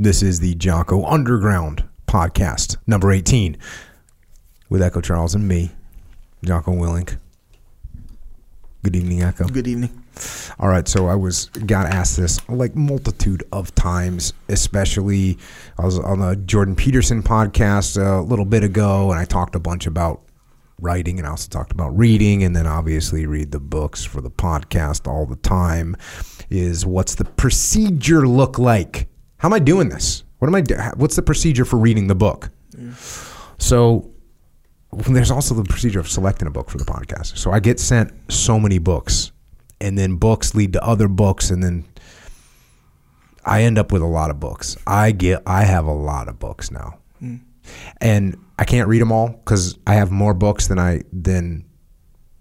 This 0.00 0.22
is 0.22 0.38
the 0.38 0.54
Jocko 0.54 1.04
Underground 1.06 1.82
podcast, 2.06 2.76
number 2.86 3.10
18, 3.10 3.56
with 4.70 4.80
Echo 4.80 5.00
Charles 5.00 5.34
and 5.34 5.48
me, 5.48 5.72
Jocko 6.44 6.70
Willink. 6.70 7.18
Good 8.84 8.94
evening, 8.94 9.24
Echo. 9.24 9.48
Good 9.48 9.66
evening. 9.66 10.04
All 10.60 10.68
right, 10.68 10.86
so 10.86 11.08
I 11.08 11.16
was 11.16 11.46
got 11.46 11.86
asked 11.86 12.16
this 12.16 12.48
like 12.48 12.76
multitude 12.76 13.42
of 13.50 13.74
times, 13.74 14.34
especially 14.48 15.36
I 15.80 15.84
was 15.84 15.98
on 15.98 16.20
the 16.20 16.36
Jordan 16.36 16.76
Peterson 16.76 17.20
podcast 17.20 18.00
a 18.00 18.22
little 18.22 18.44
bit 18.44 18.62
ago, 18.62 19.10
and 19.10 19.18
I 19.18 19.24
talked 19.24 19.56
a 19.56 19.60
bunch 19.60 19.88
about 19.88 20.22
writing, 20.80 21.18
and 21.18 21.26
I 21.26 21.30
also 21.30 21.48
talked 21.48 21.72
about 21.72 21.98
reading, 21.98 22.44
and 22.44 22.54
then 22.54 22.68
obviously 22.68 23.26
read 23.26 23.50
the 23.50 23.58
books 23.58 24.04
for 24.04 24.20
the 24.20 24.30
podcast 24.30 25.08
all 25.08 25.26
the 25.26 25.34
time. 25.34 25.96
Is 26.50 26.86
what's 26.86 27.16
the 27.16 27.24
procedure 27.24 28.28
look 28.28 28.60
like? 28.60 29.07
How 29.38 29.48
am 29.48 29.52
I 29.52 29.60
doing 29.60 29.88
this? 29.88 30.24
What 30.38 30.48
am 30.48 30.54
I? 30.54 30.60
Do- 30.60 30.76
what's 30.96 31.16
the 31.16 31.22
procedure 31.22 31.64
for 31.64 31.78
reading 31.78 32.08
the 32.08 32.14
book? 32.14 32.50
So 33.58 34.10
there's 34.92 35.30
also 35.30 35.54
the 35.54 35.64
procedure 35.64 36.00
of 36.00 36.08
selecting 36.08 36.48
a 36.48 36.50
book 36.50 36.70
for 36.70 36.78
the 36.78 36.84
podcast. 36.84 37.38
So 37.38 37.52
I 37.52 37.60
get 37.60 37.80
sent 37.80 38.12
so 38.32 38.58
many 38.58 38.78
books, 38.78 39.32
and 39.80 39.96
then 39.96 40.16
books 40.16 40.54
lead 40.54 40.72
to 40.74 40.84
other 40.84 41.08
books, 41.08 41.50
and 41.50 41.62
then 41.62 41.84
I 43.44 43.62
end 43.62 43.78
up 43.78 43.92
with 43.92 44.02
a 44.02 44.06
lot 44.06 44.30
of 44.30 44.40
books. 44.40 44.76
I 44.86 45.12
get 45.12 45.42
I 45.46 45.62
have 45.62 45.86
a 45.86 45.92
lot 45.92 46.28
of 46.28 46.38
books 46.38 46.70
now, 46.70 46.98
hmm. 47.20 47.36
and 48.00 48.36
I 48.58 48.64
can't 48.64 48.88
read 48.88 49.00
them 49.00 49.12
all 49.12 49.28
because 49.28 49.78
I 49.86 49.94
have 49.94 50.10
more 50.10 50.34
books 50.34 50.66
than 50.66 50.80
I 50.80 51.02
than 51.12 51.64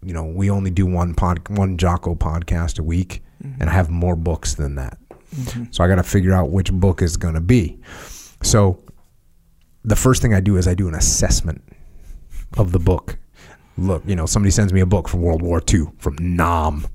you 0.04 0.14
know. 0.14 0.26
We 0.26 0.50
only 0.50 0.72
do 0.72 0.86
one 0.88 1.14
pod 1.14 1.48
one 1.50 1.78
Jocko 1.78 2.16
podcast 2.16 2.80
a 2.80 2.84
week, 2.84 3.22
mm-hmm. 3.44 3.62
and 3.62 3.70
I 3.70 3.74
have 3.74 3.92
more 3.92 4.16
books 4.16 4.56
than 4.56 4.76
that. 4.76 4.98
Mm-hmm. 5.36 5.66
So 5.72 5.84
I 5.84 5.88
got 5.88 5.96
to 5.96 6.04
figure 6.04 6.34
out 6.34 6.50
which 6.52 6.72
book 6.72 7.02
is 7.02 7.18
going 7.18 7.34
to 7.36 7.42
be. 7.42 7.78
So 8.44 8.82
the 9.84 9.96
first 9.96 10.22
thing 10.22 10.34
I 10.34 10.40
do 10.40 10.58
is 10.58 10.68
I 10.68 10.74
do 10.74 10.88
an 10.88 10.96
assessment 10.96 11.62
of 12.58 12.72
the 12.72 12.80
book. 12.80 13.18
Look, 13.78 14.04
you 14.06 14.16
know, 14.16 14.26
somebody 14.26 14.52
sends 14.52 14.74
me 14.74 14.82
a 14.82 14.86
book 14.86 15.08
from 15.08 15.22
World 15.22 15.42
War 15.42 15.62
II, 15.72 15.86
from 16.00 16.16
Nam, 16.20 16.88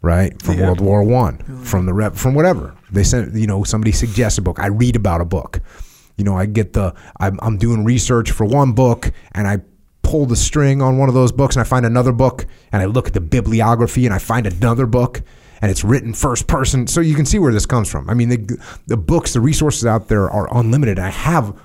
right? 0.00 0.40
From 0.42 0.58
Yeah. 0.58 0.66
World 0.66 0.80
War 0.80 1.04
One, 1.04 1.38
from 1.64 1.86
the 1.86 1.92
rep, 1.94 2.16
from 2.16 2.34
whatever. 2.34 2.74
They 2.90 3.04
sent, 3.04 3.34
you 3.34 3.46
know, 3.46 3.62
somebody 3.64 3.92
suggests 3.92 4.38
a 4.38 4.42
book. 4.42 4.58
I 4.58 4.66
read 4.66 4.96
about 4.96 5.20
a 5.20 5.24
book. 5.24 5.60
You 6.16 6.24
know, 6.24 6.36
I 6.36 6.46
get 6.46 6.72
the, 6.72 6.94
I'm, 7.20 7.38
I'm 7.40 7.56
doing 7.56 7.84
research 7.84 8.30
for 8.32 8.44
one 8.44 8.72
book, 8.72 9.12
and 9.32 9.46
I 9.46 9.60
pull 10.02 10.26
the 10.26 10.36
string 10.36 10.82
on 10.82 10.98
one 10.98 11.08
of 11.08 11.14
those 11.14 11.32
books, 11.32 11.54
and 11.56 11.60
I 11.60 11.64
find 11.64 11.86
another 11.86 12.12
book, 12.12 12.46
and 12.72 12.82
I 12.82 12.86
look 12.86 13.06
at 13.06 13.14
the 13.14 13.20
bibliography, 13.20 14.04
and 14.04 14.14
I 14.14 14.18
find 14.18 14.46
another 14.46 14.86
book, 14.86 15.22
and 15.62 15.70
it's 15.70 15.84
written 15.84 16.12
first 16.12 16.48
person. 16.48 16.88
So 16.88 17.00
you 17.00 17.14
can 17.14 17.24
see 17.24 17.38
where 17.38 17.52
this 17.52 17.66
comes 17.66 17.88
from. 17.88 18.10
I 18.10 18.14
mean, 18.14 18.28
the, 18.28 18.58
the 18.88 18.96
books, 18.96 19.32
the 19.32 19.40
resources 19.40 19.86
out 19.86 20.08
there 20.08 20.28
are 20.28 20.54
unlimited. 20.54 20.98
I 20.98 21.08
have 21.08 21.56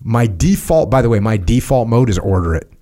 my 0.00 0.26
default, 0.26 0.88
by 0.88 1.02
the 1.02 1.08
way, 1.08 1.18
my 1.18 1.36
default 1.36 1.88
mode 1.88 2.08
is 2.08 2.18
order 2.18 2.54
it. 2.54 2.72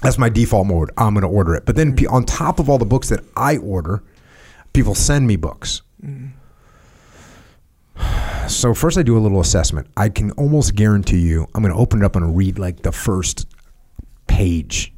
That's 0.00 0.16
my 0.16 0.28
default 0.28 0.68
mode. 0.68 0.90
I'm 0.96 1.14
going 1.14 1.22
to 1.22 1.28
order 1.28 1.54
it. 1.54 1.66
But 1.66 1.74
then 1.74 1.96
pe- 1.96 2.06
on 2.06 2.24
top 2.24 2.60
of 2.60 2.70
all 2.70 2.78
the 2.78 2.86
books 2.86 3.08
that 3.08 3.24
I 3.36 3.56
order, 3.56 4.04
people 4.72 4.94
send 4.94 5.26
me 5.26 5.36
books. 5.36 5.82
Mm. 6.04 6.30
So 8.48 8.74
first 8.74 8.96
I 8.96 9.02
do 9.02 9.16
a 9.16 9.20
little 9.20 9.40
assessment. 9.40 9.88
I 9.96 10.08
can 10.08 10.30
almost 10.32 10.76
guarantee 10.76 11.20
you 11.20 11.48
I'm 11.54 11.62
going 11.62 11.74
to 11.74 11.80
open 11.80 12.02
it 12.02 12.04
up 12.04 12.14
and 12.14 12.36
read 12.36 12.58
like 12.58 12.82
the 12.82 12.92
first 12.92 13.46
page 14.28 14.93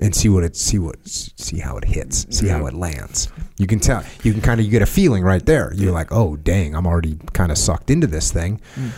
and 0.00 0.14
see 0.14 0.28
what 0.28 0.44
it 0.44 0.56
see 0.56 0.78
what 0.78 0.96
see 1.06 1.58
how 1.58 1.76
it 1.76 1.84
hits, 1.84 2.26
see 2.36 2.48
how 2.48 2.66
it 2.66 2.74
lands. 2.74 3.30
You 3.58 3.66
can 3.66 3.78
tell 3.78 4.04
you 4.22 4.32
can 4.32 4.42
kind 4.42 4.60
of 4.60 4.66
you 4.66 4.72
get 4.72 4.82
a 4.82 4.86
feeling 4.86 5.22
right 5.22 5.44
there. 5.44 5.72
You're 5.74 5.92
like, 5.92 6.08
"Oh, 6.10 6.36
dang, 6.36 6.74
I'm 6.74 6.86
already 6.86 7.18
kind 7.32 7.52
of 7.52 7.58
sucked 7.58 7.90
into 7.90 8.06
this 8.06 8.32
thing." 8.32 8.60
Mm. 8.76 8.90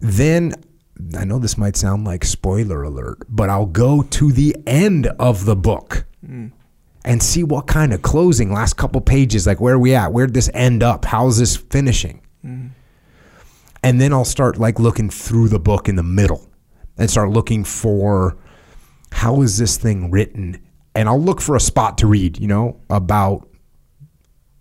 then 0.00 0.54
I 1.16 1.24
know 1.24 1.38
this 1.38 1.58
might 1.58 1.76
sound 1.76 2.04
like 2.04 2.24
spoiler 2.24 2.82
alert, 2.82 3.18
but 3.28 3.50
I'll 3.50 3.66
go 3.66 4.02
to 4.02 4.32
the 4.32 4.56
end 4.66 5.06
of 5.18 5.44
the 5.44 5.56
book 5.56 6.06
mm. 6.24 6.52
and 7.04 7.22
see 7.22 7.42
what 7.42 7.66
kind 7.66 7.92
of 7.92 8.02
closing, 8.02 8.52
last 8.52 8.74
couple 8.74 9.00
pages, 9.00 9.46
like 9.46 9.60
where 9.60 9.74
are 9.74 9.78
we 9.78 9.94
at? 9.94 10.12
Where'd 10.12 10.34
this 10.34 10.50
end 10.54 10.82
up? 10.82 11.04
How's 11.04 11.38
this 11.38 11.56
finishing? 11.56 12.20
Mm. 12.44 12.70
And 13.82 14.00
then 14.00 14.12
I'll 14.12 14.24
start 14.24 14.56
like 14.56 14.78
looking 14.78 15.10
through 15.10 15.48
the 15.48 15.58
book 15.58 15.88
in 15.88 15.96
the 15.96 16.02
middle 16.02 16.48
and 16.96 17.10
start 17.10 17.30
looking 17.30 17.64
for 17.64 18.36
how 19.14 19.42
is 19.42 19.58
this 19.58 19.76
thing 19.76 20.10
written? 20.10 20.60
And 20.96 21.08
I'll 21.08 21.20
look 21.20 21.40
for 21.40 21.54
a 21.54 21.60
spot 21.60 21.98
to 21.98 22.08
read, 22.08 22.38
you 22.38 22.48
know, 22.48 22.80
about 22.90 23.48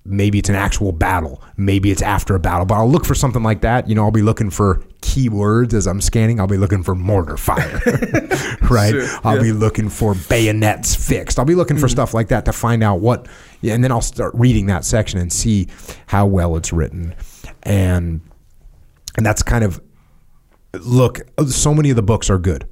maybe 0.06 0.38
it's 0.38 0.50
an 0.50 0.56
actual 0.56 0.92
battle 0.92 1.42
maybe 1.56 1.90
it's 1.90 2.02
after 2.02 2.36
a 2.36 2.40
battle 2.40 2.66
but 2.66 2.76
i'll 2.76 2.90
look 2.90 3.06
for 3.06 3.16
something 3.16 3.42
like 3.42 3.62
that. 3.62 3.88
You 3.88 3.96
know 3.96 4.04
i'll 4.04 4.12
be 4.12 4.22
looking 4.22 4.50
for 4.50 4.84
keywords 5.02 5.74
as 5.74 5.88
i'm 5.88 6.02
scanning. 6.02 6.42
I'll 6.42 6.48
be 6.48 6.58
looking 6.58 6.84
for 6.84 6.94
mortar 6.94 7.38
fire 7.38 7.82
right? 8.70 8.92
Sure, 8.92 9.20
i'll 9.24 9.42
be 9.42 9.54
looking 9.54 9.90
for 9.90 10.14
bayonets 10.28 10.94
fixed. 10.94 11.40
I'll 11.40 11.46
be 11.46 11.56
looking 11.56 11.78
for 11.78 11.88
mm. 11.88 11.92
stuff 11.92 12.14
like 12.14 12.28
that 12.28 12.44
to 12.46 12.52
find 12.52 12.84
out 12.84 13.00
what 13.00 13.28
yeah, 13.62 13.74
and 13.74 13.84
then 13.84 13.94
i'll 13.94 14.02
start 14.02 14.34
reading 14.36 14.66
that 14.66 14.84
section 14.84 15.20
and 15.20 15.32
see 15.32 15.68
how 16.08 16.26
well 16.26 16.58
it's 16.58 16.74
written. 16.74 17.16
And 17.64 18.20
and 19.16 19.26
that's 19.26 19.42
kind 19.42 19.64
of 19.64 19.82
look 20.82 21.22
so 21.48 21.74
many 21.74 21.92
of 21.92 21.96
the 21.96 22.04
books 22.04 22.30
are 22.30 22.38
good 22.38 22.68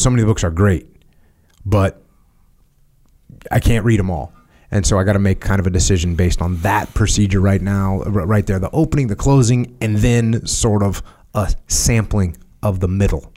so 0.00 0.10
many 0.10 0.22
of 0.22 0.26
the 0.26 0.30
books 0.30 0.44
are 0.44 0.50
great 0.50 0.90
but 1.64 2.02
I 3.50 3.60
can't 3.60 3.84
read 3.84 3.98
them 3.98 4.10
all. 4.10 4.32
And 4.70 4.86
so 4.86 4.98
I 4.98 5.04
got 5.04 5.14
to 5.14 5.18
make 5.18 5.40
kind 5.40 5.58
of 5.58 5.66
a 5.66 5.70
decision 5.70 6.14
based 6.14 6.40
on 6.40 6.56
that 6.58 6.92
procedure 6.94 7.40
right 7.40 7.60
now, 7.60 8.02
right 8.02 8.46
there 8.46 8.58
the 8.58 8.70
opening, 8.70 9.08
the 9.08 9.16
closing, 9.16 9.76
and 9.80 9.96
then 9.98 10.46
sort 10.46 10.82
of 10.82 11.02
a 11.34 11.52
sampling 11.66 12.36
of 12.62 12.80
the 12.80 12.88
middle. 12.88 13.32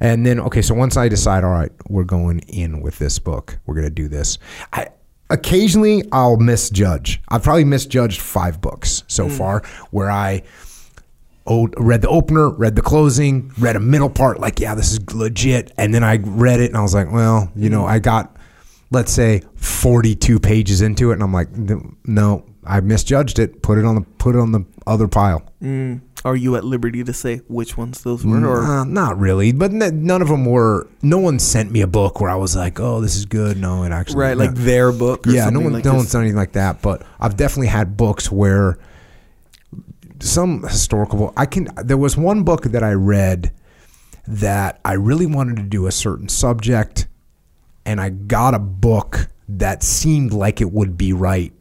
And 0.00 0.24
then, 0.24 0.40
okay, 0.40 0.62
so 0.62 0.74
once 0.74 0.96
I 0.96 1.08
decide, 1.08 1.44
all 1.44 1.50
right, 1.50 1.72
we're 1.88 2.04
going 2.04 2.40
in 2.48 2.80
with 2.80 2.98
this 2.98 3.18
book, 3.18 3.58
we're 3.66 3.74
going 3.74 3.86
to 3.86 3.90
do 3.90 4.08
this. 4.08 4.38
I, 4.72 4.88
occasionally, 5.28 6.04
I'll 6.10 6.38
misjudge. 6.38 7.20
I've 7.28 7.42
probably 7.42 7.64
misjudged 7.64 8.20
five 8.20 8.60
books 8.60 9.04
so 9.08 9.26
mm. 9.26 9.36
far 9.36 9.62
where 9.90 10.10
I 10.10 10.42
read 11.48 12.02
the 12.02 12.08
opener, 12.08 12.50
read 12.50 12.76
the 12.76 12.82
closing, 12.82 13.52
read 13.58 13.76
a 13.76 13.80
middle 13.80 14.10
part, 14.10 14.40
like, 14.40 14.60
yeah, 14.60 14.74
this 14.74 14.92
is 14.92 15.14
legit. 15.14 15.72
And 15.78 15.94
then 15.94 16.02
I 16.04 16.16
read 16.16 16.60
it 16.60 16.66
and 16.66 16.76
I 16.76 16.82
was 16.82 16.94
like, 16.94 17.10
well, 17.10 17.50
you 17.54 17.70
know, 17.70 17.86
I 17.86 17.98
got, 17.98 18.36
let's 18.90 19.12
say, 19.12 19.42
42 19.56 20.38
pages 20.40 20.82
into 20.82 21.10
it. 21.10 21.14
And 21.14 21.22
I'm 21.22 21.32
like, 21.32 21.48
no, 22.06 22.44
I 22.64 22.80
misjudged 22.80 23.38
it. 23.38 23.62
Put 23.62 23.78
it 23.78 23.84
on 23.84 23.94
the, 23.94 24.00
put 24.18 24.34
it 24.34 24.38
on 24.38 24.52
the 24.52 24.64
other 24.86 25.08
pile. 25.08 25.42
Mm. 25.62 26.00
Are 26.24 26.34
you 26.34 26.56
at 26.56 26.64
liberty 26.64 27.04
to 27.04 27.12
say 27.12 27.36
which 27.46 27.76
ones 27.76 28.02
those 28.02 28.24
were? 28.24 28.44
Or 28.44 28.64
Uh, 28.64 28.84
not 28.84 29.16
really, 29.16 29.52
but 29.52 29.70
n- 29.70 30.04
none 30.04 30.22
of 30.22 30.28
them 30.28 30.44
were, 30.44 30.88
no 31.00 31.18
one 31.18 31.38
sent 31.38 31.70
me 31.70 31.82
a 31.82 31.86
book 31.86 32.20
where 32.20 32.30
I 32.30 32.34
was 32.34 32.56
like, 32.56 32.80
oh, 32.80 33.00
this 33.00 33.14
is 33.14 33.26
good. 33.26 33.56
No, 33.56 33.84
it 33.84 33.92
actually, 33.92 34.18
right, 34.18 34.36
no. 34.36 34.46
like 34.46 34.54
their 34.56 34.90
book? 34.90 35.28
Or 35.28 35.30
yeah, 35.30 35.48
no 35.50 35.60
one, 35.60 35.72
like 35.72 35.84
no 35.84 35.94
one's 35.94 36.10
done 36.10 36.22
anything 36.22 36.36
like 36.36 36.52
that. 36.52 36.82
But 36.82 37.02
I've 37.20 37.36
definitely 37.36 37.68
had 37.68 37.96
books 37.96 38.32
where 38.32 38.76
some 40.20 40.62
historical. 40.62 41.18
book- 41.18 41.34
I 41.36 41.46
can. 41.46 41.68
There 41.82 41.96
was 41.96 42.16
one 42.16 42.42
book 42.42 42.64
that 42.64 42.82
I 42.82 42.92
read 42.92 43.52
that 44.26 44.80
I 44.84 44.94
really 44.94 45.26
wanted 45.26 45.56
to 45.56 45.62
do 45.62 45.86
a 45.86 45.92
certain 45.92 46.28
subject, 46.28 47.06
and 47.84 48.00
I 48.00 48.10
got 48.10 48.54
a 48.54 48.58
book 48.58 49.28
that 49.48 49.82
seemed 49.82 50.32
like 50.32 50.60
it 50.60 50.72
would 50.72 50.96
be 50.96 51.12
right, 51.12 51.52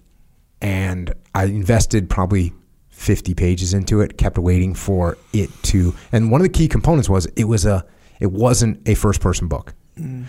and 0.61 1.13
I 1.33 1.45
invested 1.45 2.09
probably. 2.09 2.53
50 2.89 3.33
pages 3.33 3.73
into 3.73 3.99
it 3.99 4.17
kept 4.17 4.37
waiting 4.37 4.73
for 4.73 5.17
it 5.33 5.49
to 5.63 5.93
and 6.13 6.31
one 6.31 6.39
of 6.39 6.43
the 6.43 6.49
key 6.49 6.69
components 6.69 7.09
was 7.09 7.25
it 7.35 7.43
was 7.43 7.65
a 7.65 7.85
it 8.21 8.31
wasn't 8.31 8.81
a 8.87 8.95
first 8.95 9.19
person 9.19 9.49
book 9.49 9.73
mm. 9.99 10.23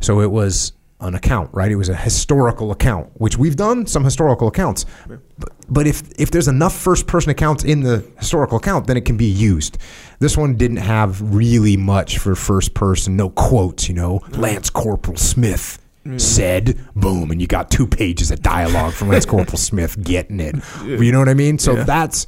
so 0.00 0.20
it 0.20 0.30
was 0.30 0.72
an 1.00 1.14
account, 1.14 1.50
right? 1.52 1.70
It 1.70 1.76
was 1.76 1.88
a 1.88 1.94
historical 1.94 2.72
account, 2.72 3.08
which 3.14 3.38
we've 3.38 3.56
done 3.56 3.86
some 3.86 4.04
historical 4.04 4.48
accounts. 4.48 4.84
But, 5.06 5.20
but 5.68 5.86
if 5.86 6.02
if 6.18 6.30
there's 6.30 6.48
enough 6.48 6.76
first 6.76 7.06
person 7.06 7.30
accounts 7.30 7.64
in 7.64 7.82
the 7.82 8.04
historical 8.18 8.58
account, 8.58 8.86
then 8.86 8.96
it 8.96 9.04
can 9.04 9.16
be 9.16 9.26
used. 9.26 9.78
This 10.18 10.36
one 10.36 10.56
didn't 10.56 10.78
have 10.78 11.20
really 11.22 11.76
much 11.76 12.18
for 12.18 12.34
first 12.34 12.74
person, 12.74 13.16
no 13.16 13.30
quotes, 13.30 13.88
you 13.88 13.94
know. 13.94 14.20
Mm. 14.30 14.38
Lance 14.38 14.70
Corporal 14.70 15.16
Smith 15.16 15.78
mm. 16.04 16.20
said, 16.20 16.78
boom, 16.96 17.30
and 17.30 17.40
you 17.40 17.46
got 17.46 17.70
two 17.70 17.86
pages 17.86 18.32
of 18.32 18.42
dialogue 18.42 18.92
from 18.92 19.08
Lance 19.08 19.26
Corporal 19.26 19.58
Smith 19.58 20.02
getting 20.02 20.40
it. 20.40 20.56
You 20.84 21.12
know 21.12 21.20
what 21.20 21.28
I 21.28 21.34
mean? 21.34 21.58
So 21.58 21.76
Yeah. 21.76 21.84
that's 21.84 22.26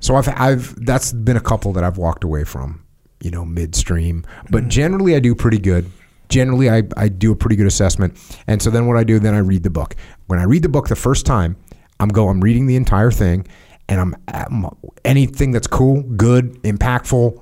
so 0.00 0.16
I've 0.16 0.28
I've 0.28 0.84
that's 0.84 1.12
been 1.12 1.36
a 1.36 1.40
couple 1.40 1.74
that 1.74 1.84
I've 1.84 1.98
walked 1.98 2.24
away 2.24 2.44
from, 2.44 2.82
you 3.20 3.30
know, 3.30 3.44
midstream. 3.44 4.24
But 4.50 4.64
mm. 4.64 4.68
generally 4.68 5.14
I 5.14 5.20
do 5.20 5.34
pretty 5.34 5.58
good. 5.58 5.90
Generally 6.32 6.70
I, 6.70 6.82
I 6.96 7.08
do 7.08 7.30
a 7.30 7.36
pretty 7.36 7.56
good 7.56 7.66
assessment. 7.66 8.18
And 8.46 8.62
so 8.62 8.70
then 8.70 8.86
what 8.86 8.96
I 8.96 9.04
do, 9.04 9.18
then 9.18 9.34
I 9.34 9.38
read 9.38 9.62
the 9.62 9.70
book. 9.70 9.94
When 10.28 10.38
I 10.38 10.44
read 10.44 10.62
the 10.62 10.70
book 10.70 10.88
the 10.88 10.96
first 10.96 11.26
time, 11.26 11.56
I'm 12.00 12.08
go 12.08 12.28
I'm 12.28 12.40
reading 12.40 12.66
the 12.66 12.76
entire 12.76 13.10
thing 13.10 13.46
and 13.88 14.00
I'm, 14.00 14.16
I'm 14.28 14.66
anything 15.04 15.52
that's 15.52 15.66
cool, 15.66 16.02
good, 16.02 16.54
impactful, 16.62 17.38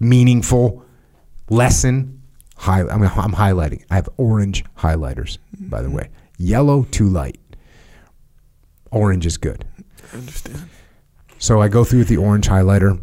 meaningful, 0.00 0.82
lesson, 1.50 2.22
high 2.56 2.80
I 2.80 2.96
mean, 2.96 3.10
I'm 3.14 3.32
highlighting. 3.32 3.84
I 3.90 3.96
have 3.96 4.08
orange 4.16 4.64
highlighters, 4.78 5.36
by 5.60 5.82
the 5.82 5.88
mm-hmm. 5.88 5.98
way. 5.98 6.08
Yellow 6.38 6.84
too 6.84 7.08
light. 7.10 7.38
Orange 8.90 9.26
is 9.26 9.36
good. 9.36 9.66
I 10.12 10.16
understand. 10.16 10.70
So 11.38 11.60
I 11.60 11.68
go 11.68 11.84
through 11.84 12.00
with 12.00 12.08
the 12.08 12.16
orange 12.16 12.48
highlighter, 12.48 12.98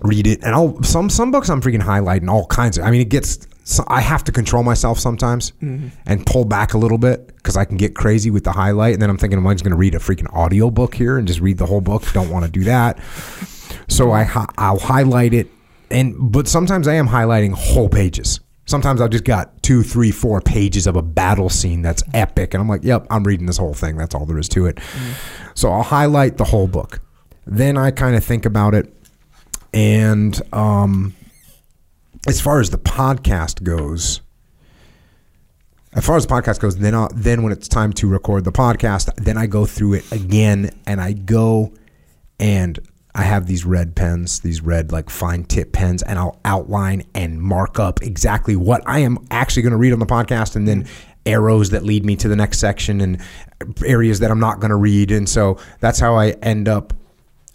read 0.00 0.26
it, 0.26 0.42
and 0.42 0.54
I'll 0.54 0.82
some 0.82 1.10
some 1.10 1.30
books 1.30 1.48
I'm 1.48 1.60
freaking 1.60 1.82
highlighting 1.82 2.30
all 2.30 2.46
kinds 2.46 2.78
of. 2.78 2.84
I 2.84 2.90
mean, 2.90 3.00
it 3.00 3.08
gets. 3.08 3.46
So 3.64 3.84
I 3.86 4.00
have 4.00 4.24
to 4.24 4.32
control 4.32 4.62
myself 4.62 4.98
sometimes 4.98 5.52
mm-hmm. 5.62 5.88
and 6.06 6.24
pull 6.24 6.46
back 6.46 6.72
a 6.72 6.78
little 6.78 6.96
bit 6.96 7.26
because 7.36 7.54
I 7.54 7.66
can 7.66 7.76
get 7.76 7.94
crazy 7.94 8.30
with 8.30 8.44
the 8.44 8.52
highlight, 8.52 8.94
and 8.94 9.02
then 9.02 9.10
I'm 9.10 9.18
thinking, 9.18 9.38
I'm 9.38 9.44
just 9.52 9.62
going 9.62 9.72
to 9.72 9.76
read 9.76 9.94
a 9.94 9.98
freaking 9.98 10.32
audio 10.34 10.70
book 10.70 10.94
here 10.94 11.18
and 11.18 11.28
just 11.28 11.40
read 11.40 11.58
the 11.58 11.66
whole 11.66 11.82
book? 11.82 12.10
Don't 12.12 12.30
want 12.30 12.46
to 12.46 12.50
do 12.50 12.64
that. 12.64 12.98
So 13.88 14.12
I 14.12 14.28
I'll 14.56 14.78
highlight 14.78 15.34
it, 15.34 15.48
and 15.90 16.14
but 16.32 16.48
sometimes 16.48 16.88
I 16.88 16.94
am 16.94 17.08
highlighting 17.08 17.52
whole 17.52 17.88
pages. 17.88 18.40
Sometimes 18.66 19.00
I've 19.00 19.10
just 19.10 19.24
got 19.24 19.62
two, 19.62 19.82
three, 19.82 20.10
four 20.10 20.42
pages 20.42 20.86
of 20.86 20.94
a 20.94 21.00
battle 21.02 21.48
scene 21.48 21.80
that's 21.80 22.02
epic, 22.12 22.54
and 22.54 22.60
I'm 22.60 22.68
like, 22.68 22.84
"Yep, 22.84 23.06
I'm 23.10 23.24
reading 23.24 23.46
this 23.46 23.56
whole 23.56 23.74
thing. 23.74 23.96
That's 23.96 24.14
all 24.14 24.26
there 24.26 24.38
is 24.38 24.48
to 24.50 24.66
it." 24.66 24.76
Mm-hmm. 24.76 25.12
So 25.54 25.70
I'll 25.70 25.82
highlight 25.82 26.36
the 26.36 26.44
whole 26.44 26.68
book. 26.68 27.00
Then 27.46 27.78
I 27.78 27.90
kind 27.90 28.14
of 28.14 28.22
think 28.22 28.44
about 28.44 28.74
it, 28.74 28.94
and 29.72 30.40
um, 30.52 31.14
as 32.26 32.40
far 32.40 32.60
as 32.60 32.70
the 32.70 32.78
podcast 32.78 33.62
goes, 33.62 34.20
as 35.94 36.04
far 36.04 36.16
as 36.16 36.26
the 36.26 36.32
podcast 36.32 36.60
goes, 36.60 36.76
then 36.76 36.94
I'll, 36.94 37.08
then 37.14 37.42
when 37.42 37.52
it's 37.52 37.68
time 37.68 37.92
to 37.94 38.08
record 38.08 38.44
the 38.44 38.52
podcast, 38.52 39.14
then 39.16 39.36
I 39.36 39.46
go 39.46 39.64
through 39.66 39.94
it 39.94 40.12
again, 40.12 40.70
and 40.86 41.00
I 41.00 41.12
go 41.12 41.72
and 42.38 42.78
I 43.14 43.22
have 43.22 43.46
these 43.46 43.64
red 43.64 43.96
pens, 43.96 44.40
these 44.40 44.60
red 44.60 44.92
like 44.92 45.10
fine 45.10 45.44
tip 45.44 45.72
pens, 45.72 46.02
and 46.02 46.18
I'll 46.18 46.38
outline 46.44 47.04
and 47.14 47.40
mark 47.40 47.80
up 47.80 48.02
exactly 48.02 48.54
what 48.54 48.82
I 48.86 49.00
am 49.00 49.18
actually 49.30 49.62
going 49.62 49.72
to 49.72 49.78
read 49.78 49.92
on 49.92 49.98
the 49.98 50.06
podcast, 50.06 50.56
and 50.56 50.68
then 50.68 50.86
arrows 51.26 51.70
that 51.70 51.82
lead 51.82 52.04
me 52.04 52.16
to 52.16 52.28
the 52.28 52.36
next 52.36 52.58
section 52.58 53.00
and 53.00 53.20
areas 53.84 54.20
that 54.20 54.30
I'm 54.30 54.40
not 54.40 54.60
going 54.60 54.70
to 54.70 54.76
read, 54.76 55.10
and 55.10 55.28
so 55.28 55.58
that's 55.80 55.98
how 55.98 56.16
I 56.16 56.30
end 56.42 56.68
up 56.68 56.92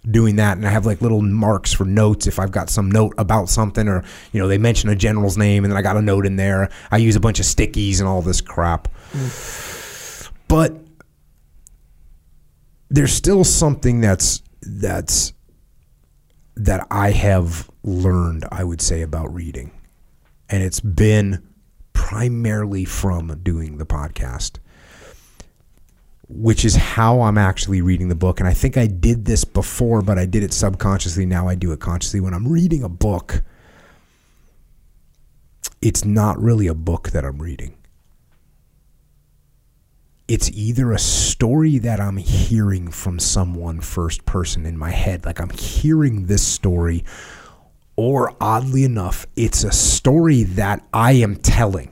doing 0.10 0.36
that 0.36 0.58
and 0.58 0.68
I 0.68 0.70
have 0.70 0.86
like 0.86 1.02
little 1.02 1.22
marks 1.22 1.72
for 1.72 1.86
notes 1.86 2.28
if 2.28 2.38
I've 2.38 2.52
got 2.52 2.70
some 2.70 2.92
note 2.92 3.14
about 3.18 3.48
something 3.48 3.88
or 3.88 4.04
you 4.34 4.40
know 4.40 4.48
they 4.48 4.58
mention 4.58 4.90
a 4.90 4.96
general's 4.96 5.38
name 5.38 5.64
and 5.64 5.72
then 5.72 5.78
I 5.78 5.82
got 5.82 5.98
a 5.98 6.02
note 6.02 6.26
in 6.26 6.36
there. 6.36 6.70
I 6.92 6.98
use 6.98 7.16
a 7.16 7.20
bunch 7.20 7.40
of 7.40 7.46
stickies 7.46 8.00
and 8.00 8.08
all 8.08 8.22
this 8.22 8.42
crap. 8.42 8.90
But 10.48 10.78
there's 12.90 13.14
still 13.14 13.44
something 13.44 14.02
that's 14.02 14.44
that's 14.62 15.34
that 16.56 16.86
I 16.92 17.12
have 17.12 17.70
learned 17.84 18.46
I 18.52 18.64
would 18.64 18.82
say 18.82 19.02
about 19.02 19.34
reading. 19.34 19.72
And 20.50 20.62
it's 20.62 20.80
been 20.80 21.48
primarily 21.94 22.86
from 22.86 23.40
doing 23.42 23.78
the 23.78 23.86
podcast 23.86 24.60
which 26.36 26.66
is 26.66 26.76
how 26.76 27.22
I'm 27.22 27.38
actually 27.38 27.82
reading 27.82 28.10
the 28.10 28.16
book. 28.16 28.40
And 28.40 28.50
I 28.50 28.54
think 28.54 28.76
I 28.76 28.88
did 28.88 29.26
this 29.26 29.44
before, 29.44 30.02
but 30.02 30.18
I 30.18 30.26
did 30.26 30.44
it 30.44 30.52
subconsciously. 30.52 31.26
Now 31.26 31.48
I 31.48 31.56
do 31.56 31.72
it 31.72 31.80
consciously. 31.80 32.20
When 32.20 32.34
I'm 32.34 32.48
reading 32.48 32.84
a 32.84 32.90
book, 32.90 33.44
it's 35.82 36.04
not 36.04 36.42
really 36.42 36.68
a 36.68 36.74
book 36.74 37.12
that 37.12 37.24
I'm 37.24 37.42
reading. 37.42 37.76
It's 40.28 40.50
either 40.52 40.92
a 40.92 41.00
story 41.00 41.78
that 41.80 42.00
I'm 42.00 42.18
hearing 42.18 42.90
from 42.90 43.20
someone 43.20 43.82
first 43.82 44.26
person 44.26 44.66
in 44.66 44.78
my 44.78 44.90
head, 44.90 45.26
like 45.26 45.40
I'm 45.40 45.52
hearing 45.52 46.26
this 46.26 46.46
story, 46.46 47.04
or 47.96 48.36
oddly 48.42 48.86
enough, 48.86 49.28
it's 49.36 49.64
a 49.64 49.72
story 49.72 50.44
that 50.44 50.84
I 50.94 51.12
am 51.14 51.36
telling. 51.36 51.92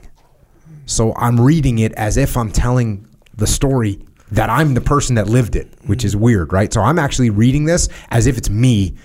So 0.86 1.14
I'm 1.14 1.40
reading 1.40 1.78
it 1.78 1.92
as 1.92 2.16
if 2.16 2.36
I'm 2.36 2.50
telling 2.50 3.06
the 3.36 3.46
story 3.46 4.00
that 4.32 4.48
I'm 4.48 4.74
the 4.74 4.80
person 4.80 5.16
that 5.16 5.28
lived 5.28 5.56
it, 5.56 5.68
which 5.86 6.04
is 6.04 6.16
weird, 6.16 6.52
right? 6.52 6.72
So 6.72 6.80
I'm 6.80 6.98
actually 6.98 7.30
reading 7.30 7.66
this 7.66 7.88
as 8.10 8.26
if 8.26 8.38
it's 8.38 8.48
me 8.48 8.96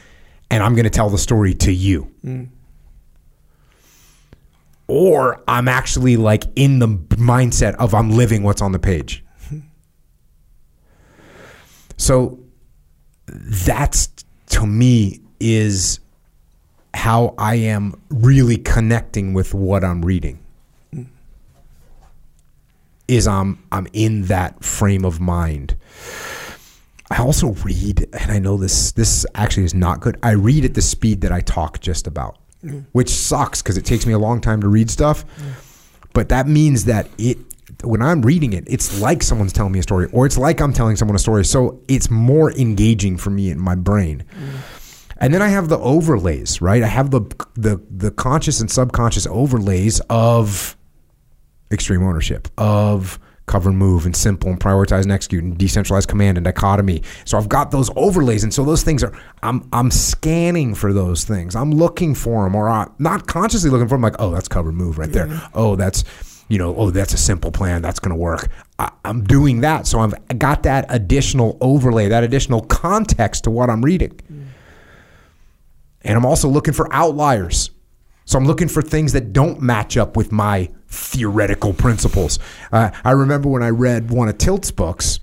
and 0.49 0.63
I'm 0.63 0.73
going 0.73 0.85
to 0.85 0.89
tell 0.89 1.09
the 1.09 1.17
story 1.17 1.53
to 1.55 1.71
you. 1.71 2.49
Or 4.87 5.43
I'm 5.49 5.67
actually 5.67 6.15
like 6.15 6.45
in 6.55 6.79
the 6.79 6.87
mindset 6.87 7.75
of 7.75 7.93
I'm 7.93 8.11
living 8.11 8.43
what's 8.43 8.61
on 8.61 8.71
the 8.71 8.79
page. 8.79 9.23
So 11.97 12.39
that's 13.27 14.07
to 14.51 14.65
me 14.65 15.19
is 15.41 15.99
how 16.93 17.35
I 17.37 17.55
am 17.55 17.99
really 18.09 18.57
connecting 18.57 19.33
with 19.33 19.53
what 19.53 19.83
I'm 19.83 20.03
reading 20.03 20.39
is 23.07 23.27
I'm 23.27 23.63
I'm 23.71 23.87
in 23.93 24.23
that 24.23 24.63
frame 24.63 25.05
of 25.05 25.19
mind. 25.19 25.75
I 27.09 27.19
also 27.19 27.51
read, 27.63 28.05
and 28.13 28.31
I 28.31 28.39
know 28.39 28.57
this 28.57 28.91
this 28.91 29.25
actually 29.35 29.63
is 29.63 29.73
not 29.73 30.01
good. 30.01 30.17
I 30.23 30.31
read 30.31 30.65
at 30.65 30.73
the 30.73 30.81
speed 30.81 31.21
that 31.21 31.31
I 31.31 31.41
talk 31.41 31.79
just 31.79 32.05
about, 32.05 32.37
mm. 32.63 32.85
which 32.91 33.09
sucks 33.09 33.61
because 33.61 33.77
it 33.77 33.85
takes 33.85 34.05
me 34.05 34.13
a 34.13 34.19
long 34.19 34.41
time 34.41 34.61
to 34.61 34.67
read 34.67 34.89
stuff. 34.89 35.25
Mm. 35.37 36.09
But 36.13 36.29
that 36.29 36.47
means 36.47 36.85
that 36.85 37.07
it 37.17 37.37
when 37.83 38.01
I'm 38.01 38.21
reading 38.21 38.53
it, 38.53 38.65
it's 38.67 38.99
like 38.99 39.23
someone's 39.23 39.53
telling 39.53 39.71
me 39.71 39.79
a 39.79 39.83
story, 39.83 40.09
or 40.11 40.25
it's 40.25 40.37
like 40.37 40.59
I'm 40.59 40.73
telling 40.73 40.95
someone 40.95 41.15
a 41.15 41.19
story. 41.19 41.45
So 41.45 41.79
it's 41.87 42.09
more 42.09 42.51
engaging 42.53 43.17
for 43.17 43.29
me 43.29 43.49
in 43.49 43.59
my 43.59 43.75
brain. 43.75 44.23
Mm. 44.31 45.13
And 45.19 45.33
then 45.33 45.41
I 45.41 45.47
have 45.47 45.69
the 45.69 45.79
overlays, 45.79 46.61
right? 46.61 46.83
I 46.83 46.87
have 46.87 47.11
the 47.11 47.21
the 47.55 47.81
the 47.89 48.11
conscious 48.11 48.59
and 48.59 48.69
subconscious 48.69 49.27
overlays 49.27 49.99
of 50.09 50.75
extreme 51.71 52.03
ownership 52.03 52.47
of 52.57 53.19
cover 53.47 53.69
and 53.69 53.77
move 53.77 54.05
and 54.05 54.15
simple 54.15 54.49
and 54.49 54.59
prioritize 54.59 55.03
and 55.03 55.11
execute 55.11 55.43
and 55.43 55.57
decentralized 55.57 56.09
command 56.09 56.37
and 56.37 56.43
dichotomy. 56.43 57.01
So 57.25 57.37
I've 57.37 57.49
got 57.49 57.71
those 57.71 57.89
overlays, 57.95 58.43
and 58.43 58.53
so 58.53 58.63
those 58.63 58.83
things 58.83 59.03
are 59.03 59.17
I'm 59.41 59.67
I'm 59.73 59.89
scanning 59.89 60.75
for 60.75 60.93
those 60.93 61.23
things. 61.23 61.55
I'm 61.55 61.71
looking 61.71 62.13
for 62.13 62.43
them, 62.43 62.55
or 62.55 62.69
I'm 62.69 62.93
not 62.99 63.27
consciously 63.27 63.69
looking 63.69 63.87
for 63.87 63.95
them. 63.95 64.01
Like, 64.01 64.17
oh, 64.19 64.31
that's 64.31 64.47
cover 64.47 64.69
and 64.69 64.77
move 64.77 64.97
right 64.97 65.11
there. 65.11 65.41
Oh, 65.53 65.75
that's 65.75 66.03
you 66.49 66.57
know, 66.57 66.75
oh, 66.75 66.91
that's 66.91 67.13
a 67.13 67.17
simple 67.17 67.51
plan. 67.51 67.81
That's 67.81 67.99
going 67.99 68.15
to 68.15 68.21
work. 68.21 68.49
I, 68.79 68.91
I'm 69.03 69.23
doing 69.23 69.61
that, 69.61 69.87
so 69.87 69.99
I've 69.99 70.13
got 70.39 70.63
that 70.63 70.85
additional 70.89 71.57
overlay, 71.59 72.07
that 72.09 72.23
additional 72.23 72.61
context 72.61 73.43
to 73.45 73.51
what 73.51 73.69
I'm 73.69 73.83
reading. 73.83 74.11
Mm. 74.31 74.45
And 76.03 76.17
I'm 76.17 76.25
also 76.25 76.47
looking 76.47 76.73
for 76.73 76.93
outliers. 76.93 77.71
So 78.23 78.37
I'm 78.37 78.45
looking 78.45 78.69
for 78.69 78.81
things 78.81 79.13
that 79.13 79.33
don't 79.33 79.61
match 79.61 79.97
up 79.97 80.15
with 80.15 80.31
my 80.31 80.69
theoretical 80.87 81.73
principles. 81.73 82.39
Uh, 82.71 82.91
I 83.03 83.11
remember 83.11 83.49
when 83.49 83.63
I 83.63 83.69
read 83.69 84.09
one 84.09 84.29
of 84.29 84.37
Tilt's 84.37 84.71
books, 84.71 85.19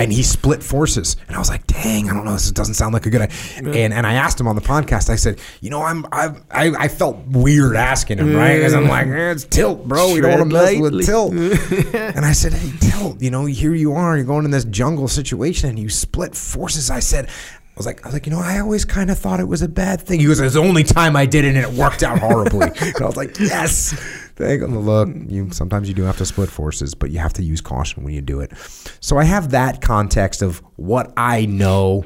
and 0.00 0.10
he 0.10 0.22
split 0.22 0.62
forces, 0.62 1.16
and 1.26 1.36
I 1.36 1.38
was 1.38 1.50
like, 1.50 1.66
"Dang, 1.66 2.08
I 2.08 2.14
don't 2.14 2.24
know. 2.24 2.32
This 2.32 2.50
doesn't 2.52 2.74
sound 2.74 2.94
like 2.94 3.04
a 3.04 3.10
good." 3.10 3.20
idea. 3.20 3.84
And 3.84 3.92
and 3.92 4.06
I 4.06 4.14
asked 4.14 4.40
him 4.40 4.48
on 4.48 4.56
the 4.56 4.62
podcast. 4.62 5.10
I 5.10 5.16
said, 5.16 5.38
"You 5.60 5.68
know, 5.68 5.82
I'm 5.82 6.06
I 6.10 6.34
I, 6.50 6.70
I 6.78 6.88
felt 6.88 7.18
weird 7.26 7.76
asking 7.76 8.18
him, 8.18 8.34
right? 8.34 8.56
Because 8.56 8.72
I'm 8.72 8.88
like, 8.88 9.08
eh, 9.08 9.32
it's 9.32 9.44
Tilt, 9.44 9.86
bro. 9.86 10.14
We 10.14 10.22
don't 10.22 10.38
want 10.38 10.50
to 10.50 10.56
mess 10.56 10.80
with. 10.80 11.04
Tilt." 11.04 11.32
and 11.94 12.24
I 12.24 12.32
said, 12.32 12.54
"Hey, 12.54 12.72
Tilt, 12.80 13.20
you 13.20 13.30
know, 13.30 13.44
here 13.44 13.74
you 13.74 13.92
are. 13.92 14.16
You're 14.16 14.24
going 14.24 14.46
in 14.46 14.50
this 14.50 14.64
jungle 14.64 15.06
situation, 15.06 15.68
and 15.68 15.78
you 15.78 15.90
split 15.90 16.34
forces." 16.34 16.90
I 16.90 17.00
said. 17.00 17.28
I 17.70 17.80
was 17.80 17.86
like, 17.86 18.04
I 18.04 18.08
was 18.08 18.14
like, 18.14 18.26
you 18.26 18.32
know, 18.32 18.40
I 18.40 18.58
always 18.58 18.84
kind 18.84 19.10
of 19.10 19.18
thought 19.18 19.40
it 19.40 19.48
was 19.48 19.62
a 19.62 19.68
bad 19.68 20.02
thing. 20.02 20.20
He 20.20 20.26
goes, 20.26 20.40
it's 20.40 20.54
the 20.54 20.60
only 20.60 20.84
time 20.84 21.16
I 21.16 21.24
did 21.24 21.44
it, 21.44 21.54
and 21.54 21.58
it 21.58 21.70
worked 21.70 22.02
out 22.02 22.18
horribly. 22.18 22.68
and 22.80 22.96
I 23.00 23.06
was 23.06 23.16
like, 23.16 23.38
yes. 23.38 23.92
Thank 24.36 24.62
him. 24.62 24.78
Look, 24.78 25.08
you 25.28 25.50
sometimes 25.50 25.88
you 25.88 25.94
do 25.94 26.02
have 26.02 26.16
to 26.18 26.26
split 26.26 26.50
forces, 26.50 26.94
but 26.94 27.10
you 27.10 27.18
have 27.18 27.32
to 27.34 27.42
use 27.42 27.60
caution 27.60 28.02
when 28.02 28.12
you 28.12 28.20
do 28.20 28.40
it. 28.40 28.52
So 29.00 29.18
I 29.18 29.24
have 29.24 29.50
that 29.50 29.80
context 29.80 30.42
of 30.42 30.62
what 30.76 31.12
I 31.16 31.46
know, 31.46 32.04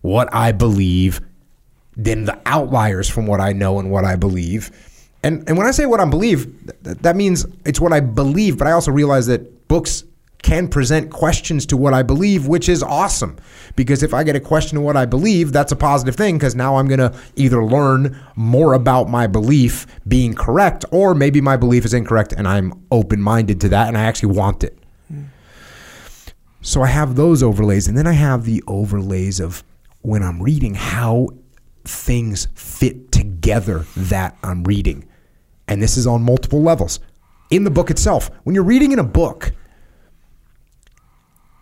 what 0.00 0.32
I 0.32 0.52
believe, 0.52 1.20
then 1.96 2.24
the 2.24 2.40
outliers 2.46 3.08
from 3.08 3.26
what 3.26 3.40
I 3.40 3.52
know 3.52 3.78
and 3.78 3.90
what 3.90 4.04
I 4.04 4.16
believe. 4.16 4.70
And 5.22 5.48
and 5.48 5.58
when 5.58 5.66
I 5.66 5.72
say 5.72 5.86
what 5.86 6.00
I 6.00 6.04
believe, 6.04 6.46
th- 6.84 6.98
that 6.98 7.16
means 7.16 7.46
it's 7.64 7.80
what 7.80 7.92
I 7.92 8.00
believe, 8.00 8.58
but 8.58 8.66
I 8.66 8.72
also 8.72 8.90
realize 8.90 9.26
that 9.26 9.68
books 9.68 10.04
can 10.42 10.68
present 10.68 11.10
questions 11.10 11.64
to 11.66 11.76
what 11.76 11.94
I 11.94 12.02
believe, 12.02 12.46
which 12.46 12.68
is 12.68 12.82
awesome. 12.82 13.36
Because 13.76 14.02
if 14.02 14.12
I 14.12 14.24
get 14.24 14.36
a 14.36 14.40
question 14.40 14.76
to 14.76 14.82
what 14.82 14.96
I 14.96 15.06
believe, 15.06 15.52
that's 15.52 15.72
a 15.72 15.76
positive 15.76 16.16
thing 16.16 16.36
because 16.36 16.54
now 16.54 16.76
I'm 16.76 16.88
going 16.88 16.98
to 16.98 17.16
either 17.36 17.64
learn 17.64 18.20
more 18.36 18.74
about 18.74 19.08
my 19.08 19.26
belief 19.26 19.86
being 20.06 20.34
correct 20.34 20.84
or 20.90 21.14
maybe 21.14 21.40
my 21.40 21.56
belief 21.56 21.84
is 21.84 21.94
incorrect 21.94 22.32
and 22.32 22.46
I'm 22.46 22.84
open 22.90 23.22
minded 23.22 23.60
to 23.62 23.68
that 23.70 23.88
and 23.88 23.96
I 23.96 24.02
actually 24.02 24.34
want 24.34 24.64
it. 24.64 24.76
So 26.64 26.80
I 26.80 26.86
have 26.86 27.16
those 27.16 27.42
overlays, 27.42 27.88
and 27.88 27.98
then 27.98 28.06
I 28.06 28.12
have 28.12 28.44
the 28.44 28.62
overlays 28.68 29.40
of 29.40 29.64
when 30.02 30.22
I'm 30.22 30.40
reading 30.40 30.74
how 30.74 31.30
things 31.84 32.46
fit 32.54 33.10
together 33.10 33.84
that 33.96 34.36
I'm 34.44 34.62
reading. 34.62 35.08
And 35.66 35.82
this 35.82 35.96
is 35.96 36.06
on 36.06 36.22
multiple 36.22 36.62
levels. 36.62 37.00
In 37.50 37.64
the 37.64 37.70
book 37.70 37.90
itself, 37.90 38.30
when 38.44 38.54
you're 38.54 38.62
reading 38.62 38.92
in 38.92 39.00
a 39.00 39.04
book, 39.04 39.52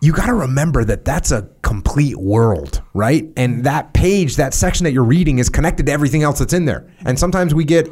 you 0.01 0.11
got 0.11 0.25
to 0.25 0.33
remember 0.33 0.83
that 0.83 1.05
that's 1.05 1.31
a 1.31 1.47
complete 1.61 2.17
world, 2.17 2.81
right? 2.93 3.31
And 3.37 3.63
that 3.65 3.93
page, 3.93 4.35
that 4.35 4.53
section 4.53 4.83
that 4.85 4.93
you're 4.93 5.03
reading 5.03 5.37
is 5.37 5.47
connected 5.47 5.85
to 5.85 5.91
everything 5.91 6.23
else 6.23 6.39
that's 6.39 6.53
in 6.53 6.65
there. 6.65 6.91
And 7.05 7.17
sometimes 7.17 7.53
we 7.53 7.63
get 7.63 7.87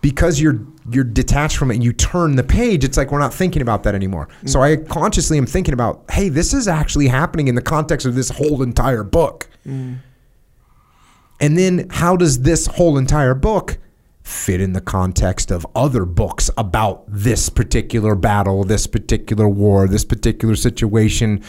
because 0.00 0.40
you're 0.40 0.60
you're 0.90 1.04
detached 1.04 1.56
from 1.56 1.70
it 1.70 1.74
and 1.74 1.84
you 1.84 1.92
turn 1.92 2.36
the 2.36 2.42
page, 2.42 2.82
it's 2.82 2.96
like 2.96 3.12
we're 3.12 3.18
not 3.18 3.32
thinking 3.32 3.62
about 3.62 3.82
that 3.84 3.94
anymore. 3.94 4.28
So 4.46 4.62
I 4.62 4.76
consciously 4.76 5.38
am 5.38 5.46
thinking 5.46 5.74
about, 5.74 6.04
hey, 6.10 6.28
this 6.28 6.54
is 6.54 6.66
actually 6.66 7.08
happening 7.08 7.48
in 7.48 7.54
the 7.54 7.62
context 7.62 8.06
of 8.06 8.14
this 8.14 8.30
whole 8.30 8.62
entire 8.62 9.04
book. 9.04 9.48
Mm. 9.66 9.98
And 11.40 11.58
then 11.58 11.88
how 11.90 12.16
does 12.16 12.42
this 12.42 12.66
whole 12.66 12.98
entire 12.98 13.34
book 13.34 13.78
fit 14.28 14.60
in 14.60 14.72
the 14.72 14.80
context 14.80 15.50
of 15.50 15.66
other 15.74 16.04
books 16.04 16.50
about 16.56 17.04
this 17.08 17.48
particular 17.48 18.14
battle, 18.14 18.64
this 18.64 18.86
particular 18.86 19.48
war, 19.48 19.88
this 19.88 20.04
particular 20.04 20.54
situation, 20.54 21.42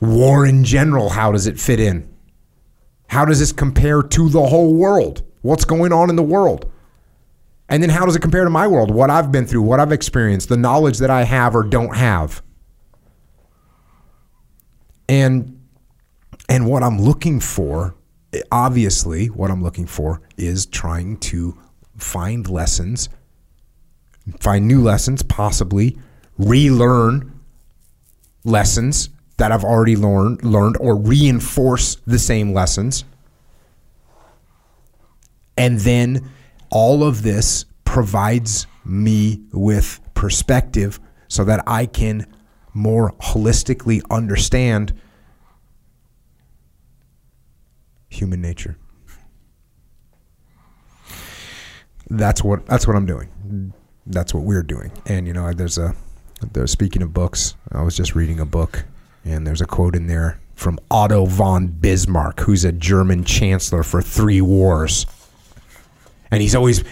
war 0.00 0.44
in 0.44 0.64
general? 0.64 1.10
How 1.10 1.32
does 1.32 1.46
it 1.46 1.58
fit 1.60 1.80
in? 1.80 2.08
How 3.08 3.24
does 3.24 3.38
this 3.38 3.52
compare 3.52 4.02
to 4.02 4.28
the 4.28 4.46
whole 4.46 4.74
world? 4.74 5.22
What's 5.42 5.64
going 5.64 5.92
on 5.92 6.10
in 6.10 6.16
the 6.16 6.22
world? 6.22 6.70
And 7.68 7.82
then 7.82 7.90
how 7.90 8.04
does 8.04 8.16
it 8.16 8.22
compare 8.22 8.44
to 8.44 8.50
my 8.50 8.66
world? 8.66 8.90
What 8.90 9.10
I've 9.10 9.30
been 9.32 9.46
through, 9.46 9.62
what 9.62 9.80
I've 9.80 9.92
experienced, 9.92 10.48
the 10.48 10.56
knowledge 10.56 10.98
that 10.98 11.10
I 11.10 11.24
have 11.24 11.54
or 11.54 11.62
don't 11.62 11.96
have. 11.96 12.42
And 15.08 15.60
and 16.48 16.68
what 16.68 16.82
I'm 16.82 17.00
looking 17.00 17.40
for, 17.40 17.94
obviously, 18.52 19.26
what 19.26 19.50
I'm 19.50 19.62
looking 19.62 19.86
for 19.86 20.20
is 20.36 20.66
trying 20.66 21.16
to 21.18 21.58
find 21.96 22.48
lessons, 22.48 23.08
find 24.40 24.66
new 24.66 24.82
lessons, 24.82 25.22
possibly 25.22 25.98
relearn 26.38 27.40
lessons 28.44 29.10
that 29.38 29.52
I've 29.52 29.64
already 29.64 29.96
learned 29.96 30.44
learned 30.44 30.76
or 30.80 30.96
reinforce 30.96 31.96
the 32.06 32.18
same 32.18 32.52
lessons. 32.52 33.04
And 35.56 35.80
then 35.80 36.30
all 36.70 37.02
of 37.02 37.22
this 37.22 37.64
provides 37.84 38.66
me 38.84 39.40
with 39.52 40.00
perspective 40.14 41.00
so 41.28 41.44
that 41.44 41.62
I 41.66 41.86
can 41.86 42.26
more 42.72 43.12
holistically 43.14 44.02
understand 44.10 44.92
human 48.08 48.40
nature. 48.40 48.76
That's 52.08 52.42
what 52.42 52.66
that's 52.66 52.86
what 52.86 52.96
I'm 52.96 53.06
doing. 53.06 53.72
That's 54.06 54.32
what 54.32 54.44
we're 54.44 54.62
doing. 54.62 54.92
And 55.06 55.26
you 55.26 55.32
know, 55.32 55.52
there's 55.52 55.78
a 55.78 55.94
there's 56.52 56.70
speaking 56.70 57.02
of 57.02 57.12
books, 57.12 57.54
I 57.72 57.82
was 57.82 57.96
just 57.96 58.14
reading 58.14 58.40
a 58.40 58.46
book 58.46 58.84
and 59.24 59.46
there's 59.46 59.60
a 59.60 59.66
quote 59.66 59.96
in 59.96 60.06
there 60.06 60.38
from 60.54 60.78
Otto 60.90 61.26
von 61.26 61.66
Bismarck, 61.66 62.40
who's 62.40 62.64
a 62.64 62.72
German 62.72 63.24
chancellor 63.24 63.82
for 63.82 64.00
three 64.00 64.40
wars 64.40 65.06
and 66.30 66.42
he's 66.42 66.54
always 66.54 66.84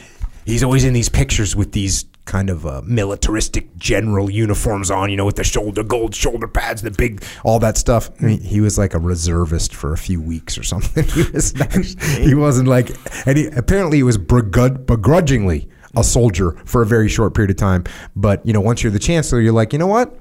he's 0.45 0.63
always 0.63 0.85
in 0.85 0.93
these 0.93 1.09
pictures 1.09 1.57
with 1.57 1.73
these 1.73 2.05
kind 2.25 2.49
of 2.49 2.65
uh, 2.65 2.81
militaristic 2.85 3.77
general 3.77 4.31
uniforms 4.31 4.91
on, 4.91 5.11
you 5.11 5.17
know, 5.17 5.25
with 5.25 5.37
the 5.37 5.45
shoulder 5.45 5.83
gold 5.83 6.15
shoulder 6.15 6.49
pads, 6.49 6.83
the 6.83 6.91
big 6.91 7.25
all 7.45 7.59
that 7.59 7.77
stuff. 7.77 8.11
I 8.21 8.25
mean, 8.25 8.41
he 8.41 8.61
was 8.61 8.79
like 8.79 8.95
a 8.95 8.99
reservist 8.99 9.75
for 9.75 9.93
a 9.93 9.99
few 9.99 10.21
weeks 10.21 10.57
or 10.57 10.63
something. 10.63 11.05
he 11.09 11.31
was 11.33 11.55
not, 11.55 11.73
he 11.73 12.35
wasn't 12.35 12.69
like, 12.69 12.91
and 13.27 13.37
he, 13.37 13.47
apparently 13.49 13.99
he 13.99 14.03
was 14.03 14.19
begrud- 14.19 14.87
begrudgingly 14.87 15.69
a 15.97 16.03
soldier 16.03 16.53
for 16.65 16.83
a 16.83 16.87
very 16.87 17.09
short 17.09 17.35
period 17.35 17.51
of 17.51 17.57
time. 17.57 17.85
But 18.17 18.45
you 18.47 18.53
know, 18.53 18.61
once 18.61 18.83
you're 18.83 18.93
the 18.93 18.99
chancellor, 18.99 19.41
you're 19.41 19.53
like, 19.53 19.73
you 19.73 19.79
know 19.79 19.87
what? 19.87 20.19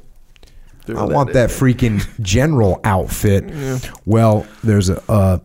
I 0.88 0.94
that 0.94 1.10
want 1.10 1.34
that 1.34 1.50
freaking 1.50 2.04
general 2.22 2.80
outfit. 2.84 3.44
Well, 4.06 4.46
there's 4.64 4.90
a 4.90 5.02
uh, 5.10 5.40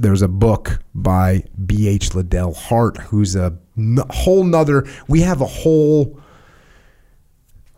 there's 0.00 0.22
a 0.22 0.28
book 0.28 0.80
by 0.94 1.44
B. 1.66 1.88
H. 1.88 2.14
Liddell 2.14 2.54
Hart, 2.54 2.98
who's 2.98 3.36
a 3.36 3.56
whole 4.10 4.44
nother. 4.44 4.86
We 5.08 5.20
have 5.22 5.40
a 5.40 5.46
whole 5.46 6.20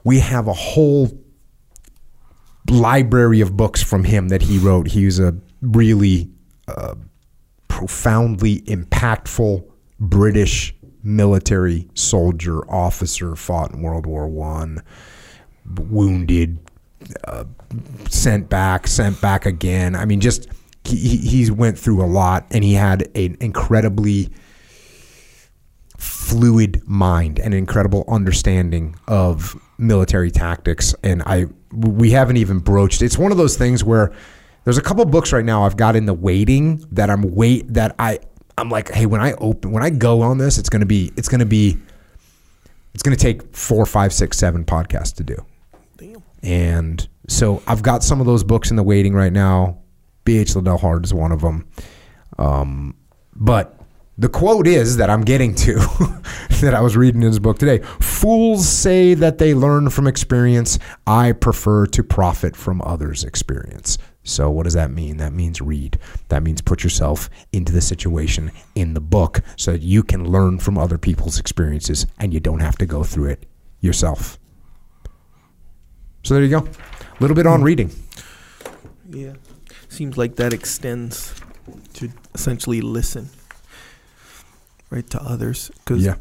we 0.05 0.21
have 0.21 0.47
a 0.49 0.53
whole 0.53 1.11
library 2.69 3.41
of 3.41 3.57
books 3.57 3.83
from 3.83 4.05
him 4.05 4.29
that 4.29 4.43
he 4.43 4.59
wrote. 4.59 4.89
He 4.89 5.05
was 5.05 5.19
a 5.19 5.37
really 5.61 6.31
uh, 6.69 6.95
profoundly 7.69 8.61
impactful 8.63 9.65
British 9.99 10.75
military 11.03 11.89
soldier 11.95 12.61
officer, 12.71 13.37
fought 13.37 13.73
in 13.73 13.83
World 13.83 14.07
War 14.07 14.29
One, 14.29 14.83
wounded, 15.67 16.59
uh, 17.25 17.45
sent 18.09 18.49
back, 18.49 18.87
sent 18.87 19.21
back 19.21 19.47
again. 19.47 19.95
I 19.95 20.05
mean, 20.05 20.21
just 20.21 20.49
he, 20.85 20.97
he 20.97 21.17
he's 21.17 21.51
went 21.51 21.79
through 21.79 22.03
a 22.03 22.07
lot, 22.07 22.47
and 22.51 22.65
he 22.65 22.75
had 22.75 23.09
an 23.17 23.37
incredibly 23.41 24.31
fluid 25.99 26.83
mind 26.87 27.39
and 27.39 27.53
incredible 27.53 28.05
understanding 28.09 28.97
of 29.07 29.55
military 29.77 30.31
tactics 30.31 30.95
and 31.03 31.23
I 31.27 31.47
we 31.73 32.11
haven't 32.11 32.39
even 32.39 32.59
broached 32.59 33.03
it's 33.03 33.19
one 33.19 33.33
of 33.33 33.37
those 33.37 33.59
things 33.59 33.85
where 33.85 34.11
there's 34.65 34.79
a 34.79 34.83
couple 34.83 35.05
books 35.05 35.31
right 35.31 35.45
now 35.45 35.65
I've 35.65 35.77
got 35.77 35.97
in 35.97 36.07
the 36.07 36.15
waiting 36.15 36.83
that 36.93 37.11
I'm 37.11 37.35
wait 37.35 37.75
that 37.75 37.97
I 37.99 38.19
I'm 38.57 38.71
like 38.71 38.91
hey 38.93 39.05
when 39.05 39.21
I 39.21 39.33
open 39.35 39.73
when 39.73 39.83
I 39.83 39.91
go 39.91 40.23
on 40.23 40.39
this 40.39 40.57
it's 40.57 40.71
gonna 40.71 40.87
be 40.87 41.13
it's 41.19 41.29
gonna 41.29 41.45
be 41.45 41.77
it's 42.95 43.03
gonna 43.03 43.17
take 43.17 43.55
four 43.55 43.85
five 43.85 44.13
six 44.15 44.39
seven 44.39 44.65
podcasts 44.65 45.15
to 45.17 45.25
do 45.25 45.37
Damn. 45.99 46.23
and 46.43 47.07
so 47.31 47.63
I've 47.67 47.83
got 47.83 48.03
some 48.03 48.21
of 48.21 48.27
those 48.27 48.43
books 48.43 48.71
in 48.71 48.77
the 48.77 48.83
waiting 48.83 49.15
right 49.15 49.33
now. 49.33 49.79
B.H. 50.25 50.55
Liddell 50.57 50.79
Hart 50.79 51.05
is 51.05 51.15
one 51.15 51.33
of 51.33 51.41
them. 51.41 51.69
Um, 52.39 52.97
but 53.35 53.81
the 54.19 54.29
quote 54.29 54.67
is 54.67 54.99
that 54.99 55.09
I'm 55.09 55.23
getting 55.23 55.55
to 55.57 55.75
that 56.61 56.75
I 56.75 56.83
was 56.83 56.97
reading 56.97 57.23
in 57.23 57.29
his 57.29 57.39
book 57.39 57.59
today. 57.59 57.79
Fools 58.01 58.69
say 58.69 59.15
that 59.15 59.39
they 59.39 59.55
learn 59.55 59.89
from 59.89 60.07
experience. 60.07 60.79
I 61.07 61.33
prefer 61.33 61.87
to 61.87 62.03
profit 62.03 62.55
from 62.55 62.83
others' 62.83 63.25
experience. 63.25 63.97
So 64.23 64.51
what 64.51 64.65
does 64.65 64.75
that 64.75 64.91
mean? 64.91 65.17
That 65.17 65.33
means 65.33 65.63
read. 65.63 65.99
That 66.29 66.43
means 66.43 66.61
put 66.61 66.85
yourself 66.85 67.31
into 67.53 67.73
the 67.73 67.81
situation 67.81 68.53
in 68.75 68.93
the 68.93 69.01
book 69.01 69.41
so 69.57 69.73
that 69.73 69.81
you 69.81 70.03
can 70.03 70.31
learn 70.31 70.59
from 70.59 70.77
other 70.77 70.99
people's 70.99 71.39
experiences 71.39 72.07
and 72.19 72.35
you 72.35 72.41
don't 72.41 72.61
have 72.61 72.77
to 72.79 72.87
go 72.87 73.03
through 73.03 73.31
it 73.31 73.47
yourself. 73.81 74.39
So 76.23 76.35
there 76.35 76.43
you 76.43 76.51
go. 76.51 76.59
A 76.59 77.21
little 77.21 77.35
bit 77.35 77.47
on 77.47 77.63
reading. 77.63 77.91
Yeah. 79.09 79.33
Seems 80.01 80.17
like 80.17 80.37
that 80.37 80.55
extends 80.55 81.35
to 81.93 82.09
essentially 82.35 82.81
listen, 82.81 83.29
right, 84.89 85.07
to 85.11 85.23
others. 85.23 85.71
Cause 85.85 86.03
Yeah. 86.03 86.15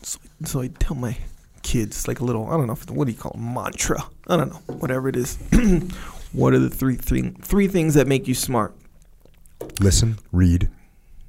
So, 0.00 0.18
so 0.46 0.62
I 0.62 0.68
tell 0.68 0.96
my 0.96 1.18
kids 1.62 2.08
like 2.08 2.20
a 2.20 2.24
little, 2.24 2.46
I 2.46 2.56
don't 2.56 2.66
know, 2.66 2.94
what 2.94 3.04
do 3.04 3.12
you 3.12 3.18
call 3.18 3.32
it, 3.32 3.38
mantra? 3.38 4.02
I 4.26 4.38
don't 4.38 4.54
know, 4.54 4.74
whatever 4.76 5.10
it 5.10 5.16
is. 5.16 5.36
what 6.32 6.54
are 6.54 6.58
the 6.58 6.70
three 6.70 6.96
thing, 6.96 7.34
three 7.42 7.68
things 7.68 7.92
that 7.92 8.06
make 8.06 8.26
you 8.26 8.34
smart? 8.34 8.74
Listen, 9.80 10.16
read, 10.32 10.70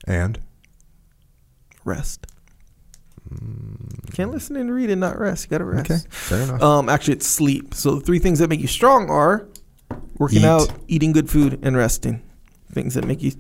and 0.07 0.39
Rest. 1.83 2.25
Can't 4.13 4.31
listen 4.31 4.55
and 4.55 4.73
read 4.73 4.89
and 4.89 5.01
not 5.01 5.19
rest. 5.19 5.43
You 5.43 5.49
gotta 5.49 5.65
rest. 5.65 5.91
okay, 5.91 5.99
fair 6.09 6.43
enough. 6.43 6.61
Um, 6.61 6.87
actually, 6.87 7.15
it's 7.15 7.27
sleep. 7.27 7.73
So 7.73 7.95
the 7.95 8.01
three 8.01 8.19
things 8.19 8.39
that 8.39 8.47
make 8.47 8.61
you 8.61 8.67
strong 8.67 9.09
are 9.09 9.45
working 10.19 10.39
Eat. 10.39 10.45
out, 10.45 10.71
eating 10.87 11.11
good 11.11 11.29
food, 11.29 11.59
and 11.63 11.75
resting. 11.77 12.21
Things 12.71 12.93
that 12.95 13.05
make 13.05 13.21
you 13.21 13.31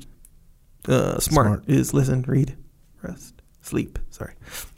uh, 0.87 1.19
smart, 1.19 1.47
Smart. 1.47 1.63
is 1.67 1.93
listen, 1.93 2.23
read, 2.27 2.55
rest, 3.01 3.41
sleep. 3.61 3.99
Sorry. 4.09 4.33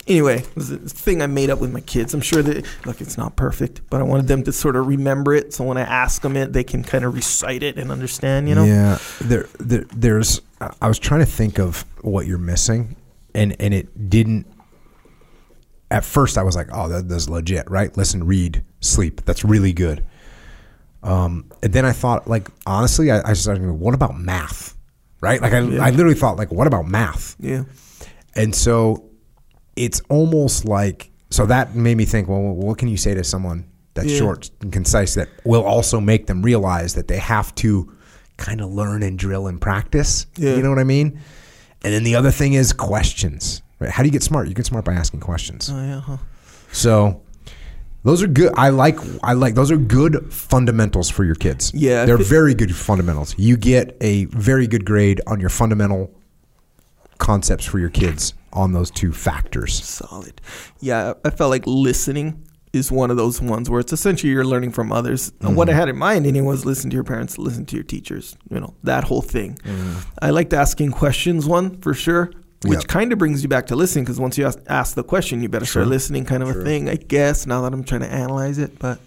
Anyway, 0.06 0.38
this 0.56 0.70
is 0.70 0.92
a 0.92 0.94
thing 0.94 1.22
I 1.22 1.26
made 1.28 1.50
up 1.50 1.60
with 1.60 1.72
my 1.72 1.80
kids. 1.80 2.12
I'm 2.14 2.20
sure 2.20 2.42
that 2.42 2.66
look, 2.84 3.00
it's 3.00 3.16
not 3.16 3.36
perfect, 3.36 3.82
but 3.90 4.00
I 4.00 4.02
wanted 4.02 4.26
them 4.26 4.42
to 4.44 4.52
sort 4.52 4.74
of 4.76 4.86
remember 4.88 5.34
it. 5.34 5.54
So 5.54 5.62
when 5.64 5.76
I 5.78 5.82
ask 5.82 6.20
them 6.22 6.36
it, 6.36 6.52
they 6.52 6.64
can 6.64 6.82
kind 6.82 7.04
of 7.04 7.14
recite 7.14 7.62
it 7.62 7.78
and 7.78 7.92
understand. 7.92 8.48
You 8.48 8.56
know. 8.56 8.64
Yeah, 8.64 8.98
there, 9.20 9.46
there, 9.60 9.84
there's. 9.94 10.40
I 10.82 10.88
was 10.88 10.98
trying 10.98 11.20
to 11.20 11.26
think 11.26 11.58
of 11.58 11.84
what 12.02 12.26
you're 12.26 12.38
missing, 12.38 12.96
and 13.34 13.54
and 13.60 13.72
it 13.72 14.10
didn't. 14.10 14.46
At 15.92 16.04
first, 16.04 16.36
I 16.38 16.42
was 16.42 16.56
like, 16.56 16.68
"Oh, 16.72 16.88
that, 16.88 17.08
that's 17.08 17.28
legit, 17.28 17.70
right? 17.70 17.96
Listen, 17.96 18.24
read, 18.24 18.64
sleep. 18.80 19.24
That's 19.24 19.44
really 19.44 19.72
good." 19.72 20.04
Um, 21.02 21.50
and 21.62 21.72
then 21.72 21.84
I 21.86 21.92
thought, 21.92 22.28
like, 22.28 22.48
honestly, 22.66 23.10
I, 23.10 23.30
I 23.30 23.32
started. 23.32 23.60
thinking, 23.60 23.78
What 23.80 23.94
about 23.94 24.18
math? 24.18 24.76
Right? 25.20 25.40
Like, 25.40 25.52
I, 25.52 25.60
Yeah. 25.60 25.84
I 25.84 25.90
literally 25.90 26.14
thought, 26.14 26.36
like, 26.36 26.50
what 26.52 26.66
about 26.66 26.86
math? 26.86 27.36
Yeah. 27.40 27.64
And 28.34 28.54
so 28.54 29.04
it's 29.76 30.00
almost 30.08 30.64
like 30.64 31.10
so 31.30 31.46
that 31.46 31.74
made 31.76 31.96
me 31.96 32.04
think, 32.04 32.28
well, 32.28 32.40
what 32.40 32.76
can 32.78 32.88
you 32.88 32.96
say 32.96 33.14
to 33.14 33.22
someone 33.24 33.64
that's 33.94 34.08
Yeah. 34.12 34.18
short 34.18 34.50
and 34.60 34.72
concise 34.72 35.14
that 35.14 35.28
will 35.44 35.62
also 35.64 36.00
make 36.00 36.26
them 36.26 36.42
realize 36.42 36.94
that 36.94 37.06
they 37.08 37.18
have 37.18 37.54
to 37.56 37.92
kind 38.36 38.60
of 38.60 38.70
learn 38.70 39.02
and 39.02 39.18
drill 39.18 39.46
and 39.46 39.60
practice. 39.60 40.26
Yeah. 40.36 40.54
You 40.56 40.62
know 40.62 40.70
what 40.70 40.78
I 40.78 40.84
mean? 40.84 41.20
And 41.82 41.92
then 41.94 42.02
the 42.04 42.14
other 42.16 42.30
thing 42.30 42.54
is 42.54 42.72
questions. 42.72 43.62
Right? 43.78 43.90
How 43.90 44.02
do 44.02 44.08
you 44.08 44.12
get 44.12 44.22
smart? 44.22 44.48
You 44.48 44.54
get 44.54 44.66
smart 44.66 44.84
by 44.84 44.92
asking 44.94 45.20
questions. 45.20 45.70
Oh 45.72 45.80
yeah. 45.80 46.00
Huh. 46.00 46.16
So 46.72 47.22
those 48.02 48.22
are 48.22 48.26
good. 48.26 48.52
I 48.56 48.70
like. 48.70 48.98
I 49.22 49.32
like. 49.34 49.54
Those 49.54 49.70
are 49.70 49.76
good 49.76 50.32
fundamentals 50.32 51.10
for 51.10 51.24
your 51.24 51.34
kids. 51.34 51.72
Yeah, 51.74 52.04
they're 52.06 52.16
very 52.16 52.54
good 52.54 52.74
fundamentals. 52.74 53.34
You 53.38 53.56
get 53.56 53.96
a 54.00 54.24
very 54.26 54.66
good 54.66 54.84
grade 54.84 55.20
on 55.26 55.40
your 55.40 55.50
fundamental 55.50 56.10
concepts 57.18 57.64
for 57.64 57.78
your 57.78 57.90
kids 57.90 58.34
on 58.52 58.72
those 58.72 58.90
two 58.90 59.12
factors. 59.12 59.84
Solid. 59.84 60.40
Yeah, 60.80 61.14
I 61.24 61.30
felt 61.30 61.50
like 61.50 61.66
listening 61.66 62.46
is 62.72 62.90
one 62.90 63.10
of 63.10 63.16
those 63.16 63.42
ones 63.42 63.68
where 63.68 63.80
it's 63.80 63.92
essentially 63.92 64.32
you're 64.32 64.44
learning 64.44 64.70
from 64.70 64.92
others. 64.92 65.32
And 65.40 65.56
what 65.56 65.68
I 65.68 65.72
Mm-hmm. 65.72 65.80
had 65.80 65.88
in 65.88 65.96
mind 65.98 66.26
anyway 66.26 66.46
was 66.46 66.64
listen 66.64 66.88
to 66.90 66.94
your 66.94 67.02
parents, 67.04 67.36
listen 67.36 67.66
to 67.66 67.74
your 67.76 67.82
teachers, 67.82 68.36
you 68.48 68.60
know, 68.60 68.74
that 68.84 69.04
whole 69.04 69.22
thing. 69.22 69.56
Mm-hmm. 69.64 69.98
I 70.22 70.30
liked 70.30 70.52
asking 70.52 70.92
questions 70.92 71.46
one 71.46 71.80
for 71.80 71.94
sure, 71.94 72.30
which 72.64 72.78
Yep. 72.80 72.86
kind 72.88 73.12
of 73.12 73.18
brings 73.18 73.42
you 73.42 73.48
back 73.48 73.66
to 73.68 73.76
listening 73.76 74.04
because 74.04 74.20
once 74.20 74.36
you 74.36 74.44
ask, 74.46 74.58
ask 74.66 74.94
the 74.94 75.02
question, 75.04 75.42
you 75.42 75.48
better 75.48 75.64
start 75.66 75.86
listening 75.86 76.24
kind 76.24 76.42
of 76.42 76.48
a 76.50 76.62
thing, 76.64 76.88
I 76.88 76.96
guess, 76.96 77.46
now 77.46 77.62
that 77.62 77.72
I'm 77.72 77.84
trying 77.84 78.02
to 78.02 78.12
analyze 78.12 78.58
it. 78.58 78.78
But 78.78 79.00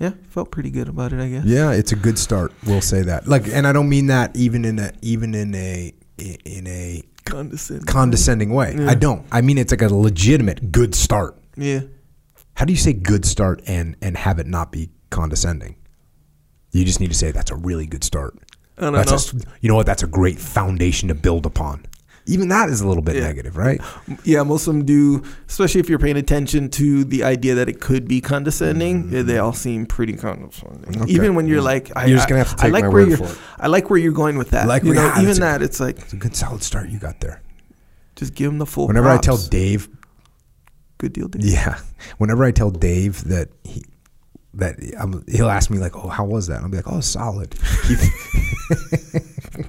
yeah, 0.00 0.12
felt 0.30 0.50
pretty 0.50 0.70
good 0.70 0.88
about 0.88 1.12
it, 1.12 1.20
I 1.20 1.28
guess. 1.28 1.44
Yeah, 1.44 1.70
it's 1.72 1.92
a 1.92 1.96
good 1.96 2.18
start. 2.18 2.52
We'll 2.66 2.80
say 2.80 3.02
that. 3.02 3.28
Like, 3.28 3.46
and 3.48 3.66
I 3.66 3.72
don't 3.72 3.88
mean 3.88 4.06
that 4.08 4.34
even 4.36 4.64
in 4.64 4.78
a 4.78 4.92
even 5.02 5.34
in 5.34 5.54
a 5.54 5.92
in 6.18 6.66
a 6.66 7.02
Condescending. 7.24 7.84
condescending 7.86 8.50
way. 8.50 8.74
Yeah. 8.78 8.90
I 8.90 8.94
don't. 8.94 9.24
I 9.30 9.42
mean 9.42 9.58
it's 9.58 9.70
like 9.72 9.82
a 9.82 9.94
legitimate 9.94 10.72
good 10.72 10.94
start. 10.94 11.36
yeah. 11.56 11.80
How 12.54 12.64
do 12.64 12.72
you 12.72 12.78
say 12.78 12.92
good 12.92 13.24
start 13.24 13.62
and 13.68 13.94
and 14.02 14.16
have 14.16 14.40
it 14.40 14.46
not 14.48 14.72
be 14.72 14.90
condescending? 15.10 15.76
You 16.72 16.84
just 16.84 16.98
need 17.00 17.08
to 17.10 17.14
say 17.16 17.30
that's 17.30 17.50
a 17.52 17.56
really 17.56 17.86
good 17.86 18.02
start. 18.02 18.36
I 18.76 18.82
don't 18.82 18.92
That's 18.94 19.32
know. 19.32 19.40
a, 19.40 19.52
you 19.60 19.68
know 19.68 19.74
what? 19.74 19.86
That's 19.86 20.02
a 20.02 20.06
great 20.06 20.38
foundation 20.38 21.08
to 21.08 21.14
build 21.14 21.46
upon. 21.46 21.84
Even 22.28 22.48
that 22.48 22.68
is 22.68 22.80
a 22.82 22.86
little 22.86 23.02
bit 23.02 23.16
Yeah. 23.16 23.22
negative, 23.22 23.56
right? 23.56 23.80
Yeah, 24.22 24.42
most 24.42 24.66
of 24.68 24.74
them 24.74 24.84
do, 24.84 25.22
especially 25.48 25.80
if 25.80 25.88
you're 25.88 25.98
paying 25.98 26.16
attention 26.18 26.68
to 26.70 27.02
the 27.04 27.24
idea 27.24 27.54
that 27.54 27.68
it 27.68 27.80
could 27.80 28.06
be 28.06 28.20
condescending. 28.20 29.08
yeah, 29.10 29.22
They 29.22 29.38
all 29.38 29.52
seem 29.54 29.86
pretty 29.86 30.12
condescending. 30.12 30.80
Mm-hmm. 30.92 31.02
Okay. 31.04 31.12
Even 31.12 31.34
when 31.34 31.46
you're 31.48 31.62
like, 31.62 31.90
I, 31.96 32.04
You're 32.04 32.18
just 32.18 32.28
gonna 32.28 32.44
have 32.44 32.54
to 32.56 32.60
I 32.62 32.66
take 32.66 32.72
like 32.74 32.84
my 32.84 32.88
where 32.88 33.02
word 33.04 33.08
you're, 33.08 33.16
for 33.18 33.24
it. 33.32 33.38
I 33.58 33.66
like 33.68 33.88
where 33.90 33.98
you're 33.98 34.12
going 34.12 34.36
with 34.38 34.50
that. 34.50 34.68
Like 34.68 34.84
you 34.84 34.92
know, 34.94 35.10
even 35.20 35.38
a- 35.38 35.40
that, 35.40 35.62
it's 35.62 35.80
like 35.80 35.98
It's 35.98 36.12
a 36.12 36.16
good 36.16 36.36
solid 36.36 36.62
start 36.62 36.90
you 36.90 36.98
got 36.98 37.20
there. 37.20 37.40
just 38.16 38.34
give 38.34 38.50
them 38.50 38.58
the 38.58 38.66
full. 38.66 38.86
Whenever 38.88 39.08
I 39.08 39.16
tell. 39.18 39.36
Dave 39.38 39.88
good 40.98 41.12
deal, 41.12 41.28
Dave. 41.28 41.44
Yeah. 41.44 41.78
Whenever 42.18 42.44
I 42.44 42.50
tell 42.50 42.70
Dave 42.70 43.24
that 43.28 43.48
he 43.64 43.84
that 44.54 44.76
I'm, 44.98 45.24
he'll 45.28 45.48
ask 45.48 45.70
me 45.70 45.78
like, 45.78 45.94
"Oh, 45.96 46.08
how 46.08 46.24
was 46.24 46.48
that?" 46.48 46.56
And 46.56 46.64
I'll 46.64 46.70
be 46.70 46.78
like, 46.78 46.88
"Oh, 46.92 47.00
solid." 47.00 47.54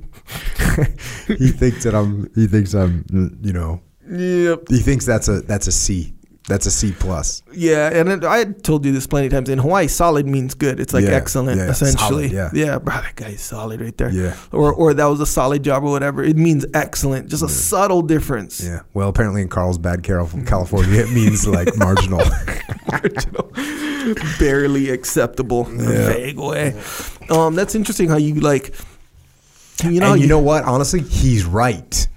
He, 1.28 1.52
thinks 1.52 1.84
that 1.84 1.94
I'm. 1.96 2.30
He 2.36 2.48
thinks 2.48 2.74
I'm. 2.74 3.06
You 3.42 3.54
know. 3.54 3.82
Yep. 4.10 4.70
He 4.70 4.80
thinks 4.80 5.06
that's 5.06 5.28
a 5.28 5.42
that's 5.42 5.68
a 5.68 5.72
C. 5.72 6.14
That's 6.48 6.66
a 6.66 6.72
C 6.72 6.92
plus. 6.98 7.44
Yeah, 7.54 7.92
and 7.94 8.10
it, 8.10 8.24
I 8.24 8.46
told 8.46 8.84
you 8.84 8.92
this 8.92 9.06
plenty 9.06 9.28
of 9.28 9.34
times. 9.34 9.50
In 9.50 9.60
Hawaii, 9.60 9.86
solid 9.88 10.26
means 10.26 10.56
good. 10.56 10.80
It's 10.80 10.96
like 10.96 11.04
Yeah, 11.04 11.12
excellent, 11.12 11.60
yeah, 11.60 11.70
essentially. 11.70 12.30
solid, 12.30 12.54
yeah. 12.58 12.80
bro, 12.80 12.96
that 12.96 13.16
guy's 13.16 13.40
solid 13.42 13.80
right 13.82 13.96
there. 13.96 14.10
Yeah. 14.10 14.36
Or 14.52 14.74
or 14.74 14.96
that 14.96 15.06
was 15.06 15.20
a 15.20 15.28
solid 15.28 15.62
job 15.64 15.84
or 15.84 15.92
whatever. 15.92 16.24
It 16.24 16.38
means 16.38 16.66
excellent. 16.74 17.30
Just 17.30 17.44
a 17.44 17.50
subtle 17.50 18.02
difference. 18.02 18.64
Yeah. 18.64 18.80
Well, 18.96 19.10
apparently 19.10 19.44
in 19.44 19.50
Carlsbad, 19.50 20.02
Carol- 20.02 20.26
from 20.26 20.44
California, 20.44 21.02
it 21.04 21.12
means 21.14 21.46
like 21.46 21.70
marginal. 21.78 22.26
barely 24.40 24.90
acceptable 24.90 25.68
in 25.68 25.82
a 25.82 25.84
vague 25.84 26.40
way. 26.40 26.82
Um, 27.30 27.54
that's 27.56 27.76
interesting 27.76 28.10
how 28.10 28.18
you 28.18 28.36
like. 28.36 28.74
You 29.84 30.00
know, 30.00 30.14
and 30.14 30.22
you 30.22 30.28
know 30.28 30.40
what? 30.40 30.64
Honestly, 30.64 31.02
he's 31.02 31.46
right. 31.46 32.08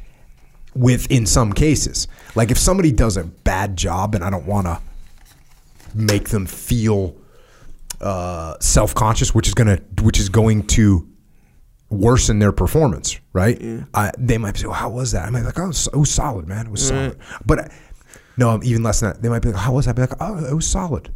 With 0.74 1.10
in 1.10 1.26
some 1.26 1.52
cases, 1.52 2.08
like 2.34 2.50
if 2.50 2.56
somebody 2.56 2.92
does 2.92 3.18
a 3.18 3.24
bad 3.24 3.76
job, 3.76 4.14
and 4.14 4.24
I 4.24 4.30
don't 4.30 4.46
want 4.46 4.66
to 4.66 4.80
make 5.94 6.30
them 6.30 6.46
feel 6.46 7.14
uh, 8.00 8.56
self 8.60 8.94
conscious, 8.94 9.34
which 9.34 9.48
is 9.48 9.54
gonna 9.54 9.80
which 10.00 10.18
is 10.18 10.28
going 10.30 10.66
to 10.68 11.06
worsen 11.90 12.38
their 12.38 12.52
performance, 12.52 13.18
right? 13.34 13.60
I, 13.92 14.12
they 14.16 14.38
might 14.38 14.56
say, 14.56 14.66
well, 14.66 14.74
"How 14.74 14.88
was 14.88 15.12
that?" 15.12 15.26
I 15.26 15.30
might 15.30 15.40
be 15.40 15.46
like, 15.46 15.58
"Oh, 15.58 15.70
it 15.70 15.96
was, 15.96 16.10
solid, 16.10 16.48
man. 16.48 16.66
It 16.66 16.70
was 16.72 16.88
solid." 16.88 17.18
But 17.44 17.58
uh, 17.58 17.68
no, 18.38 18.60
even 18.62 18.82
less 18.82 19.00
than 19.00 19.12
that. 19.12 19.22
They 19.22 19.28
might 19.28 19.42
be 19.42 19.50
like, 19.50 19.60
"How 19.60 19.74
was 19.74 19.84
that?" 19.84 19.90
I'd 19.90 19.96
be 19.96 20.02
like, 20.02 20.16
"Oh, 20.20 20.44
it 20.44 20.54
was 20.54 20.66
solid." 20.66 21.12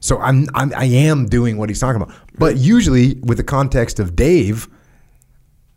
So 0.00 0.18
I'm, 0.18 0.46
I'm 0.54 0.72
I 0.74 0.84
am 0.84 1.26
doing 1.26 1.56
what 1.56 1.68
he's 1.68 1.80
talking 1.80 2.00
about. 2.00 2.14
But 2.38 2.58
usually 2.58 3.14
with 3.24 3.38
the 3.38 3.44
context 3.44 3.98
of 3.98 4.14
Dave, 4.14 4.68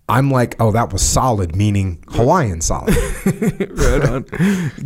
I'm 0.09 0.31
like, 0.31 0.55
oh, 0.59 0.71
that 0.71 0.93
was 0.93 1.01
solid, 1.01 1.55
meaning 1.55 2.03
Hawaiian 2.09 2.61
solid. 2.61 2.95
right 3.25 4.03
on. 4.09 4.21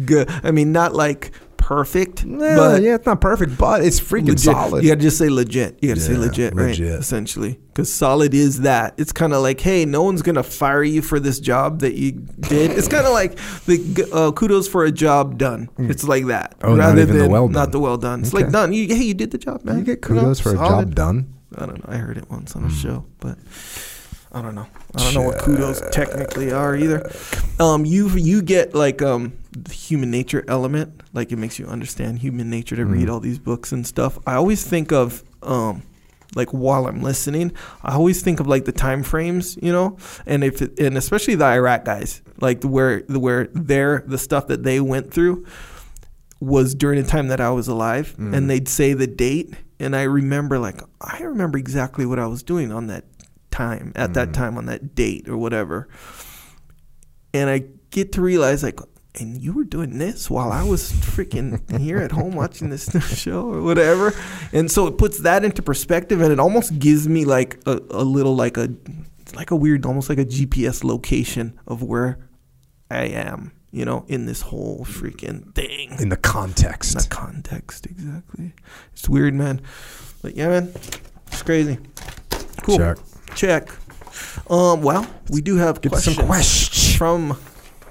Good. 0.05 0.29
I 0.43 0.51
mean, 0.51 0.71
not 0.71 0.93
like 0.93 1.31
perfect, 1.57 2.23
yeah, 2.25 2.55
but 2.55 2.81
yeah, 2.81 2.95
it's 2.95 3.05
not 3.05 3.21
perfect, 3.21 3.55
but 3.57 3.83
it's 3.85 3.99
freaking 4.01 4.29
legit. 4.29 4.39
solid. 4.39 4.83
You 4.83 4.89
got 4.89 4.95
to 4.95 5.01
just 5.01 5.19
say 5.19 5.29
legit. 5.29 5.77
You 5.81 5.89
got 5.89 5.95
to 5.95 6.01
say 6.01 6.13
Yeah, 6.13 6.19
legit, 6.19 6.55
right? 6.55 6.69
legit. 6.69 6.99
Essentially, 6.99 7.59
because 7.67 7.93
solid 7.93 8.33
is 8.33 8.61
that. 8.61 8.95
It's 8.97 9.11
kind 9.11 9.31
of 9.31 9.43
like, 9.43 9.59
hey, 9.61 9.85
no 9.85 10.01
one's 10.01 10.23
gonna 10.23 10.41
fire 10.43 10.83
you 10.83 11.03
for 11.03 11.19
this 11.19 11.39
job 11.39 11.79
that 11.81 11.93
you 11.93 12.13
did. 12.13 12.71
It's 12.71 12.87
kind 12.87 13.05
of 13.05 13.13
like 13.13 13.35
the 13.67 14.09
uh, 14.11 14.31
kudos 14.31 14.67
for 14.67 14.85
a 14.85 14.91
job 14.91 15.37
done. 15.37 15.69
It's 15.77 16.03
like 16.03 16.25
that, 16.25 16.55
Oh, 16.63 16.75
not 16.75 16.97
even 16.97 17.19
the 17.19 17.29
well 17.29 17.45
done. 17.47 17.53
not 17.53 17.71
the 17.71 17.79
well 17.79 17.97
done. 17.97 18.21
It's 18.21 18.33
like 18.33 18.49
done. 18.49 18.73
You, 18.73 18.87
hey, 18.87 19.03
you 19.03 19.13
did 19.13 19.29
the 19.29 19.37
job, 19.37 19.63
man. 19.63 19.77
You 19.77 19.83
get 19.83 20.01
know, 20.01 20.07
kudos 20.19 20.39
for 20.39 20.53
a 20.53 20.55
job 20.55 20.95
done. 20.95 21.31
I 21.55 21.67
don't 21.67 21.77
know. 21.87 21.93
I 21.93 21.97
heard 21.97 22.17
it 22.17 22.27
once 22.31 22.55
on 22.55 22.63
a 22.65 22.71
show, 22.71 23.05
but 23.19 23.37
I 24.33 24.41
don't 24.41 24.55
know. 24.55 24.67
I 24.95 25.03
don't 25.03 25.13
know 25.13 25.23
what 25.23 25.39
kudos 25.39 25.81
technically 25.91 26.51
are 26.51 26.75
either. 26.75 27.11
Um, 27.59 27.85
you 27.85 28.09
you 28.09 28.41
get 28.41 28.73
like 28.73 29.01
um 29.01 29.33
the 29.51 29.73
human 29.73 30.09
nature 30.09 30.45
element, 30.47 31.01
like 31.13 31.31
it 31.31 31.37
makes 31.37 31.59
you 31.59 31.67
understand 31.67 32.19
human 32.19 32.49
nature 32.49 32.77
to 32.77 32.85
read 32.85 33.09
all 33.09 33.19
these 33.19 33.39
books 33.39 33.73
and 33.73 33.85
stuff. 33.85 34.17
I 34.25 34.35
always 34.35 34.65
think 34.65 34.91
of 34.93 35.23
um 35.43 35.83
like 36.33 36.51
while 36.51 36.87
I'm 36.87 37.01
listening, 37.01 37.51
I 37.83 37.95
always 37.95 38.21
think 38.21 38.39
of 38.39 38.47
like 38.47 38.63
the 38.63 38.71
time 38.71 39.03
frames, 39.03 39.57
you 39.61 39.71
know, 39.71 39.97
and 40.25 40.45
if 40.45 40.61
it, 40.61 40.79
and 40.79 40.97
especially 40.97 41.35
the 41.35 41.45
Iraq 41.45 41.83
guys, 41.83 42.21
like 42.39 42.63
where 42.63 43.01
the 43.01 43.19
where 43.19 43.47
their 43.47 44.03
the 44.07 44.17
stuff 44.17 44.47
that 44.47 44.63
they 44.63 44.79
went 44.79 45.13
through 45.13 45.45
was 46.39 46.73
during 46.73 47.01
the 47.01 47.07
time 47.07 47.27
that 47.27 47.41
I 47.41 47.49
was 47.49 47.67
alive, 47.67 48.15
and 48.17 48.49
they'd 48.49 48.69
say 48.69 48.93
the 48.93 49.07
date, 49.07 49.53
and 49.79 49.93
I 49.93 50.03
remember 50.03 50.57
like 50.57 50.81
I 51.01 51.21
remember 51.23 51.57
exactly 51.57 52.05
what 52.05 52.17
I 52.17 52.27
was 52.27 52.43
doing 52.43 52.71
on 52.71 52.87
that 52.87 53.03
time 53.51 53.91
at 53.95 54.13
that 54.13 54.29
mm. 54.29 54.33
time 54.33 54.57
on 54.57 54.65
that 54.65 54.95
date 54.95 55.29
or 55.29 55.37
whatever, 55.37 55.87
and 57.33 57.49
I 57.49 57.65
get 57.91 58.13
to 58.13 58.21
realize 58.21 58.63
like. 58.63 58.79
And 59.19 59.41
you 59.41 59.51
were 59.51 59.65
doing 59.65 59.97
this 59.97 60.29
while 60.29 60.53
I 60.53 60.63
was 60.63 60.89
freaking 60.89 61.77
here 61.81 61.97
at 61.97 62.13
home 62.13 62.33
watching 62.33 62.69
this 62.69 62.89
show 63.21 63.45
or 63.51 63.61
whatever, 63.61 64.13
and 64.53 64.71
so 64.71 64.87
it 64.87 64.97
puts 64.97 65.19
that 65.23 65.43
into 65.43 65.61
perspective, 65.61 66.21
and 66.21 66.31
it 66.31 66.39
almost 66.39 66.79
gives 66.79 67.09
me 67.09 67.25
like 67.25 67.59
a, 67.65 67.81
a 67.89 68.05
little 68.05 68.37
like 68.37 68.55
a 68.55 68.69
like 69.35 69.51
a 69.51 69.55
weird, 69.55 69.85
almost 69.85 70.09
like 70.09 70.17
a 70.17 70.25
GPS 70.25 70.83
location 70.83 71.59
of 71.67 71.83
where 71.83 72.19
I 72.89 73.05
am, 73.05 73.51
you 73.71 73.85
know, 73.85 74.05
in 74.07 74.25
this 74.25 74.41
whole 74.41 74.85
freaking 74.85 75.53
thing. 75.53 75.95
In 75.99 76.09
the 76.09 76.17
context. 76.17 76.95
In 76.95 77.01
the 77.01 77.07
context, 77.09 77.85
exactly. 77.85 78.53
It's 78.93 79.07
weird, 79.07 79.33
man. 79.33 79.61
But 80.21 80.35
yeah, 80.35 80.49
man, 80.49 80.73
it's 81.27 81.43
crazy. 81.43 81.77
Cool. 82.63 82.77
Check. 82.77 82.97
Check. 83.35 83.69
Um. 84.49 84.81
Well, 84.81 85.07
we 85.29 85.41
do 85.41 85.57
have 85.57 85.81
questions 85.81 86.17
some 86.17 86.25
questions. 86.25 86.95
from 86.95 87.37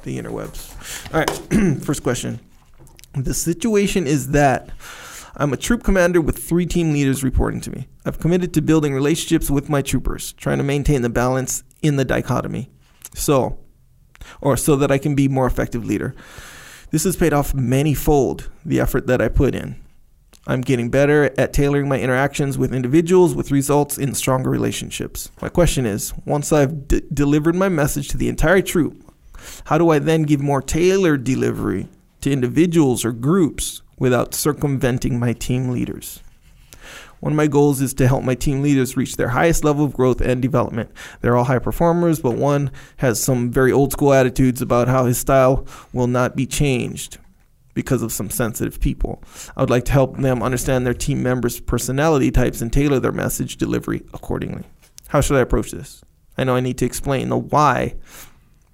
the 0.02 0.18
interwebs. 0.18 1.12
All 1.12 1.20
right. 1.20 1.82
First 1.84 2.02
question. 2.02 2.40
The 3.14 3.34
situation 3.34 4.06
is 4.06 4.30
that 4.30 4.70
I'm 5.36 5.52
a 5.52 5.56
troop 5.56 5.82
commander 5.82 6.20
with 6.20 6.38
three 6.38 6.66
team 6.66 6.92
leaders 6.92 7.24
reporting 7.24 7.60
to 7.62 7.70
me. 7.70 7.88
I've 8.04 8.20
committed 8.20 8.54
to 8.54 8.62
building 8.62 8.94
relationships 8.94 9.50
with 9.50 9.68
my 9.68 9.82
troopers, 9.82 10.32
trying 10.34 10.58
to 10.58 10.64
maintain 10.64 11.02
the 11.02 11.08
balance 11.08 11.64
in 11.82 11.96
the 11.96 12.04
dichotomy. 12.04 12.70
So, 13.14 13.58
or 14.40 14.56
so 14.56 14.76
that 14.76 14.90
I 14.90 14.98
can 14.98 15.14
be 15.14 15.28
more 15.28 15.46
effective 15.46 15.84
leader. 15.84 16.14
This 16.90 17.04
has 17.04 17.16
paid 17.16 17.32
off 17.32 17.54
many-fold 17.54 18.50
the 18.64 18.80
effort 18.80 19.06
that 19.06 19.22
I 19.22 19.28
put 19.28 19.54
in. 19.54 19.76
I'm 20.46 20.62
getting 20.62 20.88
better 20.88 21.30
at 21.38 21.52
tailoring 21.52 21.88
my 21.88 22.00
interactions 22.00 22.56
with 22.56 22.72
individuals 22.72 23.34
with 23.34 23.50
results 23.50 23.98
in 23.98 24.14
stronger 24.14 24.48
relationships. 24.48 25.30
My 25.42 25.50
question 25.50 25.84
is, 25.84 26.14
once 26.24 26.50
I've 26.50 26.88
d- 26.88 27.02
delivered 27.12 27.54
my 27.54 27.68
message 27.68 28.08
to 28.08 28.16
the 28.16 28.28
entire 28.28 28.62
troop, 28.62 29.04
how 29.64 29.76
do 29.76 29.90
I 29.90 29.98
then 29.98 30.22
give 30.22 30.40
more 30.40 30.62
tailored 30.62 31.24
delivery 31.24 31.88
to 32.22 32.32
individuals 32.32 33.04
or 33.04 33.12
groups 33.12 33.82
without 33.98 34.34
circumventing 34.34 35.18
my 35.18 35.34
team 35.34 35.70
leaders? 35.70 36.22
One 37.20 37.34
of 37.34 37.36
my 37.36 37.46
goals 37.46 37.82
is 37.82 37.92
to 37.94 38.08
help 38.08 38.24
my 38.24 38.34
team 38.34 38.62
leaders 38.62 38.96
reach 38.96 39.16
their 39.16 39.28
highest 39.28 39.62
level 39.62 39.84
of 39.84 39.92
growth 39.92 40.22
and 40.22 40.40
development. 40.40 40.90
They're 41.20 41.36
all 41.36 41.44
high 41.44 41.58
performers, 41.58 42.18
but 42.18 42.36
one 42.36 42.70
has 42.96 43.22
some 43.22 43.50
very 43.50 43.72
old 43.72 43.92
school 43.92 44.14
attitudes 44.14 44.62
about 44.62 44.88
how 44.88 45.04
his 45.04 45.18
style 45.18 45.66
will 45.92 46.06
not 46.06 46.34
be 46.34 46.46
changed 46.46 47.18
because 47.74 48.02
of 48.02 48.12
some 48.12 48.30
sensitive 48.30 48.80
people. 48.80 49.22
I 49.56 49.60
would 49.60 49.70
like 49.70 49.84
to 49.86 49.92
help 49.92 50.16
them 50.16 50.42
understand 50.42 50.86
their 50.86 50.94
team 50.94 51.22
members' 51.22 51.60
personality 51.60 52.30
types 52.30 52.60
and 52.60 52.72
tailor 52.72 53.00
their 53.00 53.12
message 53.12 53.56
delivery 53.56 54.02
accordingly. 54.12 54.64
How 55.08 55.20
should 55.20 55.36
I 55.36 55.40
approach 55.40 55.70
this? 55.70 56.02
I 56.36 56.44
know 56.44 56.56
I 56.56 56.60
need 56.60 56.78
to 56.78 56.86
explain 56.86 57.28
the 57.28 57.36
why, 57.36 57.96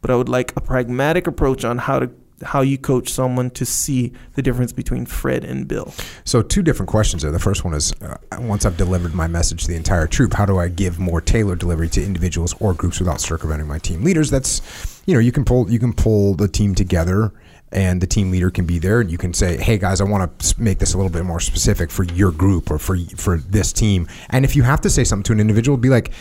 but 0.01 0.11
I 0.11 0.17
would 0.17 0.29
like 0.29 0.53
a 0.57 0.61
pragmatic 0.61 1.27
approach 1.27 1.65
on 1.65 1.79
how 1.79 1.99
to 1.99 2.11
how 2.43 2.61
you 2.61 2.77
coach 2.77 3.09
someone 3.09 3.51
to 3.51 3.65
see 3.65 4.13
the 4.35 4.43
difference 4.43 4.73
between 4.73 5.07
Fred 5.07 5.45
and 5.45 5.67
Bill. 5.67 5.95
So 6.25 6.43
two 6.43 6.63
different 6.63 6.91
questions 6.91 7.23
there. 7.23 7.33
The 7.33 7.39
first 7.39 7.65
one 7.65 7.73
is, 7.73 7.95
uh, 8.03 8.19
once 8.41 8.67
I've 8.67 8.77
delivered 8.77 9.15
my 9.15 9.27
message 9.27 9.63
to 9.63 9.69
the 9.69 9.77
entire 9.77 10.07
troop, 10.07 10.35
how 10.35 10.45
do 10.45 10.59
I 10.59 10.69
give 10.69 10.99
more 10.99 11.21
tailored 11.21 11.59
delivery 11.59 11.89
to 11.91 12.05
individuals 12.05 12.55
or 12.61 12.75
groups 12.75 12.99
without 12.99 13.21
circumventing 13.21 13.67
my 13.67 13.79
team 13.79 14.05
leaders? 14.05 14.31
That's, 14.31 15.03
you 15.07 15.15
know, 15.15 15.21
you 15.21 15.33
can 15.33 15.45
pull 15.45 15.71
you 15.71 15.79
can 15.79 15.93
pull 15.93 16.35
the 16.35 16.49
team 16.49 16.75
together 16.75 17.33
and 17.73 18.01
the 18.01 18.07
team 18.07 18.31
leader 18.31 18.51
can 18.51 18.65
be 18.65 18.79
there 18.79 19.01
and 19.01 19.11
you 19.11 19.19
can 19.19 19.35
say 19.35 19.57
hey 19.57 19.77
guys 19.77 20.01
i 20.01 20.05
want 20.05 20.39
to 20.39 20.61
make 20.61 20.79
this 20.79 20.95
a 20.95 20.97
little 20.97 21.11
bit 21.11 21.25
more 21.25 21.41
specific 21.41 21.91
for 21.91 22.05
your 22.05 22.31
group 22.31 22.71
or 22.71 22.79
for 22.79 22.97
for 23.17 23.39
this 23.39 23.73
team. 23.73 24.09
And 24.31 24.45
if 24.45 24.57
you 24.57 24.63
have 24.63 24.81
to 24.83 24.91
say 24.91 25.05
something 25.05 25.25
to 25.25 25.33
an 25.33 25.41
individual 25.41 25.77
be 25.77 25.89
like 25.89 26.13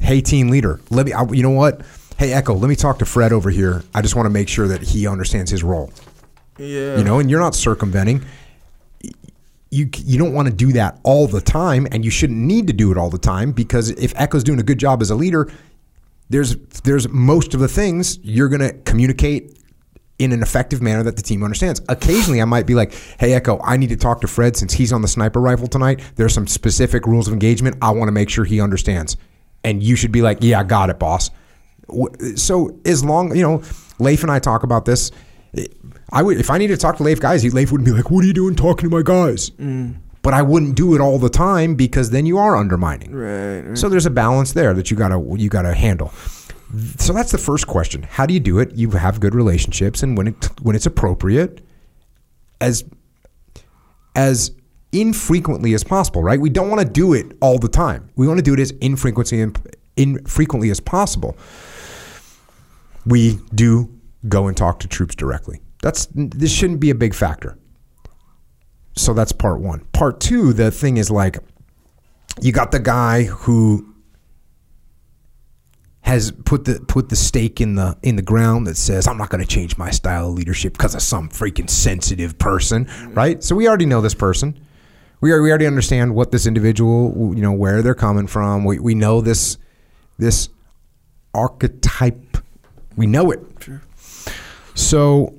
hey 0.00 0.20
team 0.20 0.48
leader 0.48 0.80
let 0.90 1.06
me 1.06 1.12
I, 1.12 1.24
you 1.30 1.42
know 1.42 1.50
what? 1.50 1.82
Hey 2.18 2.32
echo 2.32 2.54
let 2.54 2.68
me 2.68 2.76
talk 2.76 2.98
to 3.00 3.04
fred 3.04 3.32
over 3.32 3.50
here. 3.50 3.82
I 3.94 4.02
just 4.02 4.16
want 4.16 4.26
to 4.26 4.30
make 4.30 4.48
sure 4.48 4.68
that 4.68 4.82
he 4.82 5.06
understands 5.06 5.50
his 5.50 5.62
role. 5.62 5.92
Yeah. 6.58 6.98
you 6.98 7.04
know 7.04 7.18
and 7.18 7.30
you're 7.30 7.40
not 7.40 7.54
circumventing. 7.54 8.24
You 9.70 9.88
you 9.96 10.18
don't 10.18 10.34
want 10.34 10.48
to 10.48 10.54
do 10.54 10.72
that 10.72 11.00
all 11.02 11.26
the 11.26 11.40
time 11.40 11.86
and 11.90 12.04
you 12.04 12.10
shouldn't 12.10 12.38
need 12.38 12.66
to 12.66 12.72
do 12.72 12.92
it 12.92 12.98
all 12.98 13.10
the 13.10 13.18
time 13.18 13.52
because 13.52 13.90
if 13.90 14.12
echo's 14.16 14.44
doing 14.44 14.60
a 14.60 14.62
good 14.62 14.78
job 14.78 15.00
as 15.02 15.10
a 15.10 15.14
leader 15.14 15.50
there's 16.28 16.56
there's 16.84 17.08
most 17.08 17.54
of 17.54 17.60
the 17.60 17.68
things 17.68 18.18
you're 18.22 18.48
going 18.48 18.60
to 18.60 18.72
communicate 18.84 19.58
in 20.22 20.32
an 20.32 20.42
effective 20.42 20.80
manner 20.82 21.02
that 21.02 21.16
the 21.16 21.22
team 21.22 21.42
understands. 21.42 21.80
Occasionally, 21.88 22.40
I 22.40 22.44
might 22.44 22.66
be 22.66 22.74
like, 22.74 22.94
"Hey, 23.18 23.34
Echo, 23.34 23.60
I 23.64 23.76
need 23.76 23.88
to 23.90 23.96
talk 23.96 24.20
to 24.22 24.28
Fred 24.28 24.56
since 24.56 24.72
he's 24.72 24.92
on 24.92 25.02
the 25.02 25.08
sniper 25.08 25.40
rifle 25.40 25.66
tonight. 25.66 26.00
There's 26.16 26.34
some 26.34 26.46
specific 26.46 27.06
rules 27.06 27.26
of 27.26 27.32
engagement. 27.32 27.76
I 27.82 27.90
want 27.90 28.08
to 28.08 28.12
make 28.12 28.28
sure 28.28 28.44
he 28.44 28.60
understands." 28.60 29.16
And 29.64 29.82
you 29.82 29.96
should 29.96 30.12
be 30.12 30.22
like, 30.22 30.38
"Yeah, 30.40 30.60
I 30.60 30.64
got 30.64 30.90
it, 30.90 30.98
boss." 30.98 31.30
So 32.36 32.78
as 32.84 33.04
long 33.04 33.36
you 33.36 33.42
know, 33.42 33.62
Leif 33.98 34.22
and 34.22 34.30
I 34.30 34.38
talk 34.38 34.62
about 34.62 34.84
this. 34.84 35.10
I 36.12 36.22
would 36.22 36.38
if 36.38 36.50
I 36.50 36.58
needed 36.58 36.74
to 36.74 36.80
talk 36.80 36.96
to 36.98 37.02
Leif 37.02 37.20
guys, 37.20 37.44
Leif 37.52 37.72
wouldn't 37.72 37.86
be 37.86 37.92
like, 37.92 38.10
"What 38.10 38.24
are 38.24 38.26
you 38.26 38.32
doing 38.32 38.54
talking 38.54 38.88
to 38.88 38.96
my 38.96 39.02
guys?" 39.02 39.50
Mm. 39.50 39.96
But 40.22 40.34
I 40.34 40.42
wouldn't 40.42 40.76
do 40.76 40.94
it 40.94 41.00
all 41.00 41.18
the 41.18 41.28
time 41.28 41.74
because 41.74 42.10
then 42.10 42.26
you 42.26 42.38
are 42.38 42.56
undermining. 42.56 43.12
Right. 43.12 43.60
right. 43.60 43.78
So 43.78 43.88
there's 43.88 44.06
a 44.06 44.10
balance 44.10 44.52
there 44.52 44.72
that 44.72 44.90
you 44.90 44.96
gotta 44.96 45.20
you 45.36 45.48
gotta 45.48 45.74
handle. 45.74 46.12
So 46.96 47.12
that's 47.12 47.32
the 47.32 47.38
first 47.38 47.66
question. 47.66 48.02
How 48.02 48.24
do 48.24 48.32
you 48.32 48.40
do 48.40 48.58
it? 48.58 48.74
You 48.74 48.90
have 48.92 49.20
good 49.20 49.34
relationships, 49.34 50.02
and 50.02 50.16
when 50.16 50.28
it 50.28 50.60
when 50.62 50.74
it's 50.74 50.86
appropriate, 50.86 51.60
as 52.60 52.84
as 54.16 54.52
infrequently 54.92 55.74
as 55.74 55.84
possible. 55.84 56.22
Right? 56.22 56.40
We 56.40 56.50
don't 56.50 56.70
want 56.70 56.80
to 56.80 56.88
do 56.88 57.12
it 57.12 57.36
all 57.40 57.58
the 57.58 57.68
time. 57.68 58.10
We 58.16 58.26
want 58.26 58.38
to 58.38 58.42
do 58.42 58.54
it 58.54 58.60
as 58.60 58.70
infrequently 58.72 59.52
infrequently 59.96 60.70
as 60.70 60.80
possible. 60.80 61.36
We 63.04 63.38
do 63.54 63.92
go 64.28 64.46
and 64.46 64.56
talk 64.56 64.78
to 64.80 64.88
troops 64.88 65.14
directly. 65.14 65.60
That's 65.82 66.06
this 66.14 66.52
shouldn't 66.52 66.80
be 66.80 66.90
a 66.90 66.94
big 66.94 67.14
factor. 67.14 67.58
So 68.96 69.12
that's 69.12 69.32
part 69.32 69.60
one. 69.60 69.80
Part 69.92 70.20
two, 70.20 70.52
the 70.52 70.70
thing 70.70 70.96
is 70.96 71.10
like 71.10 71.38
you 72.40 72.52
got 72.52 72.72
the 72.72 72.78
guy 72.78 73.24
who 73.24 73.91
has 76.02 76.32
put 76.32 76.64
the 76.64 76.80
put 76.88 77.08
the 77.08 77.16
stake 77.16 77.60
in 77.60 77.76
the 77.76 77.96
in 78.02 78.16
the 78.16 78.22
ground 78.22 78.66
that 78.66 78.76
says 78.76 79.06
I'm 79.06 79.16
not 79.16 79.30
going 79.30 79.40
to 79.40 79.46
change 79.46 79.78
my 79.78 79.90
style 79.90 80.28
of 80.28 80.34
leadership 80.34 80.72
because 80.72 80.94
of 80.94 81.02
some 81.02 81.28
freaking 81.28 81.70
sensitive 81.70 82.38
person, 82.38 82.88
right? 83.14 83.42
So 83.42 83.54
we 83.54 83.68
already 83.68 83.86
know 83.86 84.00
this 84.00 84.14
person. 84.14 84.60
We 85.20 85.30
are, 85.30 85.40
we 85.40 85.50
already 85.50 85.68
understand 85.68 86.16
what 86.16 86.32
this 86.32 86.46
individual, 86.46 87.32
you 87.34 87.42
know, 87.42 87.52
where 87.52 87.82
they're 87.82 87.94
coming 87.94 88.26
from. 88.26 88.64
We 88.64 88.78
we 88.78 88.94
know 88.94 89.20
this 89.20 89.58
this 90.18 90.48
archetype. 91.32 92.36
We 92.96 93.06
know 93.06 93.30
it. 93.30 93.40
So 94.74 95.34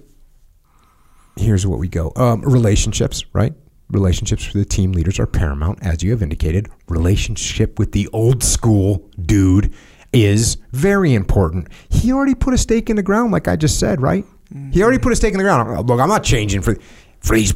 here's 1.36 1.66
what 1.66 1.80
we 1.80 1.88
go 1.88 2.12
um, 2.16 2.42
relationships 2.42 3.26
right 3.34 3.54
relationships 3.90 4.44
for 4.44 4.58
the 4.58 4.66
team 4.66 4.92
leaders 4.92 5.20
are 5.20 5.28
paramount 5.28 5.80
as 5.82 6.04
you 6.04 6.12
have 6.12 6.22
indicated 6.22 6.70
relationship 6.88 7.80
with 7.80 7.92
the 7.92 8.08
old 8.14 8.44
school 8.44 9.10
dude 9.22 9.74
is 10.14 10.58
very 10.72 11.14
important. 11.14 11.68
He 11.90 12.12
already 12.14 12.36
put 12.36 12.54
a 12.54 12.58
stake 12.58 12.90
in 12.90 12.96
the 12.96 13.04
ground 13.04 13.32
like 13.32 13.48
i 13.48 13.56
just 13.56 13.80
said 13.80 14.02
right? 14.02 14.26
He 14.72 14.84
already 14.84 15.00
put 15.00 15.12
a 15.12 15.16
stake 15.16 15.34
in 15.34 15.40
the 15.40 15.44
ground. 15.44 15.88
Look 15.88 16.00
i'm 16.00 16.10
not 16.10 16.24
changing 16.24 16.62
for 16.62 16.76
for 17.20 17.36
these 17.36 17.54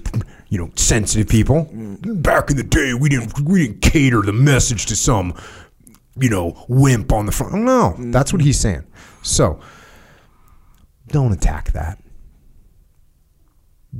you 0.49 0.57
know 0.57 0.71
sensitive 0.75 1.27
people. 1.27 1.69
Back 2.01 2.49
in 2.49 2.57
the 2.57 2.63
day 2.63 2.93
we 2.93 3.09
didn't 3.09 3.39
we 3.41 3.67
didn't 3.67 3.81
cater 3.81 4.21
the 4.21 4.33
message 4.33 4.87
to 4.87 4.95
some 4.95 5.33
you 6.19 6.29
know 6.29 6.65
wimp 6.67 7.11
on 7.11 7.25
the 7.25 7.31
front. 7.31 7.53
No 7.53 7.95
that's 8.11 8.33
what 8.33 8.41
he's 8.41 8.59
saying. 8.59 8.85
So 9.21 9.59
don't 11.07 11.31
attack 11.31 11.71
that. 11.73 11.99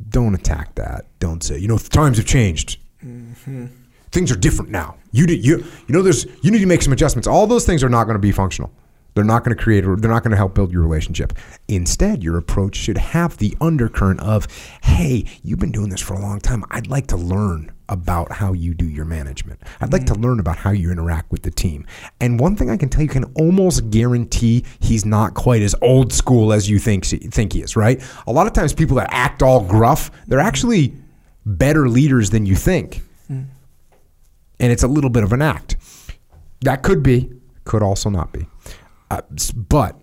Don't 0.10 0.36
attack 0.36 0.76
that. 0.76 1.06
Don't 1.20 1.44
say, 1.44 1.58
you 1.58 1.68
know, 1.68 1.78
times 1.78 2.18
have 2.18 2.26
changed. 2.26 2.80
Mm-hmm. 3.04 3.68
Things 4.12 4.32
are 4.32 4.36
different 4.36 4.72
now. 4.72 4.98
You 5.12 5.28
did, 5.28 5.46
you, 5.46 5.58
you 5.58 5.94
know, 5.94 6.02
there's, 6.02 6.26
you 6.42 6.52
need 6.52 6.60
to 6.60 6.66
make 6.66 6.82
some 6.82 6.94
adjustments. 6.94 7.28
All 7.28 7.48
those 7.48 7.66
things 7.66 7.84
are 7.84 7.90
not 7.90 8.06
going 8.06 8.16
to 8.16 8.20
be 8.20 8.32
functional. 8.32 8.72
They're 9.18 9.24
not 9.24 9.44
going 9.44 9.58
to 9.58 9.64
create, 9.64 9.82
they're 9.82 10.12
not 10.12 10.22
going 10.22 10.30
to 10.32 10.38
help 10.38 10.54
build 10.54 10.72
your 10.72 10.84
relationship. 10.84 11.34
Instead, 11.68 12.24
your 12.24 12.38
approach 12.38 12.76
should 12.76 13.00
have 13.00 13.38
the 13.38 13.58
undercurrent 13.60 14.20
of, 14.20 14.48
hey, 14.84 15.26
you've 15.42 15.58
been 15.58 15.72
doing 15.72 15.90
this 15.90 16.02
for 16.02 16.14
a 16.14 16.20
long 16.20 16.40
time. 16.40 16.64
I'd 16.70 16.86
like 16.86 17.08
to 17.08 17.18
learn 17.18 17.72
about 17.90 18.32
how 18.32 18.54
you 18.54 18.76
do 18.76 18.88
your 18.88 19.06
management. 19.06 19.60
I'd 19.82 19.92
like 19.92 20.06
to 20.06 20.14
mm-hmm. 20.14 20.22
learn 20.22 20.40
about 20.40 20.58
how 20.58 20.70
you 20.70 20.92
interact 20.92 21.32
with 21.32 21.42
the 21.42 21.50
team. 21.50 21.88
And 22.20 22.40
one 22.40 22.56
thing 22.56 22.70
I 22.70 22.78
can 22.78 22.90
tell 22.90 23.02
you 23.02 23.08
can 23.08 23.24
almost 23.34 23.90
guarantee 23.90 24.64
he's 24.80 25.04
not 25.04 25.34
quite 25.34 25.64
as 25.64 25.74
old 25.82 26.14
school 26.14 26.54
as 26.54 26.70
you 26.70 26.78
think 26.78 27.06
think 27.06 27.54
he 27.54 27.64
is, 27.64 27.76
right? 27.76 28.00
A 28.28 28.32
lot 28.32 28.46
of 28.46 28.54
times 28.54 28.72
people 28.72 28.98
that 28.98 29.08
act 29.10 29.42
all 29.42 29.64
gruff, 29.64 30.12
they're 30.28 30.40
actually 30.40 30.94
better 31.44 31.90
leaders 31.90 32.30
than 32.30 32.46
you 32.46 32.56
think. 32.56 33.02
And 34.60 34.72
it's 34.72 34.84
a 34.84 34.88
little 34.88 35.10
bit 35.10 35.24
of 35.24 35.34
an 35.34 35.42
act. 35.42 35.78
That 36.62 36.84
could 36.84 37.04
be, 37.04 37.32
could 37.64 37.84
also 37.84 38.10
not 38.10 38.34
be. 38.34 38.48
Uh, 39.12 39.22
but 39.56 40.00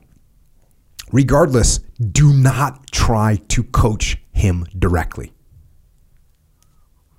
regardless, 1.13 1.79
do 1.79 2.33
not 2.33 2.91
try 2.91 3.37
to 3.49 3.63
coach 3.65 4.19
him 4.33 4.67
directly. 4.79 5.33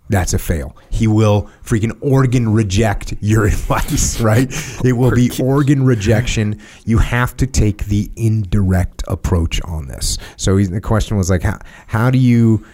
That's 0.08 0.34
a 0.34 0.40
fail. 0.40 0.78
He 0.92 1.08
will 1.08 1.50
freaking 1.64 1.98
organ 2.00 2.50
reject 2.50 3.16
your 3.22 3.46
advice, 3.48 4.20
right? 4.22 4.48
It 4.84 4.94
will 4.94 5.12
be 5.12 5.32
organ 5.42 5.84
rejection. 5.84 6.62
You 6.86 7.00
have 7.00 7.36
to 7.38 7.48
take 7.48 7.86
the 7.86 8.12
indirect 8.16 9.04
approach 9.08 9.62
on 9.64 9.88
this. 9.88 10.18
So 10.38 10.60
the 10.60 10.82
question 10.82 11.18
was 11.18 11.30
like, 11.30 11.42
how, 11.42 11.60
how 11.88 12.12
do 12.12 12.20
you, 12.20 12.66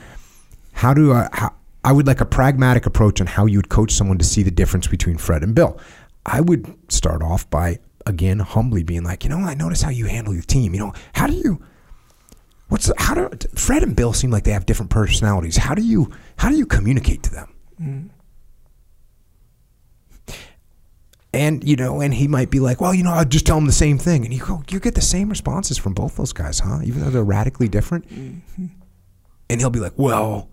how 0.74 0.93
do 0.93 1.13
I, 1.13 1.30
how, 1.32 1.54
I 1.84 1.91
would 1.91 2.08
like 2.08 2.22
a 2.22 2.26
pragmatic 2.26 2.86
approach 2.86 3.22
on 3.22 3.28
how 3.28 3.46
you 3.46 3.58
would 3.58 3.70
coach 3.70 3.91
someone 3.91 4.17
to 4.20 4.26
see 4.26 4.44
the 4.44 4.52
difference 4.52 4.88
between 4.88 5.17
Fred 5.17 5.44
and 5.44 5.56
Bill. 5.56 5.80
I 6.26 6.41
would 6.41 6.76
start 6.91 7.24
off 7.24 7.50
by, 7.50 7.80
again, 8.06 8.39
humbly 8.39 8.84
being 8.84 9.04
like, 9.04 9.24
you 9.24 9.30
know, 9.30 9.39
I 9.39 9.56
notice 9.56 9.82
how 9.82 9.89
you 9.89 10.06
handle 10.06 10.34
your 10.34 10.44
team. 10.44 10.74
You 10.74 10.80
know, 10.82 10.94
how 11.13 11.26
do 11.26 11.34
you, 11.34 11.62
What's 12.72 12.86
the, 12.86 12.94
how 12.98 13.15
do 13.15 13.30
Fred 13.54 13.84
and 13.84 13.98
Bill 13.98 14.13
seem 14.13 14.32
like 14.32 14.46
they 14.46 14.54
have 14.54 14.65
different 14.65 14.91
personalities? 14.91 15.58
How 15.58 15.76
do 15.76 15.82
you 15.82 16.10
how 16.38 16.48
do 16.48 16.56
you 16.56 16.65
communicate 16.65 17.22
to 17.24 17.30
them? 17.30 17.54
And 21.34 21.67
you 21.67 21.76
know, 21.76 22.00
and 22.00 22.13
he 22.13 22.30
might 22.30 22.50
be 22.50 22.62
like, 22.62 22.80
"Well, 22.80 22.94
you 22.94 23.04
know, 23.04 23.12
I'll 23.12 23.26
just 23.26 23.46
tell 23.46 23.58
them 23.58 23.65
the 23.65 23.74
same 23.74 23.98
thing," 23.98 24.24
and 24.24 24.34
you 24.34 24.39
go, 24.39 24.63
"You 24.70 24.80
get 24.80 24.96
the 24.96 25.02
same 25.02 25.28
responses 25.28 25.78
from 25.78 25.94
both 25.94 26.15
those 26.15 26.32
guys, 26.32 26.60
huh? 26.60 26.80
Even 26.86 27.02
though 27.02 27.10
they're 27.10 27.26
radically 27.26 27.67
different." 27.67 28.08
Mm-hmm. 28.10 28.67
And 29.50 29.60
he'll 29.60 29.70
be 29.70 29.82
like, 29.82 29.94
"Well, 29.98 30.50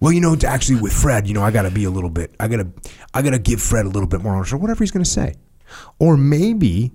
well, 0.00 0.12
you 0.12 0.20
know, 0.20 0.36
actually 0.46 0.80
with 0.80 0.92
Fred, 0.92 1.26
you 1.26 1.34
know, 1.34 1.42
I 1.42 1.50
got 1.50 1.62
to 1.62 1.70
be 1.70 1.84
a 1.84 1.90
little 1.90 2.10
bit, 2.10 2.34
I 2.38 2.48
got 2.48 2.58
to, 2.58 2.90
I 3.14 3.22
got 3.22 3.30
to 3.30 3.38
give 3.38 3.60
Fred 3.60 3.86
a 3.86 3.88
little 3.88 4.08
bit 4.08 4.22
more 4.22 4.34
ownership, 4.34 4.60
whatever 4.60 4.84
he's 4.84 4.90
going 4.90 5.04
to 5.04 5.10
say, 5.10 5.34
or 5.98 6.16
maybe." 6.16 6.92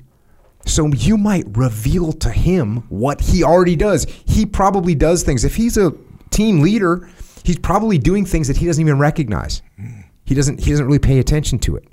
So 0.64 0.86
you 0.88 1.18
might 1.18 1.46
reveal 1.58 2.14
to 2.14 2.30
him 2.30 2.84
what 2.90 3.20
he 3.20 3.44
already 3.44 3.76
does. 3.76 4.06
He 4.28 4.46
probably 4.46 4.94
does 4.94 5.24
things. 5.24 5.44
If 5.44 5.56
he's 5.56 5.76
a 5.76 5.92
team 6.30 6.62
leader, 6.62 7.10
he's 7.44 7.58
probably 7.58 7.98
doing 7.98 8.26
things 8.26 8.48
that 8.48 8.58
he 8.58 8.68
doesn't 8.68 8.82
even 8.82 9.00
recognize. 9.00 9.64
He 10.24 10.36
doesn't 10.36 10.60
he 10.60 10.70
doesn't 10.70 10.86
really 10.86 11.00
pay 11.00 11.20
attention 11.20 11.60
to 11.60 11.78
it. 11.78 11.88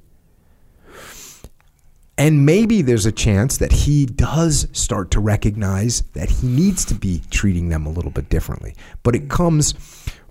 And 2.18 2.44
maybe 2.44 2.82
there's 2.82 3.06
a 3.06 3.12
chance 3.12 3.58
that 3.58 3.70
he 3.70 4.04
does 4.04 4.66
start 4.72 5.12
to 5.12 5.20
recognize 5.20 6.02
that 6.14 6.28
he 6.28 6.48
needs 6.48 6.84
to 6.86 6.94
be 6.94 7.22
treating 7.30 7.68
them 7.68 7.86
a 7.86 7.90
little 7.90 8.10
bit 8.10 8.28
differently. 8.28 8.74
But 9.04 9.14
it 9.14 9.30
comes 9.30 9.74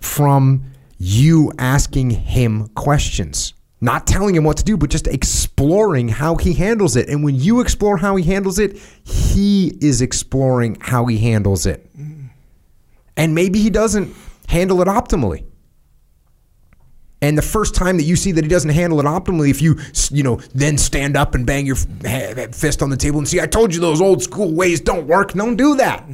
from 0.00 0.64
you 0.98 1.52
asking 1.58 2.10
him 2.10 2.68
questions 2.68 3.54
not 3.80 4.06
telling 4.06 4.34
him 4.34 4.44
what 4.44 4.56
to 4.56 4.64
do, 4.64 4.76
but 4.76 4.90
just 4.90 5.06
exploring 5.06 6.08
how 6.08 6.36
he 6.36 6.52
handles 6.52 6.96
it. 6.96 7.08
And 7.08 7.22
when 7.22 7.36
you 7.36 7.60
explore 7.60 7.96
how 7.96 8.16
he 8.16 8.24
handles 8.24 8.58
it, 8.58 8.76
he 9.04 9.78
is 9.80 10.02
exploring 10.02 10.78
how 10.80 11.06
he 11.06 11.18
handles 11.18 11.66
it. 11.66 11.88
And 13.16 13.34
maybe 13.34 13.60
he 13.60 13.70
doesn't 13.70 14.14
handle 14.48 14.80
it 14.82 14.88
optimally. 14.88 15.44
And 17.20 17.36
the 17.36 17.42
first 17.42 17.74
time 17.74 17.96
that 17.96 18.04
you 18.04 18.14
see 18.14 18.30
that 18.32 18.44
he 18.44 18.48
doesn't 18.48 18.70
handle 18.70 19.00
it 19.00 19.04
optimally, 19.04 19.50
if 19.50 19.60
you, 19.60 19.76
you 20.10 20.22
know, 20.22 20.36
then 20.54 20.78
stand 20.78 21.16
up 21.16 21.34
and 21.34 21.44
bang 21.44 21.66
your 21.66 21.74
fist 21.74 22.80
on 22.80 22.90
the 22.90 22.96
table 22.96 23.18
and 23.18 23.26
see, 23.28 23.40
I 23.40 23.46
told 23.46 23.74
you 23.74 23.80
those 23.80 24.00
old 24.00 24.22
school 24.22 24.54
ways 24.54 24.80
don't 24.80 25.06
work. 25.06 25.32
Don't 25.32 25.56
do 25.56 25.76
that. 25.76 26.04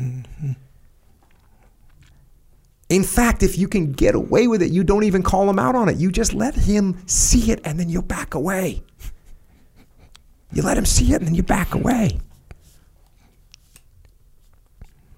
In 2.88 3.02
fact, 3.02 3.42
if 3.42 3.58
you 3.58 3.66
can 3.66 3.92
get 3.92 4.14
away 4.14 4.46
with 4.46 4.62
it, 4.62 4.70
you 4.70 4.84
don't 4.84 5.04
even 5.04 5.22
call 5.22 5.48
him 5.48 5.58
out 5.58 5.74
on 5.74 5.88
it. 5.88 5.96
You 5.96 6.12
just 6.12 6.34
let 6.34 6.54
him 6.54 6.96
see 7.06 7.50
it 7.50 7.60
and 7.64 7.80
then 7.80 7.88
you 7.88 8.02
back 8.02 8.34
away. 8.34 8.82
You 10.52 10.62
let 10.62 10.76
him 10.76 10.84
see 10.84 11.12
it 11.12 11.16
and 11.16 11.26
then 11.26 11.34
you 11.34 11.42
back 11.42 11.74
away. 11.74 12.20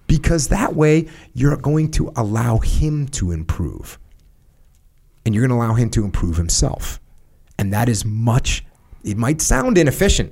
because 0.07 0.47
that 0.47 0.75
way 0.75 1.07
you're 1.33 1.57
going 1.57 1.91
to 1.91 2.11
allow 2.15 2.57
him 2.57 3.07
to 3.09 3.31
improve. 3.31 3.99
And 5.25 5.35
you're 5.35 5.45
going 5.45 5.57
to 5.57 5.63
allow 5.63 5.75
him 5.75 5.89
to 5.91 6.05
improve 6.05 6.37
himself. 6.37 6.99
And 7.59 7.73
that 7.73 7.89
is 7.89 8.05
much, 8.05 8.65
it 9.03 9.17
might 9.17 9.41
sound 9.41 9.77
inefficient. 9.77 10.31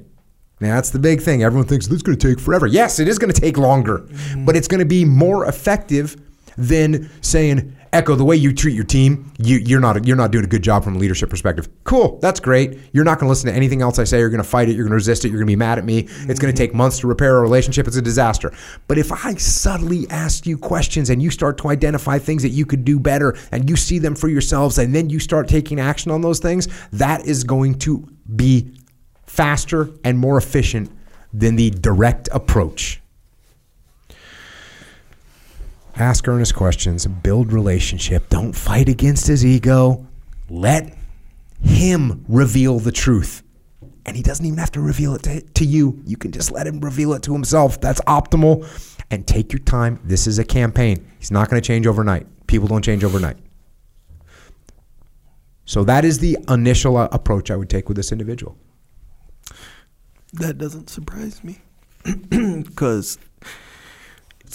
Now, 0.61 0.75
that's 0.75 0.89
the 0.89 0.99
big 0.99 1.21
thing. 1.21 1.43
Everyone 1.43 1.67
thinks 1.67 1.87
this 1.87 1.97
is 1.97 2.03
going 2.03 2.17
to 2.17 2.27
take 2.27 2.39
forever. 2.39 2.65
Yes, 2.65 2.99
it 2.99 3.09
is 3.09 3.19
going 3.19 3.31
to 3.31 3.39
take 3.39 3.57
longer, 3.57 3.99
mm-hmm. 3.99 4.45
but 4.45 4.55
it's 4.55 4.69
going 4.69 4.79
to 4.79 4.85
be 4.85 5.03
more 5.03 5.45
effective 5.47 6.15
than 6.57 7.09
saying, 7.21 7.75
Echo, 7.95 8.13
the 8.13 8.25
way 8.25 8.35
you 8.35 8.53
treat 8.53 8.75
your 8.75 8.83
team, 8.83 9.31
you, 9.37 9.55
you're 9.59 9.79
not 9.79 10.05
you're 10.05 10.17
not 10.17 10.31
doing 10.31 10.43
a 10.43 10.47
good 10.47 10.61
job 10.61 10.83
from 10.83 10.97
a 10.97 10.99
leadership 10.99 11.29
perspective. 11.29 11.69
Cool, 11.85 12.19
that's 12.19 12.41
great. 12.41 12.77
You're 12.91 13.05
not 13.05 13.19
going 13.19 13.27
to 13.27 13.29
listen 13.29 13.49
to 13.49 13.55
anything 13.55 13.81
else 13.81 13.99
I 13.99 14.03
say. 14.03 14.19
You're 14.19 14.29
going 14.29 14.43
to 14.43 14.47
fight 14.47 14.67
it. 14.67 14.73
You're 14.73 14.83
going 14.83 14.91
to 14.91 14.95
resist 14.95 15.23
it. 15.23 15.29
You're 15.29 15.37
going 15.37 15.47
to 15.47 15.51
be 15.51 15.55
mad 15.55 15.77
at 15.77 15.85
me. 15.85 15.99
It's 15.99 16.09
going 16.09 16.29
to 16.29 16.47
mm-hmm. 16.47 16.55
take 16.55 16.73
months 16.73 16.99
to 16.99 17.07
repair 17.07 17.37
a 17.37 17.41
relationship. 17.41 17.87
It's 17.87 17.95
a 17.95 18.01
disaster. 18.01 18.51
But 18.89 18.97
if 18.97 19.13
I 19.13 19.35
subtly 19.35 20.09
ask 20.09 20.45
you 20.45 20.57
questions 20.57 21.09
and 21.09 21.23
you 21.23 21.31
start 21.31 21.57
to 21.59 21.69
identify 21.69 22.19
things 22.19 22.43
that 22.43 22.49
you 22.49 22.65
could 22.65 22.83
do 22.83 22.99
better, 22.99 23.37
and 23.53 23.69
you 23.69 23.77
see 23.77 23.97
them 23.97 24.13
for 24.13 24.27
yourselves, 24.27 24.77
and 24.77 24.93
then 24.93 25.09
you 25.09 25.19
start 25.21 25.47
taking 25.47 25.79
action 25.79 26.11
on 26.11 26.19
those 26.19 26.39
things, 26.39 26.67
that 26.91 27.25
is 27.25 27.45
going 27.45 27.79
to 27.79 28.05
be 28.35 28.77
faster 29.25 29.89
and 30.03 30.19
more 30.19 30.37
efficient 30.37 30.91
than 31.33 31.55
the 31.55 31.69
direct 31.69 32.27
approach. 32.33 33.01
Ask 35.97 36.27
earnest 36.27 36.55
questions, 36.55 37.07
build 37.07 37.53
relationship, 37.53 38.27
don't 38.29 38.53
fight 38.53 38.89
against 38.89 39.27
his 39.27 39.45
ego. 39.45 40.05
Let 40.49 40.93
him 41.61 42.25
reveal 42.27 42.79
the 42.79 42.91
truth. 42.91 43.43
And 44.05 44.17
he 44.17 44.21
doesn't 44.21 44.45
even 44.45 44.59
have 44.59 44.71
to 44.71 44.81
reveal 44.81 45.15
it 45.15 45.23
to, 45.23 45.41
to 45.41 45.65
you. 45.65 46.01
You 46.05 46.17
can 46.17 46.33
just 46.33 46.51
let 46.51 46.67
him 46.67 46.81
reveal 46.81 47.13
it 47.13 47.23
to 47.23 47.33
himself. 47.33 47.79
That's 47.79 48.01
optimal. 48.01 48.67
And 49.09 49.25
take 49.25 49.53
your 49.53 49.61
time. 49.61 49.99
This 50.03 50.27
is 50.27 50.37
a 50.37 50.43
campaign. 50.43 51.09
He's 51.17 51.31
not 51.31 51.49
going 51.49 51.61
to 51.61 51.65
change 51.65 51.87
overnight. 51.87 52.27
People 52.47 52.67
don't 52.67 52.83
change 52.83 53.03
overnight. 53.03 53.37
So 55.63 55.83
that 55.85 56.03
is 56.03 56.19
the 56.19 56.37
initial 56.49 56.97
uh, 56.97 57.07
approach 57.11 57.49
I 57.49 57.55
would 57.55 57.69
take 57.69 57.87
with 57.87 57.97
this 57.97 58.11
individual. 58.11 58.57
That 60.33 60.57
doesn't 60.57 60.89
surprise 60.89 61.43
me 61.43 61.61
because 62.29 63.17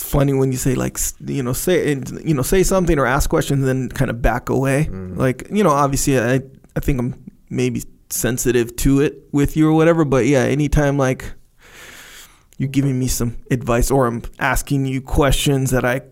it's 0.01 0.11
funny 0.11 0.33
when 0.33 0.51
you 0.51 0.57
say 0.57 0.75
like 0.75 0.99
you 1.27 1.43
know 1.43 1.53
say 1.53 1.89
you 2.25 2.33
know 2.33 2.43
say 2.43 2.63
something 2.63 2.99
or 2.99 3.07
ask 3.07 3.29
questions 3.29 3.61
and 3.61 3.69
then 3.69 3.89
kind 3.91 4.11
of 4.11 4.23
back 4.23 4.49
away. 4.49 4.85
Mm-hmm. 4.85 5.19
Like 5.19 5.47
you 5.51 5.63
know 5.63 5.71
obviously 5.71 6.19
I 6.19 6.41
I 6.75 6.81
think 6.81 6.99
I'm 6.99 7.31
maybe 7.51 7.83
sensitive 8.09 8.75
to 8.77 9.01
it 9.01 9.29
with 9.33 9.57
you 9.57 9.69
or 9.69 9.73
whatever. 9.73 10.05
But 10.05 10.27
yeah, 10.27 10.41
anytime 10.41 10.97
like 10.97 11.33
you're 12.57 12.69
giving 12.69 12.99
me 12.99 13.09
some 13.09 13.37
advice 13.51 13.91
or 13.91 14.07
I'm 14.07 14.23
asking 14.39 14.87
you 14.87 15.03
questions 15.03 15.71
that 15.71 15.85
I 15.85 16.03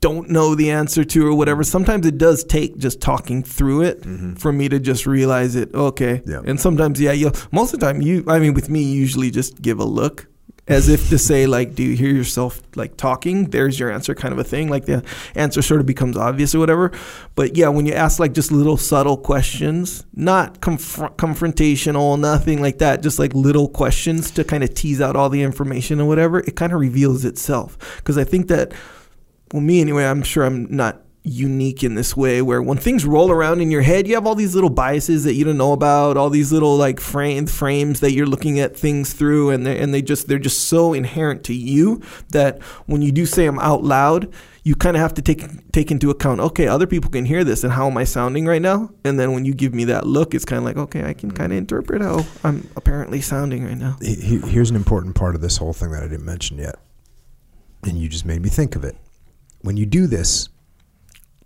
don't 0.00 0.30
know 0.30 0.54
the 0.54 0.70
answer 0.70 1.04
to 1.04 1.26
or 1.26 1.34
whatever. 1.34 1.62
Sometimes 1.62 2.06
it 2.06 2.18
does 2.18 2.44
take 2.44 2.76
just 2.76 3.00
talking 3.00 3.42
through 3.42 3.82
it 3.82 4.02
mm-hmm. 4.02 4.34
for 4.34 4.52
me 4.52 4.68
to 4.68 4.78
just 4.80 5.06
realize 5.06 5.54
it. 5.54 5.74
Okay. 5.74 6.22
Yeah. 6.24 6.42
And 6.44 6.60
sometimes, 6.60 7.00
yeah, 7.00 7.12
you 7.12 7.32
most 7.52 7.74
of 7.74 7.80
the 7.80 7.86
time 7.86 8.00
you, 8.00 8.24
I 8.26 8.38
mean, 8.38 8.54
with 8.54 8.68
me, 8.68 8.82
you 8.82 9.00
usually 9.00 9.30
just 9.30 9.60
give 9.60 9.78
a 9.80 9.84
look 9.84 10.28
as 10.68 10.88
if 10.88 11.08
to 11.08 11.18
say 11.18 11.46
like, 11.46 11.74
do 11.74 11.82
you 11.82 11.96
hear 11.96 12.12
yourself 12.12 12.60
like 12.74 12.96
talking? 12.96 13.50
There's 13.50 13.78
your 13.78 13.90
answer 13.90 14.14
kind 14.14 14.32
of 14.32 14.38
a 14.38 14.44
thing. 14.44 14.68
Like 14.68 14.86
the 14.86 15.04
answer 15.34 15.62
sort 15.62 15.80
of 15.80 15.86
becomes 15.86 16.16
obvious 16.16 16.54
or 16.54 16.58
whatever. 16.58 16.92
But 17.34 17.56
yeah, 17.56 17.68
when 17.68 17.86
you 17.86 17.94
ask 17.94 18.18
like 18.18 18.32
just 18.32 18.52
little 18.52 18.76
subtle 18.76 19.16
questions, 19.16 20.04
not 20.14 20.60
conf- 20.60 20.96
confrontational, 21.16 22.18
nothing 22.18 22.60
like 22.60 22.78
that, 22.78 23.02
just 23.02 23.18
like 23.18 23.34
little 23.34 23.68
questions 23.68 24.30
to 24.32 24.44
kind 24.44 24.62
of 24.62 24.74
tease 24.74 25.00
out 25.00 25.16
all 25.16 25.30
the 25.30 25.42
information 25.42 26.00
or 26.00 26.06
whatever, 26.06 26.40
it 26.40 26.56
kind 26.56 26.72
of 26.72 26.80
reveals 26.80 27.24
itself. 27.24 27.96
Because 27.98 28.18
I 28.18 28.24
think 28.24 28.48
that 28.48 28.72
well, 29.52 29.62
me 29.62 29.80
anyway, 29.80 30.04
I'm 30.04 30.22
sure 30.22 30.44
I'm 30.44 30.66
not 30.74 31.00
unique 31.28 31.84
in 31.84 31.94
this 31.94 32.16
way 32.16 32.42
where 32.42 32.62
when 32.62 32.78
things 32.78 33.04
roll 33.04 33.30
around 33.30 33.60
in 33.60 33.70
your 33.70 33.82
head, 33.82 34.08
you 34.08 34.14
have 34.14 34.26
all 34.26 34.34
these 34.34 34.54
little 34.54 34.70
biases 34.70 35.24
that 35.24 35.34
you 35.34 35.44
don't 35.44 35.56
know 35.58 35.72
about, 35.72 36.16
all 36.16 36.30
these 36.30 36.52
little 36.52 36.76
like 36.76 37.00
frame, 37.00 37.46
frames 37.46 38.00
that 38.00 38.12
you're 38.12 38.26
looking 38.26 38.58
at 38.60 38.76
things 38.76 39.12
through 39.12 39.50
and 39.50 39.66
they 39.66 39.78
and 39.78 39.92
they 39.94 40.02
just 40.02 40.28
they're 40.28 40.38
just 40.38 40.68
so 40.68 40.92
inherent 40.92 41.44
to 41.44 41.54
you 41.54 42.00
that 42.30 42.62
when 42.86 43.02
you 43.02 43.12
do 43.12 43.26
say 43.26 43.46
them 43.46 43.58
out 43.60 43.82
loud, 43.82 44.32
you 44.64 44.74
kind 44.74 44.96
of 44.96 45.00
have 45.00 45.14
to 45.14 45.22
take 45.22 45.70
take 45.72 45.90
into 45.90 46.10
account, 46.10 46.40
okay, 46.40 46.66
other 46.66 46.86
people 46.86 47.10
can 47.10 47.24
hear 47.24 47.44
this 47.44 47.64
and 47.64 47.72
how 47.72 47.86
am 47.88 47.96
I 47.96 48.04
sounding 48.04 48.46
right 48.46 48.60
now? 48.60 48.90
And 49.04 49.18
then 49.18 49.32
when 49.32 49.44
you 49.44 49.54
give 49.54 49.74
me 49.74 49.84
that 49.84 50.06
look, 50.06 50.34
it's 50.34 50.44
kind 50.44 50.58
of 50.58 50.64
like, 50.64 50.76
okay, 50.76 51.04
I 51.04 51.14
can 51.14 51.30
kind 51.30 51.52
of 51.52 51.56
mm. 51.56 51.62
interpret 51.62 52.02
how 52.02 52.26
I'm 52.44 52.68
apparently 52.76 53.20
sounding 53.20 53.64
right 53.64 53.78
now. 53.78 53.96
He- 54.00 54.14
he- 54.14 54.38
Here's 54.38 54.70
an 54.70 54.76
important 54.76 55.14
part 55.14 55.34
of 55.34 55.40
this 55.40 55.56
whole 55.56 55.72
thing 55.72 55.90
that 55.92 56.02
I 56.02 56.08
didn't 56.08 56.24
mention 56.26 56.58
yet, 56.58 56.76
and 57.84 57.98
you 57.98 58.08
just 58.08 58.26
made 58.26 58.42
me 58.42 58.48
think 58.48 58.76
of 58.76 58.84
it. 58.84 58.96
When 59.60 59.76
you 59.76 59.86
do 59.86 60.06
this, 60.06 60.48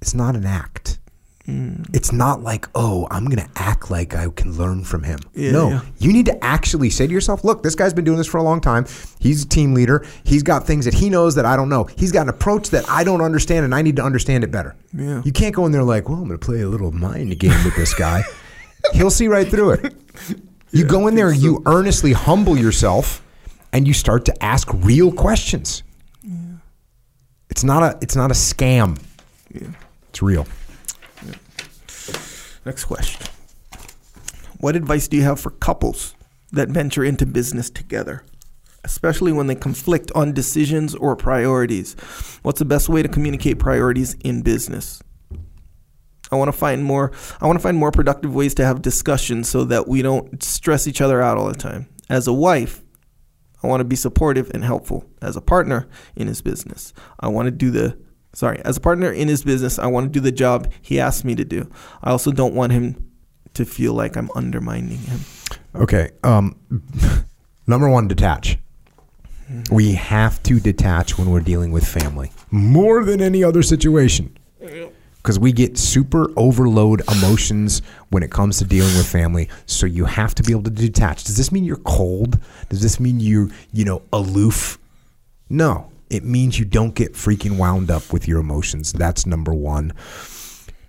it's 0.03 0.15
not 0.15 0.35
an 0.35 0.45
act. 0.45 0.99
Mm. 1.47 1.89
It's 1.95 2.13
not 2.13 2.43
like, 2.43 2.69
oh, 2.75 3.07
I'm 3.11 3.25
going 3.25 3.39
to 3.39 3.51
act 3.57 3.91
like 3.91 4.15
I 4.15 4.29
can 4.29 4.57
learn 4.57 4.85
from 4.85 5.05
him. 5.05 5.21
Yeah, 5.33 5.53
no, 5.53 5.69
yeah. 5.71 5.81
you 5.99 6.13
need 6.13 6.27
to 6.27 6.45
actually 6.45 6.91
say 6.91 7.07
to 7.07 7.13
yourself, 7.13 7.45
look, 7.45 7.63
this 7.63 7.75
guy's 7.75 7.95
been 7.95 8.05
doing 8.05 8.19
this 8.19 8.27
for 8.27 8.39
a 8.39 8.43
long 8.43 8.61
time. 8.61 8.85
He's 9.19 9.45
a 9.45 9.49
team 9.49 9.75
leader. 9.75 10.05
He's 10.25 10.43
got 10.43 10.67
things 10.67 10.85
that 10.85 10.95
he 10.95 11.09
knows 11.09 11.37
that 11.37 11.47
I 11.47 11.57
don't 11.57 11.69
know. 11.69 11.85
He's 11.85 12.13
got 12.13 12.23
an 12.23 12.29
approach 12.29 12.71
that 12.71 12.89
I 12.89 13.05
don't 13.05 13.21
understand, 13.21 13.65
and 13.65 13.75
I 13.75 13.83
need 13.83 13.97
to 13.97 14.03
understand 14.03 14.45
it 14.45 14.51
better. 14.51 14.77
Yeah. 14.93 15.23
You 15.25 15.33
can't 15.33 15.55
go 15.55 15.67
in 15.67 15.73
there 15.73 15.85
like, 15.85 16.09
well, 16.09 16.19
I'm 16.19 16.27
going 16.27 16.39
to 16.39 16.45
play 16.45 16.61
a 16.61 16.69
little 16.69 16.93
mind 16.93 17.39
game 17.39 17.65
with 17.65 17.77
this 17.77 17.95
guy. 17.95 18.23
He'll 18.93 19.11
see 19.11 19.29
right 19.29 19.49
through 19.49 19.71
it. 19.71 19.95
You 20.73 20.85
go 20.85 21.07
in 21.07 21.15
there, 21.15 21.33
you 21.33 21.63
earnestly 21.67 22.13
humble 22.13 22.57
yourself, 22.57 23.25
and 23.73 23.87
you 23.87 23.95
start 23.95 24.25
to 24.27 24.45
ask 24.45 24.69
real 24.73 25.13
questions. 25.13 25.83
It's 27.51 27.63
not 27.63 27.83
a 27.83 27.99
it's 28.01 28.17
not 28.17 28.31
a 28.31 28.35
scam. 28.35 28.99
Yeah. 29.53 29.69
It's 30.13 30.21
real. 30.21 30.47
Next 32.67 32.85
question. 32.85 33.27
What 34.61 34.77
advice 34.77 35.09
do 35.09 35.17
you 35.17 35.23
have 35.23 35.41
for 35.41 35.53
couples 35.53 36.15
that 36.53 36.69
venture 36.69 37.03
into 37.03 37.25
business 37.25 37.71
together, 37.71 38.23
especially 38.85 39.33
when 39.33 39.47
they 39.47 39.55
conflict 39.55 40.13
on 40.15 40.35
decisions 40.35 40.95
or 40.95 41.17
priorities? 41.17 41.95
What's 42.43 42.59
the 42.59 42.67
best 42.67 42.91
way 42.91 43.03
to 43.03 43.09
communicate 43.09 43.59
priorities 43.59 44.13
in 44.23 44.43
business? 44.43 45.03
I 46.31 46.37
want 46.37 46.49
to 46.49 46.59
find 46.59 46.85
more 46.85 47.11
I 47.41 47.47
want 47.47 47.59
to 47.59 47.63
find 47.63 47.79
more 47.79 47.91
productive 47.91 48.35
ways 48.35 48.53
to 48.57 48.67
have 48.67 48.83
discussions 48.83 49.49
so 49.49 49.65
that 49.65 49.89
we 49.89 50.03
don't 50.03 50.43
stress 50.43 50.87
each 50.87 51.01
other 51.01 51.23
out 51.23 51.39
all 51.39 51.47
the 51.47 51.55
time. 51.55 51.89
As 52.11 52.27
a 52.27 52.35
wife, 52.35 52.83
I 53.63 53.67
want 53.67 53.81
to 53.81 53.85
be 53.85 53.97
supportive 53.97 54.51
and 54.53 54.63
helpful. 54.63 55.07
As 55.23 55.37
a 55.37 55.41
partner 55.41 55.89
in 56.15 56.27
his 56.27 56.43
business, 56.43 56.93
I 57.19 57.29
want 57.29 57.47
to 57.47 57.51
do 57.51 57.71
the 57.71 57.97
sorry, 58.33 58.61
as 58.65 58.77
a 58.77 58.81
partner 58.81 59.13
in 59.13 59.29
his 59.29 59.43
business, 59.45 59.79
I 59.79 59.87
want 59.87 60.07
to 60.07 60.11
do 60.11 60.21
the 60.21 60.33
job 60.33 60.71
he 60.81 61.01
asked 61.01 61.25
me 61.25 61.35
to 61.35 61.45
do. 61.45 61.71
I 62.03 62.11
also 62.11 62.33
don't 62.33 62.55
want 62.55 62.73
him 62.73 63.13
to 63.55 63.65
feel 63.65 63.95
like 63.95 64.17
I'm 64.17 64.31
undermining 64.35 64.99
him. 64.99 65.21
Okay. 65.75 66.11
Um, 66.23 66.57
number 67.67 67.89
one, 67.89 68.09
detach. 68.09 68.59
We 69.71 69.93
have 69.93 70.43
to 70.45 70.61
detach 70.61 71.19
when 71.19 71.31
we're 71.31 71.41
dealing 71.41 71.73
with 71.73 71.87
family 71.87 72.33
more 72.51 73.05
than 73.05 73.21
any 73.21 73.45
other 73.45 73.63
situation. 73.63 74.37
Because 75.17 75.39
we 75.39 75.53
get 75.53 75.79
super 75.79 76.27
overload 76.37 77.03
emotions 77.09 77.81
when 78.09 78.25
it 78.25 78.31
comes 78.33 78.59
to 78.59 78.65
dealing 78.65 78.97
with 78.97 79.07
family. 79.07 79.49
So 79.67 79.87
you 79.87 80.05
have 80.05 80.35
to 80.37 80.43
be 80.43 80.53
able 80.53 80.65
to 80.65 80.71
detach. 80.71 81.25
Does 81.25 81.37
this 81.37 81.53
mean 81.53 81.65
you're 81.65 81.77
cold? 81.77 82.41
Does 82.71 82.83
this 82.83 82.99
mean 82.99 83.21
you, 83.21 83.51
you 83.73 83.85
know, 83.85 84.03
aloof? 84.13 84.79
No. 85.49 85.92
It 86.13 86.25
means 86.25 86.59
you 86.59 86.67
don't 86.67 86.95
get 86.95 87.15
freaking 87.15 87.57
wound 87.57 87.91
up 87.91 88.13
with 88.13 88.29
your 88.29 88.39
emotions. 88.39 88.93
That's 88.93 89.25
number 89.25 89.55
one. 89.55 89.95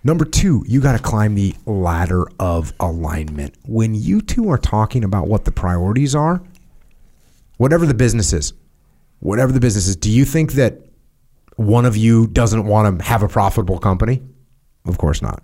Number 0.04 0.26
two, 0.26 0.62
you 0.68 0.82
got 0.82 0.92
to 0.92 1.02
climb 1.02 1.34
the 1.34 1.54
ladder 1.64 2.26
of 2.38 2.74
alignment. 2.78 3.54
When 3.64 3.94
you 3.94 4.20
two 4.20 4.50
are 4.50 4.58
talking 4.58 5.02
about 5.02 5.26
what 5.26 5.46
the 5.46 5.50
priorities 5.50 6.14
are, 6.14 6.42
whatever 7.56 7.86
the 7.86 7.94
business 7.94 8.34
is, 8.34 8.52
whatever 9.20 9.50
the 9.50 9.60
business 9.60 9.86
is, 9.86 9.96
do 9.96 10.10
you 10.10 10.26
think 10.26 10.52
that 10.52 10.80
one 11.56 11.86
of 11.86 11.96
you 11.96 12.26
doesn't 12.26 12.66
want 12.66 12.98
to 12.98 13.04
have 13.06 13.22
a 13.22 13.28
profitable 13.28 13.78
company? 13.78 14.20
Of 14.84 14.98
course 14.98 15.22
not. 15.22 15.42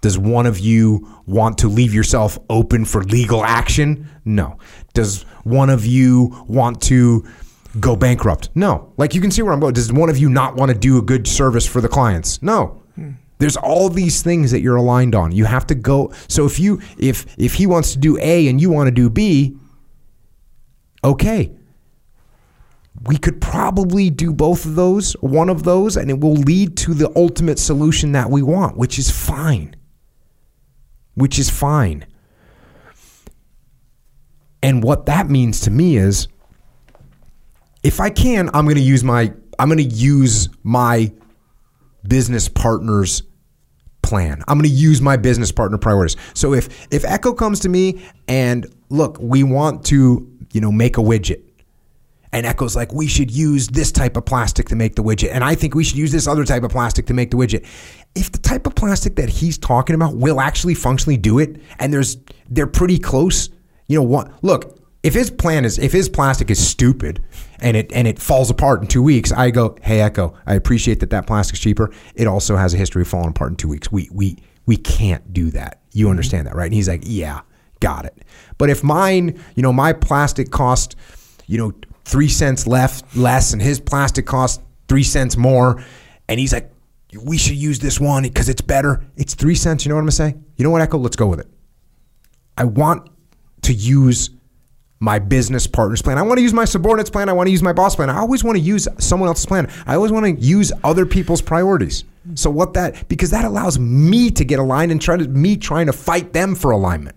Does 0.00 0.18
one 0.18 0.46
of 0.46 0.58
you 0.58 1.06
want 1.26 1.58
to 1.58 1.68
leave 1.68 1.92
yourself 1.92 2.38
open 2.48 2.86
for 2.86 3.04
legal 3.04 3.44
action? 3.44 4.08
No. 4.24 4.56
Does 4.94 5.24
one 5.44 5.68
of 5.68 5.84
you 5.84 6.46
want 6.48 6.80
to 6.84 7.28
go 7.80 7.96
bankrupt? 7.96 8.50
No. 8.54 8.92
Like 8.96 9.14
you 9.14 9.20
can 9.20 9.30
see 9.30 9.42
where 9.42 9.52
I'm 9.52 9.60
going. 9.60 9.74
Does 9.74 9.92
one 9.92 10.10
of 10.10 10.18
you 10.18 10.28
not 10.28 10.56
want 10.56 10.70
to 10.70 10.76
do 10.76 10.98
a 10.98 11.02
good 11.02 11.26
service 11.26 11.66
for 11.66 11.80
the 11.80 11.88
clients? 11.88 12.42
No. 12.42 12.82
There's 13.38 13.56
all 13.56 13.88
these 13.88 14.20
things 14.20 14.50
that 14.50 14.60
you're 14.60 14.76
aligned 14.76 15.14
on. 15.14 15.32
You 15.32 15.44
have 15.44 15.66
to 15.68 15.74
go. 15.74 16.12
So 16.26 16.44
if 16.44 16.58
you 16.58 16.80
if 16.98 17.26
if 17.38 17.54
he 17.54 17.66
wants 17.66 17.92
to 17.92 17.98
do 17.98 18.18
A 18.18 18.48
and 18.48 18.60
you 18.60 18.70
want 18.70 18.88
to 18.88 18.90
do 18.90 19.08
B, 19.08 19.56
okay. 21.04 21.52
We 23.04 23.16
could 23.16 23.40
probably 23.40 24.10
do 24.10 24.32
both 24.32 24.64
of 24.64 24.74
those, 24.74 25.12
one 25.20 25.48
of 25.48 25.62
those, 25.62 25.96
and 25.96 26.10
it 26.10 26.18
will 26.18 26.34
lead 26.34 26.76
to 26.78 26.94
the 26.94 27.12
ultimate 27.14 27.60
solution 27.60 28.10
that 28.10 28.28
we 28.28 28.42
want, 28.42 28.76
which 28.76 28.98
is 28.98 29.08
fine. 29.08 29.76
Which 31.14 31.38
is 31.38 31.48
fine. 31.48 32.06
And 34.64 34.82
what 34.82 35.06
that 35.06 35.30
means 35.30 35.60
to 35.60 35.70
me 35.70 35.96
is 35.96 36.26
if 37.82 38.00
I 38.00 38.10
can, 38.10 38.50
I'm 38.54 38.64
going 38.64 38.76
to 38.76 38.82
use 38.82 39.04
my 39.04 39.32
I'm 39.58 39.68
going 39.68 39.78
to 39.78 39.94
use 39.94 40.48
my 40.62 41.12
business 42.06 42.48
partner's 42.48 43.22
plan. 44.02 44.42
I'm 44.48 44.58
going 44.58 44.70
to 44.70 44.74
use 44.74 45.00
my 45.00 45.16
business 45.16 45.52
partner 45.52 45.78
priorities. 45.78 46.16
So 46.34 46.54
if 46.54 46.86
if 46.92 47.04
Echo 47.04 47.32
comes 47.32 47.60
to 47.60 47.68
me 47.68 48.02
and 48.26 48.66
look, 48.88 49.18
we 49.20 49.42
want 49.42 49.84
to, 49.86 50.30
you 50.52 50.60
know, 50.60 50.72
make 50.72 50.98
a 50.98 51.02
widget. 51.02 51.42
And 52.30 52.44
Echo's 52.44 52.76
like, 52.76 52.92
we 52.92 53.06
should 53.06 53.30
use 53.30 53.68
this 53.68 53.90
type 53.90 54.16
of 54.16 54.26
plastic 54.26 54.68
to 54.68 54.76
make 54.76 54.96
the 54.96 55.02
widget. 55.02 55.30
And 55.32 55.42
I 55.42 55.54
think 55.54 55.74
we 55.74 55.82
should 55.82 55.96
use 55.96 56.12
this 56.12 56.26
other 56.26 56.44
type 56.44 56.62
of 56.62 56.70
plastic 56.70 57.06
to 57.06 57.14
make 57.14 57.30
the 57.30 57.38
widget. 57.38 57.66
If 58.14 58.32
the 58.32 58.38
type 58.38 58.66
of 58.66 58.74
plastic 58.74 59.16
that 59.16 59.30
he's 59.30 59.56
talking 59.56 59.94
about 59.94 60.14
will 60.14 60.38
actually 60.38 60.74
functionally 60.74 61.16
do 61.16 61.38
it, 61.38 61.60
and 61.78 61.92
there's 61.92 62.18
they're 62.50 62.66
pretty 62.66 62.98
close, 62.98 63.48
you 63.86 63.96
know 63.98 64.02
what? 64.02 64.44
Look, 64.44 64.78
if 65.02 65.14
his 65.14 65.30
plan 65.30 65.64
is 65.64 65.78
if 65.78 65.92
his 65.92 66.08
plastic 66.08 66.50
is 66.50 66.66
stupid 66.66 67.22
and 67.60 67.76
it 67.76 67.92
and 67.92 68.06
it 68.06 68.18
falls 68.18 68.50
apart 68.50 68.80
in 68.82 68.86
two 68.86 69.02
weeks, 69.02 69.32
I 69.32 69.50
go, 69.50 69.76
hey 69.82 70.00
Echo, 70.00 70.34
I 70.46 70.54
appreciate 70.54 71.00
that 71.00 71.10
that 71.10 71.26
plastic's 71.26 71.60
cheaper. 71.60 71.92
It 72.14 72.26
also 72.26 72.56
has 72.56 72.74
a 72.74 72.76
history 72.76 73.02
of 73.02 73.08
falling 73.08 73.30
apart 73.30 73.50
in 73.50 73.56
two 73.56 73.68
weeks. 73.68 73.90
We 73.90 74.08
we 74.12 74.36
we 74.66 74.76
can't 74.76 75.32
do 75.32 75.50
that. 75.52 75.80
You 75.92 76.04
mm-hmm. 76.04 76.10
understand 76.10 76.46
that, 76.46 76.54
right? 76.54 76.66
And 76.66 76.74
he's 76.74 76.88
like, 76.88 77.02
yeah, 77.04 77.40
got 77.80 78.04
it. 78.04 78.16
But 78.58 78.70
if 78.70 78.84
mine, 78.84 79.42
you 79.54 79.62
know, 79.62 79.72
my 79.72 79.92
plastic 79.92 80.50
cost, 80.50 80.96
you 81.46 81.58
know, 81.58 81.72
three 82.04 82.28
cents 82.28 82.66
left 82.66 83.16
less, 83.16 83.52
and 83.52 83.62
his 83.62 83.80
plastic 83.80 84.26
cost 84.26 84.62
three 84.88 85.02
cents 85.02 85.36
more, 85.36 85.82
and 86.28 86.38
he's 86.38 86.52
like, 86.52 86.70
we 87.22 87.38
should 87.38 87.56
use 87.56 87.78
this 87.78 87.98
one 87.98 88.22
because 88.22 88.48
it's 88.48 88.60
better. 88.60 89.04
It's 89.16 89.34
three 89.34 89.54
cents. 89.54 89.84
You 89.84 89.88
know 89.88 89.94
what 89.94 90.00
I'm 90.00 90.06
gonna 90.06 90.12
say? 90.12 90.36
You 90.56 90.64
know 90.64 90.70
what, 90.70 90.82
Echo? 90.82 90.98
Let's 90.98 91.16
go 91.16 91.26
with 91.26 91.40
it. 91.40 91.48
I 92.56 92.64
want 92.64 93.08
to 93.62 93.72
use 93.72 94.30
my 95.00 95.18
business 95.18 95.66
partner's 95.66 96.02
plan. 96.02 96.18
I 96.18 96.22
want 96.22 96.38
to 96.38 96.42
use 96.42 96.52
my 96.52 96.64
subordinate's 96.64 97.10
plan. 97.10 97.28
I 97.28 97.32
want 97.32 97.46
to 97.46 97.52
use 97.52 97.62
my 97.62 97.72
boss 97.72 97.94
plan. 97.94 98.10
I 98.10 98.18
always 98.18 98.42
want 98.42 98.56
to 98.56 98.62
use 98.62 98.88
someone 98.98 99.28
else's 99.28 99.46
plan. 99.46 99.70
I 99.86 99.94
always 99.94 100.10
want 100.10 100.26
to 100.26 100.44
use 100.44 100.72
other 100.82 101.06
people's 101.06 101.40
priorities. 101.40 102.04
So 102.34 102.50
what 102.50 102.74
that 102.74 103.08
because 103.08 103.30
that 103.30 103.44
allows 103.44 103.78
me 103.78 104.30
to 104.32 104.44
get 104.44 104.58
aligned 104.58 104.92
and 104.92 105.00
try 105.00 105.16
to 105.16 105.26
me 105.26 105.56
trying 105.56 105.86
to 105.86 105.92
fight 105.92 106.32
them 106.32 106.54
for 106.54 106.72
alignment. 106.72 107.16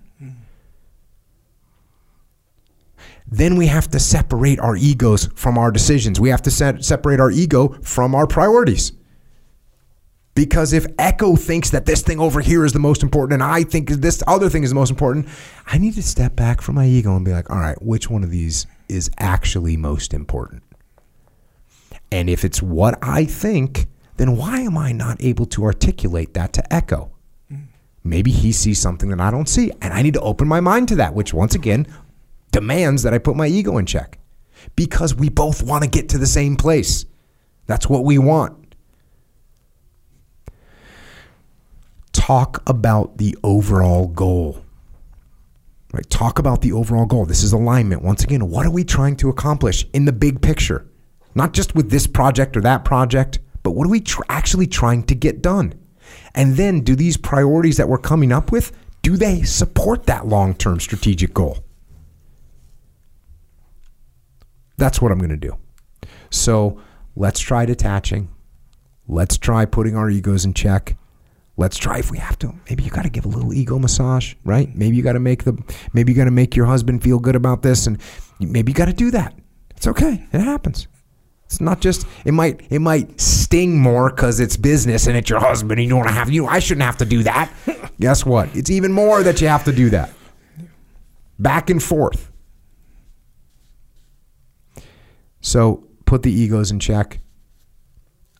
Then 3.32 3.56
we 3.56 3.68
have 3.68 3.90
to 3.92 4.00
separate 4.00 4.60
our 4.60 4.76
egos 4.76 5.30
from 5.36 5.58
our 5.58 5.72
decisions. 5.72 6.20
We 6.20 6.30
have 6.30 6.42
to 6.44 6.52
set, 6.52 6.84
separate 6.84 7.22
our 7.22 7.32
ego 7.32 7.70
from 7.82 8.14
our 8.14 8.28
priorities. 8.28 8.92
Because 10.34 10.72
if 10.72 10.86
Echo 10.98 11.36
thinks 11.36 11.72
that 11.72 11.86
this 11.86 12.02
thing 12.02 12.20
over 12.20 12.40
here 12.40 12.64
is 12.64 12.72
the 12.72 12.80
most 12.80 13.04
important 13.04 13.42
and 13.42 13.44
I 13.44 13.64
think 13.64 13.90
this 13.90 14.24
other 14.28 14.50
thing 14.50 14.64
is 14.64 14.70
the 14.70 14.76
most 14.76 14.90
important, 14.90 15.28
I 15.68 15.78
need 15.78 15.96
to 15.96 16.04
step 16.04 16.36
back 16.36 16.62
from 16.62 16.76
my 16.76 16.86
ego 16.86 17.16
and 17.16 17.26
be 17.26 17.32
like, 17.32 17.50
all 17.50 17.60
right, 17.60 17.82
which 17.82 18.10
one 18.10 18.24
of 18.24 18.32
these 18.32 18.66
is 18.88 19.10
actually 19.20 19.76
most 19.76 20.14
important? 20.14 20.64
And 22.12 22.30
if 22.30 22.46
it's 22.46 22.62
what 22.62 22.98
I 23.02 23.26
think, 23.26 23.88
then 24.18 24.38
why 24.38 24.62
am 24.62 24.78
I 24.78 24.92
not 24.92 25.22
able 25.22 25.46
to 25.48 25.64
articulate 25.64 26.34
that 26.34 26.54
to 26.54 26.74
Echo? 26.74 27.12
Maybe 28.04 28.32
he 28.32 28.52
sees 28.52 28.80
something 28.80 29.10
that 29.10 29.20
I 29.20 29.32
don't 29.32 29.48
see, 29.48 29.72
and 29.82 29.94
I 29.94 30.02
need 30.02 30.16
to 30.16 30.22
open 30.22 30.48
my 30.48 30.60
mind 30.60 30.88
to 30.90 30.96
that, 30.96 31.14
which 31.14 31.34
once 31.34 31.56
again 31.56 31.88
demands 32.52 33.04
that 33.04 33.14
I 33.14 33.18
put 33.18 33.36
my 33.36 33.48
ego 33.48 33.78
in 33.78 33.86
check 33.86 34.18
because 34.76 35.16
we 35.16 35.30
both 35.30 35.64
want 35.64 35.84
to 35.84 35.90
get 35.90 36.10
to 36.10 36.18
the 36.18 36.28
same 36.28 36.56
place. 36.56 37.06
That's 37.68 37.88
what 37.88 38.04
we 38.04 38.18
want. 38.18 38.61
Talk 42.14 42.62
about 42.68 43.18
the 43.18 43.38
overall 43.44 44.08
goal. 44.08 44.64
Right? 45.94 46.10
Talk 46.10 46.40
about 46.40 46.62
the 46.62 46.72
overall 46.72 47.06
goal. 47.06 47.26
This 47.26 47.44
is 47.44 47.52
alignment. 47.52 48.02
Once 48.02 48.24
again, 48.24 48.50
what 48.50 48.66
are 48.66 48.72
we 48.72 48.84
trying 48.84 49.18
to 49.18 49.30
accomplish 49.30 49.86
in 49.94 50.06
the 50.06 50.14
big 50.14 50.42
picture? 50.42 50.88
Not 51.36 51.54
just 51.54 51.76
with 51.76 51.90
this 51.90 52.08
project 52.08 52.56
or 52.56 52.62
that 52.62 52.86
project, 52.86 53.40
but 53.64 53.72
what 53.72 53.88
are 53.88 53.92
we 53.92 54.02
tr- 54.02 54.22
actually 54.30 54.68
trying 54.68 55.04
to 55.04 55.16
get 55.16 55.42
done? 55.42 55.74
And 56.34 56.56
then 56.56 56.82
do 56.82 56.96
these 56.96 57.18
priorities 57.18 57.78
that 57.78 57.90
we're 57.90 57.98
coming 57.98 58.32
up 58.32 58.52
with, 58.52 58.72
do 59.02 59.18
they 59.18 59.44
support 59.44 60.06
that 60.06 60.28
long-term 60.28 60.80
strategic 60.80 61.34
goal? 61.34 61.60
That's 64.78 65.02
what 65.02 65.12
I'm 65.12 65.20
going 65.20 65.30
to 65.30 65.38
do. 65.38 65.58
So, 66.30 66.82
let's 67.16 67.40
try 67.40 67.66
detaching. 67.66 68.30
Let's 69.08 69.38
try 69.38 69.66
putting 69.66 69.96
our 69.96 70.10
egos 70.10 70.46
in 70.46 70.54
check 70.54 70.96
Let's 71.62 71.78
try 71.78 72.00
if 72.00 72.10
we 72.10 72.18
have 72.18 72.40
to. 72.40 72.56
Maybe 72.68 72.84
you 72.84 72.90
got 72.90 73.04
to 73.04 73.10
give 73.10 73.24
a 73.24 73.28
little 73.28 73.54
ego 73.54 73.78
massage, 73.78 74.34
right? 74.44 74.76
Maybe 74.76 74.98
you 74.98 75.04
got 75.04 75.14
to 75.14 75.20
make 75.20 75.44
the 75.44 75.56
maybe 75.94 76.12
you 76.12 76.18
got 76.18 76.26
to 76.26 76.32
make 76.32 76.56
your 76.56 76.66
husband 76.66 77.04
feel 77.04 77.20
good 77.20 77.36
about 77.36 77.62
this 77.62 77.86
and 77.86 78.02
maybe 78.40 78.72
you 78.72 78.76
got 78.76 78.86
to 78.86 78.94
do 78.94 79.12
that. 79.12 79.36
It's 79.78 79.86
okay. 79.86 80.26
It 80.34 80.40
happens. 80.40 80.88
It's 81.46 81.62
not 81.62 81.80
just 81.80 82.08
it 82.26 82.32
might 82.32 82.66
it 82.72 82.80
might 82.80 83.22
sting 83.22 83.78
more 83.78 84.10
cuz 84.10 84.40
it's 84.40 84.58
business 84.58 85.06
and 85.06 85.16
it's 85.16 85.30
your 85.30 85.40
husband 85.40 85.74
and 85.74 85.84
you 85.84 85.90
don't 85.90 86.00
want 86.00 86.10
to 86.10 86.16
have 86.16 86.32
you 86.32 86.48
I 86.48 86.58
shouldn't 86.58 86.84
have 86.84 86.98
to 86.98 87.06
do 87.06 87.22
that. 87.22 87.54
Guess 88.00 88.26
what? 88.26 88.50
It's 88.56 88.72
even 88.72 88.92
more 88.92 89.22
that 89.22 89.40
you 89.40 89.48
have 89.48 89.64
to 89.66 89.72
do 89.72 89.92
that. 89.92 90.12
Back 91.38 91.70
and 91.70 91.82
forth. 91.82 92.32
So, 95.42 95.88
put 96.06 96.24
the 96.24 96.32
egos 96.32 96.72
in 96.72 96.80
check 96.80 97.20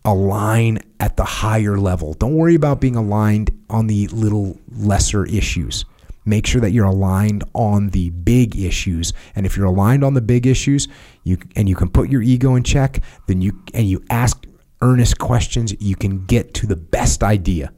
align 0.04 0.80
at 1.00 1.18
the 1.18 1.24
higher 1.24 1.78
level. 1.78 2.14
Don't 2.14 2.34
worry 2.34 2.56
about 2.56 2.82
being 2.82 2.96
aligned 2.96 3.52
on 3.70 3.88
the 3.88 4.08
little 4.08 4.60
lesser 4.72 5.26
issues. 5.26 5.86
Make 6.26 6.46
sure 6.46 6.62
that 6.62 6.72
you're 6.72 6.86
aligned 6.86 7.44
on 7.54 7.90
the 7.90 8.12
big 8.12 8.56
issues. 8.56 9.14
And 9.36 9.46
if 9.46 9.58
you're 9.58 9.66
aligned 9.66 10.04
on 10.04 10.14
the 10.14 10.22
big 10.22 10.46
issues, 10.46 10.88
you 11.24 11.38
and 11.56 11.68
you 11.68 11.76
can 11.76 11.90
put 11.90 12.10
your 12.10 12.22
ego 12.22 12.56
in 12.56 12.64
check, 12.64 13.02
then 13.28 13.42
you 13.42 13.60
and 13.74 13.88
you 13.88 14.04
ask 14.10 14.46
earnest 14.82 15.18
questions, 15.18 15.74
you 15.80 15.96
can 15.96 16.26
get 16.26 16.54
to 16.56 16.68
the 16.68 16.76
best 16.76 17.24
idea, 17.24 17.72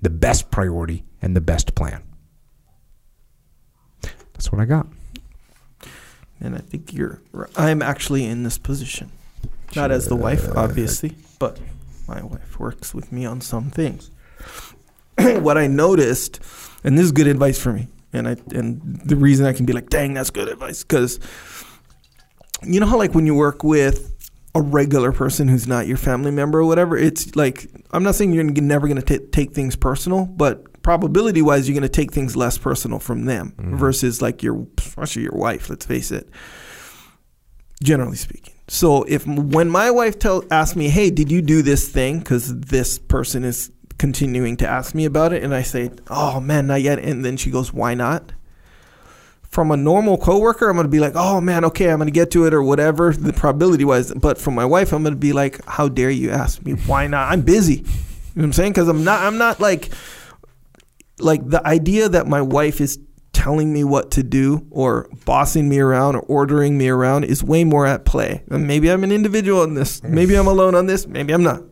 the 0.00 0.10
best 0.10 0.50
priority, 0.50 1.04
and 1.20 1.36
the 1.36 1.40
best 1.40 1.74
plan. 1.74 2.02
That's 4.32 4.50
what 4.50 4.60
I 4.60 4.64
got. 4.64 4.86
And 6.40 6.54
I 6.54 6.60
think 6.60 6.94
you're 6.94 7.20
I'm 7.56 7.82
actually 7.82 8.24
in 8.24 8.44
this 8.44 8.56
position. 8.56 9.12
Not 9.76 9.90
as 9.90 10.06
the 10.06 10.16
wife, 10.16 10.48
obviously, 10.56 11.16
but 11.40 11.58
my 12.06 12.22
wife 12.22 12.60
works 12.60 12.94
with 12.94 13.10
me 13.10 13.26
on 13.26 13.40
some 13.40 13.70
things. 13.70 14.12
what 15.18 15.58
I 15.58 15.66
noticed, 15.66 16.38
and 16.84 16.96
this 16.96 17.06
is 17.06 17.12
good 17.12 17.26
advice 17.26 17.60
for 17.60 17.72
me, 17.72 17.88
and 18.12 18.28
I 18.28 18.36
and 18.54 19.00
the 19.04 19.16
reason 19.16 19.46
I 19.46 19.52
can 19.52 19.66
be 19.66 19.72
like, 19.72 19.90
dang, 19.90 20.14
that's 20.14 20.30
good 20.30 20.46
advice, 20.46 20.84
because 20.84 21.18
you 22.62 22.78
know 22.78 22.86
how 22.86 22.96
like 22.96 23.14
when 23.14 23.26
you 23.26 23.34
work 23.34 23.64
with 23.64 24.14
a 24.54 24.60
regular 24.60 25.12
person 25.12 25.48
who's 25.48 25.66
not 25.66 25.86
your 25.86 25.96
family 25.96 26.30
member 26.30 26.60
or 26.60 26.64
whatever, 26.64 26.96
it's 26.96 27.34
like 27.34 27.66
I'm 27.90 28.02
not 28.02 28.14
saying 28.14 28.32
you're 28.32 28.44
never 28.44 28.86
going 28.86 29.00
to 29.00 29.18
take 29.18 29.52
things 29.52 29.74
personal, 29.74 30.26
but 30.26 30.82
probability 30.82 31.42
wise, 31.42 31.68
you're 31.68 31.78
going 31.78 31.82
to 31.82 31.88
take 31.88 32.12
things 32.12 32.36
less 32.36 32.58
personal 32.58 32.98
from 32.98 33.24
them 33.24 33.54
mm-hmm. 33.56 33.76
versus 33.76 34.20
like 34.20 34.42
your, 34.42 34.66
especially 34.78 35.22
your 35.22 35.36
wife. 35.36 35.70
Let's 35.70 35.86
face 35.86 36.10
it. 36.10 36.28
Generally 37.82 38.16
speaking, 38.16 38.54
so 38.72 39.02
if 39.02 39.26
when 39.26 39.68
my 39.68 39.90
wife 39.90 40.20
tell 40.20 40.44
asks 40.48 40.76
me, 40.76 40.90
"Hey, 40.90 41.10
did 41.10 41.28
you 41.28 41.42
do 41.42 41.60
this 41.60 41.88
thing?" 41.88 42.20
because 42.20 42.56
this 42.56 43.00
person 43.00 43.42
is 43.42 43.72
continuing 43.98 44.56
to 44.58 44.68
ask 44.68 44.94
me 44.94 45.06
about 45.06 45.32
it, 45.32 45.42
and 45.42 45.52
I 45.52 45.62
say, 45.62 45.90
"Oh 46.08 46.38
man, 46.38 46.68
not 46.68 46.80
yet," 46.80 47.00
and 47.00 47.24
then 47.24 47.36
she 47.36 47.50
goes, 47.50 47.72
"Why 47.72 47.94
not?" 47.94 48.30
From 49.42 49.72
a 49.72 49.76
normal 49.76 50.18
coworker, 50.18 50.68
I'm 50.68 50.76
gonna 50.76 50.86
be 50.86 51.00
like, 51.00 51.14
"Oh 51.16 51.40
man, 51.40 51.64
okay, 51.64 51.90
I'm 51.90 51.98
gonna 51.98 52.12
get 52.12 52.30
to 52.30 52.46
it 52.46 52.54
or 52.54 52.62
whatever." 52.62 53.12
The 53.12 53.32
probability 53.32 53.84
wise, 53.84 54.14
but 54.14 54.38
from 54.38 54.54
my 54.54 54.64
wife, 54.64 54.92
I'm 54.92 55.02
gonna 55.02 55.16
be 55.16 55.32
like, 55.32 55.58
"How 55.66 55.88
dare 55.88 56.10
you 56.10 56.30
ask 56.30 56.64
me? 56.64 56.74
Why 56.86 57.08
not? 57.08 57.32
I'm 57.32 57.40
busy." 57.40 57.74
You 57.74 57.82
know 57.82 57.86
what 58.34 58.44
I'm 58.44 58.52
saying? 58.52 58.72
Because 58.74 58.86
I'm 58.86 59.02
not. 59.02 59.20
I'm 59.22 59.36
not 59.36 59.58
like 59.58 59.90
like 61.18 61.44
the 61.44 61.66
idea 61.66 62.08
that 62.08 62.28
my 62.28 62.40
wife 62.40 62.80
is 62.80 63.00
telling 63.40 63.72
me 63.72 63.82
what 63.82 64.10
to 64.10 64.22
do 64.22 64.66
or 64.70 65.08
bossing 65.24 65.66
me 65.66 65.78
around 65.78 66.14
or 66.14 66.20
ordering 66.20 66.76
me 66.76 66.90
around 66.90 67.24
is 67.24 67.42
way 67.42 67.64
more 67.64 67.86
at 67.86 68.04
play. 68.04 68.42
And 68.50 68.66
maybe 68.66 68.90
I'm 68.90 69.02
an 69.02 69.10
individual 69.10 69.62
in 69.64 69.72
this. 69.72 70.02
Maybe 70.02 70.34
I'm 70.34 70.46
alone 70.46 70.74
on 70.74 70.84
this. 70.84 71.06
Maybe 71.06 71.32
I'm 71.32 71.42
not. 71.42 71.62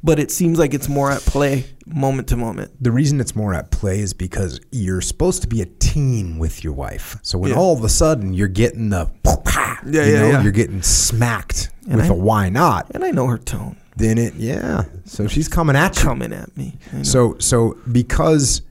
But 0.00 0.20
it 0.20 0.30
seems 0.30 0.60
like 0.60 0.74
it's 0.74 0.88
more 0.88 1.10
at 1.10 1.20
play 1.22 1.64
moment 1.84 2.28
to 2.28 2.36
moment. 2.36 2.70
The 2.80 2.92
reason 2.92 3.20
it's 3.20 3.34
more 3.34 3.52
at 3.52 3.72
play 3.72 3.98
is 3.98 4.14
because 4.14 4.60
you're 4.70 5.00
supposed 5.00 5.42
to 5.42 5.48
be 5.48 5.60
a 5.60 5.66
team 5.66 6.38
with 6.38 6.62
your 6.62 6.72
wife. 6.72 7.16
So 7.22 7.36
when 7.36 7.50
yeah. 7.50 7.56
all 7.56 7.76
of 7.76 7.82
a 7.82 7.88
sudden 7.88 8.32
you're 8.32 8.46
getting 8.46 8.90
the 8.90 9.10
yeah, 9.26 9.80
you 9.84 10.00
yeah, 10.00 10.20
know, 10.20 10.28
yeah. 10.28 10.42
you're 10.42 10.52
getting 10.52 10.82
smacked 10.82 11.70
and 11.88 11.96
with 11.96 12.04
I, 12.04 12.08
a 12.10 12.14
why 12.14 12.48
not. 12.48 12.92
And 12.94 13.04
I 13.04 13.10
know 13.10 13.26
her 13.26 13.38
tone. 13.38 13.76
Then 13.96 14.18
it 14.18 14.34
yeah. 14.34 14.84
So 15.04 15.26
she's 15.26 15.48
coming 15.48 15.74
at 15.74 15.96
you. 15.96 16.02
Coming 16.04 16.32
at 16.32 16.56
me. 16.56 16.78
So 17.02 17.36
so 17.40 17.76
because 17.90 18.62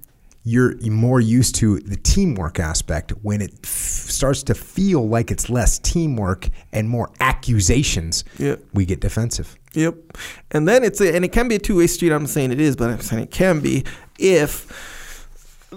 you're 0.47 0.75
more 0.89 1.19
used 1.19 1.55
to 1.55 1.79
the 1.79 1.97
teamwork 1.97 2.59
aspect 2.59 3.11
when 3.21 3.41
it 3.41 3.53
f- 3.63 3.69
starts 3.69 4.43
to 4.43 4.53
feel 4.53 5.07
like 5.07 5.31
it's 5.31 5.49
less 5.49 5.79
teamwork 5.79 6.49
and 6.71 6.89
more 6.89 7.11
accusations 7.19 8.23
yep. 8.37 8.61
we 8.73 8.85
get 8.85 8.99
defensive 8.99 9.57
yep 9.73 9.95
and 10.51 10.67
then 10.67 10.83
it's 10.83 11.01
a, 11.01 11.15
and 11.15 11.25
it 11.25 11.31
can 11.31 11.47
be 11.47 11.55
a 11.55 11.59
two-way 11.59 11.87
street 11.87 12.11
i'm 12.11 12.27
saying 12.27 12.51
it 12.51 12.61
is 12.61 12.75
but 12.75 12.89
i'm 12.89 12.99
saying 12.99 13.23
it 13.23 13.31
can 13.31 13.59
be 13.59 13.83
if 14.19 15.23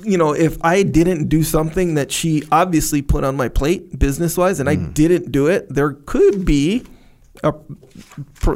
you 0.05 0.17
know 0.17 0.33
if 0.33 0.57
i 0.65 0.83
didn't 0.83 1.29
do 1.29 1.43
something 1.43 1.95
that 1.95 2.13
she 2.13 2.43
obviously 2.53 3.03
put 3.03 3.25
on 3.25 3.37
my 3.37 3.49
plate 3.49 3.99
business 3.99 4.37
wise 4.37 4.61
and 4.61 4.69
mm. 4.69 4.73
i 4.73 4.93
didn't 4.93 5.33
do 5.33 5.49
it 5.49 5.69
there 5.69 5.93
could 5.93 6.45
be 6.45 6.85
a, 7.43 7.53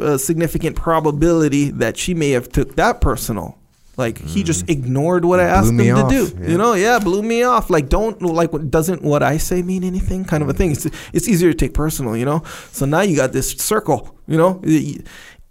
a 0.00 0.18
significant 0.18 0.76
probability 0.76 1.70
that 1.70 1.96
she 1.96 2.14
may 2.14 2.30
have 2.30 2.48
took 2.48 2.76
that 2.76 3.00
personal. 3.00 3.58
Like 3.96 4.18
he 4.18 4.42
just 4.42 4.68
ignored 4.68 5.24
what 5.24 5.38
I 5.40 5.44
asked 5.44 5.70
him 5.70 5.78
Mm. 5.78 5.94
to 5.96 6.02
off, 6.02 6.10
do. 6.10 6.38
yeah. 6.42 6.48
You 6.50 6.58
know, 6.58 6.74
yeah, 6.74 6.98
blew 6.98 7.22
me 7.22 7.42
off. 7.44 7.70
Like 7.70 7.88
don't 7.88 8.20
like 8.22 8.50
doesn't 8.70 9.02
what 9.02 9.22
I 9.22 9.38
say 9.38 9.62
mean 9.62 9.84
anything? 9.84 10.24
Kind 10.24 10.42
of 10.42 10.48
a 10.48 10.52
thing. 10.52 10.72
It's 10.72 10.86
it's 11.12 11.28
easier 11.28 11.52
to 11.52 11.56
take 11.56 11.74
personal. 11.74 12.16
You 12.16 12.24
know. 12.24 12.42
So 12.72 12.86
now 12.86 13.02
you 13.02 13.16
got 13.16 13.32
this 13.32 13.52
circle. 13.52 14.16
You 14.26 14.36
know. 14.38 14.60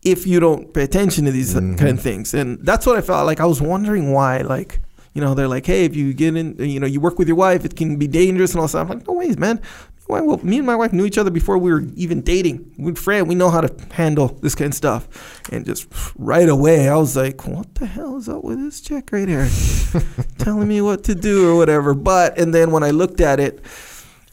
If 0.03 0.27
you 0.27 0.41
don't 0.41 0.73
pay 0.73 0.83
attention 0.83 1.23
to 1.25 1.31
these 1.31 1.53
Mm-hmm. 1.55 1.75
kind 1.75 1.97
of 1.97 2.03
things, 2.03 2.33
and 2.33 2.59
that's 2.65 2.85
what 2.85 2.97
I 2.97 3.01
felt 3.01 3.25
like. 3.25 3.39
I 3.39 3.45
was 3.45 3.61
wondering 3.61 4.11
why, 4.11 4.39
like, 4.39 4.81
you 5.13 5.21
know, 5.21 5.33
they're 5.33 5.47
like, 5.47 5.65
hey, 5.65 5.85
if 5.85 5.95
you 5.95 6.13
get 6.13 6.35
in, 6.35 6.57
you 6.59 6.79
know, 6.81 6.87
you 6.87 6.99
work 6.99 7.17
with 7.19 7.29
your 7.29 7.37
wife, 7.37 7.63
it 7.63 7.77
can 7.77 7.95
be 7.95 8.07
dangerous 8.07 8.51
and 8.51 8.59
all 8.59 8.65
that. 8.65 8.69
stuff. 8.71 8.89
I'm 8.91 8.97
like, 8.97 9.07
no 9.07 9.13
ways, 9.13 9.37
man. 9.37 9.61
Well, 10.07 10.37
me 10.43 10.57
and 10.57 10.67
my 10.67 10.75
wife 10.75 10.93
knew 10.93 11.05
each 11.05 11.17
other 11.17 11.31
before 11.31 11.57
we 11.57 11.71
were 11.71 11.83
even 11.95 12.21
dating. 12.21 12.73
We're 12.77 12.95
friends. 12.95 13.27
We 13.27 13.35
know 13.35 13.49
how 13.49 13.61
to 13.61 13.73
handle 13.93 14.27
this 14.41 14.53
kind 14.53 14.69
of 14.69 14.75
stuff. 14.75 15.41
And 15.51 15.65
just 15.65 15.87
right 16.17 16.47
away, 16.47 16.89
I 16.89 16.95
was 16.97 17.15
like, 17.15 17.47
what 17.47 17.73
the 17.75 17.85
hell 17.85 18.17
is 18.17 18.27
up 18.27 18.43
with 18.43 18.59
this 18.59 18.81
chick 18.81 19.09
right 19.11 19.27
here? 19.27 19.49
Telling 20.37 20.67
me 20.67 20.81
what 20.81 21.03
to 21.05 21.15
do 21.15 21.49
or 21.49 21.55
whatever. 21.55 21.93
But, 21.93 22.37
and 22.37 22.53
then 22.53 22.71
when 22.71 22.83
I 22.83 22.91
looked 22.91 23.21
at 23.21 23.39
it, 23.39 23.63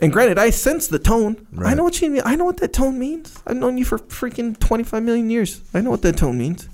and 0.00 0.12
granted, 0.12 0.38
I 0.38 0.50
sense 0.50 0.88
the 0.88 0.98
tone. 0.98 1.46
Right. 1.52 1.70
I 1.70 1.74
know 1.74 1.84
what 1.84 2.00
you 2.00 2.10
mean. 2.10 2.22
I 2.24 2.34
know 2.34 2.46
what 2.46 2.56
that 2.58 2.72
tone 2.72 2.98
means. 2.98 3.38
I've 3.46 3.56
known 3.56 3.76
you 3.76 3.84
for 3.84 3.98
freaking 3.98 4.58
25 4.58 5.02
million 5.02 5.28
years. 5.28 5.60
I 5.74 5.82
know 5.82 5.90
what 5.90 6.02
that 6.02 6.16
tone 6.16 6.38
means. 6.38 6.68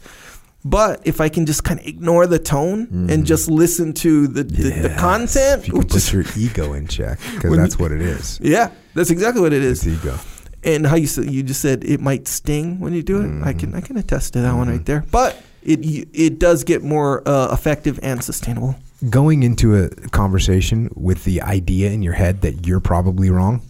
But 0.68 1.02
if 1.06 1.20
I 1.20 1.28
can 1.28 1.46
just 1.46 1.62
kind 1.64 1.78
of 1.80 1.86
ignore 1.86 2.26
the 2.26 2.38
tone 2.38 3.08
and 3.10 3.24
just 3.26 3.48
listen 3.48 3.92
to 4.04 4.26
the, 4.26 4.42
the, 4.42 4.62
the 4.62 4.88
Mm-hmm. 4.88 4.98
Content, 4.98 5.60
If 5.62 5.66
you 5.68 5.72
can 5.74 5.78
which 5.82 5.94
is- 5.94 6.04
put 6.10 6.12
your 6.12 6.24
ego 6.36 6.72
in 6.72 6.86
check, 6.88 7.18
because 7.34 7.56
that's 7.56 7.74
you- 7.78 7.82
what 7.82 7.92
it 7.92 8.00
is. 8.02 8.40
yeah, 8.42 8.70
that's 8.94 9.10
exactly 9.10 9.40
what 9.42 9.52
it 9.52 9.62
is. 9.62 9.86
It's 9.86 10.02
ego. 10.04 10.18
And 10.64 10.86
how 10.86 10.96
you 10.96 11.06
you 11.22 11.42
just 11.44 11.60
said 11.60 11.84
it 11.84 12.00
might 12.00 12.26
sting 12.26 12.80
when 12.80 12.92
you 12.94 13.02
do 13.02 13.20
it. 13.22 13.42
I 13.44 13.52
can 13.52 13.74
I 13.74 13.80
can 13.80 13.96
attest 13.96 14.32
to 14.32 14.40
that 14.40 14.54
one 14.56 14.68
right 14.68 14.84
there. 14.84 15.04
But 15.12 15.36
it 15.62 15.78
it 16.12 16.38
does 16.40 16.64
get 16.64 16.82
more 16.82 17.22
uh, 17.28 17.52
effective 17.52 18.00
and 18.02 18.24
sustainable. 18.24 18.74
Going 19.08 19.42
into 19.44 19.76
a 19.76 19.90
conversation 20.10 20.90
with 20.96 21.22
the 21.24 21.42
idea 21.42 21.90
in 21.90 22.02
your 22.02 22.14
head 22.14 22.40
that 22.40 22.66
you're 22.66 22.80
probably 22.80 23.30
wrong 23.30 23.60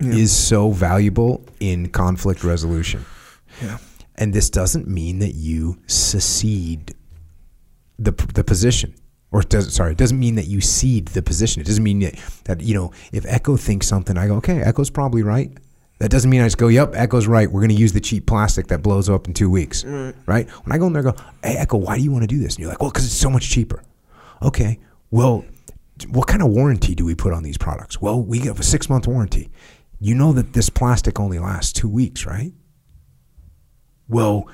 Yeah. 0.00 0.12
is 0.12 0.32
so 0.36 0.70
valuable 0.72 1.40
in 1.60 1.88
conflict 1.88 2.44
resolution. 2.44 3.04
Yeah. 3.62 3.78
And 4.16 4.32
this 4.32 4.48
doesn't 4.50 4.86
mean 4.86 5.18
that 5.18 5.34
you 5.34 5.78
secede 5.86 6.94
the 7.98 8.12
the 8.34 8.44
position, 8.44 8.94
or 9.32 9.40
it 9.40 9.48
does 9.48 9.72
sorry, 9.74 9.92
it 9.92 9.98
doesn't 9.98 10.18
mean 10.18 10.36
that 10.36 10.46
you 10.46 10.60
cede 10.60 11.08
the 11.08 11.22
position. 11.22 11.60
It 11.60 11.66
doesn't 11.66 11.82
mean 11.82 12.00
that, 12.00 12.14
that 12.44 12.60
you 12.60 12.74
know 12.74 12.92
if 13.12 13.24
Echo 13.26 13.56
thinks 13.56 13.86
something, 13.86 14.16
I 14.16 14.28
go, 14.28 14.36
okay, 14.36 14.60
Echo's 14.60 14.90
probably 14.90 15.22
right. 15.22 15.50
That 16.00 16.10
doesn't 16.10 16.28
mean 16.28 16.40
I 16.40 16.46
just 16.46 16.58
go, 16.58 16.66
yep, 16.66 16.92
Echo's 16.94 17.28
right. 17.28 17.50
We're 17.50 17.60
going 17.60 17.70
to 17.70 17.76
use 17.76 17.92
the 17.92 18.00
cheap 18.00 18.26
plastic 18.26 18.66
that 18.66 18.82
blows 18.82 19.08
up 19.08 19.28
in 19.28 19.32
two 19.32 19.48
weeks, 19.48 19.84
right? 20.26 20.50
When 20.50 20.72
I 20.72 20.78
go 20.78 20.88
in 20.88 20.92
there, 20.92 21.06
and 21.06 21.16
go, 21.16 21.24
hey, 21.42 21.56
Echo, 21.56 21.76
why 21.76 21.96
do 21.96 22.02
you 22.02 22.10
want 22.10 22.24
to 22.24 22.26
do 22.26 22.40
this? 22.40 22.54
And 22.56 22.62
you're 22.62 22.68
like, 22.68 22.80
well, 22.80 22.90
because 22.90 23.04
it's 23.04 23.14
so 23.14 23.30
much 23.30 23.48
cheaper. 23.48 23.80
Okay, 24.42 24.80
well, 25.12 25.44
what 26.08 26.26
kind 26.26 26.42
of 26.42 26.48
warranty 26.48 26.96
do 26.96 27.04
we 27.04 27.14
put 27.14 27.32
on 27.32 27.44
these 27.44 27.56
products? 27.56 28.00
Well, 28.00 28.20
we 28.20 28.40
have 28.40 28.58
a 28.58 28.64
six 28.64 28.90
month 28.90 29.06
warranty. 29.06 29.50
You 30.00 30.16
know 30.16 30.32
that 30.32 30.52
this 30.52 30.68
plastic 30.68 31.20
only 31.20 31.38
lasts 31.38 31.72
two 31.72 31.88
weeks, 31.88 32.26
right? 32.26 32.52
Well, 34.08 34.48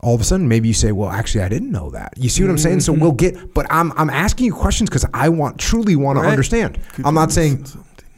all 0.00 0.14
of 0.14 0.20
a 0.20 0.24
sudden, 0.24 0.48
maybe 0.48 0.68
you 0.68 0.74
say, 0.74 0.92
"Well, 0.92 1.10
actually, 1.10 1.42
I 1.42 1.48
didn't 1.48 1.70
know 1.70 1.90
that." 1.90 2.14
You 2.16 2.28
see 2.28 2.42
what 2.42 2.50
I'm 2.50 2.58
saying? 2.58 2.80
So 2.80 2.92
we'll 2.92 3.12
mm-hmm. 3.12 3.38
get, 3.38 3.54
but 3.54 3.66
I'm 3.70 3.92
I'm 3.96 4.10
asking 4.10 4.46
you 4.46 4.54
questions 4.54 4.88
because 4.88 5.04
I 5.12 5.28
want 5.28 5.58
truly 5.58 5.96
want 5.96 6.18
to 6.18 6.22
Right. 6.22 6.30
understand. 6.30 6.78
I'm 7.04 7.14
not 7.14 7.32
saying, 7.32 7.66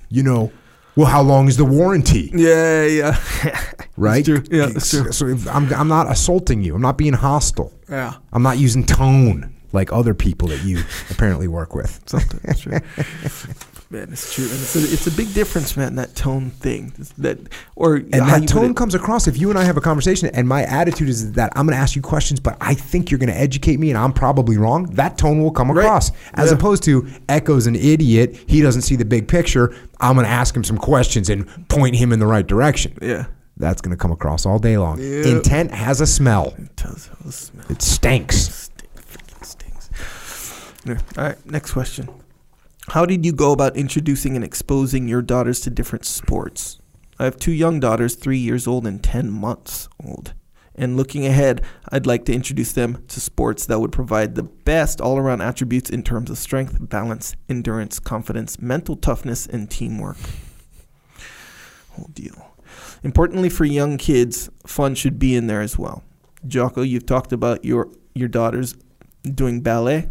you 0.09 0.23
know, 0.23 0.53
well, 0.97 1.07
how 1.07 1.23
long 1.23 1.49
is 1.49 1.57
the 1.57 1.65
warranty? 1.65 2.31
Yeah, 2.35 2.85
yeah. 2.85 3.17
Right? 3.97 4.25
true. 4.25 4.43
Yeah, 4.49 4.67
that's 4.67 4.91
true. 4.91 5.11
So 5.11 5.27
if 5.27 5.49
I'm 5.49 5.73
I'm 5.73 5.89
not 5.89 6.11
assaulting 6.11 6.63
you. 6.63 6.75
I'm 6.75 6.83
not 6.83 6.99
being 6.99 7.15
hostile. 7.15 7.73
Yeah. 7.89 8.15
I'm 8.33 8.43
not 8.43 8.59
using 8.59 8.85
tone 8.85 9.55
like 9.73 9.93
other 9.93 10.15
people 10.15 10.49
that 10.49 10.65
you 10.65 10.83
apparently 11.11 11.49
work 11.49 11.75
with. 11.75 12.05
True. 12.07 12.79
man, 13.91 14.09
it's 14.13 14.35
true, 14.35 14.45
and 14.45 14.53
it's 14.55 14.77
a, 14.77 14.79
it's 14.81 15.07
a 15.07 15.11
big 15.11 15.33
difference, 15.35 15.77
man. 15.77 15.95
That 15.97 16.15
tone 16.15 16.51
thing, 16.51 16.93
that 17.19 17.39
or 17.77 17.97
And 17.97 18.13
that 18.13 18.47
tone 18.49 18.75
comes 18.75 18.95
across 18.95 19.27
if 19.27 19.39
you 19.39 19.51
and 19.51 19.59
I 19.59 19.65
have 19.65 19.77
a 19.77 19.81
conversation, 19.81 20.29
and 20.35 20.47
my 20.49 20.63
attitude 20.65 21.09
is 21.09 21.33
that 21.33 21.53
I'm 21.57 21.67
going 21.67 21.77
to 21.77 21.81
ask 21.81 21.97
you 21.97 22.03
questions, 22.03 22.41
but 22.41 22.57
I 22.61 22.75
think 22.75 23.11
you're 23.11 23.19
going 23.19 23.31
to 23.33 23.37
educate 23.39 23.79
me, 23.81 23.91
and 23.91 23.99
I'm 23.99 24.13
probably 24.13 24.57
wrong. 24.59 24.87
That 24.95 25.17
tone 25.19 25.43
will 25.43 25.51
come 25.51 25.71
Right. 25.71 25.85
across, 25.85 26.11
as 26.35 26.51
Yeah. 26.51 26.57
opposed 26.57 26.83
to 26.85 27.07
Echo's 27.29 27.67
an 27.67 27.77
idiot. 27.77 28.37
He 28.47 28.61
doesn't 28.61 28.83
see 28.83 28.97
the 28.97 29.05
big 29.05 29.27
picture. 29.29 29.75
I'm 30.01 30.15
going 30.15 30.27
to 30.27 30.31
ask 30.33 30.55
him 30.55 30.65
some 30.65 30.79
questions 30.79 31.29
and 31.31 31.47
point 31.69 31.97
him 31.97 32.13
in 32.13 32.19
the 32.19 32.27
right 32.27 32.47
direction. 32.47 32.93
Yeah, 33.03 33.25
That's 33.57 33.81
going 33.81 33.91
to 33.91 33.97
come 33.97 34.13
across 34.13 34.47
all 34.47 34.59
day 34.59 34.79
long. 34.79 35.01
Yep. 35.01 35.27
Intent 35.27 35.71
has 35.73 36.01
a 36.01 36.07
smell. 36.07 36.55
it 36.59 36.77
does 36.77 37.09
have 37.09 37.27
a 37.27 37.33
smell. 37.33 37.65
It 37.69 37.83
stinks. 37.83 38.37
Stink, 38.37 38.91
freaking 38.95 39.45
stings. 39.45 39.91
Yeah. 40.85 40.99
All 41.17 41.25
right, 41.25 41.51
next 41.51 41.73
question. 41.73 42.09
How 42.93 43.05
did 43.05 43.27
you 43.27 43.33
go 43.33 43.53
about 43.53 43.77
introducing 43.77 44.35
and 44.35 44.43
exposing 44.43 45.09
your 45.09 45.21
daughters 45.21 45.61
to 45.61 45.71
different 45.71 46.07
sports? 46.07 46.79
I 47.19 47.25
have 47.25 47.37
two 47.37 47.53
young 47.53 47.81
daughters, 47.81 48.15
three 48.15 48.39
years 48.39 48.67
old 48.67 48.87
and 48.87 49.05
10 49.05 49.31
months 49.31 49.91
old. 50.03 50.33
And 50.75 50.97
looking 50.97 51.27
ahead, 51.27 51.63
I'd 51.91 52.07
like 52.07 52.25
to 52.27 52.33
introduce 52.33 52.73
them 52.73 53.05
to 53.09 53.21
sports 53.21 53.67
that 53.67 53.81
would 53.81 53.93
provide 53.93 54.37
the 54.37 54.45
best 54.45 55.03
all 55.03 55.19
around 55.19 55.43
attributes 55.43 55.91
in 55.91 56.03
terms 56.03 56.31
of 56.31 56.39
strength, 56.39 56.79
balance, 56.81 57.37
endurance, 57.47 57.99
confidence, 57.99 58.59
mental 58.59 58.97
toughness, 58.97 59.47
and 59.47 59.71
teamwork. 59.71 60.17
Whole 61.91 62.09
deal. 62.15 62.55
Importantly 63.03 63.51
for 63.51 63.67
young 63.67 63.99
kids, 63.99 64.49
fun 64.67 64.95
should 64.95 65.19
be 65.19 65.37
in 65.37 65.47
there 65.47 65.61
as 65.61 65.77
well. 65.77 66.05
Jocko, 66.47 66.81
you've 66.81 67.07
talked 67.07 67.33
about 67.33 67.67
your 67.67 67.91
your 68.15 68.29
daughters 68.29 68.75
doing 69.35 69.61
ballet 69.61 70.09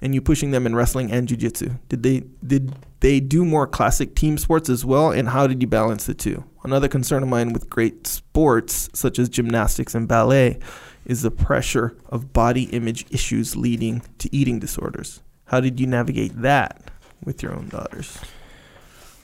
and 0.00 0.14
you 0.14 0.20
pushing 0.20 0.50
them 0.50 0.66
in 0.66 0.74
wrestling 0.74 1.10
and 1.12 1.28
jiu-jitsu. 1.28 1.70
Did 1.88 2.02
they 2.02 2.22
did 2.46 2.74
they 3.00 3.20
do 3.20 3.44
more 3.44 3.66
classic 3.66 4.14
team 4.14 4.38
sports 4.38 4.68
as 4.68 4.84
well 4.84 5.10
and 5.10 5.28
how 5.28 5.46
did 5.46 5.60
you 5.60 5.68
balance 5.68 6.06
the 6.06 6.14
two? 6.14 6.44
Another 6.64 6.88
concern 6.88 7.22
of 7.22 7.28
mine 7.28 7.52
with 7.52 7.70
great 7.70 8.06
sports 8.06 8.88
such 8.92 9.18
as 9.18 9.28
gymnastics 9.28 9.94
and 9.94 10.08
ballet 10.08 10.58
is 11.04 11.22
the 11.22 11.30
pressure 11.30 11.96
of 12.08 12.32
body 12.32 12.64
image 12.64 13.06
issues 13.10 13.56
leading 13.56 14.02
to 14.18 14.34
eating 14.34 14.58
disorders. 14.58 15.22
How 15.46 15.60
did 15.60 15.78
you 15.78 15.86
navigate 15.86 16.42
that 16.42 16.90
with 17.24 17.42
your 17.42 17.54
own 17.54 17.68
daughters? 17.68 18.18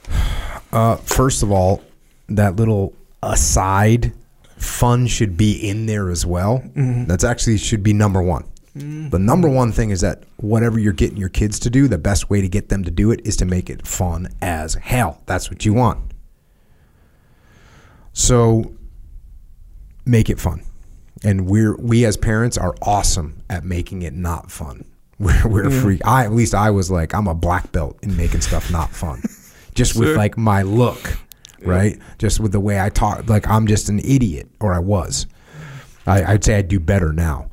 Uh, 0.71 0.95
first 0.95 1.43
of 1.43 1.51
all, 1.51 1.83
that 2.29 2.55
little 2.55 2.95
aside, 3.21 4.11
fun 4.57 5.05
should 5.05 5.37
be 5.37 5.51
in 5.51 5.85
there 5.85 6.09
as 6.09 6.25
well. 6.25 6.63
That's 7.07 7.23
actually 7.23 7.59
should 7.59 7.83
be 7.83 7.93
number 7.93 8.23
one. 8.23 8.43
Mm. 8.77 9.11
The 9.11 9.19
number 9.19 9.47
one 9.47 9.71
thing 9.71 9.91
is 9.91 10.01
that 10.01 10.23
whatever 10.37 10.79
you're 10.79 10.93
getting 10.93 11.17
your 11.17 11.29
kids 11.29 11.59
to 11.59 11.69
do, 11.69 11.87
the 11.87 11.97
best 11.99 12.29
way 12.29 12.41
to 12.41 12.47
get 12.49 12.69
them 12.69 12.83
to 12.83 12.91
do 12.91 13.11
it 13.11 13.21
is 13.25 13.37
to 13.37 13.45
make 13.45 13.69
it 13.69 13.85
fun 13.87 14.29
as 14.41 14.73
hell. 14.75 15.21
That's 15.27 15.49
what 15.51 15.63
you 15.65 15.73
want. 15.73 16.11
So 18.13 18.73
make 20.05 20.29
it 20.29 20.39
fun. 20.39 20.63
And 21.23 21.47
we're 21.47 21.75
we 21.77 22.05
as 22.05 22.17
parents 22.17 22.57
are 22.57 22.75
awesome 22.81 23.41
at 23.49 23.63
making 23.63 24.01
it 24.01 24.13
not 24.13 24.51
fun. 24.51 24.85
We're 25.19 25.47
we're 25.47 25.69
free. 25.69 26.01
I 26.03 26.25
at 26.25 26.33
least 26.33 26.53
I 26.55 26.71
was 26.71 26.89
like 26.91 27.13
I'm 27.13 27.27
a 27.27 27.35
black 27.35 27.71
belt 27.71 27.97
in 28.01 28.17
making 28.17 28.41
stuff 28.41 28.69
not 28.71 28.89
fun. 28.89 29.21
Just 29.75 29.95
with 29.95 30.09
Sure. 30.09 30.17
like 30.17 30.37
my 30.37 30.63
look, 30.63 31.17
right? 31.63 31.97
Just 32.17 32.39
with 32.41 32.51
the 32.51 32.59
way 32.59 32.81
I 32.81 32.89
talk, 32.89 33.29
like 33.29 33.47
I'm 33.47 33.65
just 33.67 33.89
an 33.89 33.99
idiot, 33.99 34.49
or 34.59 34.73
I 34.73 34.79
was. 34.79 35.25
I, 36.05 36.23
I'd 36.33 36.43
say 36.43 36.55
I'd 36.57 36.67
do 36.67 36.79
better 36.79 37.13
now. 37.13 37.49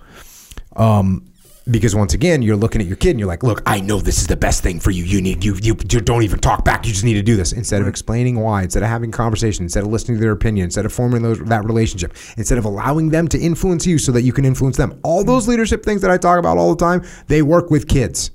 Um, 0.76 1.30
because 1.70 1.94
once 1.94 2.14
again, 2.14 2.42
you're 2.42 2.56
looking 2.56 2.80
at 2.80 2.86
your 2.86 2.96
kid 2.96 3.10
and 3.10 3.20
you're 3.20 3.28
like, 3.28 3.42
"Look, 3.42 3.62
I 3.66 3.80
know 3.80 4.00
this 4.00 4.18
is 4.18 4.26
the 4.26 4.36
best 4.36 4.62
thing 4.62 4.80
for 4.80 4.90
you. 4.90 5.04
You 5.04 5.20
need 5.20 5.44
you 5.44 5.54
you, 5.62 5.76
you 5.90 6.00
don't 6.00 6.22
even 6.22 6.40
talk 6.40 6.64
back. 6.64 6.86
You 6.86 6.92
just 6.92 7.04
need 7.04 7.14
to 7.14 7.22
do 7.22 7.36
this." 7.36 7.52
Instead 7.52 7.82
of 7.82 7.88
explaining 7.88 8.40
why, 8.40 8.62
instead 8.62 8.82
of 8.82 8.88
having 8.88 9.10
conversation, 9.10 9.64
instead 9.64 9.84
of 9.84 9.90
listening 9.90 10.16
to 10.16 10.20
their 10.20 10.32
opinion, 10.32 10.64
instead 10.64 10.86
of 10.86 10.92
forming 10.92 11.22
those, 11.22 11.38
that 11.40 11.64
relationship, 11.64 12.14
instead 12.36 12.58
of 12.58 12.64
allowing 12.64 13.10
them 13.10 13.28
to 13.28 13.38
influence 13.38 13.86
you 13.86 13.98
so 13.98 14.10
that 14.12 14.22
you 14.22 14.32
can 14.32 14.44
influence 14.44 14.76
them. 14.76 14.98
All 15.02 15.22
those 15.22 15.46
leadership 15.46 15.84
things 15.84 16.00
that 16.02 16.10
I 16.10 16.16
talk 16.16 16.38
about 16.38 16.56
all 16.56 16.74
the 16.74 16.84
time, 16.84 17.02
they 17.26 17.42
work 17.42 17.70
with 17.70 17.86
kids, 17.86 18.30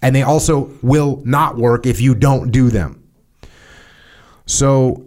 and 0.00 0.16
they 0.16 0.22
also 0.22 0.70
will 0.82 1.22
not 1.24 1.56
work 1.56 1.86
if 1.86 2.00
you 2.00 2.14
don't 2.14 2.50
do 2.50 2.70
them. 2.70 3.02
So, 4.46 5.04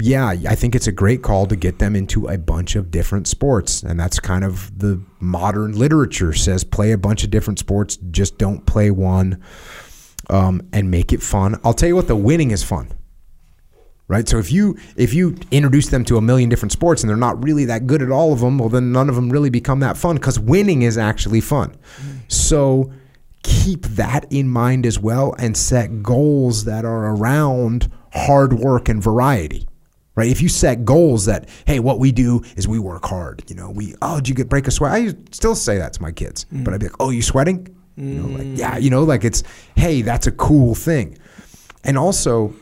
yeah, 0.00 0.28
I 0.28 0.54
think 0.54 0.74
it's 0.74 0.86
a 0.86 0.92
great 0.92 1.22
call 1.22 1.46
to 1.46 1.56
get 1.56 1.78
them 1.78 1.94
into 1.94 2.26
a 2.26 2.38
bunch 2.38 2.76
of 2.76 2.90
different 2.90 3.26
sports. 3.26 3.82
And 3.82 3.98
that's 3.98 4.18
kind 4.18 4.44
of 4.44 4.76
the 4.78 5.00
modern 5.20 5.72
literature 5.72 6.32
says 6.32 6.64
play 6.64 6.92
a 6.92 6.98
bunch 6.98 7.24
of 7.24 7.30
different 7.30 7.58
sports, 7.58 7.96
just 8.10 8.38
don't 8.38 8.66
play 8.66 8.90
one 8.90 9.42
um, 10.30 10.62
and 10.72 10.90
make 10.90 11.12
it 11.12 11.22
fun. 11.22 11.60
I'll 11.64 11.74
tell 11.74 11.88
you 11.88 11.96
what, 11.96 12.08
the 12.08 12.16
winning 12.16 12.50
is 12.50 12.62
fun. 12.62 12.90
Right, 14.06 14.28
so 14.28 14.36
if 14.36 14.52
you 14.52 14.76
if 14.96 15.14
you 15.14 15.34
introduce 15.50 15.88
them 15.88 16.04
to 16.04 16.18
a 16.18 16.20
million 16.20 16.50
different 16.50 16.72
sports 16.72 17.02
and 17.02 17.08
they're 17.08 17.16
not 17.16 17.42
really 17.42 17.64
that 17.64 17.86
good 17.86 18.02
at 18.02 18.10
all 18.10 18.34
of 18.34 18.40
them, 18.40 18.58
well 18.58 18.68
then 18.68 18.92
none 18.92 19.08
of 19.08 19.14
them 19.14 19.30
really 19.30 19.48
become 19.48 19.80
that 19.80 19.96
fun 19.96 20.16
because 20.16 20.38
winning 20.38 20.82
is 20.82 20.98
actually 20.98 21.40
fun. 21.40 21.74
So 22.28 22.92
keep 23.42 23.82
that 23.82 24.30
in 24.30 24.46
mind 24.48 24.84
as 24.84 24.98
well 24.98 25.34
and 25.38 25.56
set 25.56 26.02
goals 26.02 26.64
that 26.64 26.84
are 26.84 27.14
around 27.14 27.90
hard 28.12 28.52
work 28.52 28.90
and 28.90 29.02
variety. 29.02 29.66
Right? 30.16 30.28
If 30.28 30.40
you 30.40 30.48
set 30.48 30.84
goals 30.84 31.26
that, 31.26 31.48
hey, 31.66 31.80
what 31.80 31.98
we 31.98 32.12
do 32.12 32.42
is 32.56 32.68
we 32.68 32.78
work 32.78 33.04
hard. 33.04 33.42
You 33.48 33.56
know, 33.56 33.70
we 33.70 33.94
oh, 34.00 34.16
did 34.16 34.28
you 34.28 34.34
get 34.34 34.48
break 34.48 34.68
a 34.68 34.70
sweat? 34.70 34.92
I 34.92 35.14
still 35.32 35.56
say 35.56 35.78
that 35.78 35.92
to 35.94 36.02
my 36.02 36.12
kids, 36.12 36.46
but 36.52 36.72
I'd 36.72 36.80
be 36.80 36.86
like, 36.86 36.96
oh, 37.00 37.10
you 37.10 37.20
sweating? 37.20 37.74
You 37.96 38.04
know, 38.04 38.38
like 38.38 38.46
mm. 38.46 38.58
yeah, 38.58 38.76
you 38.76 38.90
know, 38.90 39.04
like 39.04 39.24
it's 39.24 39.42
hey, 39.76 40.02
that's 40.02 40.26
a 40.26 40.32
cool 40.32 40.74
thing, 40.74 41.18
and 41.84 41.98
also 41.98 42.54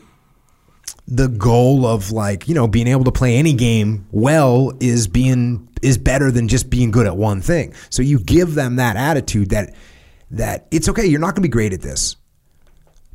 the 1.07 1.27
goal 1.27 1.85
of 1.85 2.11
like 2.11 2.47
you 2.47 2.55
know 2.55 2.67
being 2.67 2.87
able 2.87 3.03
to 3.03 3.11
play 3.11 3.35
any 3.35 3.53
game 3.53 4.07
well 4.11 4.71
is 4.79 5.07
being 5.07 5.67
is 5.81 5.97
better 5.97 6.31
than 6.31 6.47
just 6.47 6.69
being 6.69 6.91
good 6.91 7.05
at 7.05 7.17
one 7.17 7.41
thing 7.41 7.73
so 7.89 8.01
you 8.01 8.19
give 8.19 8.55
them 8.55 8.77
that 8.77 8.95
attitude 8.95 9.49
that 9.49 9.73
that 10.31 10.65
it's 10.71 10.87
okay 10.87 11.05
you're 11.05 11.19
not 11.19 11.27
going 11.27 11.35
to 11.35 11.41
be 11.41 11.49
great 11.49 11.73
at 11.73 11.81
this 11.81 12.15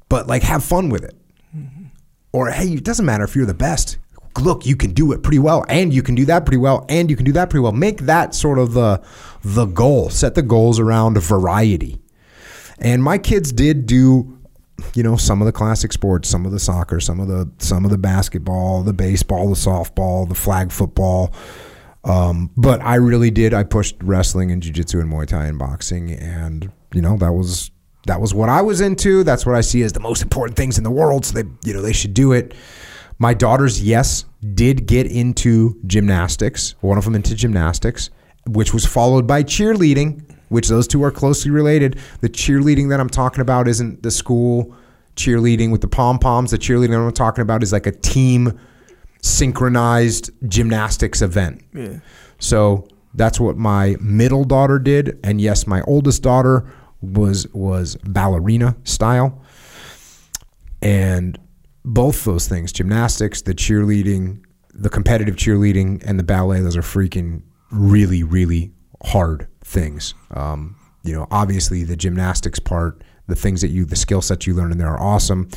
but 0.08 0.26
like 0.26 0.42
have 0.42 0.62
fun 0.62 0.90
with 0.90 1.02
it 1.02 1.16
mm-hmm. 1.56 1.84
or 2.32 2.50
hey 2.50 2.68
it 2.68 2.84
doesn't 2.84 3.06
matter 3.06 3.24
if 3.24 3.34
you're 3.34 3.46
the 3.46 3.54
best 3.54 3.96
look 4.40 4.66
you 4.66 4.76
can 4.76 4.92
do 4.92 5.12
it 5.12 5.22
pretty 5.22 5.38
well 5.38 5.64
and 5.68 5.92
you 5.92 6.02
can 6.02 6.14
do 6.14 6.24
that 6.26 6.44
pretty 6.46 6.58
well 6.58 6.84
and 6.88 7.10
you 7.10 7.16
can 7.16 7.24
do 7.24 7.32
that 7.32 7.50
pretty 7.50 7.62
well. 7.62 7.72
Make 7.72 8.02
that 8.02 8.34
sort 8.34 8.58
of 8.58 8.72
the 8.72 9.02
the 9.42 9.66
goal. 9.66 10.10
Set 10.10 10.34
the 10.34 10.42
goals 10.42 10.78
around 10.78 11.18
variety. 11.18 12.00
And 12.80 13.02
my 13.02 13.18
kids 13.18 13.52
did 13.52 13.86
do 13.86 14.38
you 14.94 15.02
know 15.02 15.16
some 15.16 15.42
of 15.42 15.46
the 15.46 15.52
classic 15.52 15.92
sports 15.92 16.28
some 16.28 16.46
of 16.46 16.52
the 16.52 16.58
soccer 16.60 17.00
some 17.00 17.18
of 17.18 17.26
the 17.26 17.50
some 17.58 17.84
of 17.84 17.90
the 17.90 17.98
basketball 17.98 18.82
the 18.84 18.92
baseball 18.92 19.48
the 19.48 19.56
softball 19.56 20.28
the 20.28 20.34
flag 20.34 20.70
football. 20.70 21.32
Um, 22.04 22.50
but 22.56 22.80
i 22.82 22.94
really 22.94 23.30
did 23.30 23.52
i 23.52 23.64
pushed 23.64 23.96
wrestling 24.02 24.52
and 24.52 24.62
jiu-jitsu 24.62 25.00
and 25.00 25.12
muay 25.12 25.26
thai 25.26 25.46
and 25.46 25.58
boxing 25.58 26.12
and 26.12 26.70
you 26.94 27.02
know 27.02 27.16
that 27.16 27.32
was 27.32 27.70
that 28.06 28.20
was 28.20 28.32
what 28.32 28.48
i 28.48 28.62
was 28.62 28.80
into. 28.80 29.24
That's 29.24 29.44
what 29.44 29.56
i 29.56 29.60
see 29.60 29.82
as 29.82 29.92
the 29.92 30.00
most 30.00 30.22
important 30.22 30.56
things 30.56 30.78
in 30.78 30.84
the 30.84 30.90
world 30.90 31.26
so 31.26 31.34
they 31.34 31.48
you 31.64 31.74
know 31.74 31.82
they 31.82 31.92
should 31.92 32.14
do 32.14 32.32
it. 32.32 32.54
My 33.18 33.34
daughters 33.34 33.82
yes 33.82 34.24
did 34.54 34.86
get 34.86 35.06
into 35.06 35.78
gymnastics 35.86 36.74
one 36.80 36.96
of 36.96 37.04
them 37.04 37.14
into 37.14 37.34
gymnastics 37.34 38.10
which 38.46 38.72
was 38.72 38.86
followed 38.86 39.26
by 39.26 39.42
cheerleading 39.42 40.22
which 40.48 40.68
those 40.68 40.88
two 40.88 41.02
are 41.04 41.10
closely 41.10 41.50
related. 41.50 41.98
The 42.20 42.28
cheerleading 42.28 42.88
that 42.90 43.00
I'm 43.00 43.08
talking 43.08 43.40
about 43.40 43.68
isn't 43.68 44.02
the 44.02 44.10
school 44.10 44.74
cheerleading 45.16 45.70
with 45.70 45.80
the 45.80 45.88
pom 45.88 46.18
poms. 46.18 46.50
The 46.50 46.58
cheerleading 46.58 46.90
that 46.90 47.00
I'm 47.00 47.12
talking 47.12 47.42
about 47.42 47.62
is 47.62 47.72
like 47.72 47.86
a 47.86 47.92
team 47.92 48.58
synchronized 49.22 50.30
gymnastics 50.48 51.22
event. 51.22 51.62
Yeah. 51.74 51.98
So 52.38 52.88
that's 53.14 53.40
what 53.40 53.56
my 53.56 53.96
middle 54.00 54.44
daughter 54.44 54.78
did, 54.78 55.18
and 55.24 55.40
yes, 55.40 55.66
my 55.66 55.82
oldest 55.82 56.22
daughter 56.22 56.70
was 57.00 57.46
was 57.52 57.96
ballerina 58.04 58.76
style, 58.84 59.42
and 60.80 61.38
both 61.88 62.24
those 62.24 62.46
things, 62.46 62.70
gymnastics, 62.70 63.42
the 63.42 63.54
cheerleading, 63.54 64.44
the 64.74 64.90
competitive 64.90 65.36
cheerleading, 65.36 66.02
and 66.06 66.18
the 66.18 66.22
ballet, 66.22 66.60
those 66.60 66.76
are 66.76 66.82
freaking 66.82 67.42
really, 67.70 68.22
really 68.22 68.72
hard 69.04 69.48
things. 69.64 70.14
Um, 70.32 70.76
you 71.02 71.14
know, 71.14 71.26
obviously 71.30 71.84
the 71.84 71.96
gymnastics 71.96 72.58
part, 72.58 73.02
the 73.26 73.34
things 73.34 73.62
that 73.62 73.68
you, 73.68 73.86
the 73.86 73.96
skill 73.96 74.20
sets 74.20 74.46
you 74.46 74.54
learn 74.54 74.70
in 74.70 74.78
there 74.78 74.88
are 74.88 75.00
awesome. 75.00 75.48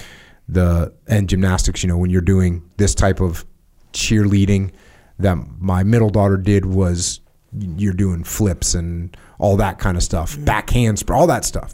The 0.47 0.93
and 1.07 1.27
gymnastics, 1.27 1.83
you 1.83 1.89
know, 1.89 1.97
when 1.97 2.09
you're 2.09 2.21
doing 2.21 2.63
this 2.77 2.95
type 2.95 3.19
of 3.19 3.45
cheerleading 3.93 4.71
that 5.19 5.37
my 5.59 5.83
middle 5.83 6.09
daughter 6.09 6.37
did 6.37 6.65
was 6.65 7.19
you're 7.53 7.93
doing 7.93 8.23
flips 8.23 8.73
and 8.73 9.15
all 9.37 9.57
that 9.57 9.79
kind 9.79 9.97
of 9.97 10.03
stuff, 10.03 10.37
back 10.45 10.69
handspring, 10.69 11.19
all 11.19 11.27
that 11.27 11.43
stuff, 11.43 11.73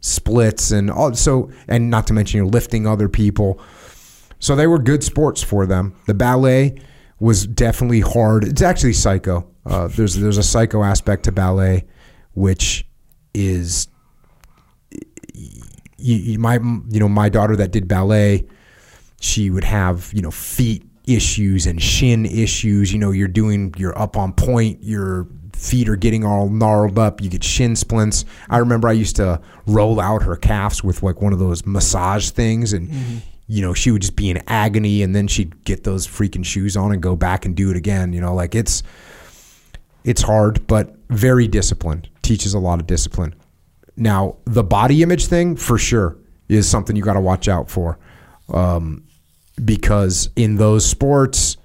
splits 0.00 0.70
and 0.70 0.90
all. 0.90 1.12
So 1.14 1.50
and 1.68 1.90
not 1.90 2.06
to 2.06 2.14
mention 2.14 2.38
you're 2.38 2.46
lifting 2.46 2.86
other 2.86 3.08
people. 3.10 3.60
So 4.38 4.54
they 4.54 4.66
were 4.66 4.78
good 4.78 5.02
sports 5.02 5.42
for 5.42 5.66
them. 5.66 5.94
The 6.06 6.14
ballet 6.14 6.80
was 7.20 7.46
definitely 7.46 8.00
hard. 8.00 8.44
It's 8.44 8.62
actually 8.62 8.92
psycho. 8.92 9.48
Uh, 9.66 9.88
there's 9.88 10.14
there's 10.14 10.38
a 10.38 10.42
psycho 10.42 10.82
aspect 10.82 11.24
to 11.24 11.32
ballet, 11.32 11.84
which 12.34 12.86
is 13.34 13.88
you, 14.90 16.16
you, 16.16 16.38
my 16.38 16.54
you 16.54 17.00
know 17.00 17.08
my 17.08 17.28
daughter 17.28 17.56
that 17.56 17.72
did 17.72 17.88
ballet, 17.88 18.46
she 19.20 19.50
would 19.50 19.64
have 19.64 20.10
you 20.14 20.22
know 20.22 20.30
feet 20.30 20.84
issues 21.06 21.66
and 21.66 21.82
shin 21.82 22.24
issues. 22.24 22.92
You 22.92 22.98
know 22.98 23.10
you're 23.10 23.28
doing 23.28 23.74
you're 23.76 23.98
up 23.98 24.16
on 24.16 24.32
point. 24.32 24.82
Your 24.82 25.26
feet 25.54 25.88
are 25.88 25.96
getting 25.96 26.24
all 26.24 26.48
gnarled 26.48 26.98
up. 26.98 27.20
You 27.20 27.28
get 27.28 27.42
shin 27.42 27.74
splints. 27.74 28.24
I 28.48 28.58
remember 28.58 28.88
I 28.88 28.92
used 28.92 29.16
to 29.16 29.40
roll 29.66 30.00
out 30.00 30.22
her 30.22 30.36
calves 30.36 30.84
with 30.84 31.02
like 31.02 31.20
one 31.20 31.32
of 31.32 31.40
those 31.40 31.66
massage 31.66 32.30
things 32.30 32.72
and. 32.72 33.22
You 33.48 33.62
know, 33.62 33.74
she 33.74 33.90
would 33.90 34.02
just 34.02 34.16
be 34.16 34.30
in 34.30 34.42
agony, 34.46 35.02
and 35.02 35.16
then 35.16 35.26
she'd 35.26 35.64
get 35.64 35.84
those 35.84 36.06
freaking 36.06 36.44
shoes 36.44 36.76
on 36.76 36.92
and 36.92 37.02
go 37.02 37.16
back 37.16 37.44
and 37.44 37.56
do 37.56 37.70
it 37.70 37.76
again. 37.76 38.12
You 38.12 38.20
know, 38.20 38.34
like 38.34 38.54
it's 38.54 38.82
it's 40.04 40.22
hard, 40.22 40.66
but 40.66 40.94
very 41.08 41.48
disciplined. 41.48 42.08
Teaches 42.22 42.54
a 42.54 42.58
lot 42.58 42.80
of 42.80 42.86
discipline. 42.86 43.34
Now, 43.96 44.36
the 44.44 44.62
body 44.62 45.02
image 45.02 45.26
thing, 45.26 45.56
for 45.56 45.78
sure, 45.78 46.16
is 46.48 46.68
something 46.68 46.94
you 46.94 47.02
got 47.02 47.14
to 47.14 47.20
watch 47.20 47.48
out 47.48 47.68
for. 47.68 47.98
Um, 48.52 49.04
because 49.64 50.30
in 50.36 50.56
those 50.56 50.86
sports, 50.86 51.56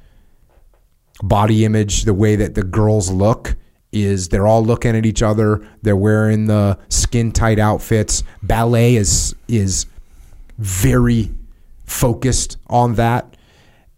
body 1.21 1.63
image, 1.63 2.03
the 2.03 2.13
way 2.13 2.36
that 2.38 2.55
the 2.55 2.63
girls 2.63 3.11
look, 3.11 3.55
is 3.91 4.29
they're 4.29 4.47
all 4.47 4.65
looking 4.65 4.95
at 4.95 5.05
each 5.05 5.21
other. 5.21 5.65
They're 5.84 5.95
wearing 5.95 6.47
the 6.47 6.79
skin 6.89 7.31
tight 7.31 7.59
outfits. 7.59 8.23
Ballet 8.41 8.95
is 8.95 9.36
is 9.47 9.86
very 10.57 11.31
focused 11.86 12.57
on 12.67 12.95
that, 12.95 13.38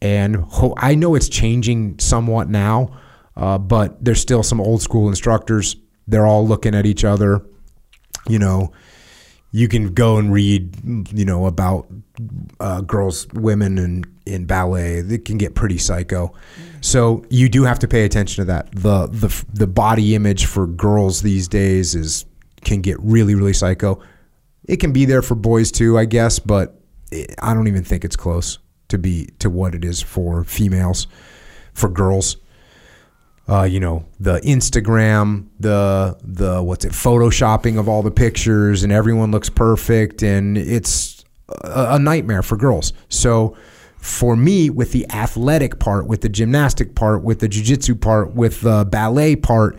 and 0.02 0.36
ho- 0.36 0.76
I 0.78 0.96
know 0.96 1.16
it's 1.16 1.30
changing 1.30 2.00
somewhat 2.00 2.50
now, 2.50 2.98
uh, 3.36 3.58
but 3.58 4.04
there's 4.04 4.22
still 4.22 4.44
some 4.44 4.60
old 4.62 4.82
school 4.82 5.10
instructors. 5.10 5.76
They're 6.08 6.28
all 6.28 6.48
looking 6.48 6.76
at 6.76 6.86
each 6.86 7.04
other. 7.04 7.46
You 8.28 8.40
know, 8.40 8.72
you 9.52 9.68
can 9.68 9.94
go 9.94 10.18
and 10.18 10.32
read, 10.32 10.76
you 11.14 11.26
know, 11.26 11.46
about 11.46 11.88
uh, 12.60 12.82
girls, 12.82 13.28
women, 13.34 13.78
and 13.78 14.08
in 14.26 14.46
ballet. 14.46 14.98
It 14.98 15.26
can 15.26 15.38
get 15.38 15.54
pretty 15.56 15.78
psycho. 15.78 16.34
So 16.82 17.24
you 17.30 17.50
do 17.50 17.64
have 17.64 17.80
to 17.80 17.88
pay 17.88 18.06
attention 18.06 18.44
to 18.44 18.46
that. 18.52 18.72
the 18.72 19.08
the 19.08 19.46
The 19.54 19.68
body 19.68 20.16
image 20.16 20.46
for 20.46 20.68
girls 20.68 21.22
these 21.22 21.48
days 21.48 21.96
is 21.96 22.26
can 22.64 22.82
get 22.82 23.00
really 23.00 23.36
really 23.36 23.54
psycho. 23.54 24.00
It 24.68 24.78
can 24.78 24.92
be 24.92 25.06
there 25.06 25.22
for 25.22 25.36
boys 25.36 25.72
too, 25.72 25.98
I 25.98 26.06
guess, 26.06 26.40
but 26.40 26.82
it, 27.12 27.36
I 27.42 27.54
don't 27.54 27.68
even 27.68 27.84
think 27.84 28.06
it's 28.06 28.16
close 28.16 28.60
to 28.90 28.98
be 28.98 29.30
to 29.40 29.50
what 29.50 29.76
it 29.76 29.84
is 29.84 30.02
for 30.02 30.44
females, 30.44 31.08
for 31.74 31.90
girls 31.90 32.38
uh, 33.48 33.64
you 33.64 33.80
know 33.80 34.06
the 34.20 34.40
Instagram, 34.42 35.48
the 35.60 36.18
the 36.24 36.62
what's 36.64 36.86
it, 36.86 36.92
photoshopping 36.92 37.78
of 37.78 37.88
all 37.88 38.02
the 38.02 38.12
pictures, 38.12 38.84
and 38.84 38.92
everyone 38.92 39.32
looks 39.32 39.50
perfect, 39.50 40.24
and 40.24 40.58
it's 40.58 41.24
a, 41.64 41.88
a 41.92 42.00
nightmare 42.00 42.42
for 42.42 42.58
girls. 42.58 42.94
So 43.10 43.56
for 43.98 44.36
me, 44.36 44.70
with 44.70 44.92
the 44.92 45.08
athletic 45.12 45.80
part, 45.80 46.08
with 46.08 46.22
the 46.22 46.30
gymnastic 46.30 46.96
part, 46.96 47.24
with 47.24 47.40
the 47.40 47.50
jujitsu 47.50 48.00
part, 48.00 48.34
with 48.34 48.62
the 48.62 48.86
ballet 48.86 49.36
part, 49.36 49.78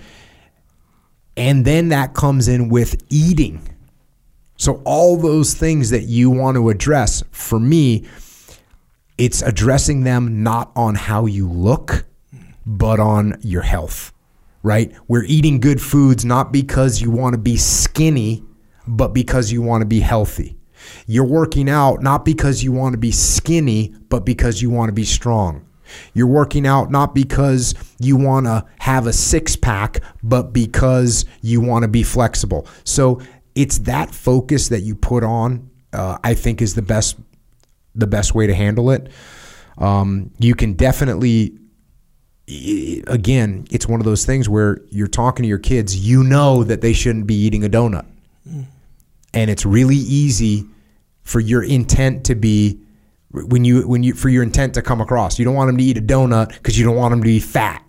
and 1.37 1.65
then 1.65 1.89
that 1.89 2.15
comes 2.15 2.47
in 2.47 2.69
with 2.69 3.03
eating. 3.11 3.61
So 4.57 4.83
all 4.85 5.17
those 5.17 5.55
things 5.55 5.91
that 5.91 6.05
you 6.05 6.31
want 6.31 6.57
to 6.57 6.71
address, 6.71 7.23
for 7.31 7.61
me, 7.61 8.07
it's 9.19 9.43
addressing 9.43 10.05
them 10.05 10.43
not 10.43 10.73
on 10.77 10.95
how 10.95 11.27
you 11.27 11.49
look 11.49 12.05
but 12.67 12.99
on 12.99 13.39
your 13.43 13.63
health, 13.63 14.13
right? 14.63 14.93
We're 15.07 15.25
eating 15.25 15.61
good 15.61 15.81
foods 15.81 16.25
not 16.25 16.53
because 16.53 17.01
you 17.01 17.11
want 17.11 17.35
to 17.35 17.39
be 17.39 17.57
skinny, 17.57 18.43
but 18.87 19.09
because 19.09 19.53
you 19.53 19.63
want 19.63 19.83
to 19.83 19.87
be 19.87 20.01
healthy. 20.01 20.57
You're 21.07 21.25
working 21.25 21.71
out 21.71 22.03
not 22.03 22.25
because 22.25 22.63
you 22.63 22.73
want 22.73 22.95
to 22.95 22.99
be 22.99 23.13
skinny, 23.13 23.95
but 24.09 24.25
because 24.25 24.61
you 24.61 24.71
want 24.71 24.89
to 24.89 24.93
be 24.93 25.05
strong. 25.05 25.67
You're 26.15 26.27
working 26.27 26.67
out 26.67 26.91
not 26.91 27.15
because 27.15 27.75
you 27.99 28.17
want 28.17 28.47
to 28.47 28.65
have 28.81 29.07
a 29.07 29.13
six 29.13 29.55
pack, 29.55 30.01
but 30.23 30.53
because 30.53 31.25
you 31.43 31.61
want 31.61 31.85
to 31.85 31.89
be 31.89 32.03
flexible. 32.03 32.67
So 32.85 33.21
it's 33.57 33.79
that 33.81 34.15
focus 34.15 34.69
that 34.69 34.83
you 34.83 34.95
put 34.95 35.25
on. 35.25 35.71
Uh, 35.93 36.19
I 36.23 36.35
think 36.35 36.63
is 36.63 36.75
the 36.75 36.83
best 36.83 37.17
the 37.95 38.07
best 38.07 38.35
way 38.35 38.47
to 38.47 38.55
handle 38.55 38.91
it. 38.91 39.09
Um, 39.79 40.31
you 40.39 40.55
can 40.55 40.75
definitely 40.75 41.59
again, 42.49 43.67
it's 43.73 43.89
one 43.89 44.01
of 44.01 44.07
those 44.07 44.25
things 44.25 44.49
where 44.49 44.79
you're 44.91 45.09
talking 45.09 45.43
to 45.43 45.49
your 45.49 45.59
kids, 45.59 45.97
you 45.97 46.23
know 46.23 46.63
that 46.63 46.81
they 46.81 46.93
shouldn't 46.93 47.27
be 47.27 47.35
eating 47.35 47.65
a 47.65 47.69
donut. 47.69 48.07
And 49.35 49.51
it's 49.51 49.67
really 49.67 49.97
easy 49.97 50.65
for 51.23 51.41
your 51.41 51.65
intent 51.65 52.25
to 52.27 52.37
be 52.37 52.79
when 53.33 53.65
you 53.65 53.87
when 53.87 54.03
you 54.05 54.15
for 54.15 54.29
your 54.29 54.43
intent 54.43 54.75
to 54.75 54.83
come 54.83 55.01
across. 55.01 55.39
You 55.39 55.45
don't 55.45 55.55
want 55.55 55.69
them 55.69 55.77
to 55.77 55.83
eat 55.85 55.99
a 55.99 56.01
donut 56.01 56.49
because 56.55 56.79
you 56.79 56.85
don't 56.85 56.97
want 56.97 57.11
them 57.11 57.21
to 57.21 57.27
be 57.27 57.41
fat. 57.41 57.83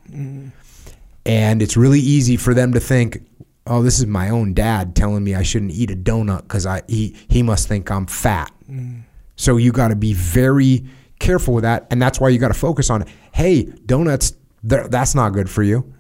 And 1.26 1.62
it's 1.62 1.78
really 1.78 2.00
easy 2.00 2.36
for 2.38 2.54
them 2.54 2.74
to 2.74 2.80
think, 2.80 3.22
"Oh, 3.70 3.82
this 3.82 4.00
is 4.00 4.06
my 4.06 4.30
own 4.30 4.54
dad 4.54 4.96
telling 4.96 5.24
me 5.24 5.36
I 5.36 5.44
shouldn't 5.44 5.72
eat 5.72 5.92
a 5.92 5.96
donut 5.96 6.44
because 6.44 6.66
I 6.66 6.82
he 6.88 7.16
he 7.28 7.44
must 7.44 7.68
think 7.68 7.90
I'm 7.92 8.06
fat." 8.06 8.52
Mm. 8.70 9.04
So 9.36 9.58
you 9.58 9.72
got 9.72 9.90
to 9.90 9.96
be 9.96 10.14
very 10.14 10.86
careful 11.20 11.54
with 11.54 11.64
that, 11.64 11.88
and 11.92 12.02
that's 12.02 12.20
why 12.20 12.30
you 12.30 12.40
got 12.40 12.50
to 12.50 12.54
focus 12.54 12.90
on. 12.90 13.06
Hey, 13.32 13.64
donuts, 13.86 14.34
that's 14.64 15.14
not 15.14 15.30
good 15.34 15.50
for 15.50 15.64
you. 15.64 15.94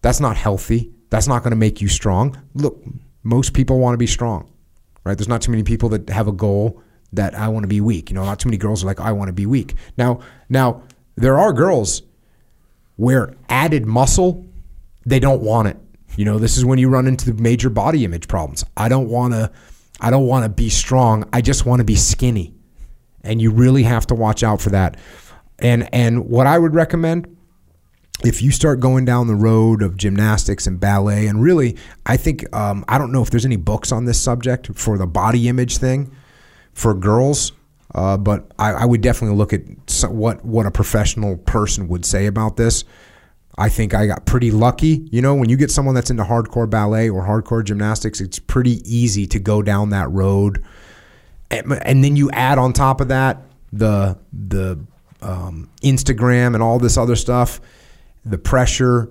That's 0.00 0.20
not 0.20 0.36
healthy. 0.36 0.90
That's 1.10 1.28
not 1.28 1.42
going 1.42 1.50
to 1.50 1.56
make 1.56 1.80
you 1.80 1.88
strong. 1.88 2.40
Look, 2.54 2.82
most 3.22 3.52
people 3.52 3.78
want 3.78 3.94
to 3.94 3.98
be 3.98 4.06
strong, 4.06 4.50
right? 5.04 5.16
There's 5.16 5.28
not 5.28 5.42
too 5.42 5.50
many 5.50 5.62
people 5.62 5.88
that 5.90 6.08
have 6.08 6.28
a 6.28 6.32
goal 6.32 6.82
that 7.12 7.34
I 7.34 7.48
want 7.48 7.64
to 7.64 7.68
be 7.68 7.80
weak. 7.80 8.10
You 8.10 8.14
know, 8.14 8.24
not 8.24 8.38
too 8.38 8.48
many 8.48 8.56
girls 8.56 8.82
are 8.82 8.86
like 8.86 9.00
I 9.00 9.12
want 9.12 9.28
to 9.28 9.32
be 9.32 9.46
weak. 9.46 9.74
Now, 9.96 10.20
now 10.48 10.82
there 11.16 11.38
are 11.38 11.52
girls 11.52 12.02
where 12.96 13.34
added 13.48 13.86
muscle, 13.86 14.46
they 15.04 15.20
don't 15.20 15.42
want 15.42 15.68
it. 15.68 15.76
You 16.16 16.24
know, 16.24 16.38
this 16.38 16.56
is 16.56 16.64
when 16.64 16.78
you 16.78 16.88
run 16.88 17.06
into 17.06 17.32
the 17.32 17.40
major 17.40 17.70
body 17.70 18.04
image 18.04 18.28
problems. 18.28 18.64
I 18.76 18.88
don't 18.88 19.08
want 19.08 19.34
to 19.34 19.50
I 20.00 20.10
don't 20.10 20.26
want 20.26 20.44
to 20.44 20.48
be 20.48 20.68
strong. 20.68 21.28
I 21.32 21.40
just 21.40 21.64
want 21.64 21.80
to 21.80 21.84
be 21.84 21.96
skinny. 21.96 22.54
And 23.22 23.40
you 23.40 23.50
really 23.50 23.82
have 23.84 24.06
to 24.08 24.14
watch 24.14 24.42
out 24.42 24.60
for 24.60 24.70
that. 24.70 24.96
And 25.58 25.88
and 25.92 26.28
what 26.28 26.46
I 26.46 26.58
would 26.58 26.74
recommend 26.74 27.36
if 28.24 28.40
you 28.40 28.50
start 28.50 28.80
going 28.80 29.04
down 29.04 29.26
the 29.26 29.34
road 29.34 29.82
of 29.82 29.96
gymnastics 29.96 30.66
and 30.66 30.80
ballet, 30.80 31.26
and 31.26 31.42
really, 31.42 31.76
I 32.06 32.16
think 32.16 32.44
um, 32.56 32.84
I 32.88 32.96
don't 32.96 33.12
know 33.12 33.22
if 33.22 33.30
there's 33.30 33.44
any 33.44 33.56
books 33.56 33.92
on 33.92 34.06
this 34.06 34.20
subject 34.20 34.70
for 34.74 34.96
the 34.96 35.06
body 35.06 35.48
image 35.48 35.76
thing 35.76 36.14
for 36.72 36.94
girls, 36.94 37.52
uh, 37.94 38.16
but 38.16 38.50
I, 38.58 38.72
I 38.72 38.84
would 38.86 39.02
definitely 39.02 39.36
look 39.36 39.52
at 39.52 39.62
what 40.10 40.44
what 40.44 40.66
a 40.66 40.70
professional 40.70 41.36
person 41.36 41.88
would 41.88 42.04
say 42.04 42.26
about 42.26 42.56
this. 42.56 42.84
I 43.58 43.68
think 43.68 43.94
I 43.94 44.06
got 44.06 44.26
pretty 44.26 44.50
lucky. 44.50 45.08
You 45.10 45.22
know, 45.22 45.34
when 45.34 45.48
you 45.48 45.56
get 45.56 45.70
someone 45.70 45.94
that's 45.94 46.10
into 46.10 46.24
hardcore 46.24 46.68
ballet 46.68 47.08
or 47.08 47.24
hardcore 47.24 47.64
gymnastics, 47.64 48.20
it's 48.20 48.38
pretty 48.38 48.82
easy 48.84 49.26
to 49.28 49.38
go 49.38 49.62
down 49.62 49.90
that 49.90 50.10
road. 50.10 50.62
And, 51.50 51.72
and 51.82 52.04
then 52.04 52.16
you 52.16 52.30
add 52.32 52.58
on 52.58 52.72
top 52.72 53.00
of 53.00 53.08
that 53.08 53.42
the 53.72 54.18
the 54.32 54.78
um, 55.22 55.70
Instagram 55.82 56.54
and 56.54 56.62
all 56.62 56.78
this 56.78 56.96
other 56.96 57.16
stuff, 57.16 57.60
the 58.24 58.38
pressure. 58.38 59.10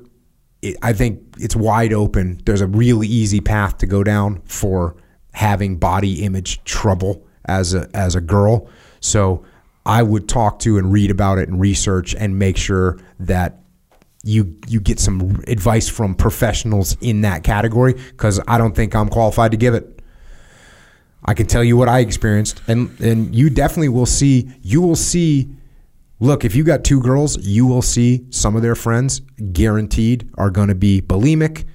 It, 0.61 0.77
I 0.81 0.93
think 0.93 1.21
it's 1.37 1.55
wide 1.55 1.93
open. 1.93 2.41
There's 2.45 2.61
a 2.61 2.67
really 2.67 3.07
easy 3.07 3.41
path 3.41 3.77
to 3.79 3.87
go 3.87 4.03
down 4.03 4.41
for 4.45 4.95
having 5.33 5.77
body 5.77 6.23
image 6.23 6.63
trouble 6.63 7.25
as 7.45 7.73
a 7.73 7.89
as 7.93 8.15
a 8.15 8.21
girl. 8.21 8.69
So 8.99 9.43
I 9.85 10.01
would 10.03 10.27
talk 10.27 10.59
to 10.59 10.77
and 10.77 10.91
read 10.91 11.11
about 11.11 11.37
it 11.37 11.49
and 11.49 11.59
research 11.59 12.15
and 12.15 12.39
make 12.39 12.57
sure 12.57 12.97
that 13.19 13.59
you 14.26 14.57
you 14.67 14.80
get 14.80 14.99
some 14.99 15.43
advice 15.47 15.88
from 15.88 16.15
professionals 16.15 16.97
in 16.99 17.21
that 17.21 17.43
category 17.43 17.93
because 17.93 18.41
I 18.47 18.57
don't 18.57 18.76
think 18.76 18.95
I'm 18.95 19.07
qualified 19.07 19.51
to 19.51 19.57
give 19.57 19.76
it. 19.76 20.01
I 21.23 21.34
can 21.36 21.45
tell 21.45 21.63
you 21.63 21.78
what 21.78 21.88
I 21.88 21.99
experienced, 21.99 22.61
and 22.67 22.99
and 22.99 23.36
you 23.36 23.49
definitely 23.49 23.89
will 23.89 24.07
see. 24.07 24.51
You 24.61 24.82
will 24.82 24.95
see. 24.95 25.49
Look, 26.19 26.43
if 26.45 26.55
you 26.55 26.63
got 26.63 26.84
two 26.84 27.01
girls, 27.01 27.38
you 27.45 27.65
will 27.65 27.82
see 27.82 28.26
some 28.30 28.55
of 28.55 28.61
their 28.61 28.76
friends 28.76 29.21
guaranteed 29.51 30.30
are 30.38 30.49
going 30.49 30.69
to 30.69 30.76
be 30.76 31.01
bulimic. 31.01 31.65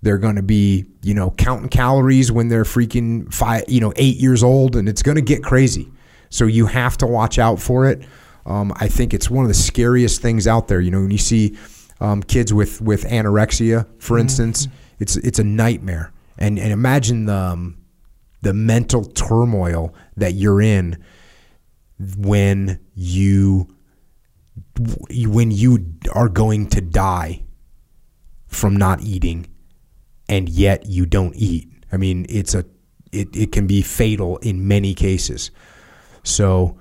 They're 0.00 0.18
going 0.18 0.36
to 0.36 0.44
be, 0.44 0.86
you 1.02 1.12
know, 1.12 1.32
counting 1.32 1.68
calories 1.68 2.30
when 2.30 2.48
they're 2.48 2.62
freaking 2.62 3.34
five, 3.34 3.64
you 3.66 3.80
know, 3.80 3.92
eight 3.96 4.16
years 4.16 4.44
old, 4.44 4.76
and 4.76 4.88
it's 4.88 5.02
going 5.02 5.16
to 5.16 5.22
get 5.22 5.42
crazy. 5.42 5.90
So 6.30 6.46
you 6.46 6.66
have 6.66 6.96
to 6.98 7.06
watch 7.06 7.38
out 7.38 7.60
for 7.60 7.88
it. 7.88 8.06
Um, 8.48 8.72
I 8.76 8.88
think 8.88 9.14
it's 9.14 9.30
one 9.30 9.44
of 9.44 9.48
the 9.48 9.54
scariest 9.54 10.22
things 10.22 10.46
out 10.46 10.68
there. 10.68 10.80
You 10.80 10.90
know, 10.90 11.02
when 11.02 11.10
you 11.10 11.18
see 11.18 11.56
um, 12.00 12.22
kids 12.22 12.52
with 12.52 12.80
with 12.80 13.04
anorexia, 13.04 13.86
for 13.98 14.18
instance, 14.18 14.66
it's 14.98 15.16
it's 15.16 15.38
a 15.38 15.44
nightmare. 15.44 16.12
And 16.38 16.58
and 16.58 16.72
imagine 16.72 17.26
the 17.26 17.34
um, 17.34 17.76
the 18.42 18.54
mental 18.54 19.04
turmoil 19.04 19.94
that 20.16 20.34
you're 20.34 20.62
in 20.62 21.02
when 22.16 22.80
you 22.94 23.68
when 25.10 25.50
you 25.50 25.86
are 26.14 26.28
going 26.28 26.68
to 26.68 26.80
die 26.80 27.42
from 28.46 28.76
not 28.76 29.02
eating 29.02 29.46
and 30.28 30.48
yet 30.48 30.86
you 30.86 31.06
don't 31.06 31.34
eat. 31.36 31.68
I 31.92 31.96
mean, 31.96 32.26
it's 32.28 32.54
a 32.54 32.64
it, 33.12 33.34
it 33.34 33.52
can 33.52 33.66
be 33.66 33.82
fatal 33.82 34.36
in 34.38 34.68
many 34.68 34.94
cases. 34.94 35.50
So 36.22 36.78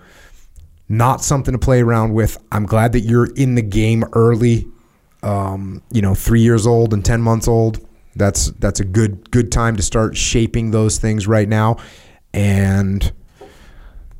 not 0.89 1.23
something 1.23 1.51
to 1.51 1.59
play 1.59 1.81
around 1.81 2.13
with. 2.13 2.37
I'm 2.51 2.65
glad 2.65 2.93
that 2.93 3.01
you're 3.01 3.27
in 3.33 3.55
the 3.55 3.61
game 3.61 4.05
early. 4.13 4.67
Um, 5.23 5.81
you 5.91 6.01
know, 6.01 6.15
three 6.15 6.41
years 6.41 6.65
old 6.65 6.93
and 6.93 7.03
ten 7.03 7.21
months 7.21 7.47
old. 7.47 7.85
That's 8.15 8.51
that's 8.51 8.79
a 8.79 8.85
good 8.85 9.29
good 9.31 9.51
time 9.51 9.75
to 9.75 9.83
start 9.83 10.15
shaping 10.15 10.71
those 10.71 10.97
things 10.97 11.27
right 11.27 11.47
now, 11.47 11.77
and 12.33 13.11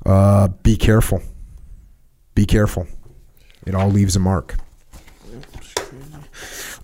uh, 0.06 0.50
be 0.64 0.76
careful. 0.78 1.22
Be 2.36 2.46
careful. 2.46 2.88
It 3.66 3.76
all 3.76 3.90
leaves 3.90 4.16
a 4.16 4.20
mark. 4.20 4.56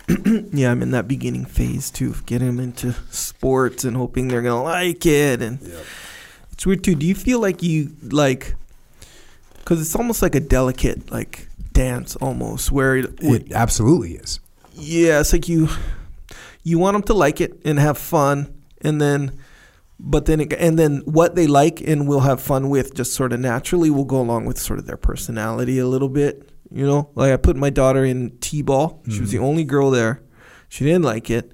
yeah, 0.26 0.72
I'm 0.72 0.82
in 0.82 0.92
that 0.92 1.08
beginning 1.08 1.46
phase 1.46 1.90
too, 1.90 2.10
of 2.10 2.26
getting 2.26 2.48
them 2.48 2.60
into 2.60 2.94
sports 3.10 3.84
and 3.84 3.96
hoping 3.96 4.28
they're 4.28 4.42
gonna 4.42 4.64
like 4.64 5.06
it. 5.06 5.42
And 5.42 5.60
it's 6.52 6.66
weird 6.66 6.84
too. 6.84 6.96
Do 6.96 7.06
you 7.06 7.16
feel 7.16 7.40
like 7.40 7.64
you 7.64 7.96
like? 8.02 8.56
Because 9.64 9.80
it's 9.80 9.96
almost 9.96 10.22
like 10.22 10.36
a 10.36 10.42
delicate 10.42 11.10
like 11.12 11.48
dance, 11.72 12.16
almost 12.18 12.72
where 12.72 12.98
it, 12.98 13.18
It 13.22 13.52
absolutely 13.54 14.16
is. 14.16 14.40
yeah, 14.74 15.20
it's 15.20 15.34
like 15.34 15.48
you 15.48 15.70
you 16.64 16.80
want 16.80 16.96
them 16.96 17.04
to 17.04 17.14
like 17.14 17.42
it 17.42 17.62
and 17.66 17.80
have 17.80 17.98
fun, 17.98 18.64
and 18.82 19.02
then 19.02 19.40
but 20.00 20.26
then 20.26 20.42
it, 20.42 20.54
and 20.54 20.78
then 20.78 21.02
what 21.06 21.36
they 21.36 21.48
like 21.48 21.80
and 21.82 22.08
will 22.08 22.22
have 22.22 22.42
fun 22.42 22.70
with 22.70 22.94
just 22.94 23.14
sort 23.14 23.32
of 23.32 23.40
naturally 23.40 23.90
will 23.90 24.06
go 24.06 24.20
along 24.20 24.46
with 24.46 24.58
sort 24.58 24.80
of 24.80 24.86
their 24.86 24.98
personality 24.98 25.80
a 25.80 25.88
little 25.88 26.10
bit. 26.10 26.50
You 26.72 26.86
know, 26.86 27.10
like 27.16 27.32
I 27.32 27.38
put 27.38 27.56
my 27.56 27.70
daughter 27.70 28.04
in 28.04 28.38
t-ball. 28.40 29.04
She 29.10 29.20
was 29.22 29.32
the 29.32 29.38
mm-hmm. 29.38 29.46
only 29.46 29.64
girl 29.64 29.92
there. 29.92 30.22
She 30.70 30.84
didn't 30.84 31.04
like 31.04 31.30
it. 31.30 31.52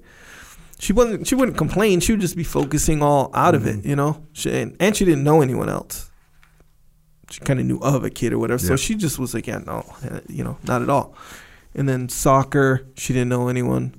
She 0.78 0.94
wasn't. 0.94 1.26
She 1.26 1.34
wouldn't 1.34 1.58
complain. 1.58 2.00
She 2.00 2.12
would 2.12 2.22
just 2.22 2.36
be 2.36 2.44
focusing 2.44 3.02
all 3.02 3.30
out 3.34 3.54
of 3.54 3.66
it. 3.66 3.76
Mm-hmm. 3.76 3.88
You 3.88 3.96
know, 3.96 4.26
she, 4.32 4.50
and 4.50 4.96
she 4.96 5.04
didn't 5.04 5.24
know 5.24 5.42
anyone 5.42 5.68
else. 5.68 6.09
She 7.30 7.40
kind 7.40 7.60
of 7.60 7.66
knew 7.66 7.78
of 7.80 8.04
a 8.04 8.10
kid 8.10 8.32
or 8.32 8.38
whatever. 8.38 8.58
So 8.58 8.72
Yeah. 8.72 8.76
she 8.76 8.94
just 8.94 9.18
was 9.18 9.34
like, 9.34 9.46
yeah, 9.46 9.58
no, 9.58 9.84
uh, 10.10 10.20
you 10.28 10.42
know, 10.44 10.58
not 10.64 10.82
at 10.82 10.90
all. 10.90 11.14
And 11.74 11.88
then 11.88 12.08
soccer, 12.08 12.86
she 12.96 13.12
didn't 13.12 13.28
know 13.28 13.48
anyone. 13.48 13.94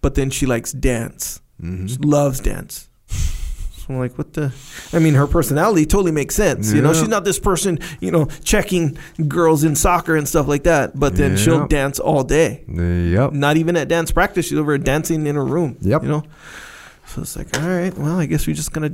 But 0.00 0.14
then 0.14 0.30
she 0.30 0.46
likes 0.46 0.72
dance. 0.72 1.40
She 1.60 1.96
loves 1.98 2.38
dance. 2.40 2.88
So 3.08 3.94
I'm 3.94 3.98
like, 3.98 4.16
what 4.16 4.34
the? 4.34 4.52
I 4.92 4.98
mean, 5.00 5.14
her 5.14 5.26
personality 5.26 5.86
totally 5.86 6.12
makes 6.12 6.34
sense. 6.34 6.72
You 6.72 6.80
know, 6.82 6.92
she's 6.92 7.08
not 7.08 7.24
this 7.24 7.38
person, 7.38 7.78
you 8.00 8.10
know, 8.10 8.26
checking 8.44 8.96
girls 9.26 9.64
in 9.64 9.74
soccer 9.74 10.14
and 10.14 10.28
stuff 10.28 10.46
like 10.46 10.64
that. 10.64 10.98
But 10.98 11.16
then 11.16 11.36
she'll 11.36 11.66
dance 11.66 11.98
all 11.98 12.22
day. 12.22 12.64
Yep. 12.68 13.32
Not 13.32 13.56
even 13.56 13.76
at 13.76 13.88
dance 13.88 14.12
practice. 14.12 14.46
She's 14.46 14.58
over 14.58 14.76
dancing 14.78 15.26
in 15.26 15.34
her 15.36 15.44
room. 15.44 15.76
Yep. 15.80 16.02
You 16.02 16.08
know. 16.08 16.24
So 17.06 17.22
it's 17.22 17.36
like, 17.36 17.48
all 17.60 17.68
right, 17.68 17.96
well, 17.96 18.18
I 18.20 18.26
guess 18.26 18.46
we're 18.46 18.54
just 18.54 18.72
gonna 18.72 18.92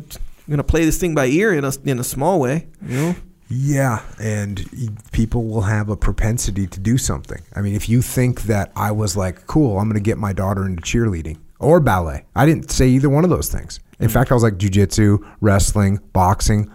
gonna 0.49 0.63
play 0.65 0.85
this 0.85 0.99
thing 0.99 1.15
by 1.15 1.27
ear 1.27 1.53
in 1.53 1.65
a 1.65 1.73
in 1.85 1.99
a 1.99 2.05
small 2.05 2.39
way. 2.41 2.69
You 2.87 2.97
know. 2.97 3.17
Yeah, 3.49 4.03
and 4.19 4.65
people 5.13 5.45
will 5.45 5.63
have 5.63 5.89
a 5.89 5.97
propensity 5.97 6.67
to 6.67 6.81
do 6.81 6.97
something. 6.97 7.43
I 7.55 7.61
mean, 7.61 7.75
if 7.75 7.89
you 7.89 8.01
think 8.03 8.43
that 8.43 8.73
I 8.75 8.91
was 8.91 9.17
like, 9.17 9.47
cool, 9.47 9.79
I'm 9.79 9.85
going 9.85 9.95
to 9.95 10.01
get 10.01 10.19
my 10.19 10.33
daughter 10.33 10.67
into 10.67 10.83
cheerleading 10.83 11.39
or 11.59 11.81
ballet, 11.81 12.25
I 12.35 12.47
didn't 12.47 12.71
say 12.71 12.89
either 12.89 13.09
one 13.09 13.25
of 13.25 13.31
those 13.31 13.49
things. 13.49 13.81
In 13.99 14.07
mm-hmm. 14.07 14.13
fact, 14.13 14.31
I 14.31 14.35
was 14.35 14.43
like 14.43 14.55
jujitsu, 14.55 15.25
wrestling, 15.41 15.99
boxing, 16.13 16.71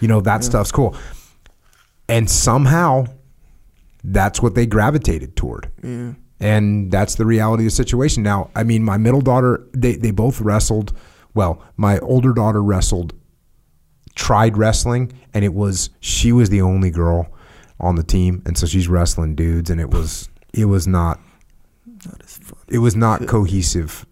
you 0.00 0.08
know, 0.08 0.20
that 0.20 0.44
stuff's 0.44 0.72
cool. 0.72 0.96
And 2.08 2.30
somehow 2.30 3.06
that's 4.02 4.42
what 4.42 4.54
they 4.54 4.66
gravitated 4.66 5.36
toward. 5.36 5.70
Yeah. 5.82 6.12
And 6.40 6.90
that's 6.90 7.14
the 7.14 7.24
reality 7.24 7.62
of 7.62 7.66
the 7.66 7.70
situation. 7.70 8.22
Now, 8.22 8.50
I 8.54 8.64
mean, 8.64 8.82
my 8.82 8.98
middle 8.98 9.22
daughter, 9.22 9.66
they, 9.72 9.96
they 9.96 10.10
both 10.10 10.40
wrestled. 10.40 10.92
Well, 11.32 11.62
my 11.76 11.98
older 12.00 12.32
daughter 12.32 12.62
wrestled 12.62 13.14
tried 14.14 14.56
wrestling 14.56 15.12
and 15.32 15.44
it 15.44 15.54
was 15.54 15.90
she 16.00 16.32
was 16.32 16.50
the 16.50 16.60
only 16.62 16.90
girl 16.90 17.26
on 17.80 17.96
the 17.96 18.02
team 18.02 18.42
and 18.46 18.56
so 18.56 18.66
she's 18.66 18.88
wrestling 18.88 19.34
dudes 19.34 19.70
and 19.70 19.80
it 19.80 19.90
was 19.90 20.28
it 20.52 20.66
was 20.66 20.86
not 20.86 21.18
Not 22.06 22.22
as 22.22 22.38
fun. 22.38 22.58
it 22.68 22.78
was 22.78 22.94
not 22.96 23.26
cohesive 23.26 24.06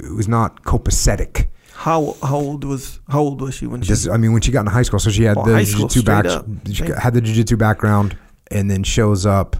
it 0.00 0.12
was 0.12 0.28
not 0.28 0.62
copacetic 0.64 1.48
How 1.72 2.16
how 2.22 2.36
old 2.36 2.64
was 2.64 3.00
how 3.08 3.20
old 3.20 3.40
was 3.40 3.54
she 3.54 3.66
when 3.66 3.80
she? 3.82 3.88
just 3.88 4.08
i 4.10 4.16
mean 4.18 4.32
when 4.32 4.42
she 4.42 4.52
got 4.52 4.60
into 4.60 4.72
high 4.72 4.82
school 4.82 4.98
so 5.00 5.10
she 5.10 5.24
had 5.24 5.38
Oh, 5.38 5.44
the 5.46 5.64
jiu-jitsu 5.64 6.02
back 6.02 6.26
up. 6.26 6.44
she 6.66 6.74
Straight- 6.74 6.98
had 6.98 7.14
the 7.14 7.20
jiu-jitsu 7.22 7.56
background 7.56 8.16
and 8.50 8.70
then 8.70 8.82
shows 8.82 9.24
up 9.24 9.56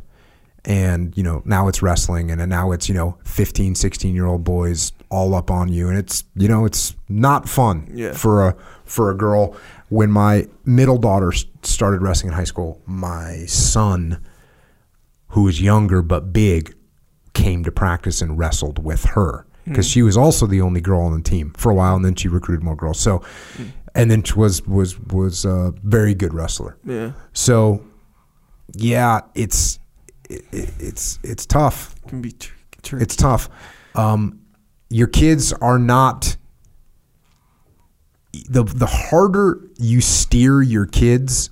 and 0.67 1.17
you 1.17 1.23
know 1.23 1.43
now 1.45 1.69
it's 1.69 1.83
wrestling 1.83 2.31
and 2.31 2.47
now 2.49 2.73
it's 2.73 2.89
you 2.89 2.95
know 2.95 3.17
15 3.25 3.75
16 3.75 4.15
year 4.15 4.27
old 4.27 4.45
boys 4.45 4.93
all 5.11 5.35
up 5.35 5.51
on 5.51 5.69
you 5.73 5.89
and 5.89 5.99
it's 5.99 6.25
you 6.37 6.49
know 6.49 6.65
it's 6.65 6.95
not 7.09 7.49
fun 7.49 7.89
Yeah. 7.95 8.12
for 8.12 8.49
a 8.49 8.57
for 8.85 9.11
a 9.11 9.16
girl 9.16 9.57
when 9.89 10.11
my 10.11 10.47
middle 10.64 10.99
daughter 10.99 11.32
started 11.62 12.03
wrestling 12.03 12.32
in 12.32 12.37
high 12.37 12.45
school 12.45 12.80
my 12.87 13.45
son 13.47 14.22
who 15.28 15.43
was 15.45 15.61
younger 15.61 16.03
but 16.03 16.32
big 16.32 16.74
came 17.32 17.64
to 17.64 17.72
practice 17.72 18.20
and 18.22 18.39
wrestled 18.39 18.82
with 18.82 19.05
her 19.05 19.47
because 19.64 19.89
she 19.89 20.03
was 20.03 20.16
also 20.16 20.47
the 20.47 20.61
only 20.61 20.80
girl 20.80 21.01
on 21.01 21.14
the 21.14 21.22
team 21.22 21.53
for 21.57 21.70
a 21.70 21.74
while 21.74 21.97
and 21.97 22.05
then 22.05 22.14
she 22.14 22.28
recruited 22.28 22.62
more 22.62 22.76
girls 22.76 23.01
so 23.01 23.22
and 23.95 24.11
then 24.11 24.22
she 24.22 24.35
was 24.35 24.66
was 24.66 24.99
was 25.01 25.45
a 25.45 25.72
very 25.82 26.14
good 26.14 26.35
wrestler. 26.35 26.76
Yeah. 26.85 27.12
So, 27.32 27.85
yeah, 28.74 29.20
it's 29.35 29.78
it, 30.28 30.45
it's 30.53 31.18
it's 31.22 31.47
tough. 31.47 31.95
It 32.05 32.09
Can 32.09 32.20
be 32.20 32.32
tr- 32.32 32.55
tricky. 32.82 33.03
It's 33.03 33.16
tough. 33.16 33.49
Um, 33.95 34.41
your 34.91 35.07
kids 35.07 35.53
are 35.53 35.78
not 35.78 36.37
the 38.49 38.64
the 38.64 38.87
harder 38.87 39.61
you 39.78 40.01
steer 40.01 40.62
your 40.62 40.87
kids, 40.87 41.51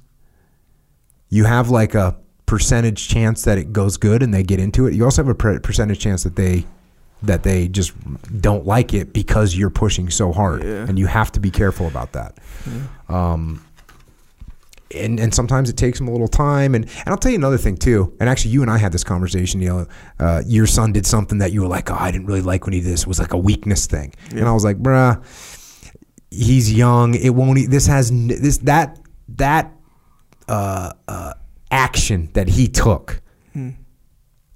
you 1.28 1.44
have 1.44 1.70
like 1.70 1.94
a 1.94 2.16
percentage 2.46 3.08
chance 3.08 3.42
that 3.44 3.56
it 3.58 3.72
goes 3.72 3.96
good 3.96 4.22
and 4.22 4.32
they 4.34 4.42
get 4.42 4.60
into 4.60 4.86
it. 4.86 4.94
You 4.94 5.04
also 5.04 5.24
have 5.24 5.28
a 5.28 5.58
percentage 5.60 6.00
chance 6.00 6.22
that 6.24 6.36
they 6.36 6.64
that 7.22 7.44
they 7.44 7.68
just 7.68 7.92
don't 8.40 8.66
like 8.66 8.92
it 8.92 9.12
because 9.12 9.54
you're 9.54 9.70
pushing 9.70 10.10
so 10.10 10.32
hard, 10.32 10.62
Yeah. 10.64 10.86
and 10.88 10.98
you 10.98 11.06
have 11.06 11.30
to 11.32 11.40
be 11.40 11.50
careful 11.52 11.86
about 11.86 12.12
that. 12.12 12.36
Um, 13.08 13.64
and 14.94 15.18
and 15.18 15.32
sometimes 15.34 15.70
it 15.70 15.76
takes 15.78 15.98
them 15.98 16.08
a 16.08 16.10
little 16.12 16.28
time. 16.28 16.74
And 16.74 16.84
and 16.84 17.08
I'll 17.08 17.16
tell 17.16 17.30
you 17.32 17.38
another 17.38 17.56
thing 17.58 17.76
too. 17.78 18.14
And 18.20 18.28
actually, 18.28 18.50
you 18.50 18.60
and 18.60 18.70
I 18.70 18.76
had 18.76 18.92
this 18.92 19.04
conversation. 19.04 19.62
You 19.62 19.68
know, 19.68 19.86
uh, 20.20 20.42
your 20.46 20.66
son 20.66 20.92
did 20.92 21.06
something 21.06 21.38
that 21.38 21.52
you 21.52 21.62
were 21.62 21.68
like, 21.68 21.90
oh, 21.90 21.96
I 21.98 22.10
didn't 22.10 22.26
really 22.26 22.42
like 22.42 22.66
when 22.66 22.74
he 22.74 22.80
did 22.80 22.90
this. 22.92 23.02
It 23.02 23.06
was 23.08 23.18
like 23.18 23.32
a 23.32 23.38
weakness 23.38 23.86
thing. 23.86 24.12
And 24.32 24.44
I 24.46 24.52
was 24.52 24.64
like, 24.64 24.76
bruh, 24.78 25.16
he's 26.32 26.72
young. 26.72 27.14
It 27.14 27.30
won't. 27.30 27.70
This 27.70 27.86
has 27.86 28.10
this 28.12 28.58
that 28.58 28.98
that 29.36 29.72
uh, 30.48 30.92
uh, 31.08 31.34
action 31.70 32.30
that 32.32 32.48
he 32.48 32.68
took. 32.68 33.20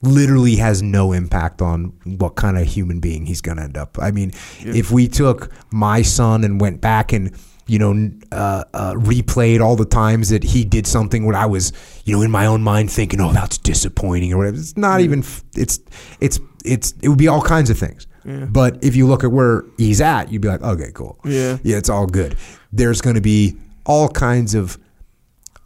Literally 0.03 0.57
has 0.57 0.83
no 0.83 1.13
impact 1.13 1.63
on 1.63 1.87
what 2.05 2.37
kind 2.37 2.59
of 2.59 2.67
human 2.67 3.01
being 3.01 3.25
he's 3.27 3.41
going 3.41 3.57
to 3.57 3.65
end 3.65 3.77
up. 3.79 3.99
I 3.99 4.11
mean, 4.11 4.31
if 4.61 4.91
we 4.93 5.09
took 5.09 5.51
my 5.73 6.03
son 6.03 6.45
and 6.45 6.61
went 6.61 6.81
back 6.81 7.13
and 7.13 7.35
you 7.67 7.79
know, 7.81 8.11
uh, 8.31 8.63
uh, 8.75 8.93
replayed 8.93 9.61
all 9.61 9.75
the 9.75 9.87
times 9.87 10.29
that 10.29 10.45
he 10.45 10.65
did 10.65 10.87
something 10.87 11.25
where 11.25 11.35
I 11.35 11.47
was, 11.47 11.73
you 12.05 12.15
know, 12.15 12.23
in 12.23 12.31
my 12.31 12.47
own 12.47 12.63
mind 12.63 12.93
thinking, 12.93 13.21
"Oh, 13.21 13.33
that's 13.33 13.59
disappointing" 13.59 14.33
or 14.33 14.37
whatever. 14.37 14.57
It's 14.59 14.77
not 14.77 15.01
even. 15.01 15.21
f- 15.21 15.43
It's 15.57 15.81
it's 16.21 16.39
it's 16.65 16.95
it 17.03 17.09
would 17.09 17.19
be 17.19 17.27
all 17.27 17.43
kinds 17.43 17.69
of 17.71 17.77
things. 17.79 18.07
But 18.27 18.83
if 18.83 18.97
you 18.97 19.07
look 19.07 19.23
at 19.23 19.31
where 19.31 19.65
he's 19.79 20.01
at, 20.01 20.33
you'd 20.33 20.43
be 20.43 20.49
like, 20.49 20.63
"Okay, 20.63 20.91
cool. 20.95 21.19
Yeah. 21.25 21.59
yeah, 21.63 21.77
it's 21.77 21.89
all 21.89 22.07
good." 22.07 22.37
There's 22.73 23.01
going 23.01 23.15
to 23.15 23.23
be 23.23 23.57
all 23.85 24.09
kinds 24.09 24.55
of 24.55 24.79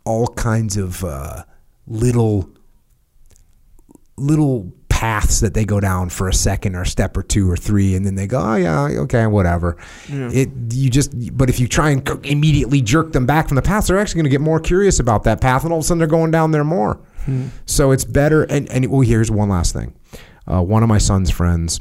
all 0.04 0.26
kinds 0.28 0.76
of 0.76 1.02
uh, 1.04 1.44
little 1.86 2.50
little 4.16 4.72
paths 4.88 5.40
that 5.40 5.54
they 5.54 5.64
go 5.64 5.80
down 5.80 6.10
for 6.10 6.28
a 6.28 6.34
second 6.34 6.74
or 6.76 6.82
a 6.82 6.86
step 6.86 7.16
or 7.16 7.22
two 7.22 7.50
or 7.50 7.56
three 7.56 7.94
and 7.94 8.04
then 8.04 8.16
they 8.16 8.26
go 8.26 8.38
oh 8.38 8.56
yeah 8.56 8.82
okay 9.00 9.26
whatever 9.26 9.78
it 10.34 10.50
you 10.72 10.90
just 10.90 11.10
but 11.38 11.48
if 11.48 11.58
you 11.58 11.66
try 11.66 11.88
and 11.88 12.06
immediately 12.26 12.82
jerk 12.82 13.12
them 13.12 13.24
back 13.24 13.48
from 13.48 13.54
the 13.54 13.62
path 13.62 13.86
they're 13.86 13.98
actually 13.98 14.18
going 14.18 14.24
to 14.24 14.30
get 14.30 14.42
more 14.42 14.60
curious 14.60 15.00
about 15.00 15.22
that 15.24 15.40
path 15.40 15.64
and 15.64 15.72
all 15.72 15.78
of 15.78 15.84
a 15.84 15.86
sudden 15.86 15.98
they're 16.00 16.06
going 16.06 16.30
down 16.30 16.50
there 16.50 16.64
more 16.64 17.00
so 17.64 17.92
it's 17.92 18.04
better 18.04 18.42
and 18.44 18.68
and 18.70 18.90
well 18.90 19.00
here's 19.00 19.30
one 19.30 19.48
last 19.48 19.72
thing 19.72 19.94
uh, 20.46 20.60
one 20.62 20.82
of 20.82 20.88
my 20.88 20.98
son's 20.98 21.30
friends 21.30 21.80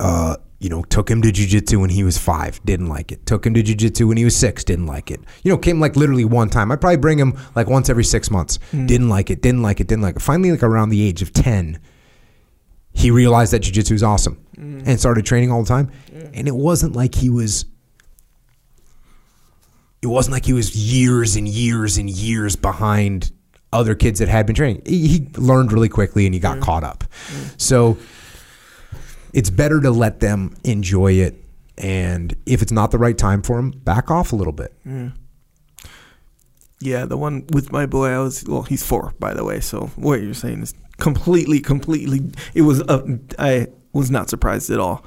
uh, 0.00 0.36
you 0.60 0.68
know, 0.68 0.82
took 0.84 1.08
him 1.08 1.22
to 1.22 1.30
jujitsu 1.30 1.80
when 1.80 1.90
he 1.90 2.02
was 2.02 2.18
five, 2.18 2.60
didn't 2.64 2.88
like 2.88 3.12
it. 3.12 3.24
Took 3.26 3.46
him 3.46 3.54
to 3.54 3.62
jujitsu 3.62 4.08
when 4.08 4.16
he 4.16 4.24
was 4.24 4.34
six, 4.34 4.64
didn't 4.64 4.86
like 4.86 5.10
it. 5.10 5.20
You 5.44 5.52
know, 5.52 5.58
came 5.58 5.78
like 5.78 5.94
literally 5.94 6.24
one 6.24 6.50
time. 6.50 6.72
I'd 6.72 6.80
probably 6.80 6.96
bring 6.96 7.18
him 7.18 7.38
like 7.54 7.68
once 7.68 7.88
every 7.88 8.04
six 8.04 8.30
months. 8.30 8.58
Mm. 8.72 8.86
Didn't 8.88 9.08
like 9.08 9.30
it, 9.30 9.40
didn't 9.40 9.62
like 9.62 9.80
it, 9.80 9.86
didn't 9.86 10.02
like 10.02 10.16
it. 10.16 10.22
Finally, 10.22 10.50
like 10.50 10.64
around 10.64 10.88
the 10.88 11.00
age 11.00 11.22
of 11.22 11.32
10, 11.32 11.78
he 12.92 13.10
realized 13.12 13.52
that 13.52 13.62
jujitsu 13.62 13.92
is 13.92 14.02
awesome 14.02 14.44
mm. 14.56 14.82
and 14.84 14.98
started 14.98 15.24
training 15.24 15.52
all 15.52 15.62
the 15.62 15.68
time. 15.68 15.92
And 16.34 16.48
it 16.48 16.56
wasn't 16.56 16.96
like 16.96 17.14
he 17.14 17.30
was. 17.30 17.64
It 20.00 20.06
wasn't 20.06 20.32
like 20.32 20.44
he 20.44 20.52
was 20.52 20.76
years 20.76 21.34
and 21.34 21.48
years 21.48 21.98
and 21.98 22.08
years 22.08 22.54
behind 22.54 23.32
other 23.72 23.94
kids 23.94 24.20
that 24.20 24.28
had 24.28 24.46
been 24.46 24.54
training. 24.54 24.82
He, 24.86 25.08
he 25.08 25.28
learned 25.36 25.72
really 25.72 25.88
quickly 25.88 26.24
and 26.24 26.34
he 26.34 26.40
got 26.40 26.60
caught 26.60 26.84
up. 26.84 27.04
Mm. 27.28 27.60
So 27.60 27.98
it's 29.32 29.50
better 29.50 29.80
to 29.80 29.90
let 29.90 30.20
them 30.20 30.54
enjoy 30.64 31.12
it. 31.12 31.44
And 31.76 32.34
if 32.44 32.60
it's 32.62 32.72
not 32.72 32.90
the 32.90 32.98
right 32.98 33.16
time 33.16 33.42
for 33.42 33.56
them, 33.56 33.70
back 33.70 34.10
off 34.10 34.32
a 34.32 34.36
little 34.36 34.52
bit. 34.52 34.74
Yeah, 36.80 37.04
the 37.06 37.16
one 37.16 37.44
with 37.52 37.72
my 37.72 37.86
boy, 37.86 38.08
I 38.08 38.18
was 38.18 38.44
well. 38.44 38.62
He's 38.62 38.84
four, 38.84 39.12
by 39.18 39.34
the 39.34 39.44
way. 39.44 39.60
So 39.60 39.90
what 39.96 40.20
you're 40.22 40.34
saying 40.34 40.62
is 40.62 40.74
completely, 40.98 41.60
completely. 41.60 42.30
It 42.54 42.62
was. 42.62 42.82
Uh, 42.82 43.18
I 43.38 43.66
was 43.98 44.10
not 44.10 44.30
surprised 44.30 44.70
at 44.70 44.80
all. 44.80 45.04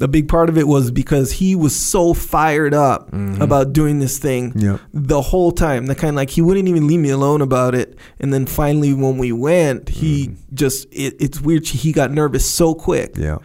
A 0.00 0.08
big 0.08 0.28
part 0.28 0.48
of 0.48 0.58
it 0.58 0.66
was 0.66 0.90
because 0.90 1.30
he 1.30 1.54
was 1.54 1.76
so 1.76 2.14
fired 2.14 2.74
up 2.74 3.10
mm-hmm. 3.10 3.40
about 3.40 3.72
doing 3.72 4.00
this 4.00 4.18
thing 4.18 4.52
Yep. 4.56 4.80
the 4.92 5.20
whole 5.20 5.52
time. 5.52 5.86
The 5.86 5.94
kind 5.94 6.10
of 6.10 6.16
like 6.16 6.30
he 6.30 6.42
wouldn't 6.42 6.68
even 6.68 6.86
leave 6.86 7.00
me 7.00 7.10
alone 7.10 7.42
about 7.42 7.74
it. 7.74 7.98
And 8.18 8.32
then 8.32 8.46
finally, 8.46 8.94
when 8.94 9.18
we 9.18 9.30
went, 9.30 9.88
he 9.88 10.28
mm-hmm. 10.28 10.54
just. 10.54 10.86
It, 10.90 11.14
it's 11.20 11.40
weird. 11.40 11.66
He 11.66 11.92
got 11.92 12.10
nervous 12.10 12.50
so 12.50 12.74
quick. 12.74 13.16
Yeah. 13.16 13.38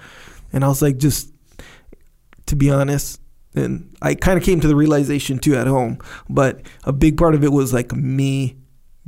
And 0.53 0.63
I 0.63 0.69
was 0.69 0.81
like, 0.81 0.97
just 0.97 1.31
to 2.45 2.55
be 2.55 2.69
honest, 2.69 3.19
and 3.55 3.95
I 4.01 4.15
kind 4.15 4.37
of 4.37 4.43
came 4.43 4.59
to 4.61 4.67
the 4.67 4.75
realization 4.75 5.39
too 5.39 5.55
at 5.55 5.67
home, 5.67 5.99
but 6.29 6.61
a 6.83 6.93
big 6.93 7.17
part 7.17 7.35
of 7.35 7.43
it 7.43 7.51
was 7.51 7.73
like 7.73 7.93
me 7.93 8.57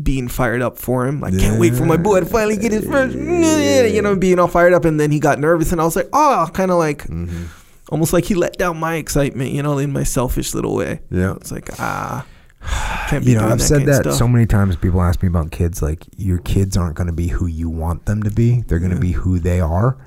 being 0.02 0.28
fired 0.28 0.62
up 0.62 0.78
for 0.78 1.08
him. 1.08 1.24
I 1.24 1.32
can't 1.32 1.60
wait 1.60 1.74
for 1.74 1.86
my 1.86 1.98
boy 1.98 2.20
to 2.20 2.26
finally 2.26 2.58
get 2.58 2.72
his 2.72 2.86
first, 2.86 3.16
you 3.16 4.02
know, 4.02 4.16
being 4.16 4.38
all 4.40 4.48
fired 4.48 4.74
up. 4.74 4.86
And 4.86 5.00
then 5.00 5.12
he 5.12 5.20
got 5.20 5.40
nervous, 5.40 5.72
and 5.72 5.82
I 5.82 5.86
was 5.86 5.96
like, 5.96 6.10
oh, 6.14 6.50
kind 6.54 6.70
of 6.72 6.78
like, 6.78 7.04
Mm-hmm. 7.08 7.46
almost 7.90 8.14
like 8.14 8.26
he 8.26 8.36
let 8.36 8.58
down 8.58 8.78
my 8.78 8.96
excitement, 8.96 9.52
you 9.52 9.64
know, 9.64 9.78
in 9.80 9.92
my 9.92 10.04
selfish 10.04 10.54
little 10.54 10.76
way. 10.76 11.00
Yeah. 11.10 11.34
It's 11.36 11.52
like, 11.52 11.70
ah, 11.80 12.26
can't 13.10 13.26
be 13.26 13.32
You 13.32 13.38
know, 13.38 13.48
I've 13.48 13.58
that 13.60 13.64
said 13.64 13.86
that 13.88 14.04
stuff. 14.04 14.14
so 14.16 14.28
many 14.28 14.46
times. 14.46 14.76
People 14.76 15.02
ask 15.02 15.22
me 15.24 15.30
about 15.30 15.50
kids. 15.52 15.82
Like, 15.82 16.06
your 16.16 16.38
kids 16.40 16.78
aren't 16.78 16.96
going 16.96 17.08
to 17.08 17.14
be 17.14 17.28
who 17.30 17.48
you 17.48 17.70
want 17.70 18.06
them 18.06 18.22
to 18.24 18.30
be. 18.30 18.62
They're 18.68 18.80
going 18.80 18.92
to 18.94 19.00
be 19.00 19.14
who 19.14 19.40
they 19.40 19.60
are, 19.62 19.98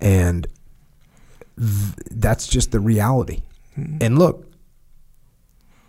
and 0.00 0.46
th- 1.58 1.94
that's 2.12 2.46
just 2.46 2.72
the 2.72 2.80
reality. 2.80 3.42
And 3.76 4.18
look, 4.18 4.46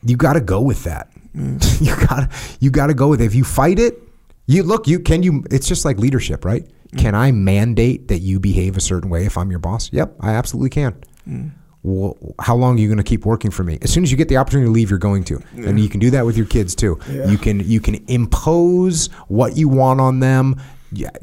you 0.05 0.15
got 0.15 0.33
to 0.33 0.41
go 0.41 0.61
with 0.61 0.83
that. 0.83 1.11
you 1.33 1.95
got 2.07 2.31
to 2.31 2.37
you 2.59 2.71
got 2.71 2.87
to 2.87 2.93
go 2.93 3.09
with 3.09 3.21
it. 3.21 3.25
If 3.25 3.35
you 3.35 3.43
fight 3.43 3.79
it, 3.79 4.01
you 4.45 4.63
look. 4.63 4.87
You 4.87 4.99
can 4.99 5.23
you. 5.23 5.43
It's 5.51 5.67
just 5.67 5.83
like 5.83 5.97
leadership, 5.97 6.45
right? 6.45 6.65
Mm. 6.91 6.99
Can 6.99 7.15
I 7.15 7.31
mandate 7.31 8.07
that 8.07 8.19
you 8.19 8.39
behave 8.39 8.77
a 8.77 8.81
certain 8.81 9.09
way 9.09 9.25
if 9.25 9.37
I'm 9.37 9.49
your 9.49 9.59
boss? 9.59 9.91
Yep, 9.91 10.15
I 10.21 10.31
absolutely 10.31 10.69
can. 10.69 10.95
Mm. 11.27 11.51
Well, 11.83 12.17
how 12.39 12.55
long 12.55 12.77
are 12.77 12.79
you 12.79 12.87
going 12.87 12.97
to 12.97 13.03
keep 13.03 13.25
working 13.25 13.51
for 13.51 13.63
me? 13.63 13.77
As 13.83 13.93
soon 13.93 14.03
as 14.03 14.09
you 14.09 14.17
get 14.17 14.27
the 14.27 14.37
opportunity 14.37 14.67
to 14.67 14.71
leave, 14.71 14.89
you're 14.89 14.97
going 14.97 15.23
to, 15.25 15.39
and 15.55 15.79
you 15.79 15.87
can 15.87 15.99
do 15.99 16.09
that 16.11 16.25
with 16.25 16.35
your 16.35 16.47
kids 16.47 16.73
too. 16.73 16.99
You 17.07 17.37
can 17.37 17.59
you 17.59 17.79
can 17.79 18.03
impose 18.07 19.07
what 19.27 19.55
you 19.55 19.67
want 19.67 20.01
on 20.01 20.19
them, 20.19 20.59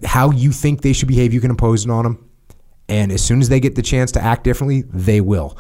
how 0.05 0.30
you 0.30 0.53
think 0.53 0.83
they 0.83 0.93
should 0.93 1.09
behave. 1.09 1.33
You 1.33 1.41
can 1.41 1.51
impose 1.51 1.85
it 1.85 1.91
on 1.91 2.05
them, 2.05 2.30
and 2.89 3.11
as 3.11 3.24
soon 3.24 3.41
as 3.41 3.49
they 3.49 3.59
get 3.59 3.74
the 3.74 3.83
chance 3.83 4.12
to 4.12 4.22
act 4.22 4.45
differently, 4.45 4.83
they 4.83 5.20
will. 5.20 5.57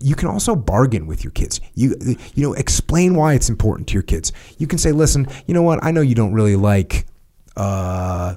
You 0.00 0.14
can 0.14 0.28
also 0.28 0.54
bargain 0.54 1.06
with 1.06 1.24
your 1.24 1.32
kids. 1.32 1.60
You 1.74 1.96
you 2.34 2.42
know 2.42 2.52
explain 2.54 3.14
why 3.14 3.34
it's 3.34 3.48
important 3.48 3.88
to 3.88 3.94
your 3.94 4.02
kids. 4.02 4.32
You 4.58 4.66
can 4.66 4.78
say, 4.78 4.92
listen, 4.92 5.26
you 5.46 5.54
know 5.54 5.62
what? 5.62 5.82
I 5.82 5.90
know 5.90 6.00
you 6.00 6.14
don't 6.14 6.32
really 6.32 6.56
like. 6.56 7.06
Uh, 7.56 8.36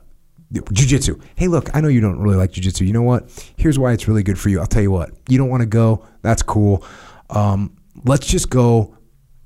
Jiu-jitsu. 0.72 1.20
Hey, 1.36 1.48
look, 1.48 1.76
I 1.76 1.82
know 1.82 1.88
you 1.90 2.00
don't 2.00 2.20
really 2.20 2.38
like 2.38 2.52
jiu-jitsu. 2.52 2.86
You 2.86 2.94
know 2.94 3.02
what? 3.02 3.30
Here's 3.58 3.78
why 3.78 3.92
it's 3.92 4.08
really 4.08 4.24
good 4.24 4.40
for 4.40 4.50
you. 4.50 4.60
I'll 4.60 4.68
tell 4.68 4.84
you 4.84 4.92
what. 4.92 5.12
You 5.28 5.38
don't 5.38 5.50
want 5.50 5.62
to 5.62 5.68
go. 5.68 6.06
That's 6.22 6.42
cool. 6.44 6.86
Um, 7.30 7.76
let's 8.06 8.28
just 8.28 8.50
go 8.50 8.96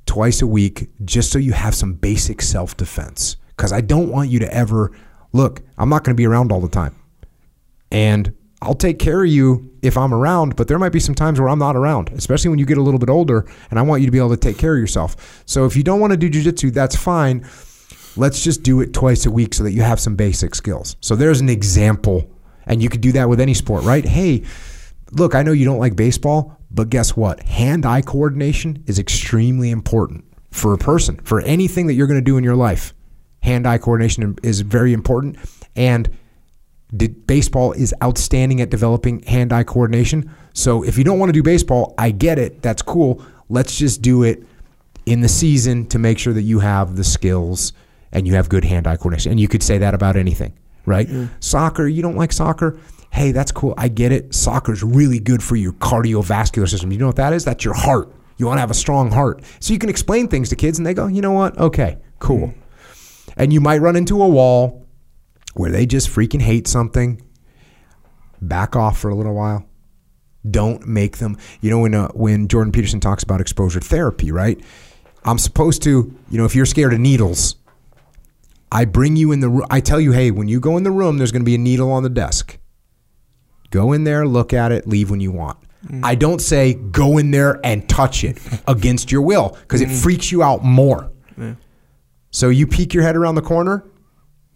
twice 0.05 0.41
a 0.41 0.47
week 0.47 0.89
just 1.05 1.31
so 1.31 1.39
you 1.39 1.53
have 1.53 1.73
some 1.73 1.93
basic 1.93 2.41
self-defense. 2.41 3.37
Because 3.55 3.71
I 3.71 3.81
don't 3.81 4.11
want 4.11 4.29
you 4.29 4.39
to 4.39 4.53
ever 4.53 4.91
look. 5.33 5.61
I'm 5.77 5.89
not 5.89 6.03
going 6.03 6.15
to 6.15 6.17
be 6.17 6.27
around 6.27 6.51
all 6.51 6.61
the 6.61 6.67
time, 6.69 6.95
and 7.91 8.35
I'll 8.61 8.75
take 8.75 8.99
care 8.99 9.23
of 9.23 9.29
you 9.29 9.71
if 9.81 9.97
I'm 9.97 10.13
around. 10.13 10.55
But 10.55 10.67
there 10.67 10.79
might 10.79 10.91
be 10.91 10.99
some 10.99 11.15
times 11.15 11.39
where 11.39 11.49
I'm 11.49 11.59
not 11.59 11.75
around, 11.75 12.09
especially 12.09 12.49
when 12.49 12.59
you 12.59 12.65
get 12.65 12.77
a 12.77 12.81
little 12.81 12.99
bit 12.99 13.09
older, 13.09 13.49
and 13.69 13.79
I 13.79 13.81
want 13.81 14.01
you 14.01 14.07
to 14.07 14.11
be 14.11 14.17
able 14.17 14.31
to 14.31 14.37
take 14.37 14.57
care 14.57 14.73
of 14.75 14.79
yourself. 14.79 15.43
So 15.45 15.65
if 15.65 15.75
you 15.75 15.83
don't 15.83 15.99
want 15.99 16.11
to 16.11 16.17
do 16.17 16.29
jiu-jitsu, 16.29 16.71
that's 16.71 16.95
fine 16.95 17.45
let's 18.15 18.43
just 18.43 18.63
do 18.63 18.81
it 18.81 18.93
twice 18.93 19.25
a 19.25 19.31
week 19.31 19.53
so 19.53 19.63
that 19.63 19.71
you 19.71 19.81
have 19.81 19.99
some 19.99 20.15
basic 20.15 20.55
skills. 20.55 20.95
So 21.01 21.15
there's 21.15 21.41
an 21.41 21.49
example, 21.49 22.29
and 22.65 22.83
you 22.83 22.89
could 22.89 23.01
do 23.01 23.11
that 23.13 23.29
with 23.29 23.39
any 23.39 23.53
sport, 23.53 23.83
right? 23.83 24.05
Hey, 24.05 24.43
look, 25.11 25.35
I 25.35 25.43
know 25.43 25.51
you 25.51 25.65
don't 25.65 25.79
like 25.79 25.95
baseball, 25.95 26.57
but 26.71 26.89
guess 26.89 27.15
what? 27.15 27.41
Hand 27.43 27.85
eye 27.85 28.01
coordination 28.01 28.83
is 28.87 28.99
extremely 28.99 29.71
important 29.71 30.25
for 30.51 30.73
a 30.73 30.77
person, 30.77 31.17
for 31.23 31.41
anything 31.41 31.87
that 31.87 31.93
you're 31.93 32.07
going 32.07 32.19
to 32.19 32.25
do 32.25 32.37
in 32.37 32.43
your 32.43 32.55
life. 32.55 32.93
Hand 33.41 33.65
eye 33.65 33.77
coordination 33.77 34.37
is 34.43 34.61
very 34.61 34.93
important. 34.93 35.37
And 35.75 36.09
did, 36.95 37.27
baseball 37.27 37.71
is 37.73 37.93
outstanding 38.03 38.61
at 38.61 38.69
developing 38.69 39.21
hand 39.23 39.53
eye 39.53 39.63
coordination. 39.63 40.33
So 40.53 40.83
if 40.83 40.97
you 40.97 41.03
don't 41.03 41.19
want 41.19 41.29
to 41.29 41.33
do 41.33 41.43
baseball, 41.43 41.93
I 41.97 42.11
get 42.11 42.39
it. 42.39 42.61
That's 42.61 42.81
cool. 42.81 43.23
Let's 43.49 43.77
just 43.77 44.01
do 44.01 44.23
it 44.23 44.45
in 45.05 45.21
the 45.21 45.29
season 45.29 45.87
to 45.87 45.99
make 45.99 46.19
sure 46.19 46.33
that 46.33 46.43
you 46.43 46.59
have 46.59 46.95
the 46.95 47.03
skills 47.03 47.73
and 48.11 48.27
you 48.27 48.33
have 48.35 48.49
good 48.49 48.65
hand 48.65 48.87
eye 48.87 48.97
coordination. 48.97 49.31
And 49.31 49.39
you 49.39 49.47
could 49.47 49.63
say 49.63 49.77
that 49.79 49.93
about 49.93 50.15
anything, 50.15 50.53
right? 50.85 51.07
Mm-hmm. 51.07 51.33
Soccer, 51.39 51.87
you 51.87 52.01
don't 52.01 52.15
like 52.15 52.33
soccer? 52.33 52.79
Hey, 53.11 53.31
that's 53.31 53.51
cool. 53.51 53.73
I 53.77 53.87
get 53.87 54.11
it. 54.11 54.35
Soccer's 54.35 54.83
really 54.83 55.19
good 55.19 55.41
for 55.41 55.55
your 55.55 55.73
cardiovascular 55.73 56.67
system. 56.69 56.91
You 56.91 56.99
know 56.99 57.07
what 57.07 57.15
that 57.15 57.33
is? 57.33 57.43
That's 57.43 57.65
your 57.65 57.73
heart. 57.73 58.13
You 58.37 58.45
want 58.45 58.57
to 58.57 58.61
have 58.61 58.71
a 58.71 58.75
strong 58.75 59.11
heart. 59.11 59.43
So 59.59 59.73
you 59.73 59.79
can 59.79 59.89
explain 59.89 60.27
things 60.27 60.49
to 60.49 60.55
kids 60.55 60.77
and 60.77 60.85
they 60.85 60.93
go, 60.93 61.07
you 61.07 61.21
know 61.21 61.33
what? 61.33 61.57
Okay, 61.57 61.97
cool. 62.19 62.47
Mm-hmm. 62.47 63.31
And 63.37 63.53
you 63.53 63.61
might 63.61 63.79
run 63.79 63.95
into 63.95 64.21
a 64.21 64.27
wall 64.27 64.87
where 65.59 65.69
they 65.69 65.85
just 65.85 66.07
freaking 66.07 66.41
hate 66.41 66.69
something. 66.69 67.21
Back 68.41 68.77
off 68.77 68.97
for 68.97 69.09
a 69.09 69.15
little 69.15 69.35
while. 69.35 69.65
Don't 70.49 70.87
make 70.87 71.17
them. 71.17 71.37
You 71.59 71.69
know 71.69 71.79
when 71.79 71.93
uh, 71.93 72.07
when 72.13 72.47
Jordan 72.47 72.71
Peterson 72.71 73.01
talks 73.01 73.23
about 73.23 73.41
exposure 73.41 73.81
therapy, 73.81 74.31
right? 74.31 74.57
I'm 75.25 75.37
supposed 75.37 75.83
to, 75.83 76.17
you 76.29 76.37
know, 76.37 76.45
if 76.45 76.55
you're 76.55 76.65
scared 76.65 76.93
of 76.93 77.01
needles, 77.01 77.57
I 78.71 78.85
bring 78.85 79.17
you 79.17 79.33
in 79.33 79.41
the 79.41 79.49
room. 79.49 79.65
I 79.69 79.81
tell 79.81 79.99
you, 79.99 80.13
hey, 80.13 80.31
when 80.31 80.47
you 80.47 80.61
go 80.61 80.77
in 80.77 80.83
the 80.83 80.91
room, 80.91 81.17
there's 81.17 81.33
going 81.33 81.41
to 81.41 81.45
be 81.45 81.55
a 81.55 81.57
needle 81.57 81.91
on 81.91 82.03
the 82.03 82.09
desk. 82.09 82.57
Go 83.69 83.91
in 83.91 84.05
there, 84.05 84.25
look 84.25 84.53
at 84.53 84.71
it, 84.71 84.87
leave 84.87 85.11
when 85.11 85.19
you 85.19 85.33
want. 85.33 85.57
I 86.03 86.15
don't 86.15 86.39
say 86.41 86.75
go 86.75 87.17
in 87.17 87.31
there 87.31 87.59
and 87.65 87.87
touch 87.89 88.23
it 88.23 88.39
against 88.67 89.11
your 89.11 89.23
will 89.23 89.57
because 89.59 89.81
it 89.81 89.89
freaks 89.89 90.31
you 90.31 90.41
out 90.41 90.63
more. 90.63 91.11
So 92.31 92.47
you 92.47 92.65
peek 92.65 92.93
your 92.93 93.03
head 93.03 93.17
around 93.17 93.35
the 93.35 93.41
corner 93.41 93.83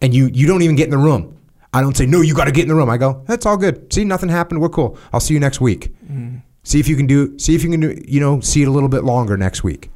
and 0.00 0.14
you 0.14 0.30
you 0.32 0.46
don't 0.46 0.62
even 0.62 0.76
get 0.76 0.84
in 0.84 0.90
the 0.90 0.98
room. 0.98 1.38
I 1.72 1.80
don't 1.80 1.96
say 1.96 2.06
no, 2.06 2.20
you 2.20 2.34
got 2.34 2.44
to 2.44 2.52
get 2.52 2.62
in 2.62 2.68
the 2.68 2.74
room. 2.74 2.88
I 2.88 2.96
go, 2.96 3.24
that's 3.26 3.46
all 3.46 3.56
good. 3.56 3.92
See, 3.92 4.04
nothing 4.04 4.28
happened. 4.28 4.60
We're 4.60 4.68
cool. 4.68 4.96
I'll 5.12 5.20
see 5.20 5.34
you 5.34 5.40
next 5.40 5.60
week. 5.60 5.92
Mm. 6.06 6.42
See 6.62 6.78
if 6.78 6.88
you 6.88 6.96
can 6.96 7.06
do. 7.06 7.36
See 7.38 7.54
if 7.54 7.64
you 7.64 7.70
can 7.70 7.80
do. 7.80 8.00
You 8.06 8.20
know, 8.20 8.40
see 8.40 8.62
it 8.62 8.68
a 8.68 8.70
little 8.70 8.88
bit 8.88 9.02
longer 9.02 9.36
next 9.36 9.64
week. 9.64 9.90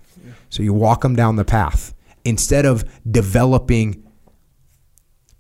So 0.51 0.63
you 0.63 0.73
walk 0.73 1.03
them 1.03 1.15
down 1.15 1.37
the 1.37 1.45
path 1.45 1.95
instead 2.25 2.67
of 2.67 2.85
developing 3.11 4.09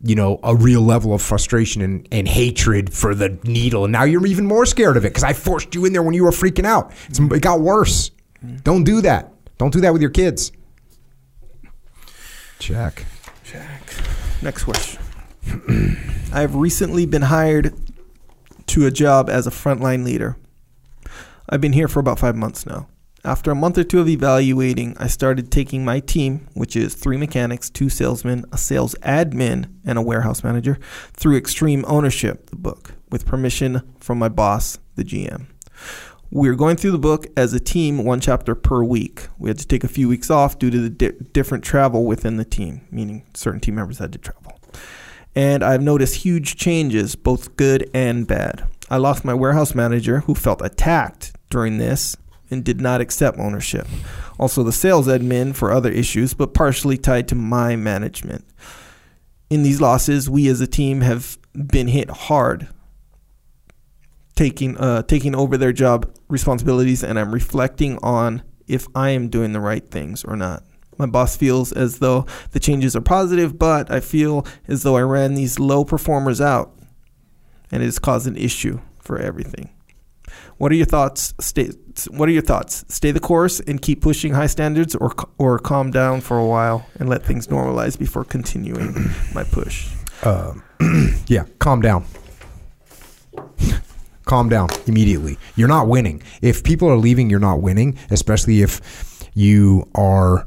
you 0.02 0.14
know, 0.14 0.38
a 0.44 0.54
real 0.54 0.80
level 0.80 1.12
of 1.12 1.20
frustration 1.20 1.82
and, 1.82 2.06
and 2.12 2.28
hatred 2.28 2.92
for 2.92 3.14
the 3.14 3.38
needle. 3.44 3.84
And 3.84 3.92
now 3.92 4.04
you're 4.04 4.26
even 4.26 4.46
more 4.46 4.64
scared 4.64 4.96
of 4.96 5.04
it 5.04 5.09
because 5.09 5.24
I 5.24 5.32
forced 5.32 5.74
you 5.74 5.84
in 5.84 5.92
there 5.92 6.02
when 6.02 6.14
you 6.14 6.24
were 6.24 6.30
freaking 6.30 6.64
out. 6.64 6.92
It's, 7.09 7.18
it 7.18 7.42
got 7.42 7.61
worse. 7.61 8.11
Mm. 8.44 8.62
Don't 8.62 8.84
do 8.84 9.00
that. 9.00 9.32
Don't 9.59 9.72
do 9.72 9.80
that 9.80 9.92
with 9.92 10.00
your 10.00 10.11
kids. 10.11 10.52
Check. 12.61 13.04
Next 14.41 14.64
question. 14.64 15.01
I 16.32 16.41
have 16.41 16.55
recently 16.55 17.07
been 17.07 17.22
hired 17.22 17.74
to 18.68 18.86
a 18.86 18.91
job 18.91 19.28
as 19.28 19.47
a 19.47 19.51
frontline 19.51 20.05
leader. 20.05 20.36
I've 21.49 21.61
been 21.61 21.72
here 21.72 21.89
for 21.89 22.01
about 22.01 22.18
five 22.18 22.36
months 22.36 22.66
now. 22.66 22.89
After 23.24 23.51
a 23.51 23.57
month 23.57 23.76
or 23.78 23.84
two 23.84 24.01
of 24.01 24.09
evaluating, 24.09 24.97
I 24.99 25.09
started 25.09 25.51
taking 25.51 25.84
my 25.84 25.99
team, 25.99 26.47
which 26.55 26.76
is 26.76 26.95
three 26.95 27.16
mechanics, 27.16 27.68
two 27.68 27.89
salesmen, 27.89 28.45
a 28.53 28.59
sales 28.59 28.95
admin, 29.03 29.70
and 29.84 29.99
a 29.99 30.03
warehouse 30.03 30.45
manager, 30.45 30.78
through 31.14 31.36
Extreme 31.36 31.84
Ownership, 31.89 32.51
the 32.51 32.57
book, 32.57 32.93
with 33.11 33.26
permission 33.26 33.82
from 33.99 34.18
my 34.18 34.28
boss, 34.28 34.78
the 34.95 35.05
GM. 35.05 35.47
We're 36.30 36.56
going 36.56 36.76
through 36.76 36.90
the 36.90 36.98
book 36.98 37.26
as 37.38 37.54
a 37.54 37.60
team, 37.60 38.04
one 38.04 38.20
chapter 38.20 38.54
per 38.54 38.84
week. 38.84 39.28
We 39.38 39.48
had 39.48 39.58
to 39.60 39.66
take 39.66 39.82
a 39.82 39.88
few 39.88 40.08
weeks 40.08 40.30
off 40.30 40.58
due 40.58 40.70
to 40.70 40.78
the 40.78 40.90
di- 40.90 41.24
different 41.32 41.64
travel 41.64 42.04
within 42.04 42.36
the 42.36 42.44
team, 42.44 42.82
meaning 42.90 43.24
certain 43.32 43.60
team 43.60 43.76
members 43.76 43.98
had 43.98 44.12
to 44.12 44.18
travel. 44.18 44.60
And 45.34 45.62
I've 45.62 45.80
noticed 45.80 46.16
huge 46.16 46.56
changes, 46.56 47.14
both 47.14 47.56
good 47.56 47.88
and 47.94 48.26
bad. 48.26 48.64
I 48.90 48.98
lost 48.98 49.24
my 49.24 49.32
warehouse 49.32 49.74
manager 49.74 50.20
who 50.20 50.34
felt 50.34 50.60
attacked 50.62 51.32
during 51.48 51.78
this 51.78 52.14
and 52.50 52.62
did 52.62 52.78
not 52.78 53.00
accept 53.00 53.38
ownership. 53.38 53.86
Also, 54.38 54.62
the 54.62 54.70
sales 54.70 55.06
admin 55.06 55.54
for 55.54 55.72
other 55.72 55.90
issues, 55.90 56.34
but 56.34 56.52
partially 56.52 56.98
tied 56.98 57.26
to 57.28 57.34
my 57.34 57.74
management. 57.74 58.44
In 59.48 59.62
these 59.62 59.80
losses, 59.80 60.28
we 60.28 60.46
as 60.48 60.60
a 60.60 60.66
team 60.66 61.00
have 61.00 61.38
been 61.54 61.88
hit 61.88 62.10
hard 62.10 62.68
taking 64.39 64.76
uh, 64.78 65.03
taking 65.03 65.34
over 65.34 65.57
their 65.57 65.72
job 65.72 66.09
responsibilities, 66.28 67.03
and 67.03 67.18
I'm 67.18 67.32
reflecting 67.32 67.99
on 68.05 68.43
if 68.68 68.86
I 68.95 69.11
am 69.11 69.28
doing 69.28 69.53
the 69.53 69.61
right 69.61 69.84
things 69.84 70.24
or 70.24 70.36
not. 70.36 70.62
My 70.97 71.07
boss 71.07 71.36
feels 71.36 71.72
as 71.72 71.99
though 71.99 72.24
the 72.53 72.61
changes 72.61 72.95
are 72.95 73.01
positive, 73.01 73.59
but 73.59 73.91
I 73.91 73.99
feel 73.99 74.47
as 74.68 74.84
though 74.84 74.97
I 74.97 75.03
ran 75.03 75.34
these 75.34 75.59
low 75.59 75.84
performers 75.84 76.41
out, 76.41 76.72
and 77.72 77.82
it 77.82 77.86
has 77.86 77.99
caused 77.99 78.28
an 78.28 78.36
issue 78.36 78.80
for 79.01 79.18
everything. 79.18 79.70
What 80.59 80.70
are 80.70 80.76
your 80.76 80.86
thoughts? 80.86 81.34
Stay. 81.41 81.70
What 82.11 82.28
are 82.28 82.32
your 82.32 82.43
thoughts? 82.43 82.84
Stay 82.89 83.11
the 83.11 83.20
course 83.20 83.59
and 83.59 83.82
keep 83.82 84.03
pushing 84.03 84.34
high 84.34 84.47
standards, 84.47 84.95
or 84.95 85.12
or 85.39 85.59
calm 85.59 85.91
down 85.91 86.20
for 86.20 86.39
a 86.39 86.47
while 86.47 86.86
and 87.01 87.09
let 87.09 87.24
things 87.24 87.49
normalize 87.49 87.99
before 87.99 88.22
continuing 88.24 88.95
my 89.34 89.43
push. 89.43 89.89
Yeah, 91.26 91.45
calm 91.59 91.82
down. 91.82 92.05
Calm 94.28 94.48
down 94.48 94.68
immediately. 94.86 95.38
You're 95.56 95.68
not 95.68 95.88
winning. 95.88 96.22
If 96.42 96.62
people 96.62 96.88
are 96.88 96.96
leaving, 96.96 97.30
you're 97.30 97.40
not 97.40 97.60
winning, 97.60 97.98
especially 98.10 98.62
if 98.62 98.80
you 99.34 99.88
are 99.94 100.46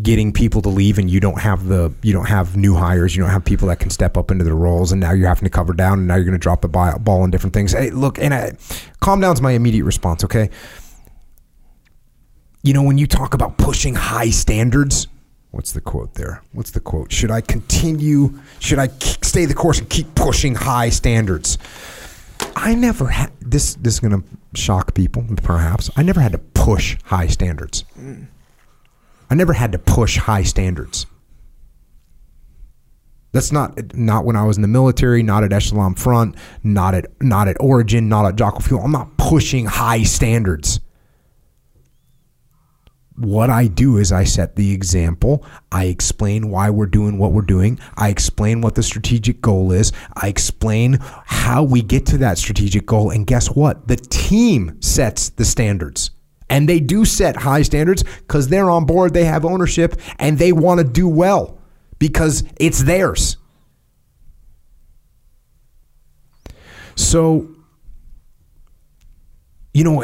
getting 0.00 0.32
people 0.32 0.62
to 0.62 0.68
leave 0.68 0.98
and 0.98 1.10
you 1.10 1.20
don't 1.20 1.40
have 1.40 1.66
the 1.66 1.92
you 2.02 2.12
don't 2.12 2.28
have 2.28 2.56
new 2.56 2.74
hires 2.74 3.16
you 3.16 3.22
don't 3.22 3.32
have 3.32 3.44
people 3.44 3.66
that 3.66 3.80
can 3.80 3.90
step 3.90 4.16
up 4.16 4.30
into 4.30 4.44
the 4.44 4.54
roles 4.54 4.92
and 4.92 5.00
now 5.00 5.12
you're 5.12 5.26
having 5.26 5.42
to 5.42 5.50
cover 5.50 5.72
down 5.72 5.98
and 5.98 6.06
now 6.06 6.14
you're 6.14 6.24
going 6.24 6.32
to 6.32 6.38
drop 6.38 6.62
the 6.62 6.68
ball 6.68 7.22
on 7.22 7.30
different 7.32 7.52
things. 7.52 7.72
Hey 7.72 7.90
look 7.90 8.18
and 8.18 8.32
I, 8.32 8.52
calm 9.00 9.20
down's 9.20 9.42
my 9.42 9.52
immediate 9.52 9.84
response 9.84 10.22
okay? 10.24 10.50
You 12.62 12.74
know 12.74 12.82
when 12.82 12.96
you 12.96 13.08
talk 13.08 13.34
about 13.34 13.58
pushing 13.58 13.94
high 13.96 14.30
standards 14.30 15.08
what's 15.50 15.72
the 15.72 15.80
quote 15.80 16.14
there? 16.14 16.42
What's 16.52 16.70
the 16.70 16.80
quote? 16.80 17.10
Should 17.10 17.32
i 17.32 17.40
continue 17.40 18.38
should 18.60 18.78
i 18.78 18.86
stay 18.88 19.46
the 19.46 19.54
course 19.54 19.80
and 19.80 19.90
keep 19.90 20.14
pushing 20.14 20.54
high 20.54 20.90
standards 20.90 21.58
i 22.56 22.74
never 22.74 23.08
had 23.08 23.30
this 23.40 23.74
this 23.74 23.94
is 23.94 24.00
going 24.00 24.22
to 24.22 24.24
shock 24.60 24.94
people 24.94 25.24
perhaps 25.42 25.90
i 25.96 26.02
never 26.02 26.20
had 26.20 26.32
to 26.32 26.38
push 26.38 26.96
high 27.04 27.26
standards 27.26 27.84
I 29.32 29.34
never 29.34 29.54
had 29.54 29.72
to 29.72 29.78
push 29.78 30.18
high 30.18 30.42
standards. 30.42 31.06
That's 33.32 33.50
not 33.50 33.94
not 33.94 34.26
when 34.26 34.36
I 34.36 34.44
was 34.44 34.56
in 34.58 34.62
the 34.62 34.68
military, 34.68 35.22
not 35.22 35.42
at 35.42 35.54
Echelon 35.54 35.94
Front, 35.94 36.34
not 36.62 36.94
at 36.94 37.06
not 37.22 37.48
at 37.48 37.56
Origin, 37.58 38.10
not 38.10 38.26
at 38.26 38.36
Jocko 38.36 38.60
Fuel. 38.60 38.82
I'm 38.82 38.92
not 38.92 39.16
pushing 39.16 39.64
high 39.64 40.02
standards. 40.02 40.80
What 43.22 43.50
I 43.50 43.68
do 43.68 43.98
is 43.98 44.10
I 44.10 44.24
set 44.24 44.56
the 44.56 44.72
example. 44.72 45.46
I 45.70 45.84
explain 45.84 46.50
why 46.50 46.70
we're 46.70 46.86
doing 46.86 47.18
what 47.18 47.30
we're 47.30 47.42
doing. 47.42 47.78
I 47.96 48.08
explain 48.08 48.62
what 48.62 48.74
the 48.74 48.82
strategic 48.82 49.40
goal 49.40 49.70
is. 49.70 49.92
I 50.20 50.26
explain 50.26 50.98
how 51.00 51.62
we 51.62 51.82
get 51.82 52.04
to 52.06 52.18
that 52.18 52.36
strategic 52.36 52.84
goal. 52.84 53.10
And 53.10 53.24
guess 53.24 53.46
what? 53.46 53.86
The 53.86 53.94
team 53.94 54.76
sets 54.82 55.28
the 55.28 55.44
standards. 55.44 56.10
And 56.50 56.68
they 56.68 56.80
do 56.80 57.04
set 57.04 57.36
high 57.36 57.62
standards 57.62 58.02
because 58.02 58.48
they're 58.48 58.68
on 58.68 58.86
board, 58.86 59.14
they 59.14 59.24
have 59.24 59.44
ownership, 59.44 59.94
and 60.18 60.36
they 60.36 60.50
want 60.50 60.78
to 60.78 60.84
do 60.84 61.06
well 61.06 61.60
because 62.00 62.42
it's 62.58 62.82
theirs. 62.82 63.36
So, 66.96 67.54
you 69.74 69.84
know, 69.84 70.02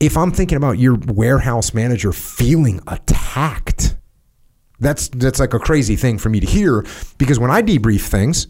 if 0.00 0.16
I'm 0.16 0.30
thinking 0.30 0.56
about 0.56 0.78
your 0.78 0.94
warehouse 0.94 1.74
manager 1.74 2.12
feeling 2.12 2.80
attacked, 2.86 3.96
that's 4.80 5.08
that's 5.08 5.38
like 5.38 5.54
a 5.54 5.58
crazy 5.58 5.96
thing 5.96 6.18
for 6.18 6.30
me 6.30 6.40
to 6.40 6.46
hear 6.46 6.84
because 7.18 7.38
when 7.38 7.50
I 7.50 7.62
debrief 7.62 8.08
things, 8.08 8.48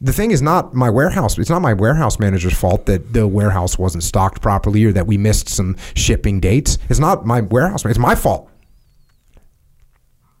the 0.00 0.12
thing 0.12 0.30
is 0.30 0.40
not 0.40 0.74
my 0.74 0.90
warehouse. 0.90 1.38
It's 1.38 1.50
not 1.50 1.60
my 1.60 1.74
warehouse 1.74 2.18
manager's 2.18 2.58
fault 2.58 2.86
that 2.86 3.12
the 3.12 3.26
warehouse 3.26 3.78
wasn't 3.78 4.04
stocked 4.04 4.40
properly 4.40 4.84
or 4.84 4.92
that 4.92 5.06
we 5.06 5.18
missed 5.18 5.48
some 5.48 5.76
shipping 5.94 6.40
dates. 6.40 6.78
It's 6.88 7.00
not 7.00 7.26
my 7.26 7.40
warehouse. 7.40 7.84
It's 7.84 7.98
my 7.98 8.14
fault. 8.14 8.48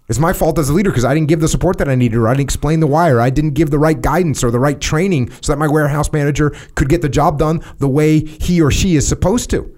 It's 0.08 0.18
my 0.18 0.32
fault 0.32 0.58
as 0.58 0.70
a 0.70 0.72
leader 0.72 0.90
because 0.90 1.04
I 1.04 1.12
didn't 1.12 1.28
give 1.28 1.40
the 1.40 1.48
support 1.48 1.76
that 1.78 1.88
I 1.88 1.94
needed, 1.94 2.16
or 2.16 2.28
I 2.28 2.32
didn't 2.32 2.44
explain 2.44 2.80
the 2.80 2.86
why, 2.86 3.10
or 3.10 3.20
I 3.20 3.28
didn't 3.28 3.52
give 3.52 3.70
the 3.70 3.78
right 3.78 4.00
guidance 4.00 4.42
or 4.42 4.50
the 4.50 4.58
right 4.58 4.80
training 4.80 5.30
so 5.42 5.52
that 5.52 5.58
my 5.58 5.68
warehouse 5.68 6.12
manager 6.12 6.50
could 6.74 6.88
get 6.88 7.02
the 7.02 7.10
job 7.10 7.38
done 7.38 7.62
the 7.76 7.88
way 7.88 8.20
he 8.20 8.62
or 8.62 8.70
she 8.70 8.96
is 8.96 9.06
supposed 9.06 9.50
to. 9.50 9.76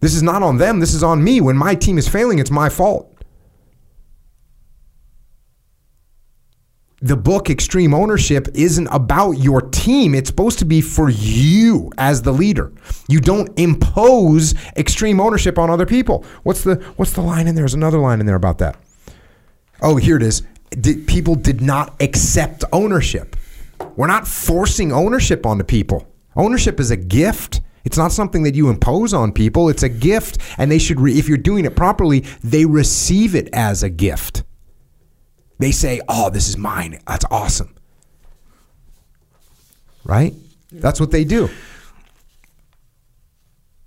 This 0.00 0.14
is 0.14 0.22
not 0.22 0.42
on 0.42 0.56
them. 0.56 0.80
This 0.80 0.94
is 0.94 1.02
on 1.02 1.22
me. 1.22 1.40
When 1.40 1.56
my 1.56 1.74
team 1.74 1.98
is 1.98 2.08
failing, 2.08 2.38
it's 2.38 2.50
my 2.50 2.68
fault. 2.68 3.13
The 7.04 7.16
book 7.18 7.50
Extreme 7.50 7.92
Ownership 7.92 8.48
isn't 8.54 8.86
about 8.86 9.32
your 9.32 9.60
team. 9.60 10.14
It's 10.14 10.30
supposed 10.30 10.58
to 10.60 10.64
be 10.64 10.80
for 10.80 11.10
you 11.10 11.92
as 11.98 12.22
the 12.22 12.32
leader. 12.32 12.72
You 13.08 13.20
don't 13.20 13.56
impose 13.58 14.54
extreme 14.74 15.20
ownership 15.20 15.58
on 15.58 15.68
other 15.68 15.84
people. 15.84 16.24
What's 16.44 16.64
the 16.64 16.76
what's 16.96 17.12
the 17.12 17.20
line 17.20 17.46
in 17.46 17.56
there? 17.56 17.64
There's 17.64 17.74
another 17.74 17.98
line 17.98 18.20
in 18.20 18.26
there 18.26 18.36
about 18.36 18.56
that. 18.58 18.76
Oh, 19.82 19.96
here 19.96 20.16
it 20.16 20.22
is. 20.22 20.44
Did, 20.70 21.06
people 21.06 21.34
did 21.34 21.60
not 21.60 21.94
accept 22.00 22.64
ownership. 22.72 23.36
We're 23.96 24.06
not 24.06 24.26
forcing 24.26 24.90
ownership 24.90 25.44
onto 25.44 25.62
people. 25.62 26.08
Ownership 26.36 26.80
is 26.80 26.90
a 26.90 26.96
gift. 26.96 27.60
It's 27.84 27.98
not 27.98 28.12
something 28.12 28.44
that 28.44 28.54
you 28.54 28.70
impose 28.70 29.12
on 29.12 29.30
people. 29.30 29.68
It's 29.68 29.82
a 29.82 29.90
gift, 29.90 30.38
and 30.56 30.70
they 30.70 30.78
should. 30.78 30.98
Re- 30.98 31.18
if 31.18 31.28
you're 31.28 31.36
doing 31.36 31.66
it 31.66 31.76
properly, 31.76 32.20
they 32.42 32.64
receive 32.64 33.34
it 33.34 33.50
as 33.52 33.82
a 33.82 33.90
gift. 33.90 34.42
They 35.58 35.72
say, 35.72 36.00
"Oh, 36.08 36.30
this 36.30 36.48
is 36.48 36.56
mine. 36.56 36.98
That's 37.06 37.24
awesome." 37.30 37.74
Right? 40.04 40.34
That's 40.70 41.00
what 41.00 41.10
they 41.10 41.24
do. 41.24 41.48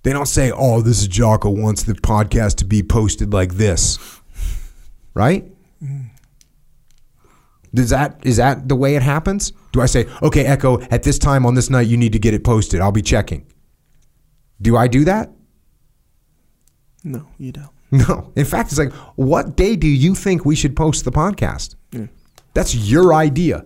They 0.03 0.13
don't 0.13 0.27
say, 0.27 0.51
"Oh, 0.51 0.81
this 0.81 1.01
is 1.01 1.07
Jocko 1.07 1.49
wants 1.49 1.83
the 1.83 1.93
podcast 1.93 2.55
to 2.57 2.65
be 2.65 2.81
posted 2.81 3.33
like 3.33 3.55
this," 3.55 3.99
right? 5.13 5.45
Does 7.73 7.89
that 7.89 8.19
is 8.23 8.37
that 8.37 8.69
the 8.69 8.75
way 8.75 8.95
it 8.95 9.03
happens? 9.03 9.51
Do 9.73 9.81
I 9.81 9.85
say, 9.85 10.07
"Okay, 10.23 10.45
Echo, 10.45 10.79
at 10.89 11.03
this 11.03 11.19
time 11.19 11.45
on 11.45 11.55
this 11.55 11.69
night, 11.69 11.87
you 11.87 11.97
need 11.97 12.13
to 12.13 12.19
get 12.19 12.33
it 12.33 12.43
posted. 12.43 12.79
I'll 12.79 12.91
be 12.93 13.01
checking." 13.01 13.45
Do 14.61 14.77
I 14.77 14.87
do 14.87 15.03
that? 15.03 15.31
No, 17.03 17.27
you 17.37 17.51
don't. 17.51 17.76
No. 17.91 18.33
In 18.35 18.43
fact, 18.43 18.71
it's 18.71 18.79
like, 18.79 18.91
what 19.15 19.55
day 19.55 19.77
do 19.77 19.87
you 19.87 20.13
think 20.13 20.45
we 20.45 20.55
should 20.55 20.75
post 20.75 21.05
the 21.05 21.11
podcast? 21.11 21.75
Yeah. 21.91 22.07
That's 22.53 22.75
your 22.75 23.13
idea. 23.13 23.63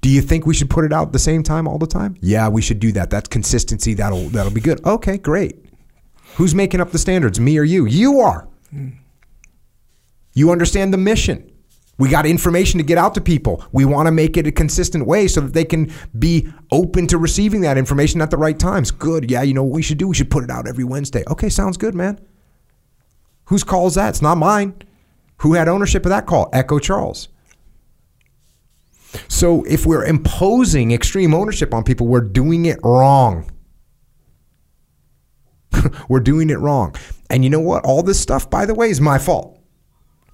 Do 0.00 0.08
you 0.08 0.22
think 0.22 0.46
we 0.46 0.54
should 0.54 0.70
put 0.70 0.84
it 0.84 0.92
out 0.92 1.12
the 1.12 1.18
same 1.18 1.42
time 1.42 1.68
all 1.68 1.78
the 1.78 1.86
time? 1.86 2.16
Yeah, 2.20 2.48
we 2.48 2.62
should 2.62 2.78
do 2.80 2.92
that. 2.92 3.10
That's 3.10 3.28
consistency. 3.28 3.94
That'll 3.94 4.28
that'll 4.28 4.52
be 4.52 4.60
good. 4.60 4.84
Okay, 4.86 5.18
great. 5.18 5.56
Who's 6.36 6.54
making 6.54 6.80
up 6.80 6.92
the 6.92 6.98
standards? 6.98 7.40
Me 7.40 7.58
or 7.58 7.64
you? 7.64 7.86
You 7.86 8.20
are. 8.20 8.48
Hmm. 8.70 8.88
You 10.32 10.50
understand 10.50 10.92
the 10.92 10.98
mission. 10.98 11.50
We 11.98 12.08
got 12.08 12.24
information 12.24 12.78
to 12.78 12.84
get 12.84 12.96
out 12.96 13.14
to 13.14 13.20
people. 13.20 13.62
We 13.72 13.84
want 13.84 14.06
to 14.06 14.12
make 14.12 14.38
it 14.38 14.46
a 14.46 14.52
consistent 14.52 15.06
way 15.06 15.28
so 15.28 15.42
that 15.42 15.52
they 15.52 15.66
can 15.66 15.92
be 16.18 16.50
open 16.72 17.06
to 17.08 17.18
receiving 17.18 17.60
that 17.62 17.76
information 17.76 18.22
at 18.22 18.30
the 18.30 18.38
right 18.38 18.58
times. 18.58 18.90
Good. 18.90 19.30
Yeah, 19.30 19.42
you 19.42 19.52
know 19.52 19.64
what 19.64 19.74
we 19.74 19.82
should 19.82 19.98
do? 19.98 20.08
We 20.08 20.14
should 20.14 20.30
put 20.30 20.42
it 20.44 20.50
out 20.50 20.66
every 20.66 20.84
Wednesday. 20.84 21.24
Okay, 21.28 21.50
sounds 21.50 21.76
good, 21.76 21.94
man. 21.94 22.18
Whose 23.50 23.64
call 23.64 23.88
is 23.88 23.96
that? 23.96 24.10
It's 24.10 24.22
not 24.22 24.38
mine. 24.38 24.74
Who 25.38 25.54
had 25.54 25.66
ownership 25.66 26.06
of 26.06 26.10
that 26.10 26.24
call? 26.24 26.48
Echo 26.52 26.78
Charles. 26.78 27.28
So 29.26 29.64
if 29.64 29.84
we're 29.84 30.04
imposing 30.04 30.92
extreme 30.92 31.34
ownership 31.34 31.74
on 31.74 31.82
people, 31.82 32.06
we're 32.06 32.20
doing 32.20 32.66
it 32.66 32.78
wrong. 32.84 33.50
we're 36.08 36.20
doing 36.20 36.48
it 36.48 36.60
wrong. 36.60 36.94
And 37.28 37.42
you 37.42 37.50
know 37.50 37.58
what? 37.58 37.84
All 37.84 38.04
this 38.04 38.20
stuff, 38.20 38.48
by 38.48 38.66
the 38.66 38.74
way, 38.74 38.88
is 38.88 39.00
my 39.00 39.18
fault. 39.18 39.59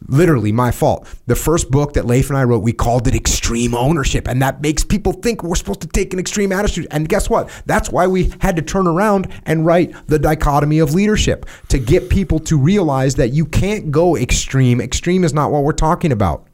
Literally 0.09 0.53
my 0.53 0.71
fault. 0.71 1.09
The 1.27 1.35
first 1.35 1.71
book 1.71 1.95
that 1.95 2.07
Leif 2.07 2.29
and 2.29 2.39
I 2.39 2.45
wrote, 2.45 2.63
we 2.63 2.73
called 2.73 3.09
it 3.09 3.15
Extreme 3.15 3.75
Ownership. 3.75 4.29
And 4.29 4.41
that 4.41 4.61
makes 4.61 4.85
people 4.85 5.13
think 5.13 5.43
we're 5.43 5.57
supposed 5.57 5.81
to 5.81 5.89
take 5.89 6.13
an 6.13 6.21
extreme 6.21 6.53
attitude. 6.53 6.87
And 6.91 7.09
guess 7.09 7.29
what? 7.29 7.51
That's 7.67 7.91
why 7.91 8.07
we 8.07 8.33
had 8.41 8.55
to 8.57 8.63
turn 8.63 8.87
around 8.87 9.29
and 9.47 9.67
write 9.67 9.95
The 10.07 10.19
Dichotomy 10.19 10.79
of 10.79 10.95
Leadership 10.95 11.47
to 11.69 11.79
get 11.79 12.09
people 12.09 12.39
to 12.41 12.57
realize 12.57 13.17
that 13.17 13.31
you 13.31 13.47
can't 13.47 13.91
go 13.91 14.17
extreme. 14.17 14.81
Extreme 14.81 15.25
is 15.25 15.35
not 15.35 15.51
what 15.51 15.65
we're 15.65 15.73
talking 15.73 16.13
about. 16.13 16.47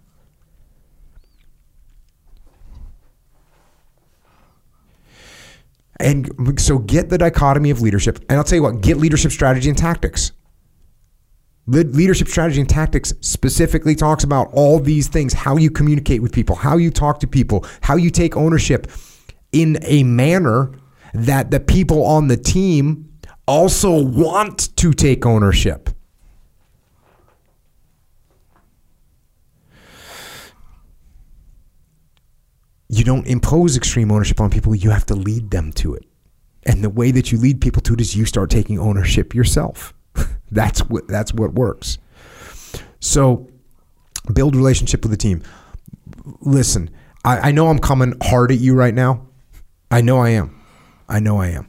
And 6.00 6.61
so 6.61 6.78
get 6.78 7.11
the 7.11 7.18
dichotomy 7.18 7.70
of 7.70 7.80
leadership. 7.80 8.18
And 8.28 8.36
I'll 8.36 8.44
tell 8.44 8.57
you 8.57 8.62
what, 8.64 8.80
get 8.80 8.96
leadership 8.96 9.30
strategy 9.30 9.68
and 9.68 9.78
tactics. 9.78 10.32
Le- 11.72 11.84
Leadership 11.84 12.28
strategy 12.28 12.60
and 12.60 12.68
tactics 12.68 13.14
specifically 13.20 13.94
talks 13.94 14.24
about 14.24 14.50
all 14.52 14.78
these 14.78 15.08
things 15.08 15.32
how 15.32 15.56
you 15.56 15.70
communicate 15.70 16.20
with 16.20 16.30
people, 16.30 16.54
how 16.54 16.76
you 16.76 16.90
talk 16.90 17.18
to 17.20 17.26
people, 17.26 17.64
how 17.80 17.96
you 17.96 18.10
take 18.10 18.36
ownership 18.36 18.90
in 19.52 19.78
a 19.82 20.02
manner 20.02 20.70
that 21.14 21.50
the 21.50 21.58
people 21.58 22.04
on 22.04 22.28
the 22.28 22.36
team 22.36 23.10
also 23.46 24.02
want 24.02 24.76
to 24.76 24.92
take 24.92 25.24
ownership. 25.24 25.88
You 32.90 33.04
don't 33.04 33.26
impose 33.26 33.78
extreme 33.78 34.12
ownership 34.12 34.38
on 34.40 34.50
people, 34.50 34.74
you 34.74 34.90
have 34.90 35.06
to 35.06 35.14
lead 35.14 35.50
them 35.50 35.72
to 35.72 35.94
it. 35.94 36.04
And 36.64 36.84
the 36.84 36.90
way 36.90 37.10
that 37.12 37.32
you 37.32 37.38
lead 37.38 37.62
people 37.62 37.80
to 37.82 37.94
it 37.94 38.00
is 38.02 38.14
you 38.14 38.26
start 38.26 38.50
taking 38.50 38.78
ownership 38.78 39.34
yourself. 39.34 39.94
That's 40.53 40.80
what 40.80 41.09
that's 41.09 41.32
what 41.32 41.55
works. 41.55 41.98
So 43.00 43.48
build 44.32 44.55
relationship 44.55 45.03
with 45.03 45.11
the 45.11 45.16
team. 45.16 45.42
Listen, 46.40 46.90
I, 47.24 47.48
I 47.48 47.53
know 47.53 47.68
I'm 47.68 47.78
coming 47.78 48.14
hard 48.22 48.53
at 48.53 48.59
you 48.59 48.74
right 48.74 48.94
now. 48.94 49.26
I 49.90 50.00
know 50.00 50.18
I 50.18 50.30
am. 50.30 50.61
I 51.09 51.20
know 51.20 51.38
I 51.40 51.48
am. 51.48 51.68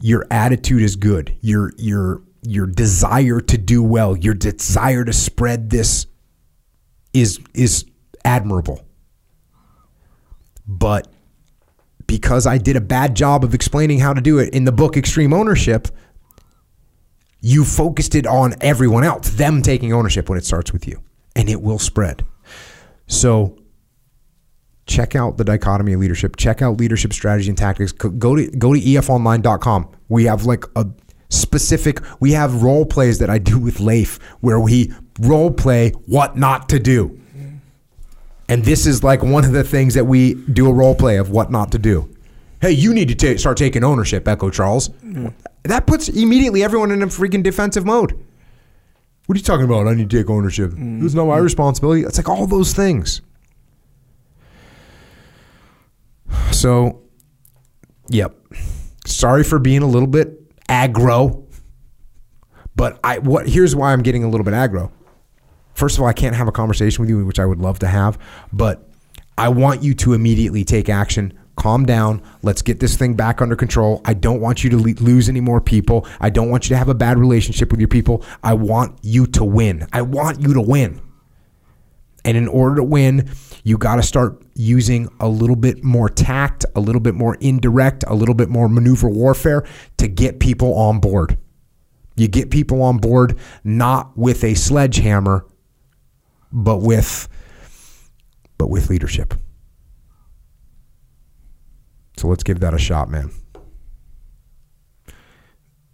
Your 0.00 0.26
attitude 0.30 0.82
is 0.82 0.96
good. 0.96 1.36
Your 1.40 1.72
your 1.76 2.22
your 2.42 2.66
desire 2.66 3.40
to 3.40 3.58
do 3.58 3.82
well, 3.82 4.16
your 4.16 4.34
desire 4.34 5.04
to 5.04 5.12
spread 5.12 5.70
this 5.70 6.06
is 7.12 7.40
is 7.54 7.84
admirable. 8.24 8.84
But 10.66 11.08
because 12.06 12.46
I 12.46 12.58
did 12.58 12.76
a 12.76 12.80
bad 12.80 13.16
job 13.16 13.42
of 13.42 13.54
explaining 13.54 13.98
how 13.98 14.12
to 14.12 14.20
do 14.20 14.38
it 14.38 14.54
in 14.54 14.64
the 14.64 14.72
book 14.72 14.96
Extreme 14.96 15.32
Ownership, 15.32 15.88
you 17.40 17.64
focused 17.64 18.14
it 18.14 18.26
on 18.26 18.54
everyone 18.60 19.04
else, 19.04 19.30
them 19.30 19.62
taking 19.62 19.92
ownership 19.92 20.28
when 20.28 20.38
it 20.38 20.44
starts 20.44 20.72
with 20.72 20.86
you, 20.86 21.02
and 21.36 21.48
it 21.48 21.62
will 21.62 21.78
spread. 21.78 22.24
So 23.06 23.56
check 24.86 25.14
out 25.14 25.36
the 25.36 25.44
dichotomy 25.44 25.92
of 25.92 26.00
leadership. 26.00 26.36
Check 26.36 26.62
out 26.62 26.78
leadership 26.78 27.12
strategy 27.12 27.48
and 27.48 27.58
tactics. 27.58 27.92
Go 27.92 28.34
to 28.34 28.50
go 28.50 28.74
to 28.74 28.80
efonline.com. 28.80 29.88
We 30.08 30.24
have 30.24 30.44
like 30.44 30.64
a 30.74 30.86
specific 31.30 32.00
we 32.20 32.32
have 32.32 32.62
role 32.62 32.86
plays 32.86 33.18
that 33.18 33.28
I 33.30 33.38
do 33.38 33.58
with 33.58 33.80
Leif 33.80 34.18
where 34.40 34.58
we 34.58 34.92
role 35.20 35.50
play 35.50 35.90
what 36.06 36.36
not 36.36 36.68
to 36.70 36.78
do. 36.78 37.20
And 38.48 38.64
this 38.64 38.86
is 38.86 39.04
like 39.04 39.22
one 39.22 39.44
of 39.44 39.52
the 39.52 39.62
things 39.62 39.92
that 39.94 40.06
we 40.06 40.34
do 40.34 40.68
a 40.68 40.72
role 40.72 40.94
play 40.94 41.18
of 41.18 41.30
what 41.30 41.50
not 41.50 41.70
to 41.72 41.78
do. 41.78 42.08
Hey, 42.60 42.72
you 42.72 42.92
need 42.92 43.08
to 43.08 43.14
ta- 43.14 43.38
start 43.38 43.56
taking 43.56 43.84
ownership, 43.84 44.26
Echo 44.26 44.50
Charles. 44.50 44.90
That 45.64 45.86
puts 45.86 46.08
immediately 46.08 46.62
everyone 46.62 46.90
in 46.90 47.02
a 47.02 47.06
freaking 47.06 47.42
defensive 47.42 47.84
mode. 47.84 48.12
What 49.26 49.36
are 49.36 49.38
you 49.38 49.44
talking 49.44 49.64
about? 49.66 49.86
I 49.86 49.94
need 49.94 50.08
to 50.10 50.16
take 50.16 50.30
ownership. 50.30 50.70
Mm-hmm. 50.70 51.04
It's 51.04 51.14
not 51.14 51.26
my 51.26 51.36
responsibility. 51.36 52.02
It's 52.02 52.16
like 52.16 52.28
all 52.28 52.46
those 52.46 52.72
things. 52.72 53.20
So, 56.50 57.02
yep. 58.08 58.34
Sorry 59.06 59.44
for 59.44 59.58
being 59.58 59.82
a 59.82 59.86
little 59.86 60.08
bit 60.08 60.56
aggro. 60.66 61.44
But 62.74 62.98
I 63.04 63.18
what 63.18 63.48
here's 63.48 63.74
why 63.76 63.92
I'm 63.92 64.02
getting 64.02 64.24
a 64.24 64.28
little 64.28 64.44
bit 64.44 64.54
aggro. 64.54 64.90
First 65.74 65.96
of 65.96 66.02
all, 66.02 66.08
I 66.08 66.12
can't 66.12 66.34
have 66.34 66.48
a 66.48 66.52
conversation 66.52 67.02
with 67.02 67.10
you, 67.10 67.24
which 67.24 67.38
I 67.38 67.46
would 67.46 67.58
love 67.58 67.78
to 67.80 67.86
have, 67.86 68.18
but 68.52 68.88
I 69.36 69.48
want 69.48 69.82
you 69.82 69.94
to 69.94 70.12
immediately 70.12 70.64
take 70.64 70.88
action. 70.88 71.38
Calm 71.58 71.84
down. 71.84 72.22
Let's 72.42 72.62
get 72.62 72.78
this 72.78 72.96
thing 72.96 73.14
back 73.14 73.42
under 73.42 73.56
control. 73.56 74.00
I 74.04 74.14
don't 74.14 74.40
want 74.40 74.62
you 74.62 74.70
to 74.70 74.76
le- 74.76 75.02
lose 75.02 75.28
any 75.28 75.40
more 75.40 75.60
people. 75.60 76.06
I 76.20 76.30
don't 76.30 76.50
want 76.50 76.64
you 76.64 76.68
to 76.74 76.78
have 76.78 76.88
a 76.88 76.94
bad 76.94 77.18
relationship 77.18 77.72
with 77.72 77.80
your 77.80 77.88
people. 77.88 78.24
I 78.44 78.54
want 78.54 78.96
you 79.02 79.26
to 79.26 79.44
win. 79.44 79.84
I 79.92 80.02
want 80.02 80.40
you 80.40 80.54
to 80.54 80.60
win. 80.60 81.00
And 82.24 82.36
in 82.36 82.46
order 82.46 82.76
to 82.76 82.84
win, 82.84 83.28
you 83.64 83.76
got 83.76 83.96
to 83.96 84.04
start 84.04 84.40
using 84.54 85.08
a 85.18 85.28
little 85.28 85.56
bit 85.56 85.82
more 85.82 86.08
tact, 86.08 86.64
a 86.76 86.80
little 86.80 87.00
bit 87.00 87.16
more 87.16 87.34
indirect, 87.40 88.04
a 88.06 88.14
little 88.14 88.36
bit 88.36 88.48
more 88.48 88.68
maneuver 88.68 89.08
warfare 89.08 89.66
to 89.96 90.06
get 90.06 90.38
people 90.38 90.74
on 90.74 91.00
board. 91.00 91.38
You 92.14 92.28
get 92.28 92.50
people 92.50 92.82
on 92.82 92.98
board 92.98 93.36
not 93.64 94.16
with 94.16 94.44
a 94.44 94.54
sledgehammer, 94.54 95.44
but 96.52 96.78
with 96.82 97.28
but 98.58 98.70
with 98.70 98.90
leadership. 98.90 99.34
So 102.18 102.28
let's 102.28 102.42
give 102.42 102.60
that 102.60 102.74
a 102.74 102.78
shot, 102.78 103.08
man. 103.08 103.30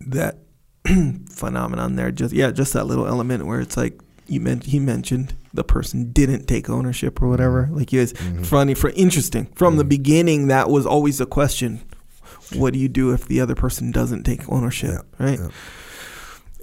that 0.06 0.38
phenomenon 1.30 1.96
there 1.96 2.10
just 2.10 2.34
yeah 2.34 2.50
just 2.50 2.72
that 2.74 2.84
little 2.84 3.06
element 3.06 3.46
where 3.46 3.60
it's 3.60 3.76
like 3.76 4.00
you 4.26 4.40
meant 4.40 4.64
he 4.64 4.78
mentioned 4.78 5.34
the 5.52 5.64
person 5.64 6.12
didn't 6.12 6.46
take 6.46 6.68
ownership 6.68 7.20
or 7.22 7.28
whatever. 7.28 7.68
Like 7.70 7.92
you 7.92 8.00
guys 8.00 8.12
mm-hmm. 8.14 8.42
funny 8.42 8.74
for 8.74 8.90
interesting. 8.90 9.46
From 9.54 9.76
the 9.76 9.82
mm-hmm. 9.82 9.88
beginning 9.90 10.46
that 10.48 10.70
was 10.70 10.86
always 10.86 11.20
a 11.20 11.26
question. 11.26 11.80
What 12.54 12.72
do 12.72 12.78
you 12.78 12.88
do 12.88 13.12
if 13.12 13.26
the 13.26 13.40
other 13.40 13.54
person 13.54 13.90
doesn't 13.90 14.24
take 14.24 14.50
ownership 14.50 15.00
right? 15.18 15.40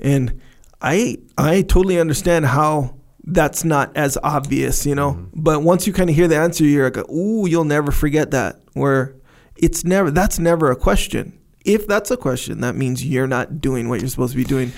and 0.01 0.41
i 0.82 1.18
i 1.38 1.62
totally 1.62 1.99
understand 1.99 2.45
how 2.45 2.95
that's 3.24 3.64
not 3.64 3.95
as 3.95 4.18
obvious 4.24 4.86
you 4.86 4.95
know? 4.95 5.14
Mm-hmm. 5.14 5.43
But 5.43 5.62
once 5.64 5.86
you 5.86 5.93
kind 5.93 6.09
of 6.09 6.16
hear 6.16 6.28
the 6.28 6.38
answer 6.38 6.64
you're 6.64 6.89
like 6.89 7.09
ooh 7.09 7.47
you'll 7.47 7.64
never 7.64 7.91
forget 7.91 8.32
that 8.32 8.62
where 8.74 9.16
it's 9.62 9.84
never 9.84 10.12
that's 10.12 10.39
never 10.39 10.72
a 10.72 10.76
question. 10.76 11.38
If 11.64 11.88
that's 11.88 12.09
a 12.12 12.18
question 12.18 12.62
that 12.62 12.76
means 12.76 13.05
you're 13.05 13.28
not 13.28 13.62
doing 13.62 13.88
what 13.89 13.99
you're 13.99 14.09
supposed 14.09 14.34
to 14.34 14.38
be 14.38 14.43
doing. 14.43 14.72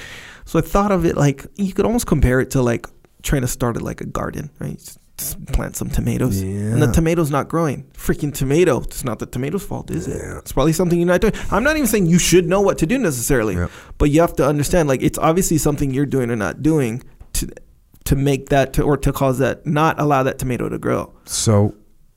So 0.45 0.59
i 0.59 0.61
thought 0.61 0.91
of 0.91 1.05
it 1.05 1.15
like 1.15 1.45
you 1.55 1.73
could 1.73 1.85
almost 1.85 2.05
compare 2.05 2.41
it 2.41 2.51
to 2.51 2.61
like 2.61 2.85
trying 3.21 3.41
to 3.41 3.47
start 3.47 3.77
it 3.77 3.81
like 3.81 4.01
a 4.01 4.05
garden 4.05 4.49
right? 4.59 4.77
Just- 4.77 4.99
plant 5.53 5.75
some 5.75 5.89
tomatoes. 5.89 6.41
And 6.41 6.81
the 6.81 6.91
tomato's 6.91 7.29
not 7.31 7.47
growing. 7.47 7.83
Freaking 7.93 8.33
tomato. 8.33 8.81
It's 8.81 9.03
not 9.05 9.19
the 9.19 9.25
tomato's 9.27 9.63
fault 9.63 9.89
is 9.91 10.07
it? 10.07 10.19
It's 10.39 10.51
probably 10.51 10.73
something 10.73 10.99
you're 10.99 11.07
not 11.07 11.21
doing. 11.21 11.33
I'm 11.51 11.63
not 11.63 11.77
even 11.77 11.87
saying 11.87 12.07
you 12.07 12.19
should 12.19 12.45
know 12.49 12.59
what 12.61 12.79
to 12.79 12.85
do 12.87 12.97
necessarily 12.97 13.53
Yeah. 13.55 13.67
but 13.99 14.09
you 14.09 14.19
have 14.21 14.35
to 14.37 14.45
understand 14.45 14.89
like 14.89 15.01
it's 15.03 15.19
obviously 15.19 15.59
something 15.59 15.91
you're 15.91 16.07
doing 16.07 16.29
or 16.31 16.35
not 16.35 16.61
doing 16.63 17.03
to 17.33 17.47
to 18.05 18.15
make 18.17 18.49
that 18.49 18.73
to, 18.73 18.81
or 18.81 18.97
to 18.97 19.13
cause 19.13 19.37
that 19.37 19.65
not 19.65 19.97
allow 19.99 20.23
that 20.23 20.39
tomato 20.39 20.67
to 20.67 20.77
grow. 20.77 21.13
So 21.25 21.73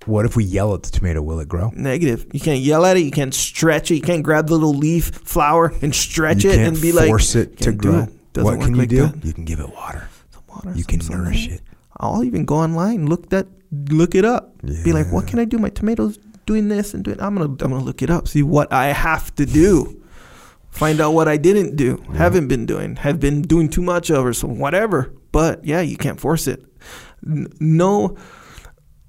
what 0.06 0.24
if 0.24 0.36
we 0.36 0.44
yell 0.44 0.74
at 0.74 0.82
the 0.82 0.90
tomato? 0.90 1.20
Will 1.22 1.40
it 1.40 1.48
grow? 1.48 1.70
Negative. 1.74 2.26
You 2.32 2.40
can't 2.40 2.60
yell 2.60 2.84
at 2.84 2.96
it. 2.96 3.00
You 3.04 3.10
can't 3.10 3.34
stretch 3.34 3.90
it. 3.90 3.96
You 3.96 4.02
can't 4.02 4.22
grab 4.22 4.46
the 4.48 4.54
little 4.54 4.74
leaf 4.74 5.06
flower 5.06 5.72
and 5.82 5.94
stretch 5.94 6.44
You 6.44 6.50
it 6.50 6.58
and 6.60 6.80
be 6.80 6.92
like, 6.92 7.08
force 7.08 7.34
it 7.34 7.58
to 7.60 7.72
grow. 7.72 8.00
it." 8.04 8.32
Doesn't 8.32 8.44
What 8.44 8.58
work 8.58 8.66
can 8.66 8.74
you 8.74 8.80
like 8.80 8.88
do? 8.88 9.06
that. 9.06 9.24
You 9.24 9.32
can 9.32 9.44
give 9.44 9.60
it 9.60 9.68
water. 9.70 10.08
Some 10.30 10.42
water, 10.48 10.72
You 10.76 10.84
some 10.84 10.98
can 11.00 11.22
nourish 11.24 11.48
it. 11.48 11.60
I'll 11.98 12.22
even 12.24 12.44
go 12.44 12.56
online, 12.56 13.06
look 13.06 13.30
that, 13.30 13.46
look 13.90 14.14
it 14.14 14.24
up. 14.26 14.54
Be 14.62 14.92
like, 14.92 15.10
what 15.10 15.26
can 15.26 15.38
I 15.38 15.46
do? 15.46 15.56
My 15.58 15.70
tomatoes 15.70 16.18
doing 16.44 16.68
this 16.68 16.92
and 16.92 17.02
doing. 17.02 17.18
I'm 17.20 17.34
gonna, 17.34 17.46
I'm 17.50 17.56
gonna 17.56 17.78
look 17.80 18.02
it 18.02 18.10
up. 18.10 18.28
See 18.28 18.42
what 18.42 18.70
I 18.72 18.86
have 18.92 19.34
to 19.36 19.46
do. 19.46 20.02
Find 20.70 21.00
out 21.00 21.12
what 21.12 21.26
I 21.26 21.38
didn't 21.38 21.76
do, 21.76 22.04
haven't 22.14 22.48
been 22.48 22.66
doing, 22.66 22.96
have 22.96 23.18
been 23.18 23.40
doing 23.40 23.70
too 23.70 23.80
much 23.80 24.10
of, 24.10 24.26
or 24.26 24.34
so 24.34 24.46
whatever. 24.46 25.10
But 25.32 25.64
yeah, 25.64 25.80
you 25.80 25.96
can't 25.96 26.20
force 26.20 26.46
it. 26.46 26.62
No, 27.22 28.16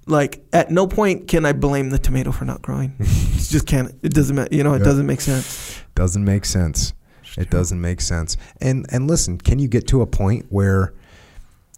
like 0.08 0.44
at 0.54 0.72
no 0.72 0.88
point 0.88 1.28
can 1.28 1.46
I 1.46 1.54
blame 1.54 1.90
the 1.90 2.00
tomato 2.00 2.32
for 2.32 2.46
not 2.46 2.62
growing. 2.62 2.96
it 3.00 3.06
just 3.50 3.68
can't. 3.68 3.94
It 4.04 4.14
doesn't. 4.14 4.36
ma- 4.36 4.48
You 4.52 4.64
know, 4.64 4.74
it 4.74 4.80
Yeah. 4.80 4.86
doesn't 4.86 5.06
make 5.06 5.22
sense. 5.22 5.80
Doesn't 5.96 6.24
make 6.24 6.46
sense. 6.46 6.94
It 7.38 7.50
doesn't 7.52 7.80
make 7.80 8.02
sense. 8.02 8.38
And 8.62 8.86
and 8.90 9.08
listen, 9.08 9.38
can 9.38 9.60
you 9.60 9.68
get 9.68 9.88
to 9.90 10.02
a 10.02 10.08
point 10.08 10.46
where 10.50 10.94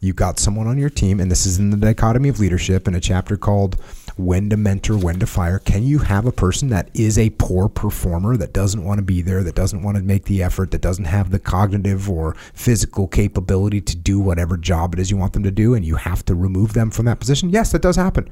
you 0.02 0.14
got 0.14 0.40
someone 0.40 0.66
on 0.68 0.78
your 0.78 0.90
team, 0.90 1.20
and 1.20 1.30
this 1.30 1.46
is 1.46 1.58
in 1.60 1.72
the 1.72 1.78
dichotomy 1.78 2.30
of 2.30 2.40
leadership 2.40 2.88
in 2.88 2.96
a 2.96 3.02
chapter 3.02 3.36
called 3.36 3.76
When 4.20 4.50
to 4.50 4.58
Mentor, 4.58 4.98
When 4.98 5.18
to 5.20 5.26
Fire. 5.26 5.60
Can 5.60 5.84
you 5.84 6.00
have 6.00 6.26
a 6.26 6.32
person 6.34 6.68
that 6.70 6.90
is 6.94 7.18
a 7.18 7.30
poor 7.32 7.70
performer, 7.70 8.36
that 8.36 8.52
doesn't 8.52 8.84
want 8.84 8.98
to 8.98 9.02
be 9.02 9.22
there, 9.22 9.44
that 9.44 9.56
doesn't 9.56 9.82
want 9.82 9.96
to 9.96 10.04
make 10.04 10.26
the 10.26 10.44
effort, 10.44 10.72
that 10.72 10.82
doesn't 10.82 11.06
have 11.06 11.32
the 11.32 11.40
cognitive 11.40 12.10
or 12.10 12.36
physical 12.54 13.08
capability 13.08 13.80
to 13.80 13.96
do 13.96 14.20
whatever 14.20 14.58
job 14.58 14.94
it 14.94 15.00
is 15.00 15.10
you 15.10 15.16
want 15.16 15.32
them 15.32 15.44
to 15.44 15.52
do, 15.52 15.74
and 15.74 15.86
you 15.86 15.96
have 15.96 16.26
to 16.26 16.36
remove 16.36 16.74
them 16.74 16.92
from 16.92 17.06
that 17.06 17.22
position? 17.22 17.50
Yes, 17.50 17.72
that 17.72 17.82
does 17.82 17.96
happen. 17.96 18.30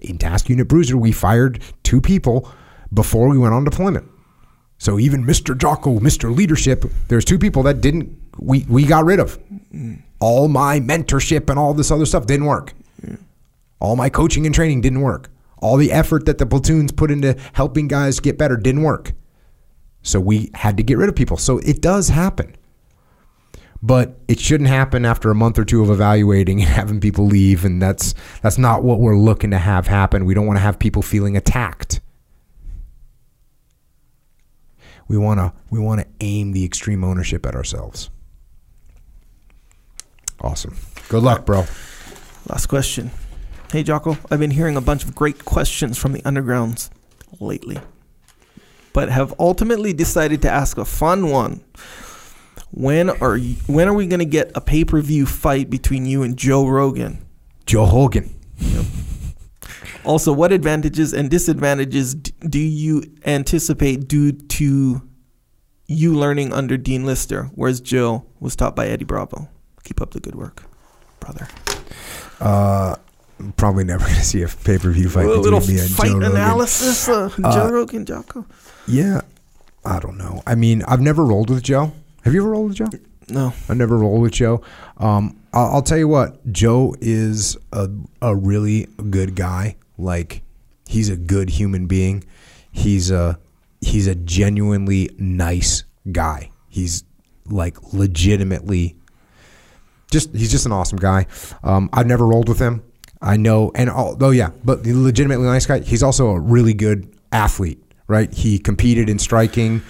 In 0.00 0.16
Task 0.16 0.48
Unit 0.48 0.68
Bruiser, 0.68 0.96
we 0.96 1.12
fired 1.12 1.60
two 1.82 2.00
people 2.00 2.50
before 2.92 3.28
we 3.28 3.36
went 3.36 3.52
on 3.52 3.62
deployment. 3.62 4.10
So 4.78 4.98
even 4.98 5.24
Mr. 5.24 5.56
Jocko, 5.56 5.98
Mr. 6.00 6.34
Leadership, 6.34 6.86
there's 7.08 7.26
two 7.26 7.38
people 7.38 7.62
that 7.64 7.82
didn't 7.82 8.18
we 8.38 8.64
we 8.68 8.84
got 8.84 9.04
rid 9.04 9.20
of. 9.20 9.38
All 10.18 10.48
my 10.48 10.80
mentorship 10.80 11.50
and 11.50 11.58
all 11.58 11.74
this 11.74 11.90
other 11.90 12.06
stuff 12.06 12.26
didn't 12.26 12.46
work. 12.46 12.72
All 13.80 13.96
my 13.96 14.08
coaching 14.08 14.46
and 14.46 14.54
training 14.54 14.80
didn't 14.80 15.00
work. 15.00 15.30
All 15.58 15.76
the 15.76 15.92
effort 15.92 16.26
that 16.26 16.38
the 16.38 16.46
platoons 16.46 16.92
put 16.92 17.10
into 17.10 17.36
helping 17.54 17.88
guys 17.88 18.20
get 18.20 18.38
better 18.38 18.56
didn't 18.56 18.82
work. 18.82 19.12
So 20.02 20.20
we 20.20 20.50
had 20.54 20.76
to 20.76 20.82
get 20.82 20.98
rid 20.98 21.08
of 21.08 21.16
people. 21.16 21.36
So 21.36 21.58
it 21.58 21.80
does 21.80 22.08
happen. 22.08 22.54
But 23.82 24.18
it 24.28 24.38
shouldn't 24.38 24.68
happen 24.68 25.04
after 25.04 25.30
a 25.30 25.34
month 25.34 25.58
or 25.58 25.64
two 25.64 25.82
of 25.82 25.90
evaluating 25.90 26.60
and 26.60 26.68
having 26.80 27.00
people 27.00 27.26
leave 27.26 27.64
and 27.64 27.80
that's 27.80 28.14
that's 28.42 28.58
not 28.58 28.82
what 28.82 29.00
we're 29.00 29.16
looking 29.16 29.50
to 29.50 29.58
have 29.58 29.86
happen. 29.86 30.24
We 30.24 30.34
don't 30.34 30.46
want 30.46 30.58
to 30.58 30.62
have 30.62 30.78
people 30.78 31.02
feeling 31.02 31.36
attacked. 31.36 32.00
We 35.08 35.18
want 35.18 35.38
to 35.40 35.52
we 35.70 35.78
want 35.78 36.00
to 36.00 36.06
aim 36.20 36.52
the 36.52 36.64
extreme 36.64 37.04
ownership 37.04 37.44
at 37.46 37.54
ourselves. 37.54 38.10
Awesome. 40.40 40.76
Good 41.08 41.22
luck, 41.22 41.46
bro. 41.46 41.64
Last 42.48 42.66
question. 42.66 43.10
Hey, 43.74 43.82
Jocko, 43.82 44.16
I've 44.30 44.38
been 44.38 44.52
hearing 44.52 44.76
a 44.76 44.80
bunch 44.80 45.02
of 45.02 45.16
great 45.16 45.44
questions 45.44 45.98
from 45.98 46.12
the 46.12 46.22
undergrounds 46.22 46.90
lately, 47.40 47.80
but 48.92 49.08
have 49.08 49.34
ultimately 49.40 49.92
decided 49.92 50.42
to 50.42 50.48
ask 50.48 50.78
a 50.78 50.84
fun 50.84 51.28
one. 51.28 51.60
When 52.70 53.10
are 53.10 53.36
you, 53.36 53.56
when 53.66 53.88
are 53.88 53.92
we 53.92 54.06
going 54.06 54.20
to 54.20 54.26
get 54.26 54.52
a 54.54 54.60
pay 54.60 54.84
per 54.84 55.00
view 55.00 55.26
fight 55.26 55.70
between 55.70 56.06
you 56.06 56.22
and 56.22 56.36
Joe 56.36 56.68
Rogan? 56.68 57.26
Joe 57.66 57.84
Hogan. 57.84 58.38
Also, 60.04 60.32
what 60.32 60.52
advantages 60.52 61.12
and 61.12 61.28
disadvantages 61.28 62.14
do 62.14 62.60
you 62.60 63.02
anticipate 63.26 64.06
due 64.06 64.30
to 64.30 65.02
you 65.88 66.14
learning 66.14 66.52
under 66.52 66.76
Dean 66.76 67.04
Lister, 67.04 67.50
whereas 67.56 67.80
Joe 67.80 68.24
was 68.38 68.54
taught 68.54 68.76
by 68.76 68.86
Eddie 68.86 69.04
Bravo? 69.04 69.48
Keep 69.82 70.00
up 70.00 70.12
the 70.12 70.20
good 70.20 70.36
work, 70.36 70.62
brother. 71.18 71.48
Uh, 72.38 72.94
probably 73.56 73.84
never 73.84 74.04
going 74.04 74.16
to 74.16 74.24
see 74.24 74.42
a 74.42 74.48
pay 74.48 74.78
per 74.78 74.90
view 74.90 75.08
fight 75.08 75.26
a 75.26 75.34
little 75.40 75.60
me 75.60 75.78
and 75.78 75.90
fight 75.90 76.10
analysis, 76.12 77.08
uh, 77.08 77.30
Joe 77.38 77.66
Uh, 77.66 77.70
Rogan, 77.70 78.04
Jocko. 78.06 78.46
Yeah, 78.86 79.22
I 79.84 79.98
don't 80.00 80.18
know. 80.18 80.42
I 80.46 80.54
mean, 80.54 80.82
I've 80.82 81.00
never 81.00 81.24
rolled 81.24 81.50
with 81.50 81.62
Joe. 81.62 81.92
Have 82.22 82.34
you 82.34 82.40
ever 82.42 82.50
rolled 82.50 82.68
with 82.68 82.76
Joe? 82.76 82.88
No, 83.28 83.52
I 83.68 83.74
never 83.74 83.96
rolled 83.96 84.20
with 84.22 84.32
Joe. 84.32 84.62
Um, 84.98 85.38
I'll, 85.52 85.76
I'll 85.76 85.82
tell 85.82 85.98
you 85.98 86.08
what, 86.08 86.50
Joe 86.52 86.94
is 87.00 87.56
a 87.72 87.88
a 88.20 88.34
really 88.36 88.86
good 89.10 89.34
guy. 89.34 89.76
Like, 89.96 90.42
he's 90.86 91.08
a 91.08 91.16
good 91.16 91.48
human 91.50 91.86
being. 91.86 92.24
He's 92.72 93.10
a 93.10 93.38
he's 93.80 94.06
a 94.06 94.14
genuinely 94.14 95.10
nice 95.18 95.84
guy. 96.12 96.50
He's 96.68 97.04
like 97.46 97.76
legitimately 97.92 98.96
just 100.10 100.34
he's 100.34 100.50
just 100.50 100.66
an 100.66 100.72
awesome 100.72 100.98
guy. 100.98 101.26
Um, 101.62 101.88
I've 101.92 102.06
never 102.06 102.26
rolled 102.26 102.48
with 102.48 102.58
him. 102.58 102.82
I 103.24 103.38
know, 103.38 103.72
and 103.74 103.88
although 103.88 104.30
yeah, 104.30 104.50
but 104.64 104.84
legitimately 104.84 105.46
nice 105.46 105.64
guy. 105.66 105.80
He's 105.80 106.02
also 106.02 106.28
a 106.28 106.38
really 106.38 106.74
good 106.74 107.10
athlete, 107.32 107.82
right? 108.06 108.32
He 108.32 108.58
competed 108.58 109.08
in 109.08 109.18
striking. 109.18 109.82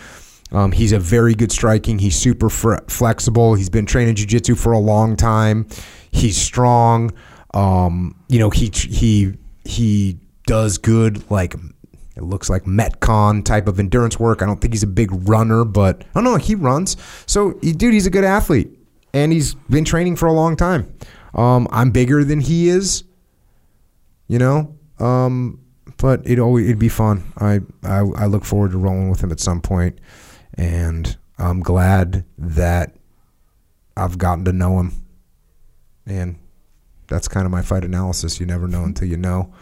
Um, 0.53 0.71
he's 0.71 0.93
a 0.93 1.01
very 1.01 1.35
good 1.35 1.51
striking. 1.51 1.99
He's 1.99 2.17
super 2.17 2.49
fr- 2.49 2.77
flexible. 2.87 3.55
He's 3.55 3.69
been 3.69 3.87
training 3.87 4.15
jujitsu 4.15 4.57
for 4.57 4.71
a 4.73 4.79
long 4.79 5.17
time. 5.17 5.67
He's 6.13 6.37
strong. 6.37 7.13
Um, 7.55 8.15
you 8.29 8.39
know, 8.39 8.51
he 8.51 8.71
he 8.73 9.35
he 9.65 10.21
does 10.47 10.79
good 10.79 11.29
like 11.29 11.55
it 12.17 12.23
looks 12.23 12.49
like 12.49 12.65
Metcon 12.65 13.45
type 13.45 13.67
of 13.67 13.81
endurance 13.81 14.19
work. 14.21 14.43
I 14.43 14.47
don't 14.47 14.61
think 14.61 14.73
he's 14.73 14.85
a 14.85 14.89
big 14.89 15.11
runner, 15.29 15.65
but 15.65 16.05
don't 16.15 16.23
know. 16.23 16.37
He 16.37 16.55
runs. 16.55 16.97
So, 17.27 17.55
dude, 17.55 17.93
he's 17.93 18.07
a 18.07 18.11
good 18.11 18.23
athlete, 18.23 18.71
and 19.13 19.33
he's 19.33 19.55
been 19.69 19.85
training 19.85 20.15
for 20.15 20.27
a 20.27 20.33
long 20.33 20.55
time. 20.55 20.95
Um, 21.35 21.67
I'm 21.73 21.91
bigger 21.91 22.23
than 22.23 22.41
he 22.41 22.69
is, 22.69 23.03
you 24.29 24.39
know. 24.39 24.77
Um, 24.99 25.61
but 25.97 26.27
it 26.27 26.39
always 26.39 26.67
it'd 26.67 26.79
be 26.79 26.89
fun. 26.89 27.33
I, 27.39 27.61
I 27.83 27.99
I 27.99 28.27
look 28.27 28.45
forward 28.45 28.73
to 28.73 28.79
rolling 28.79 29.11
with 29.11 29.21
him 29.21 29.33
at 29.33 29.41
some 29.41 29.61
point, 29.61 29.99
and 30.55 31.17
I'm 31.39 31.61
glad 31.61 32.25
that 32.39 32.95
I've 33.97 34.19
gotten 34.19 34.45
to 34.47 34.53
know 34.53 34.81
him. 34.81 34.93
And 36.07 36.37
that's 37.07 37.29
kind 37.29 37.47
of 37.47 37.53
my 37.53 37.63
fight 37.63 37.85
analysis. 37.85 38.41
You 38.41 38.47
never 38.47 38.69
know 38.69 38.85
until 38.85 39.09
you 39.09 39.17
know. 39.17 39.53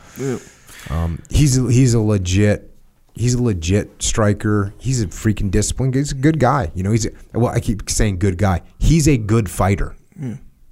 Um, 0.91 1.23
he's 1.31 1.55
he's 1.55 1.95
a 1.95 2.01
legit 2.01 2.73
he's 3.15 3.35
a 3.35 3.43
legit 3.43 4.03
striker. 4.03 4.73
He's 4.79 5.03
a 5.03 5.07
freaking 5.07 5.51
disciplined. 5.51 5.95
He's 5.95 6.13
a 6.13 6.17
good 6.17 6.39
guy. 6.39 6.71
You 6.75 6.83
know, 6.83 6.91
he's 6.91 7.07
a, 7.07 7.11
well. 7.35 7.53
I 7.53 7.61
keep 7.61 7.89
saying 7.89 8.19
good 8.19 8.39
guy. 8.39 8.63
He's 8.79 9.09
a 9.09 9.17
good 9.17 9.51
fighter. 9.51 9.97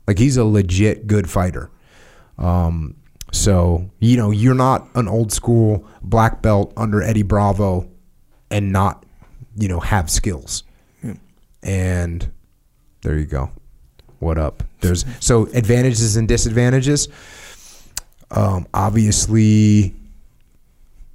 Like 0.06 0.18
he's 0.18 0.36
a 0.36 0.44
legit 0.44 1.06
good 1.06 1.28
fighter. 1.30 1.70
Um, 2.38 2.96
so 3.32 3.88
you 3.98 4.16
know, 4.16 4.30
you're 4.30 4.54
not 4.54 4.88
an 4.94 5.08
old 5.08 5.32
school 5.32 5.86
black 6.02 6.42
belt 6.42 6.72
under 6.76 7.02
Eddie 7.02 7.22
Bravo, 7.22 7.88
and 8.50 8.72
not 8.72 9.04
you 9.56 9.68
know 9.68 9.80
have 9.80 10.10
skills. 10.10 10.64
And 11.62 12.30
there 13.02 13.18
you 13.18 13.26
go. 13.26 13.50
What 14.18 14.38
up? 14.38 14.62
There's 14.80 15.04
so 15.20 15.46
advantages 15.54 16.16
and 16.16 16.26
disadvantages. 16.26 17.08
Um, 18.30 18.66
obviously, 18.72 19.94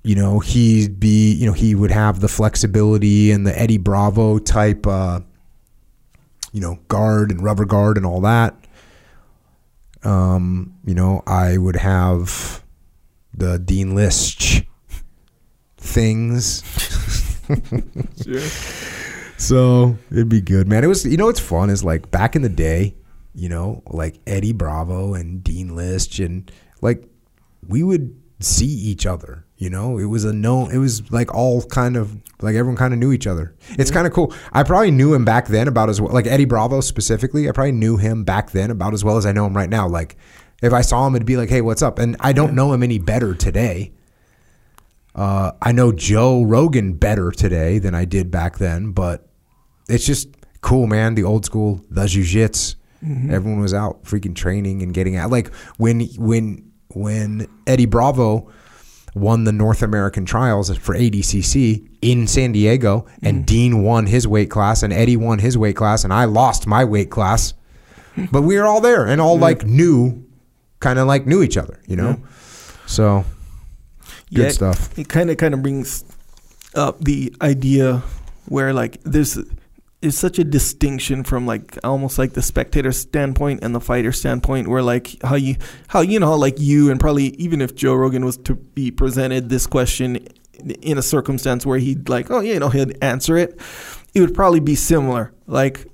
you 0.04 0.16
know 0.16 0.40
he'd 0.40 1.00
be 1.00 1.34
you 1.34 1.48
know 1.48 1.54
he 1.54 1.76
would 1.76 1.92
have 1.92 2.20
the 2.20 2.28
flexibility 2.28 3.32
and 3.32 3.46
the 3.46 3.60
Eddie 3.60 3.78
Bravo 3.78 4.40
type 4.40 4.86
uh, 4.88 5.20
you 6.52 6.62
know 6.62 6.80
guard 6.88 7.32
and 7.32 7.44
rubber 7.44 7.66
guard 7.66 7.98
and 7.98 8.06
all 8.06 8.22
that 8.22 8.56
um, 10.06 10.76
you 10.86 10.94
know 10.94 11.24
I 11.28 11.58
would 11.58 11.76
have 11.76 12.64
the 13.34 13.60
Dean 13.60 13.96
Lister 13.96 14.66
things. 15.78 16.64
So 19.38 19.98
it'd 20.12 20.30
be 20.30 20.42
good 20.42 20.68
man. 20.68 20.84
It 20.84 20.88
was 20.88 21.06
you 21.06 21.18
know 21.18 21.26
what's 21.26 21.40
fun 21.40 21.70
is 21.70 21.84
like 21.84 22.10
back 22.10 22.36
in 22.36 22.42
the 22.42 22.50
day 22.50 22.96
you 23.34 23.50
know 23.50 23.84
like 23.88 24.20
Eddie 24.26 24.54
Bravo 24.54 25.14
and 25.14 25.44
Dean 25.44 25.76
Lister 25.76 26.24
and 26.26 26.50
like 26.82 27.08
we 27.68 27.84
would 27.84 28.16
see 28.40 28.66
each 28.66 29.06
other 29.06 29.46
you 29.58 29.70
know? 29.70 29.98
It 29.98 30.06
was 30.06 30.26
a 30.26 30.34
known 30.34 30.72
it 30.72 30.78
was 30.78 31.12
like 31.12 31.34
all 31.34 31.62
kind 31.64 31.96
of 31.96 32.16
like 32.42 32.56
everyone 32.56 32.78
kind 32.78 32.94
of 32.94 33.00
knew 33.00 33.12
each 33.12 33.28
other. 33.28 33.56
It's 33.72 33.92
kind 33.92 34.06
of 34.06 34.14
cool. 34.14 34.34
I 34.52 34.64
probably 34.64 34.92
knew 34.92 35.14
him 35.14 35.26
back 35.26 35.48
then 35.48 35.68
about 35.68 35.90
as 35.90 36.02
well 36.02 36.12
like 36.12 36.28
eddie 36.28 36.46
bravo 36.46 36.82
specifically 36.82 37.48
i 37.48 37.52
probably 37.52 37.72
knew 37.72 37.98
him 37.98 38.24
back 38.24 38.52
then 38.52 38.72
about 38.72 38.94
as 38.94 39.04
well 39.04 39.18
as 39.18 39.26
i 39.26 39.32
know 39.32 39.46
him 39.46 39.56
right 39.56 39.70
now. 39.70 39.88
Like 39.88 40.18
if 40.62 40.74
i 40.74 40.82
saw 40.82 41.08
him 41.08 41.16
it'd 41.16 41.26
be 41.26 41.38
like 41.38 41.50
hey 41.50 41.62
what's 41.62 41.82
up? 41.82 42.00
And 42.00 42.16
i 42.20 42.34
don't 42.34 42.54
know 42.54 42.74
him 42.74 42.84
any 42.84 43.00
better 43.00 43.34
today. 43.34 43.94
Uh, 45.14 45.54
i 45.62 45.72
know 45.72 45.94
joe 45.94 46.44
rogan 46.44 46.94
better 46.94 47.32
today 47.32 47.80
than 47.80 47.96
i 47.96 48.04
did 48.04 48.30
back 48.30 48.58
then 48.58 48.92
but 48.92 49.30
it's 49.88 50.06
just 50.06 50.28
cool 50.60 50.88
man. 50.88 51.16
The 51.16 51.24
old 51.24 51.46
school 51.46 51.80
the 51.90 52.06
jiu-jitsu 52.06 52.76
everyone 53.30 53.60
was 53.62 53.74
out 53.74 54.04
freaking 54.04 54.36
training 54.36 54.82
and 54.82 54.94
getting 54.94 55.16
out. 55.16 55.30
Like 55.30 55.54
when 55.78 56.02
when 56.18 56.65
when 56.96 57.48
Eddie 57.68 57.86
Bravo 57.86 58.52
won 59.14 59.46
the 59.46 59.52
North 59.52 59.82
American 59.82 60.26
trials 60.26 60.76
for 60.78 60.96
ADCC 60.96 61.88
in 62.02 62.28
San 62.28 62.52
Diego, 62.52 63.06
and 63.22 63.44
mm. 63.44 63.46
Dean 63.46 63.84
won 63.84 64.06
his 64.06 64.28
weight 64.28 64.50
class, 64.50 64.84
and 64.84 64.92
Eddie 64.92 65.18
won 65.18 65.40
his 65.40 65.58
weight 65.58 65.76
class, 65.76 66.04
and 66.04 66.14
I 66.14 66.26
lost 66.26 66.68
my 66.68 66.84
weight 66.84 67.10
class. 67.10 67.54
But 68.32 68.44
we 68.44 68.58
were 68.58 68.64
all 68.64 68.80
there 68.80 69.06
and 69.06 69.20
all 69.20 69.38
like 69.38 69.66
knew, 69.66 70.24
kind 70.80 71.00
of 71.00 71.06
like 71.06 71.28
knew 71.28 71.44
each 71.44 71.58
other, 71.58 71.82
you 71.86 71.98
know? 71.98 72.18
So, 72.86 73.26
good 74.34 74.44
Yeah, 74.44 74.50
stuff. 74.52 74.98
It 74.98 75.10
kind 75.10 75.30
of 75.30 75.36
kind 75.36 75.54
of 75.54 75.62
brings 75.62 76.06
up 76.76 77.04
the 77.04 77.36
idea 77.42 78.04
where 78.48 78.72
like 78.72 79.02
there's 79.04 79.38
is 80.02 80.18
such 80.18 80.38
a 80.38 80.44
distinction 80.44 81.24
from 81.24 81.48
like 81.48 81.78
almost 81.84 82.20
like 82.20 82.34
the 82.34 82.42
spectator 82.42 82.92
standpoint 82.92 83.64
and 83.64 83.74
the 83.74 83.80
fighter 83.80 84.12
standpoint 84.12 84.68
where 84.68 84.84
like 84.84 85.16
how 85.24 85.36
you 85.36 85.56
how 85.88 86.02
you 86.02 86.20
know 86.20 86.36
like 86.36 86.60
you 86.60 86.92
and 86.92 87.00
probably 87.00 87.28
even 87.38 87.62
if 87.62 87.76
Joe 87.76 87.96
Rogan 87.96 88.24
was 88.24 88.38
to 88.38 88.56
be 88.56 88.92
presented 88.92 89.50
this 89.50 89.66
question 89.66 90.28
in 90.82 90.98
a 90.98 91.02
circumstance 91.02 91.66
where 91.66 91.80
he'd 91.80 92.08
like 92.08 92.30
oh 92.30 92.40
yeah 92.40 92.54
you 92.54 92.60
know 92.60 92.70
he'd 92.70 92.98
answer 93.04 93.38
it 93.38 93.60
it 94.16 94.22
would 94.22 94.34
probably 94.34 94.62
be 94.62 94.76
similar. 94.76 95.34
Like 95.46 95.86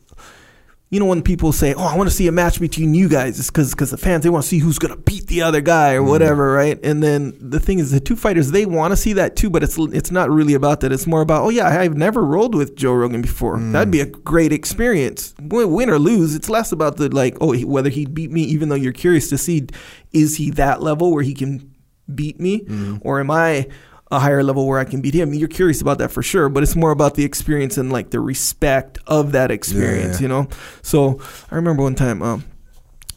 you 0.91 0.99
know 0.99 1.05
when 1.05 1.22
people 1.22 1.53
say, 1.53 1.73
"Oh, 1.73 1.85
I 1.85 1.95
want 1.95 2.09
to 2.09 2.15
see 2.15 2.27
a 2.27 2.34
match 2.34 2.59
between 2.59 2.93
you 2.93 3.07
guys," 3.07 3.39
it's 3.39 3.49
because 3.49 3.72
because 3.72 3.91
the 3.91 3.97
fans 3.97 4.23
they 4.23 4.30
want 4.30 4.43
to 4.43 4.49
see 4.49 4.59
who's 4.59 4.77
gonna 4.77 4.97
beat 4.97 5.26
the 5.27 5.41
other 5.41 5.61
guy 5.61 5.93
or 5.93 6.01
mm-hmm. 6.01 6.09
whatever, 6.09 6.51
right? 6.51 6.77
And 6.84 7.01
then 7.01 7.34
the 7.39 7.61
thing 7.61 7.80
is, 7.80 7.91
the 7.91 8.01
two 8.01 8.18
fighters 8.18 8.51
they 8.51 8.65
want 8.65 8.91
to 8.91 8.97
see 8.97 9.13
that 9.13 9.38
too, 9.38 9.49
but 9.49 9.63
it's 9.63 9.77
it's 9.77 10.11
not 10.11 10.30
really 10.30 10.53
about 10.53 10.81
that. 10.81 10.91
It's 10.91 11.07
more 11.07 11.22
about, 11.22 11.43
oh 11.43 11.49
yeah, 11.49 11.68
I've 11.68 11.95
never 11.95 12.22
rolled 12.22 12.55
with 12.55 12.76
Joe 12.76 12.93
Rogan 12.93 13.22
before. 13.22 13.57
Mm. 13.57 13.72
That'd 13.72 13.89
be 13.89 14.01
a 14.01 14.05
great 14.05 14.51
experience, 14.51 15.34
win, 15.39 15.89
or 15.89 15.97
lose. 15.97 16.35
It's 16.35 16.49
less 16.49 16.73
about 16.73 16.97
the 16.97 17.07
like, 17.07 17.38
oh, 17.39 17.53
he- 17.53 17.63
whether 17.63 17.89
he 17.89 18.05
beat 18.05 18.31
me, 18.31 18.41
even 18.43 18.68
though 18.68 18.76
you're 18.76 18.91
curious 18.91 19.30
to 19.30 19.38
see, 19.38 19.68
is 20.11 20.35
he 20.35 20.51
that 20.51 20.81
level 20.81 21.13
where 21.13 21.23
he 21.23 21.34
can 21.34 21.73
beat 22.13 22.38
me, 22.38 22.65
mm-hmm. 22.65 22.97
or 23.01 23.22
am 23.22 23.31
I? 23.31 23.68
A 24.11 24.19
higher 24.19 24.43
level 24.43 24.67
where 24.67 24.77
I 24.79 24.83
can 24.83 25.01
beat 25.01 25.13
him. 25.13 25.33
You're 25.33 25.47
curious 25.47 25.81
about 25.81 25.97
that 25.99 26.11
for 26.11 26.21
sure, 26.21 26.49
but 26.49 26.63
it's 26.63 26.75
more 26.75 26.91
about 26.91 27.15
the 27.15 27.23
experience 27.23 27.77
and 27.77 27.91
like 27.91 28.09
the 28.09 28.19
respect 28.19 28.99
of 29.07 29.31
that 29.31 29.51
experience, 29.51 30.17
Yeah. 30.19 30.23
you 30.23 30.27
know? 30.27 30.47
So 30.81 31.19
I 31.49 31.55
remember 31.55 31.81
one 31.83 31.95
time, 31.95 32.21
um, 32.21 32.43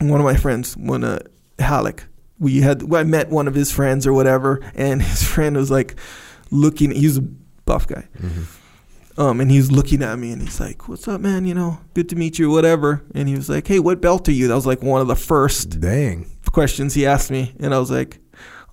one 0.00 0.20
of 0.20 0.24
my 0.24 0.36
friends, 0.36 0.76
when 0.76 1.02
uh, 1.04 1.18
Halleck, 1.58 2.04
we 2.38 2.60
had, 2.60 2.82
well, 2.84 3.00
I 3.00 3.04
met 3.04 3.28
one 3.30 3.48
of 3.48 3.54
his 3.54 3.72
friends 3.72 4.06
or 4.06 4.12
whatever, 4.12 4.60
and 4.74 5.02
his 5.10 5.22
friend 5.22 5.56
was 5.56 5.70
like 5.70 5.96
looking, 6.50 6.90
he's 6.92 7.16
a 7.18 7.22
buff 7.64 7.86
guy. 7.88 8.06
Um, 9.16 9.40
and 9.40 9.48
he 9.50 9.58
was 9.58 9.70
looking 9.70 10.02
at 10.02 10.18
me 10.18 10.32
and 10.32 10.42
he's 10.42 10.58
like, 10.58 10.88
What's 10.88 11.06
up, 11.06 11.20
man? 11.20 11.44
You 11.44 11.54
know, 11.54 11.78
good 11.94 12.08
to 12.08 12.16
meet 12.16 12.36
you, 12.38 12.50
whatever. 12.50 13.04
And 13.14 13.28
he 13.28 13.36
was 13.36 13.48
like, 13.48 13.66
Hey, 13.66 13.78
what 13.78 14.00
belt 14.00 14.28
are 14.28 14.32
you? 14.32 14.48
That 14.48 14.54
was 14.56 14.66
like 14.66 14.82
one 14.82 15.00
of 15.00 15.06
the 15.06 15.14
first 15.14 15.78
Dang. 15.80 16.26
questions 16.50 16.94
he 16.94 17.06
asked 17.06 17.30
me, 17.30 17.54
and 17.60 17.72
I 17.72 17.78
was 17.78 17.92
like, 17.92 18.18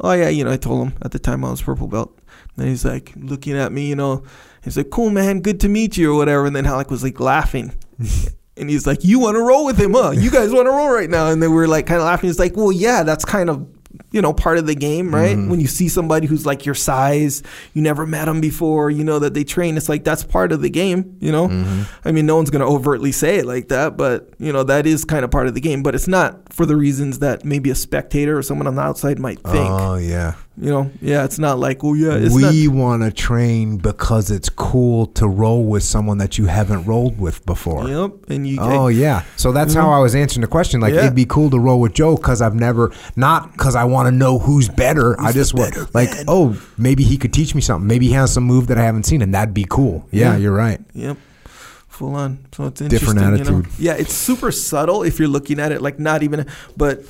"Oh 0.02 0.12
yeah," 0.14 0.30
you 0.30 0.44
know. 0.44 0.52
I 0.52 0.58
told 0.58 0.88
him 0.88 0.98
at 1.02 1.12
the 1.12 1.20
time 1.20 1.46
I 1.46 1.52
was 1.52 1.62
purple 1.62 1.88
belt. 1.88 2.18
And 2.58 2.68
he's 2.68 2.84
like 2.84 3.14
looking 3.16 3.54
at 3.58 3.72
me, 3.72 3.88
you 3.88 3.96
know. 3.96 4.24
He's 4.64 4.78
like, 4.78 4.90
"Cool, 4.90 5.10
man, 5.10 5.42
good 5.42 5.60
to 5.62 5.70
meet 5.70 5.98
you," 5.98 6.14
or 6.14 6.18
whatever. 6.18 6.46
And 6.46 6.56
then 6.56 6.66
Halleck 6.66 6.92
was 6.92 7.04
like 7.04 7.20
laughing, 7.20 7.74
and 8.58 8.70
he's 8.70 8.86
like, 8.86 9.04
"You 9.04 9.20
want 9.20 9.36
to 9.36 9.42
roll 9.42 9.66
with 9.66 9.80
him, 9.80 9.94
huh? 9.94 10.12
You 10.12 10.30
guys 10.30 10.52
want 10.52 10.68
to 10.68 10.72
roll 10.72 10.90
right 10.90 11.10
now?" 11.10 11.28
And 11.28 11.42
then 11.42 11.52
we 11.52 11.56
were 11.56 11.68
like 11.68 11.86
kind 11.86 12.00
of 12.00 12.06
laughing. 12.06 12.30
He's 12.30 12.40
like, 12.40 12.56
"Well, 12.56 12.72
yeah, 12.72 13.04
that's 13.04 13.26
kind 13.26 13.50
of." 13.50 13.68
You 14.12 14.22
know, 14.22 14.34
part 14.34 14.58
of 14.58 14.68
the 14.68 14.76
game, 14.76 15.14
right? 15.14 15.38
Mm-hmm. 15.38 15.50
When 15.50 15.60
you 15.62 15.68
see 15.68 15.88
somebody 15.88 16.28
who's 16.28 16.46
like 16.46 16.66
your 16.66 16.76
size, 16.76 17.44
you 17.74 17.82
never 17.82 18.06
met 18.06 18.26
them 18.26 18.42
before, 18.42 18.92
you 18.92 19.04
know 19.04 19.20
that 19.20 19.34
they 19.34 19.44
train. 19.44 19.78
It's 19.78 19.88
like 19.88 20.04
that's 20.04 20.24
part 20.24 20.52
of 20.52 20.62
the 20.62 20.70
game, 20.70 21.18
you 21.22 21.32
know. 21.32 21.48
Mm-hmm. 21.48 22.08
I 22.08 22.12
mean, 22.12 22.26
no 22.26 22.36
one's 22.36 22.50
gonna 22.50 22.70
overtly 22.70 23.12
say 23.12 23.38
it 23.38 23.46
like 23.46 23.70
that, 23.70 23.96
but 23.96 24.30
you 24.38 24.52
know 24.52 24.64
that 24.64 24.86
is 24.86 25.06
kind 25.06 25.24
of 25.24 25.32
part 25.32 25.48
of 25.48 25.54
the 25.54 25.62
game. 25.62 25.82
But 25.82 25.96
it's 25.96 26.08
not 26.08 26.52
for 26.52 26.66
the 26.66 26.76
reasons 26.76 27.20
that 27.20 27.46
maybe 27.46 27.70
a 27.70 27.76
spectator 27.76 28.38
or 28.38 28.44
someone 28.44 28.68
on 28.68 28.76
the 28.76 28.82
outside 28.82 29.18
might 29.18 29.40
think. 29.40 29.70
Oh, 29.70 29.96
yeah. 29.96 30.36
You 30.62 30.70
know, 30.70 30.92
yeah, 31.02 31.24
it's 31.26 31.40
not 31.40 31.58
like, 31.58 31.84
oh 31.84 31.96
yeah, 31.96 32.14
it's 32.14 32.36
we 32.36 32.68
want 32.68 33.02
to 33.02 33.12
train 33.12 33.78
because 33.78 34.30
it's 34.30 34.48
cool 34.48 35.08
to 35.08 35.28
roll 35.28 35.66
with 35.66 35.82
someone 35.82 36.20
that 36.20 36.38
you 36.38 36.46
haven't 36.46 36.86
rolled 36.86 37.20
with 37.20 37.44
before. 37.48 37.90
Yep, 37.90 38.30
and 38.30 38.48
you. 38.48 38.60
Oh 38.62 38.88
yeah, 38.88 39.24
so 39.38 39.52
that's 39.52 39.74
how 39.74 39.90
I 39.90 39.98
was 39.98 40.14
answering 40.14 40.42
the 40.42 40.48
question. 40.48 40.80
Like 40.80 40.94
Yeah. 40.94 41.00
it'd 41.06 41.16
be 41.16 41.26
cool 41.26 41.50
to 41.50 41.58
roll 41.58 41.80
with 41.82 41.94
Joe 41.96 42.16
because 42.16 42.44
I've 42.44 42.54
never, 42.54 42.92
not 43.16 43.54
because 43.54 43.76
I 43.76 43.86
want 43.86 44.06
to 44.06 44.12
know 44.12 44.38
who's 44.38 44.70
better. 44.70 45.20
I 45.20 45.32
just 45.32 45.56
want 45.56 45.96
like, 45.96 46.12
oh, 46.28 46.56
maybe 46.78 47.04
he 47.06 47.18
could 47.18 47.34
teach 47.34 47.56
me 47.56 47.62
something. 47.62 47.88
Maybe 47.88 48.06
he 48.10 48.14
has 48.14 48.32
some 48.32 48.44
move 48.44 48.68
that 48.68 48.78
I 48.78 48.84
haven't 48.84 49.08
seen, 49.08 49.24
and 49.24 49.34
that'd 49.34 49.56
be 49.56 49.66
cool. 49.68 50.08
Yeah, 50.12 50.34
Yeah. 50.34 50.38
you're 50.38 50.54
right. 50.54 50.80
Yep. 50.94 51.18
Full 51.88 52.14
on. 52.14 52.38
So 52.52 52.68
it's 52.68 52.82
Different 52.82 53.18
interesting, 53.20 53.46
you 53.48 53.52
know? 53.52 53.58
attitude. 53.66 53.80
Yeah, 53.80 53.94
it's 53.94 54.14
super 54.14 54.52
subtle 54.52 55.02
if 55.02 55.18
you're 55.18 55.28
looking 55.28 55.60
at 55.60 55.72
it 55.72 55.82
like 55.82 55.98
not 55.98 56.22
even 56.22 56.46
but 56.78 57.02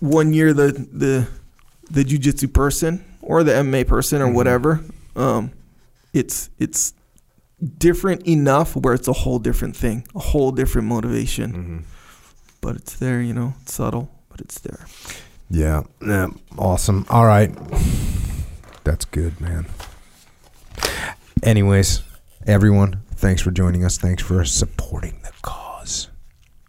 one 0.00 0.32
year 0.32 0.52
the 0.52 0.72
the 0.92 1.28
the 1.90 2.04
jujitsu 2.04 2.52
person 2.52 3.04
or 3.22 3.42
the 3.42 3.52
MMA 3.52 3.86
person 3.86 4.20
or 4.22 4.26
Mm-hmm. 4.26 4.34
whatever, 4.34 4.80
um, 5.16 5.52
it's 6.12 6.50
it's 6.58 6.94
different 7.78 8.26
enough 8.26 8.76
where 8.76 8.94
it's 8.94 9.08
a 9.08 9.12
whole 9.12 9.38
different 9.38 9.76
thing, 9.76 10.06
a 10.14 10.18
whole 10.20 10.52
different 10.52 10.86
motivation. 10.88 11.52
Mm-hmm. 11.52 11.78
But 12.60 12.76
it's 12.76 12.96
there, 12.96 13.20
you 13.20 13.34
know, 13.34 13.54
it's 13.62 13.74
subtle, 13.74 14.10
but 14.28 14.40
it's 14.40 14.58
there. 14.60 14.86
Yeah, 15.50 15.82
yeah, 16.04 16.28
awesome. 16.58 17.06
All 17.08 17.24
right, 17.24 17.50
that's 18.84 19.04
good, 19.06 19.40
man. 19.40 19.66
Anyways, 21.42 22.02
everyone, 22.46 23.00
thanks 23.14 23.42
for 23.42 23.50
joining 23.50 23.84
us. 23.84 23.96
Thanks 23.98 24.22
for 24.22 24.44
supporting 24.44 25.20
the 25.22 25.32
cause. 25.42 26.08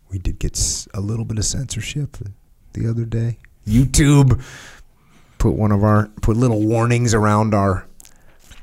We 0.10 0.20
did 0.20 0.40
get 0.40 0.88
a 0.94 1.02
little 1.02 1.26
bit 1.26 1.38
of 1.38 1.46
censorship 1.46 2.18
the 2.74 2.88
other 2.90 3.06
day. 3.06 3.40
YouTube 3.68 4.42
put 5.40 5.52
one 5.56 5.72
of 5.72 5.84
our 5.84 6.08
put 6.22 6.38
little 6.38 6.62
warnings 6.62 7.14
around 7.14 7.54
our 7.56 7.88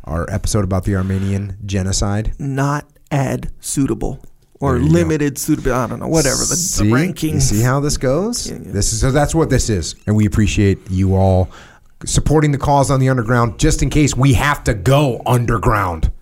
our 0.05 0.31
episode 0.31 0.63
about 0.63 0.85
the 0.85 0.95
Armenian 0.95 1.57
genocide. 1.67 2.33
Not 2.39 2.87
ad 3.11 3.51
suitable 3.61 4.25
or 4.61 4.79
go. 4.79 4.85
limited 4.85 5.39
suitable. 5.39 5.73
I 5.73 5.87
don't 5.89 5.99
know, 6.01 6.09
whatever. 6.09 6.37
The, 6.37 6.51
the 6.51 6.57
See? 6.57 6.87
You 6.87 6.95
rankings. 6.95 7.43
see 7.43 7.61
how 7.63 7.81
this 7.81 7.97
goes? 7.97 8.49
Yeah, 8.49 8.59
yeah. 8.63 8.73
This 8.73 8.93
is 8.93 9.01
so 9.01 9.11
that's 9.11 9.35
what 9.35 9.51
this 9.51 9.69
is, 9.69 9.97
and 10.07 10.15
we 10.15 10.27
appreciate 10.27 10.79
you 10.91 11.17
all 11.17 11.51
supporting 12.05 12.53
the 12.53 12.59
cause 12.59 12.91
on 12.91 13.01
the 13.01 13.09
underground. 13.09 13.59
Just 13.59 13.83
in 13.83 13.91
case 13.91 14.17
we 14.17 14.35
have 14.35 14.63
to 14.65 14.75
go 14.75 15.23
underground 15.27 16.13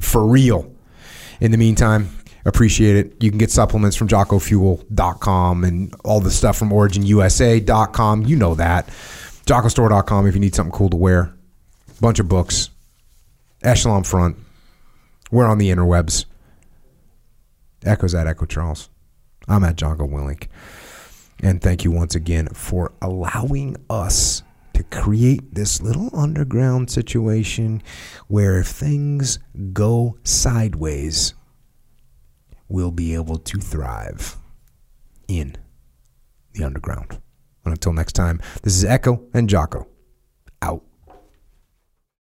for 0.00 0.26
real. 0.26 0.70
In 1.40 1.50
the 1.50 1.58
meantime, 1.58 2.08
appreciate 2.44 2.96
it. 2.96 3.22
You 3.22 3.30
can 3.30 3.38
get 3.38 3.50
supplements 3.50 3.96
from 3.96 4.06
JockoFuel.com 4.08 5.64
and 5.64 5.94
all 6.04 6.20
the 6.20 6.30
stuff 6.30 6.56
from 6.56 6.70
OriginUSA.com. 6.70 8.26
You 8.26 8.36
know 8.36 8.54
that. 8.54 8.88
JockoStore.com 9.46 10.26
if 10.26 10.34
you 10.34 10.40
need 10.40 10.54
something 10.54 10.72
cool 10.72 10.90
to 10.90 10.96
wear. 10.96 11.34
Bunch 12.00 12.18
of 12.18 12.28
books. 12.28 12.70
Echelon 13.62 14.04
Front. 14.04 14.36
We're 15.30 15.46
on 15.46 15.58
the 15.58 15.70
interwebs. 15.70 16.26
Echoes 17.84 18.14
at 18.14 18.26
Echo 18.26 18.46
Charles. 18.46 18.88
I'm 19.48 19.64
at 19.64 19.76
Jocko 19.76 20.06
Willink. 20.06 20.46
And 21.42 21.60
thank 21.60 21.84
you 21.84 21.90
once 21.90 22.14
again 22.14 22.48
for 22.48 22.92
allowing 23.02 23.76
us 23.90 24.42
to 24.74 24.84
create 24.84 25.54
this 25.54 25.82
little 25.82 26.10
underground 26.12 26.90
situation 26.90 27.82
where 28.28 28.58
if 28.60 28.68
things 28.68 29.38
go 29.72 30.18
sideways, 30.22 31.34
we'll 32.68 32.92
be 32.92 33.14
able 33.14 33.38
to 33.38 33.58
thrive 33.58 34.36
in 35.28 35.56
the 36.52 36.64
underground. 36.64 37.20
And 37.64 37.72
until 37.72 37.92
next 37.92 38.14
time, 38.14 38.40
this 38.62 38.74
is 38.74 38.84
Echo 38.84 39.22
and 39.32 39.48
Jocko 39.48 39.86